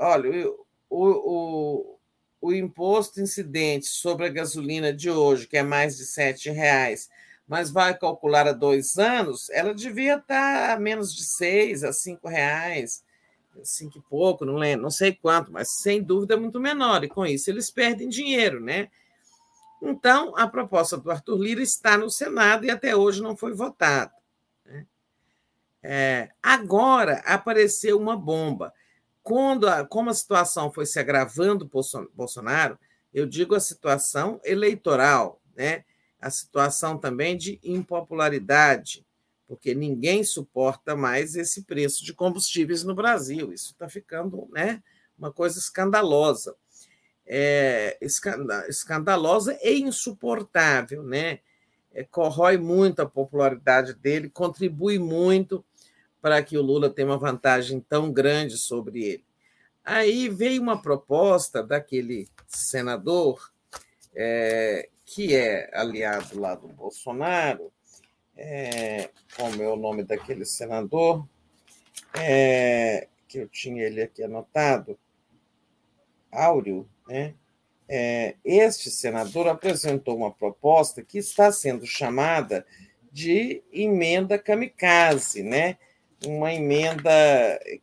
[0.00, 0.56] Olha, o,
[0.90, 1.98] o,
[2.40, 7.10] o imposto incidente sobre a gasolina de hoje, que é mais de R$ reais,
[7.48, 12.28] mas vai calcular a dois anos, ela devia estar a menos de seis a cinco
[12.28, 13.02] reais,
[13.64, 17.04] cinco e pouco, não lembro, não sei quanto, mas sem dúvida é muito menor.
[17.04, 18.88] E com isso eles perdem dinheiro, né?
[19.80, 24.12] Então, a proposta do Arthur Lira está no Senado e até hoje não foi votada.
[24.64, 24.86] Né?
[25.82, 28.72] É, agora apareceu uma bomba
[29.28, 31.70] quando a, como a situação foi se agravando
[32.14, 32.78] Bolsonaro,
[33.12, 35.84] eu digo a situação eleitoral, né?
[36.18, 39.04] a situação também de impopularidade,
[39.48, 43.50] porque ninguém suporta mais esse preço de combustíveis no Brasil.
[43.50, 44.82] Isso está ficando né,
[45.18, 46.54] uma coisa escandalosa.
[47.26, 47.98] É,
[48.68, 51.40] escandalosa e insuportável, né?
[51.92, 55.64] É, corrói muito a popularidade dele, contribui muito
[56.20, 59.24] para que o Lula tenha uma vantagem tão grande sobre ele.
[59.84, 63.50] Aí veio uma proposta daquele senador,
[64.14, 67.72] é, que é aliado lá do Bolsonaro,
[68.38, 71.28] é, como é o nome daquele senador,
[72.14, 74.98] é, que eu tinha ele aqui anotado,
[76.32, 77.34] Áureo, né?
[77.90, 82.66] É, este senador apresentou uma proposta que está sendo chamada
[83.10, 85.78] de emenda kamikaze, né?
[86.26, 87.10] uma emenda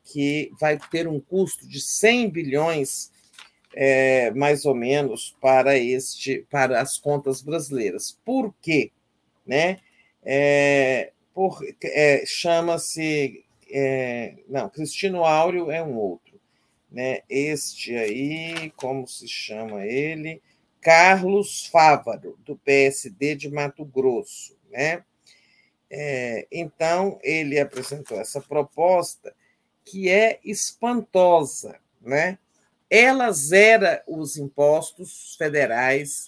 [0.04, 3.12] que vai ter um custo de 100 bilhões,
[3.74, 8.18] é, mais ou menos, para, este, para as contas brasileiras.
[8.26, 8.92] Por quê?
[9.46, 9.80] Né?
[10.26, 11.12] É,
[11.84, 13.46] é, Chama-se.
[13.70, 16.40] É, não, Cristino Áureo é um outro.
[16.92, 17.22] Né?
[17.30, 20.42] Este aí, como se chama ele?
[20.82, 24.56] Carlos Fávaro, do PSD de Mato Grosso.
[24.72, 25.04] Né?
[25.90, 29.36] É, então, ele apresentou essa proposta
[29.84, 32.40] que é espantosa, né?
[32.90, 36.28] Ela zera os impostos federais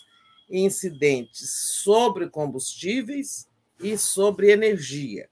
[0.50, 1.50] incidentes
[1.84, 3.47] sobre combustíveis
[3.80, 5.30] e sobre energia,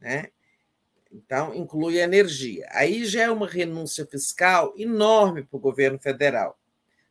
[0.00, 0.28] né?
[1.12, 2.66] Então, inclui energia.
[2.70, 6.58] Aí já é uma renúncia fiscal enorme para o governo federal,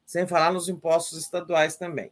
[0.06, 2.12] sem falar nos impostos estaduais também.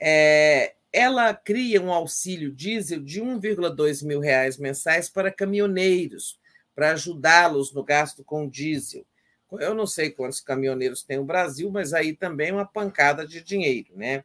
[0.00, 6.38] É, ela cria um auxílio diesel de 1,2 mil reais mensais para caminhoneiros,
[6.74, 9.04] para ajudá-los no gasto com diesel.
[9.52, 13.90] Eu não sei quantos caminhoneiros tem o Brasil, mas aí também uma pancada de dinheiro,
[13.94, 14.24] né?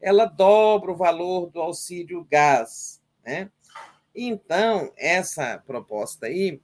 [0.00, 3.50] Ela dobra o valor do auxílio gás, né?
[4.14, 6.60] Então, essa proposta aí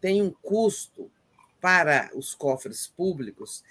[0.00, 1.10] tem um custo
[1.60, 3.62] para os cofres públicos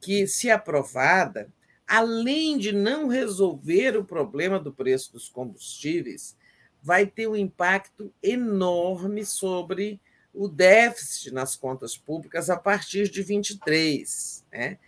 [0.00, 1.52] que, se aprovada,
[1.86, 6.36] além de não resolver o problema do preço dos combustíveis,
[6.82, 10.00] vai ter um impacto enorme sobre
[10.32, 14.78] o déficit nas contas públicas a partir de 23, né?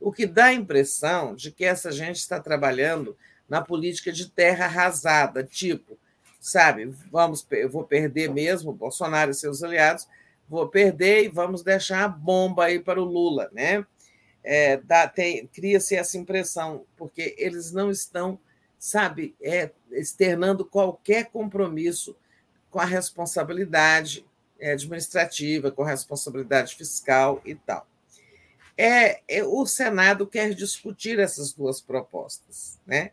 [0.00, 3.16] O que dá a impressão de que essa gente está trabalhando
[3.48, 5.98] na política de terra arrasada, tipo,
[6.44, 10.08] sabe, vamos, eu vou perder mesmo Bolsonaro e seus aliados,
[10.48, 13.84] vou perder e vamos deixar a bomba aí para o Lula, né?
[14.44, 14.78] é,
[15.52, 18.38] cria-se essa impressão, porque eles não estão,
[18.78, 22.14] sabe, é, externando qualquer compromisso
[22.70, 24.24] com a responsabilidade
[24.60, 27.88] é, administrativa, com a responsabilidade fiscal e tal.
[28.76, 33.12] É, é, o Senado quer discutir essas duas propostas né,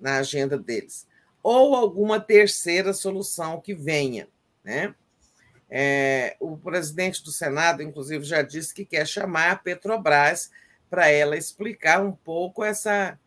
[0.00, 1.06] na agenda deles,
[1.44, 4.26] ou alguma terceira solução que venha.
[4.64, 4.94] Né?
[5.68, 10.50] É, o presidente do Senado, inclusive, já disse que quer chamar a Petrobras
[10.88, 13.18] para ela explicar um pouco essa,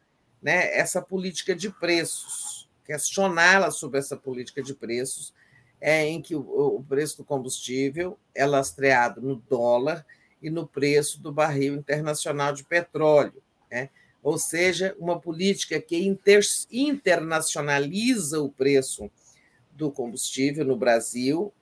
[0.42, 5.32] né, essa política de preços, questioná-la sobre essa política de preços,
[5.80, 10.04] é, em que o, o preço do combustível é lastreado no dólar
[10.42, 13.44] e no preço do barril internacional de petróleo.
[13.70, 13.90] Né?
[14.28, 19.10] Ou seja, uma política que inter, internacionaliza o preço
[19.72, 21.54] do combustível no Brasil,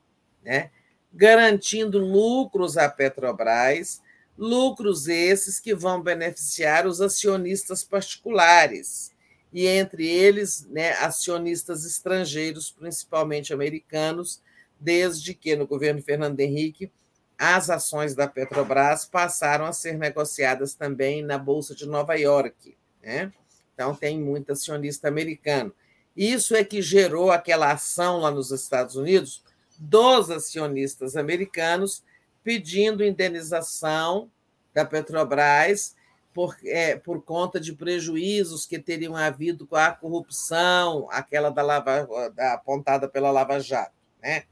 [0.44, 0.72] né?
[1.14, 4.02] garantindo lucros à Petrobras
[4.36, 9.14] lucros esses que vão beneficiar os acionistas particulares,
[9.54, 14.42] e entre eles, né, acionistas estrangeiros, principalmente americanos,
[14.80, 16.92] desde que no governo Fernando Henrique
[17.38, 22.78] as ações da Petrobras passaram a ser negociadas também na Bolsa de Nova York.
[23.04, 23.32] Né?
[23.74, 25.74] Então, tem muito acionista americano.
[26.16, 29.44] Isso é que gerou aquela ação lá nos Estados Unidos
[29.78, 32.04] dos acionistas americanos
[32.44, 34.32] pedindo indenização
[34.74, 35.96] da Petrobras
[36.34, 42.30] por, é, por conta de prejuízos que teriam havido com a corrupção, aquela da, lava,
[42.36, 43.96] da apontada pela Lava Jato.
[44.22, 44.44] Né?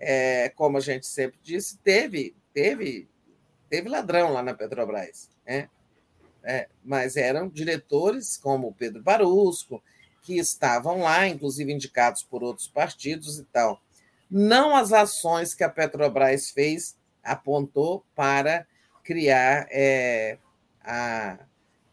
[0.00, 3.06] É, como a gente sempre disse, teve, teve,
[3.68, 5.28] teve ladrão lá na Petrobras.
[5.46, 5.68] Né?
[6.42, 9.82] É, mas eram diretores como o Pedro Barusco,
[10.22, 13.80] que estavam lá, inclusive indicados por outros partidos e tal.
[14.30, 18.66] Não as ações que a Petrobras fez apontou para
[19.02, 20.38] criar é,
[20.82, 21.38] a,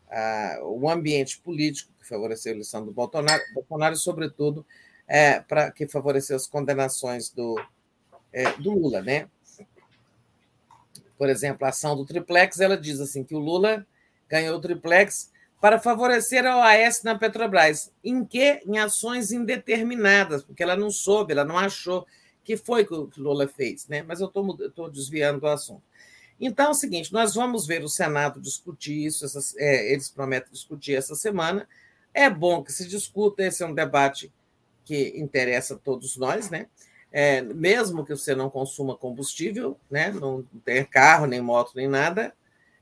[0.10, 4.66] a, o ambiente político que favoreceu a eleição do Bolsonaro, Bolsonaro sobretudo,
[5.08, 7.56] é, para que favoreceu as condenações do,
[8.32, 9.02] é, do Lula.
[9.02, 9.28] Né?
[11.18, 13.86] Por exemplo, a ação do triplex, ela diz assim que o Lula
[14.30, 17.92] ganhou o triplex para favorecer a OAS na Petrobras.
[18.04, 18.62] Em que?
[18.66, 22.06] Em ações indeterminadas, porque ela não soube, ela não achou
[22.44, 24.04] que foi que o Lula fez, né?
[24.04, 25.84] Mas eu estou desviando do assunto.
[26.40, 30.52] Então é o seguinte: nós vamos ver o Senado discutir isso, essas, é, eles prometem
[30.52, 31.68] discutir essa semana.
[32.14, 34.32] É bom que se discuta, esse é um debate
[34.86, 36.68] que interessa a todos nós, né?
[37.12, 40.12] É, mesmo que você não consuma combustível, né?
[40.12, 42.34] não tenha carro, nem moto, nem nada,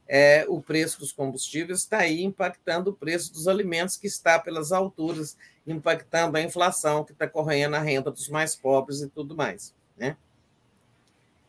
[0.07, 4.71] é, o preço dos combustíveis está aí impactando o preço dos alimentos, que está pelas
[4.71, 9.73] alturas, impactando a inflação que está correndo a renda dos mais pobres e tudo mais.
[9.97, 10.15] Né?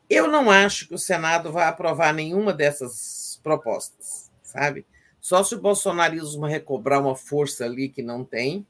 [0.08, 4.86] Eu não acho que o Senado vai aprovar nenhuma dessas propostas, sabe?
[5.20, 8.64] Só se o bolsonarismo recobrar uma força ali que não tem,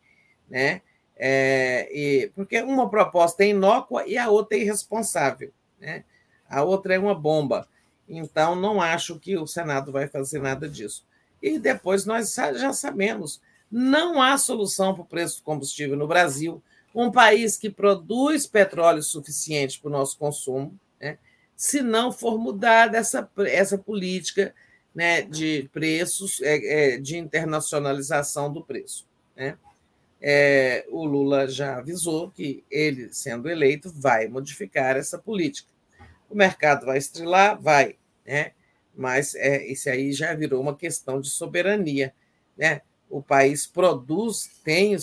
[0.49, 0.81] né?
[1.17, 6.05] É, e, porque uma proposta é inócua e a outra é irresponsável, né?
[6.49, 7.67] A outra é uma bomba.
[8.09, 11.05] Então, não acho que o Senado vai fazer nada disso.
[11.43, 16.63] E depois nós já sabemos, não há solução para o preço do combustível no Brasil,
[16.95, 21.19] um país que produz petróleo suficiente para o nosso consumo, né?
[21.55, 24.55] se não for mudada essa, essa política
[24.95, 29.07] né, de preços, é, é, de internacionalização do preço.
[29.37, 29.59] Né?
[30.21, 35.69] É, o Lula já avisou que ele, sendo eleito, vai modificar essa política.
[36.29, 37.61] O mercado vai estrelar?
[37.61, 38.53] Vai, né?
[38.97, 42.15] mas é, isso aí já virou uma questão de soberania.
[42.57, 42.81] Né?
[43.11, 44.97] O país produz, tem,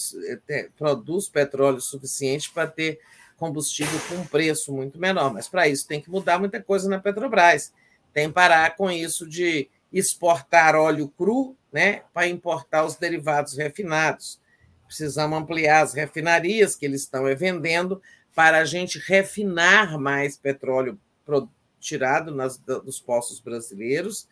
[0.48, 3.00] tem produz petróleo suficiente para ter
[3.38, 7.00] combustível com um preço muito menor, mas para isso tem que mudar muita coisa na
[7.00, 7.74] Petrobras.
[8.14, 14.40] Tem que parar com isso de exportar óleo cru né, para importar os derivados refinados.
[14.94, 18.00] Precisamos ampliar as refinarias que eles estão vendendo
[18.36, 21.00] para a gente refinar mais petróleo
[21.80, 24.28] tirado nas, dos poços brasileiros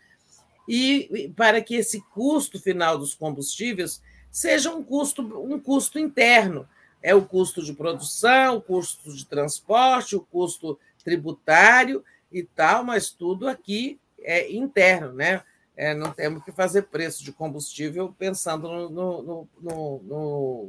[0.67, 6.69] e para que esse custo final dos combustíveis seja um custo, um custo interno.
[7.01, 13.09] É o custo de produção, o custo de transporte, o custo tributário e tal, mas
[13.09, 15.41] tudo aqui é interno, né?
[15.75, 20.67] É, não temos que fazer preço de combustível pensando no, no, no, no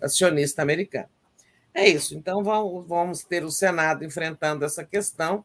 [0.00, 1.08] acionista americano.
[1.72, 2.16] É isso.
[2.16, 5.44] Então, vamos ter o Senado enfrentando essa questão.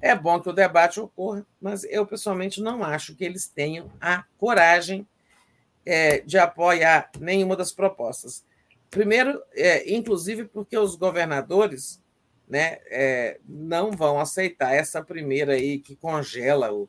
[0.00, 4.24] É bom que o debate ocorra, mas eu, pessoalmente, não acho que eles tenham a
[4.36, 5.06] coragem
[5.84, 8.44] é, de apoiar nenhuma das propostas.
[8.90, 12.02] Primeiro, é, inclusive porque os governadores
[12.48, 16.88] né, é, não vão aceitar essa primeira aí que congela o,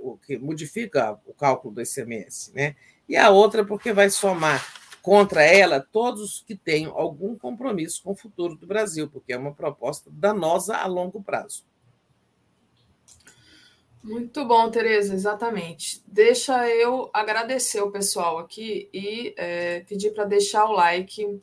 [0.00, 2.76] o que modifica o cálculo do ICMS, né?
[3.08, 4.64] E a outra porque vai somar
[5.00, 9.54] contra ela todos que tenham algum compromisso com o futuro do Brasil, porque é uma
[9.54, 11.64] proposta danosa a longo prazo.
[14.02, 16.02] Muito bom, Tereza, exatamente.
[16.06, 21.40] Deixa eu agradecer o pessoal aqui e é, pedir para deixar o like.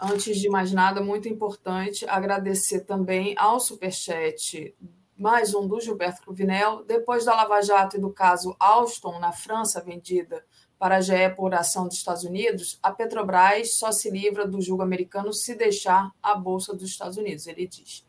[0.00, 4.74] Antes de mais nada, muito importante, agradecer também ao Superchat
[5.16, 6.84] mais um do Gilberto Cruvinel.
[6.84, 10.44] Depois da Lava Jato e do caso Alstom, na França, vendida
[10.78, 14.82] para a GE por ação dos Estados Unidos, a Petrobras só se livra do julgo
[14.82, 18.04] americano se deixar a Bolsa dos Estados Unidos, ele diz.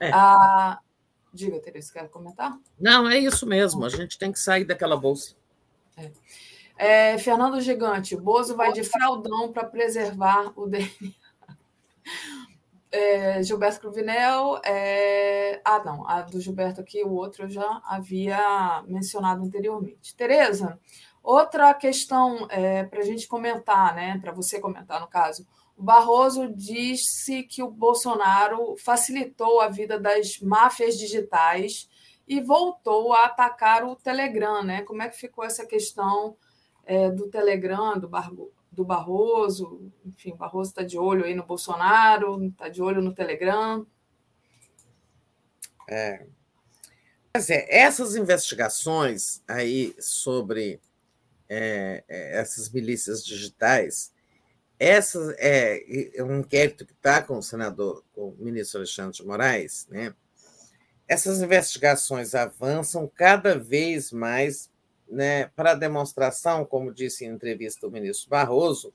[0.00, 0.10] É.
[0.12, 0.80] A...
[1.32, 2.58] Diga, Teresa, quer comentar?
[2.78, 5.36] Não, é isso mesmo, a gente tem que sair daquela bolsa.
[5.96, 6.10] É.
[6.76, 11.14] É, Fernando Gigante, Bozo vai de fraldão para preservar o DNA
[12.90, 14.60] é, Gilberto Cruvinel.
[14.64, 15.60] É...
[15.64, 20.14] Ah, não, a do Gilberto aqui, o outro eu já havia mencionado anteriormente.
[20.14, 20.78] Tereza,
[21.22, 24.18] outra questão é, para a gente comentar, né?
[24.20, 25.46] Para você comentar, no caso.
[25.76, 31.88] O Barroso disse que o Bolsonaro facilitou a vida das máfias digitais
[32.28, 34.82] e voltou a atacar o Telegram, né?
[34.82, 36.36] Como é que ficou essa questão
[36.84, 42.42] é, do Telegram, do, Barbo, do Barroso, enfim, Barroso está de olho aí no Bolsonaro,
[42.44, 43.86] está de olho no Telegram.
[45.88, 46.24] É.
[47.34, 50.80] Mas é, essas investigações aí sobre
[51.48, 54.12] é, é essas milícias digitais,
[54.78, 59.26] essa é, é um inquérito que está com o senador, com o ministro Alexandre de
[59.26, 60.14] Moraes, né?
[61.06, 64.69] Essas investigações avançam cada vez mais
[65.10, 68.92] né, para demonstração, como disse em entrevista o ministro Barroso,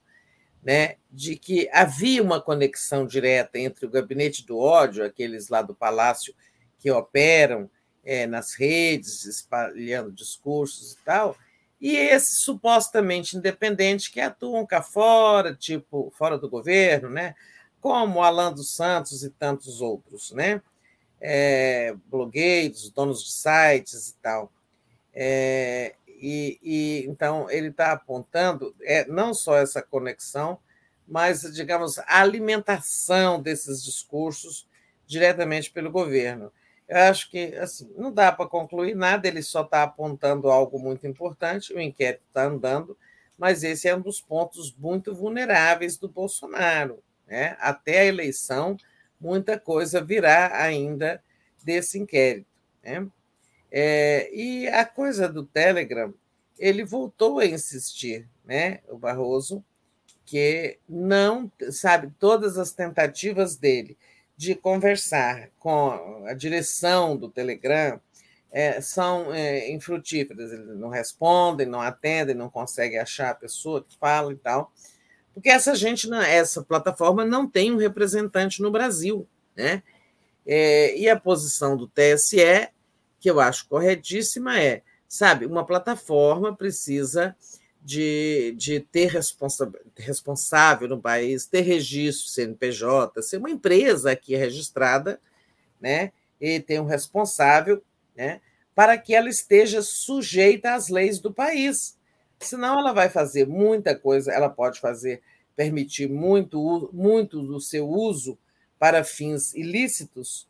[0.62, 5.74] né, de que havia uma conexão direta entre o gabinete do ódio, aqueles lá do
[5.74, 6.34] palácio
[6.78, 7.70] que operam
[8.04, 11.36] é, nas redes, espalhando discursos e tal,
[11.80, 17.34] e esses supostamente independentes que atuam cá fora, tipo fora do governo, né,
[17.80, 20.60] como Alan dos Santos e tantos outros, né,
[21.20, 24.52] é, blogueiros, donos de sites e tal.
[25.14, 30.58] É, e, e então ele está apontando é, não só essa conexão,
[31.06, 34.66] mas, digamos, a alimentação desses discursos
[35.06, 36.52] diretamente pelo governo.
[36.88, 41.06] Eu acho que assim, não dá para concluir nada, ele só está apontando algo muito
[41.06, 42.96] importante, o inquérito está andando,
[43.38, 47.02] mas esse é um dos pontos muito vulneráveis do Bolsonaro.
[47.26, 47.56] Né?
[47.60, 48.76] Até a eleição,
[49.20, 51.22] muita coisa virá ainda
[51.62, 52.46] desse inquérito.
[52.82, 53.06] Né?
[53.78, 56.14] É, e a coisa do Telegram,
[56.58, 59.62] ele voltou a insistir, né, o Barroso,
[60.24, 63.98] que não, sabe, todas as tentativas dele
[64.34, 68.00] de conversar com a direção do Telegram
[68.50, 70.52] é, são é, infrutíferas.
[70.52, 74.72] Eles não respondem, não atendem, não conseguem achar a pessoa que fala e tal,
[75.34, 79.82] porque essa gente, essa plataforma não tem um representante no Brasil, né?
[80.46, 82.70] É, e a posição do TSE,
[83.26, 87.34] que eu acho corretíssima, é, sabe, uma plataforma precisa
[87.82, 95.20] de, de ter responsa, responsável no país, ter registro CNPJ, ser uma empresa aqui registrada,
[95.80, 96.12] né?
[96.40, 97.82] E ter um responsável,
[98.14, 98.40] né?
[98.76, 101.98] Para que ela esteja sujeita às leis do país.
[102.38, 105.20] Senão ela vai fazer muita coisa, ela pode fazer,
[105.56, 108.38] permitir muito, muito do seu uso
[108.78, 110.46] para fins ilícitos,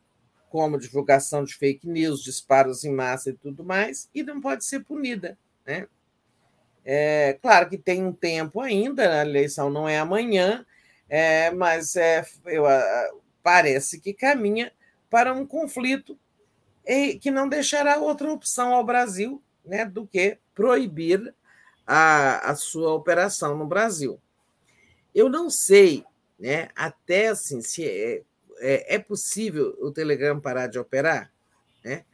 [0.57, 4.81] como divulgação de fake news, disparos em massa e tudo mais, e não pode ser
[4.81, 5.37] punida.
[5.67, 5.87] Né?
[6.83, 10.65] É, claro que tem um tempo ainda, a eleição não é amanhã,
[11.11, 12.65] é, mas é, eu,
[13.43, 14.73] parece que caminha
[15.11, 16.19] para um conflito
[17.21, 21.35] que não deixará outra opção ao Brasil né, do que proibir
[21.87, 24.19] a, a sua operação no Brasil.
[25.15, 26.03] Eu não sei,
[26.41, 28.25] né, até assim, se
[28.59, 31.33] é, é, é possível o Telegram parar de operar.
[31.85, 32.05] Né?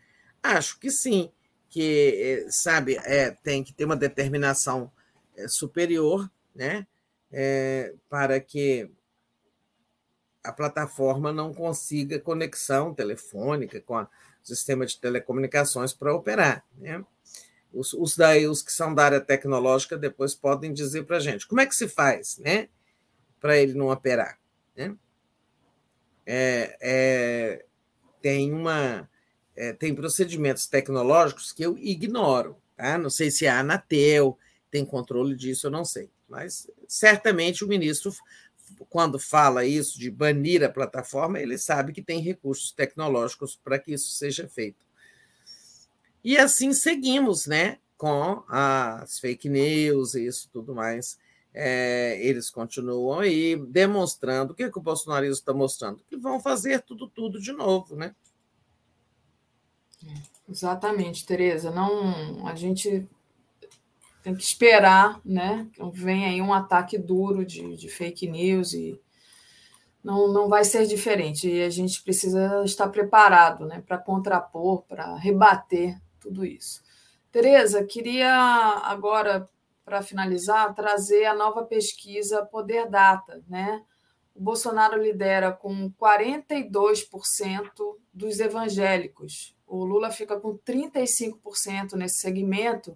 [0.42, 1.30] Acho que sim
[1.72, 4.92] que, sabe, é, tem que ter uma determinação
[5.34, 6.86] é, superior, né,
[7.32, 8.90] é, para que
[10.44, 14.08] a plataforma não consiga conexão telefônica com o
[14.42, 16.62] sistema de telecomunicações para operar.
[16.76, 17.02] Né?
[17.72, 21.48] Os, os, daí, os que são da área tecnológica depois podem dizer para a gente
[21.48, 22.68] como é que se faz né,
[23.40, 24.38] para ele não operar.
[24.76, 24.94] Né?
[26.26, 27.65] É, é,
[28.20, 29.09] tem uma
[29.57, 32.57] é, tem procedimentos tecnológicos que eu ignoro.
[32.76, 32.97] Tá?
[32.97, 34.39] Não sei se a Anatel
[34.70, 36.10] tem controle disso, eu não sei.
[36.28, 38.12] Mas certamente o ministro,
[38.89, 43.92] quando fala isso de banir a plataforma, ele sabe que tem recursos tecnológicos para que
[43.92, 44.86] isso seja feito.
[46.25, 47.78] E assim seguimos, né?
[47.99, 51.18] Com as fake news e isso tudo mais.
[51.55, 56.81] É, eles continuam aí demonstrando o que, que o bolsonarismo está mostrando, que vão fazer
[56.82, 58.14] tudo, tudo de novo, né?
[60.48, 61.70] Exatamente, Tereza.
[61.70, 63.08] Não, a gente
[64.22, 65.68] tem que esperar, né?
[65.92, 69.00] Vem aí um ataque duro de, de fake news e
[70.02, 71.48] não, não vai ser diferente.
[71.48, 73.82] E a gente precisa estar preparado, né?
[73.86, 76.82] Para contrapor, para rebater tudo isso.
[77.31, 78.32] Tereza, queria
[78.84, 79.48] agora,
[79.84, 83.82] para finalizar, trazer a nova pesquisa Poder Data, né?
[84.34, 87.70] O Bolsonaro lidera com 42%
[88.14, 92.94] dos evangélicos o Lula fica com 35% nesse segmento,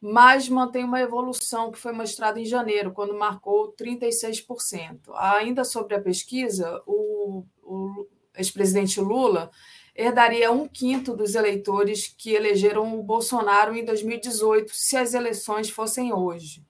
[0.00, 5.12] mas mantém uma evolução que foi mostrada em janeiro, quando marcou 36%.
[5.16, 9.50] Ainda sobre a pesquisa, o, o ex-presidente Lula
[9.94, 16.12] herdaria um quinto dos eleitores que elegeram o Bolsonaro em 2018, se as eleições fossem
[16.12, 16.64] hoje.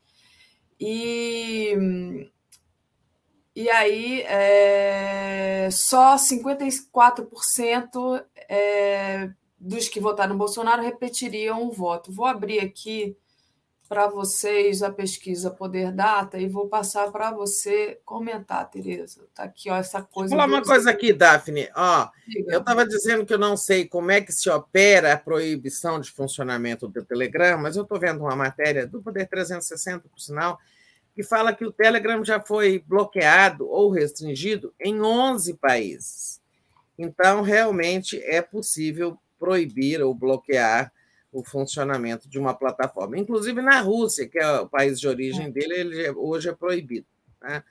[0.78, 2.30] E
[3.56, 9.30] e aí, é, só 54% é,
[9.60, 12.10] dos que votaram Bolsonaro repetiriam o voto.
[12.10, 13.16] Vou abrir aqui
[13.88, 19.24] para vocês a pesquisa Poder Data e vou passar para você comentar, Tereza.
[19.28, 20.34] Está aqui ó, essa coisa.
[20.34, 21.68] Vou falar uma coisa aqui, Daphne.
[21.76, 22.08] Ó,
[22.48, 26.10] eu estava dizendo que eu não sei como é que se opera a proibição de
[26.10, 30.58] funcionamento do Telegram, mas eu estou vendo uma matéria do Poder 360, por sinal,
[31.14, 36.40] que fala que o Telegram já foi bloqueado ou restringido em 11 países.
[36.98, 40.90] Então, realmente é possível proibir ou bloquear
[41.34, 43.18] o funcionamento de uma plataforma.
[43.18, 47.06] Inclusive na Rússia, que é o país de origem dele, ele hoje é proibido.
[47.42, 47.62] Né?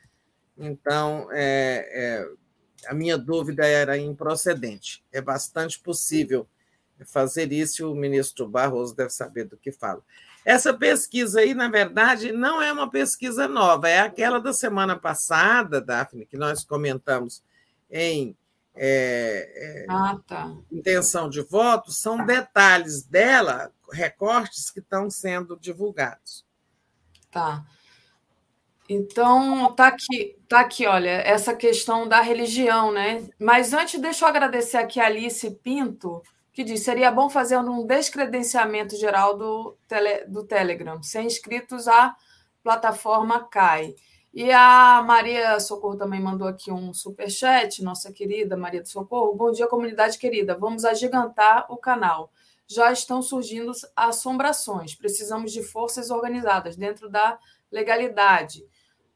[0.58, 2.30] Então, é, é,
[2.86, 5.02] a minha dúvida era improcedente.
[5.14, 6.46] É bastante possível
[7.06, 10.04] fazer isso e o ministro Barroso deve saber do que fala.
[10.44, 15.80] Essa pesquisa aí, na verdade, não é uma pesquisa nova, é aquela da semana passada,
[15.80, 17.42] Daphne, que nós comentamos
[17.90, 18.36] em
[18.76, 20.56] é, é, ah, tá.
[20.72, 26.44] intenção de voto, são detalhes dela, recortes que estão sendo divulgados.
[27.30, 27.64] Tá.
[28.90, 33.28] Então, tá aqui, tá aqui, olha, essa questão da religião, né?
[33.40, 36.22] Mas antes, deixa eu agradecer aqui a Alice Pinto,
[36.52, 41.02] que diz: seria bom fazer um descredenciamento geral do, tele, do Telegram.
[41.02, 42.16] Sem inscritos, a
[42.62, 43.96] plataforma cai.
[44.34, 49.36] E a Maria Socorro também mandou aqui um superchat, nossa querida Maria do Socorro.
[49.36, 50.58] Bom dia, comunidade querida.
[50.58, 52.32] Vamos agigantar o canal.
[52.68, 54.96] já estão surgindo assombrações.
[54.96, 57.38] Precisamos de forças organizadas dentro da
[57.72, 58.66] legalidade.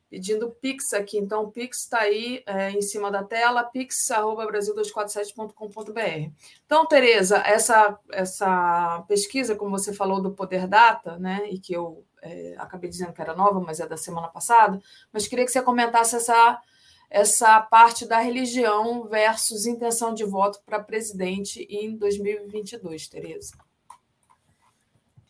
[0.10, 1.18] Pedindo Pix aqui.
[1.18, 6.32] Então, Pix está aí é, em cima da tela, pix.brasil247.com.br.
[6.66, 12.06] Então, Tereza, essa, essa pesquisa, como você falou, do Poder Data, né, e que eu
[12.22, 15.61] é, acabei dizendo que era nova, mas é da semana passada, mas queria que você
[15.61, 16.61] comentasse essa,
[17.10, 23.52] essa parte da religião versus intenção de voto para presidente em 2022, Tereza.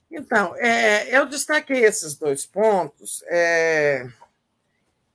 [0.10, 4.08] Então, é, eu destaquei esses dois pontos, é,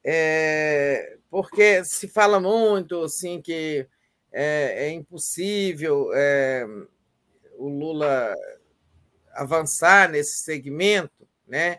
[0.05, 3.87] é, porque se fala muito assim que
[4.33, 6.67] é, é impossível é,
[7.57, 8.35] o Lula
[9.35, 11.79] avançar nesse segmento, né?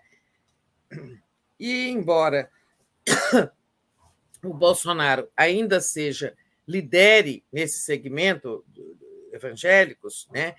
[1.59, 2.49] E embora
[4.43, 6.35] o Bolsonaro ainda seja
[6.67, 8.65] lidere nesse segmento
[9.31, 10.55] evangélicos, né?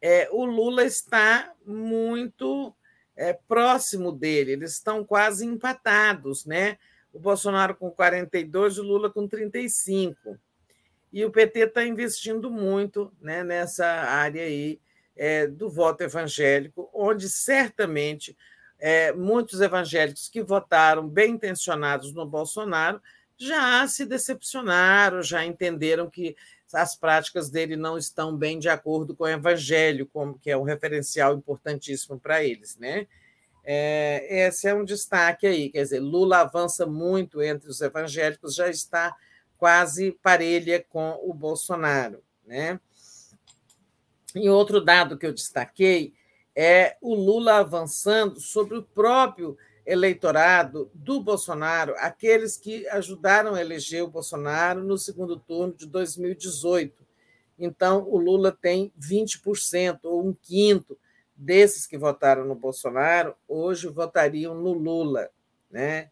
[0.00, 2.74] É, o Lula está muito
[3.16, 6.78] é, próximo dele, eles estão quase empatados, né?
[7.16, 10.38] O Bolsonaro com 42, o Lula com 35.
[11.10, 14.78] E o PT está investindo muito né, nessa área aí
[15.16, 18.36] é, do voto evangélico, onde certamente
[18.78, 23.00] é, muitos evangélicos que votaram bem intencionados no Bolsonaro
[23.38, 26.36] já se decepcionaram, já entenderam que
[26.70, 30.64] as práticas dele não estão bem de acordo com o evangelho, como que é um
[30.64, 33.06] referencial importantíssimo para eles, né?
[33.68, 38.70] É, esse é um destaque aí, quer dizer, Lula avança muito entre os evangélicos, já
[38.70, 39.12] está
[39.58, 42.78] quase parelha com o Bolsonaro, né?
[44.36, 46.14] E outro dado que eu destaquei
[46.54, 54.04] é o Lula avançando sobre o próprio eleitorado do Bolsonaro, aqueles que ajudaram a eleger
[54.04, 57.04] o Bolsonaro no segundo turno de 2018.
[57.58, 60.96] Então, o Lula tem 20%, ou um quinto
[61.36, 65.30] desses que votaram no Bolsonaro, hoje votariam no Lula.
[65.70, 66.10] Né?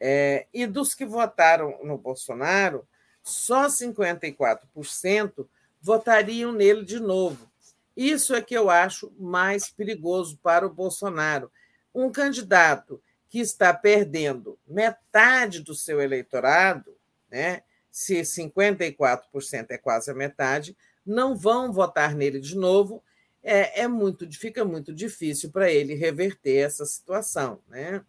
[0.00, 2.86] É, e dos que votaram no Bolsonaro,
[3.22, 5.46] só 54%
[5.80, 7.50] votariam nele de novo.
[7.96, 11.50] Isso é que eu acho mais perigoso para o Bolsonaro
[11.94, 16.96] um candidato que está perdendo metade do seu eleitorado,
[17.30, 17.62] né?
[17.90, 20.76] se 54% é quase a metade,
[21.06, 23.02] não vão votar nele de novo,
[23.44, 27.60] é, é muito, fica muito difícil para ele reverter essa situação.
[27.68, 28.02] Né?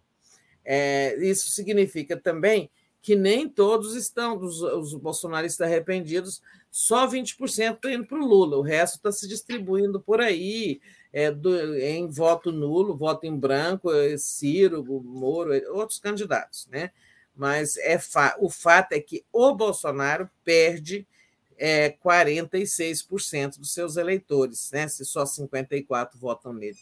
[0.63, 6.41] É, isso significa também que nem todos estão, os, os bolsonaristas arrependidos,
[6.71, 10.81] só 20% estão indo para o Lula, o resto está se distribuindo por aí,
[11.13, 16.67] é, do, em voto nulo, voto em branco, é, Ciro, Moro, é, outros candidatos.
[16.71, 16.91] Né?
[17.35, 21.07] Mas é fa o fato é que o Bolsonaro perde
[21.57, 24.87] é, 46% dos seus eleitores, né?
[24.87, 26.79] se só 54% votam nele.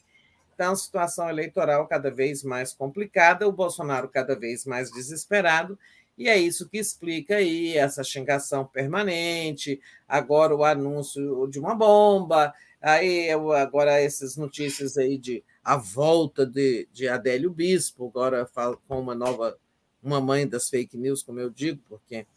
[0.54, 5.78] Então, situação eleitoral cada vez mais complicada, o Bolsonaro cada vez mais desesperado,
[6.16, 12.54] e é isso que explica aí essa xingação permanente, agora o anúncio de uma bomba,
[12.80, 18.48] aí agora essas notícias aí de a volta de, de Adélio Bispo, agora
[18.88, 19.58] com uma nova,
[20.04, 22.28] uma mãe das fake news, como eu digo, porque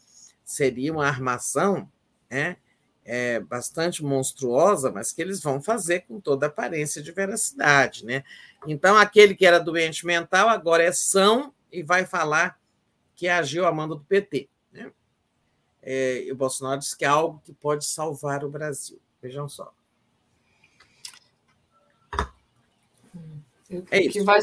[0.43, 1.87] seria uma armação
[2.29, 2.57] né,
[3.05, 8.05] é, bastante monstruosa, mas que eles vão fazer com toda aparência de veracidade.
[8.05, 8.23] Né?
[8.67, 12.59] Então, aquele que era doente mental agora é são e vai falar
[13.15, 14.49] que agiu a mando do PT.
[14.71, 14.91] Né?
[15.81, 18.99] É, e o Bolsonaro diz que é algo que pode salvar o Brasil.
[19.21, 19.73] Vejam só.
[23.91, 24.19] É isso.
[24.19, 24.39] Que vai,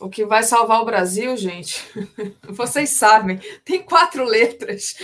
[0.00, 1.84] o que vai salvar o Brasil, gente,
[2.48, 4.96] vocês sabem, tem quatro letras.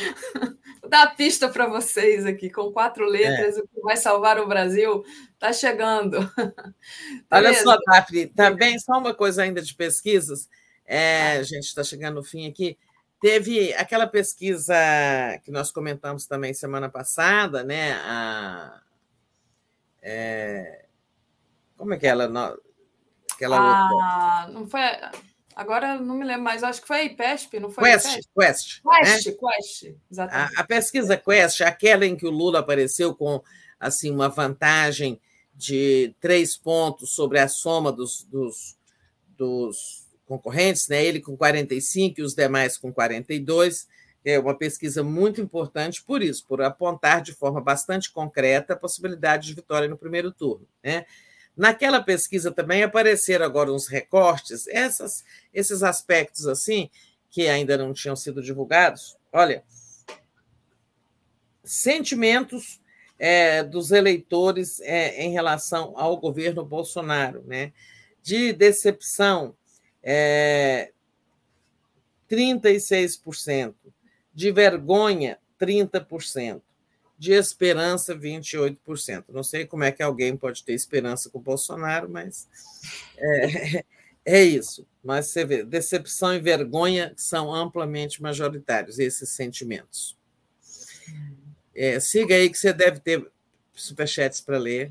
[0.80, 3.60] Vou dar a pista para vocês aqui, com quatro letras, é.
[3.60, 5.04] o que vai salvar o Brasil
[5.34, 6.18] está chegando.
[7.30, 10.48] Olha só, Daphne, também só uma coisa ainda de pesquisas,
[10.84, 12.76] é, a gente está chegando no fim aqui.
[13.20, 14.74] Teve aquela pesquisa
[15.44, 17.92] que nós comentamos também semana passada, né?
[18.02, 18.80] A,
[20.02, 20.86] é,
[21.76, 22.56] como é que ela.
[23.40, 24.52] Aquela ah, outra.
[24.52, 24.80] não foi.
[25.56, 27.84] Agora não me lembro mais, acho que foi a IPESP, não foi?
[27.84, 28.82] Quest, Quest.
[28.82, 29.32] Quest, né?
[29.32, 30.58] Quest, exatamente.
[30.58, 33.42] A, a, pesquisa Quest, aquela em que o Lula apareceu com
[33.78, 35.20] assim uma vantagem
[35.54, 38.76] de três pontos sobre a soma dos, dos,
[39.36, 41.04] dos concorrentes, né?
[41.04, 43.88] ele com 45 e os demais com 42.
[44.22, 49.46] É uma pesquisa muito importante por isso, por apontar de forma bastante concreta a possibilidade
[49.46, 50.68] de vitória no primeiro turno.
[50.84, 51.06] Né?
[51.56, 56.88] Naquela pesquisa também apareceram agora uns recortes, essas, esses aspectos assim,
[57.28, 59.16] que ainda não tinham sido divulgados.
[59.32, 59.62] Olha,
[61.62, 62.80] sentimentos
[63.18, 67.44] é, dos eleitores é, em relação ao governo Bolsonaro.
[67.46, 67.72] Né?
[68.22, 69.54] De decepção,
[70.02, 70.92] é,
[72.28, 73.74] 36%.
[74.32, 76.62] De vergonha, 30%.
[77.20, 79.24] De esperança, 28%.
[79.28, 82.48] Não sei como é que alguém pode ter esperança com o Bolsonaro, mas
[83.18, 83.84] é,
[84.24, 84.86] é isso.
[85.04, 90.16] Mas você vê, decepção e vergonha são amplamente majoritários, esses sentimentos.
[91.74, 93.30] É, siga aí que você deve ter
[93.74, 94.90] superchats para ler.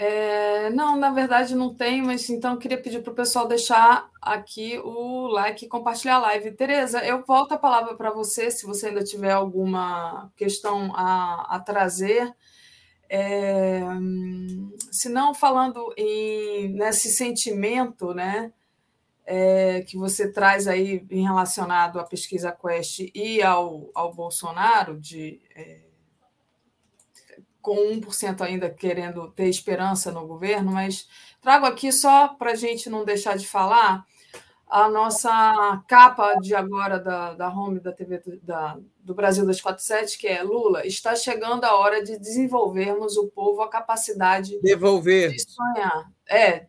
[0.00, 4.78] É, não, na verdade não tem, mas então queria pedir para o pessoal deixar aqui
[4.78, 6.52] o like e compartilhar a live.
[6.52, 11.58] Tereza, eu volto a palavra para você, se você ainda tiver alguma questão a, a
[11.58, 12.32] trazer.
[13.10, 13.80] É,
[14.92, 18.52] se não, falando em, nesse sentimento né,
[19.26, 25.40] é, que você traz aí em relacionado à pesquisa Quest e ao, ao Bolsonaro, de
[25.56, 25.87] é,
[27.68, 31.06] com 1% ainda querendo ter esperança no governo, mas
[31.38, 34.06] trago aqui só para a gente não deixar de falar
[34.66, 40.16] a nossa capa de agora da, da home da TV do, da, do Brasil 247,
[40.16, 45.32] que é Lula, está chegando a hora de desenvolvermos o povo a capacidade devolver.
[45.32, 46.10] de sonhar.
[46.26, 46.68] É,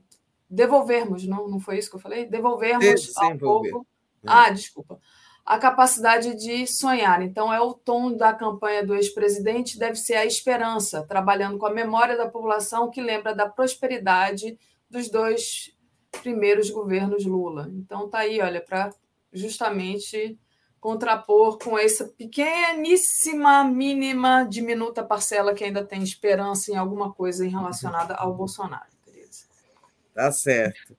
[0.49, 2.25] devolvermos, não, não foi isso que eu falei?
[2.25, 3.87] Devolvermos ao povo.
[4.25, 4.99] Ah, desculpa
[5.45, 7.21] a capacidade de sonhar.
[7.21, 11.73] Então, é o tom da campanha do ex-presidente, deve ser a esperança, trabalhando com a
[11.73, 14.59] memória da população que lembra da prosperidade
[14.89, 15.75] dos dois
[16.21, 17.69] primeiros governos Lula.
[17.73, 18.93] Então, tá aí, olha, para
[19.31, 20.37] justamente
[20.79, 28.15] contrapor com essa pequeníssima, mínima, diminuta parcela que ainda tem esperança em alguma coisa relacionada
[28.15, 28.89] ao Bolsonaro.
[29.05, 29.45] Tereza.
[30.13, 30.95] Tá certo.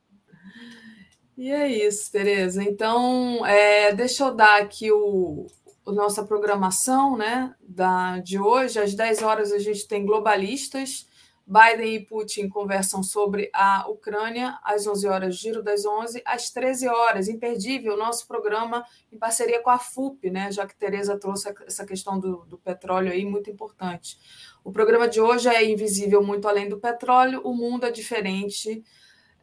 [1.40, 2.62] E é isso, Tereza.
[2.62, 5.46] Então, é, deixa eu dar aqui o,
[5.86, 8.78] a nossa programação né, da, de hoje.
[8.78, 11.08] Às 10 horas a gente tem globalistas.
[11.46, 14.58] Biden e Putin conversam sobre a Ucrânia.
[14.62, 16.20] Às 11 horas, Giro das 11.
[16.26, 21.18] Às 13 horas, imperdível, nosso programa em parceria com a FUP, né, já que Tereza
[21.18, 24.18] trouxe essa questão do, do petróleo aí, muito importante.
[24.62, 27.40] O programa de hoje é Invisível Muito Além do Petróleo.
[27.44, 28.84] O mundo é diferente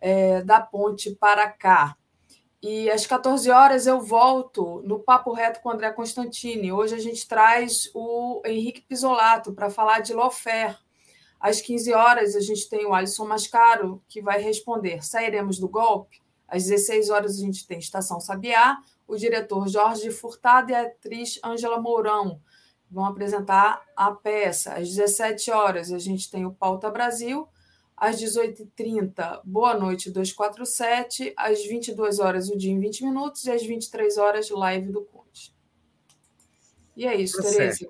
[0.01, 1.95] é, da ponte para cá.
[2.61, 6.71] E às 14 horas eu volto no Papo Reto com André Constantini.
[6.71, 10.77] Hoje a gente traz o Henrique Pisolato para falar de Lofer.
[11.39, 16.21] Às 15 horas a gente tem o Alisson Mascaro, que vai responder: sairemos do golpe?
[16.47, 18.77] Às 16 horas a gente tem Estação Sabiá,
[19.07, 22.41] o diretor Jorge Furtado e a atriz Ângela Mourão
[22.89, 24.73] vão apresentar a peça.
[24.73, 27.47] Às 17 horas a gente tem o Pauta Brasil
[27.97, 33.65] às 18h30, Boa Noite 247, às 22 horas o dia em 20 minutos e às
[33.65, 35.53] 23 horas live do Conte.
[36.95, 37.89] E é isso, tá Tereza.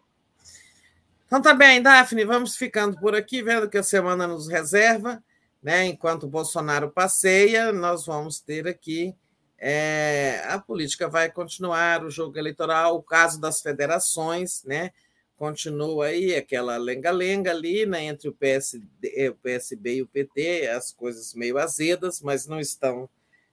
[1.25, 5.21] Então tá bem, Daphne, vamos ficando por aqui, vendo que a semana nos reserva,
[5.61, 5.85] né?
[5.85, 9.13] Enquanto o Bolsonaro passeia, nós vamos ter aqui
[9.59, 14.91] é, a política vai continuar, o jogo eleitoral, o caso das federações, né?
[15.38, 20.91] Continua aí aquela lenga-lenga ali né, entre o, PSD, o PSB e o PT, as
[20.91, 23.07] coisas meio azedas, mas não estão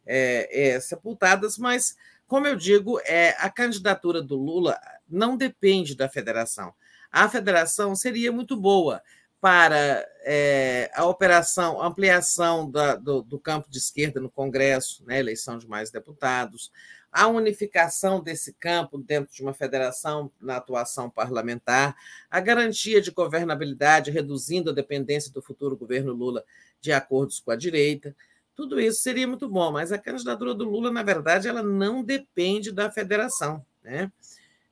[0.07, 1.59] é, é, sepultadas.
[1.59, 1.95] Mas,
[2.27, 6.75] como eu digo, é, a candidatura do Lula não depende da federação.
[7.13, 9.03] A federação seria muito boa
[9.41, 15.59] para é, a operação, ampliação da, do, do, campo de esquerda no Congresso, né, eleição
[15.59, 16.73] de mais deputados,
[17.15, 21.97] a unificação desse campo dentro de uma federação na atuação parlamentar,
[22.28, 26.44] a garantia de governabilidade, reduzindo a dependência do futuro governo Lula
[26.81, 28.17] de acordos com a direita.
[28.57, 32.73] Tudo isso seria muito bom, mas a candidatura do Lula, na verdade, ela não depende
[32.73, 33.65] da federação.
[33.81, 34.10] Né?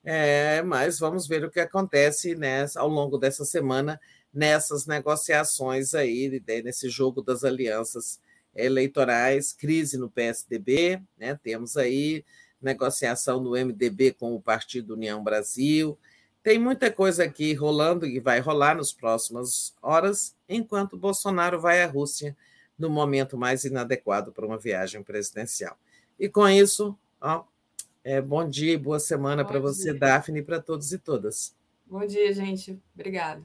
[0.03, 3.97] É, mas vamos ver o que acontece né, ao longo dessa semana
[4.33, 8.19] nessas negociações aí, né, nesse jogo das alianças
[8.55, 11.39] eleitorais, crise no PSDB, né?
[11.41, 12.23] temos aí
[12.61, 15.97] negociação no MDB com o Partido União Brasil.
[16.41, 21.87] Tem muita coisa aqui rolando e vai rolar nas próximas horas, enquanto Bolsonaro vai à
[21.87, 22.35] Rússia
[22.77, 25.77] no momento mais inadequado para uma viagem presidencial.
[26.19, 27.43] E com isso, ó,
[28.03, 31.55] é, bom dia e boa semana para você, Daphne, e para todos e todas.
[31.85, 32.77] Bom dia, gente.
[32.93, 33.43] Obrigada.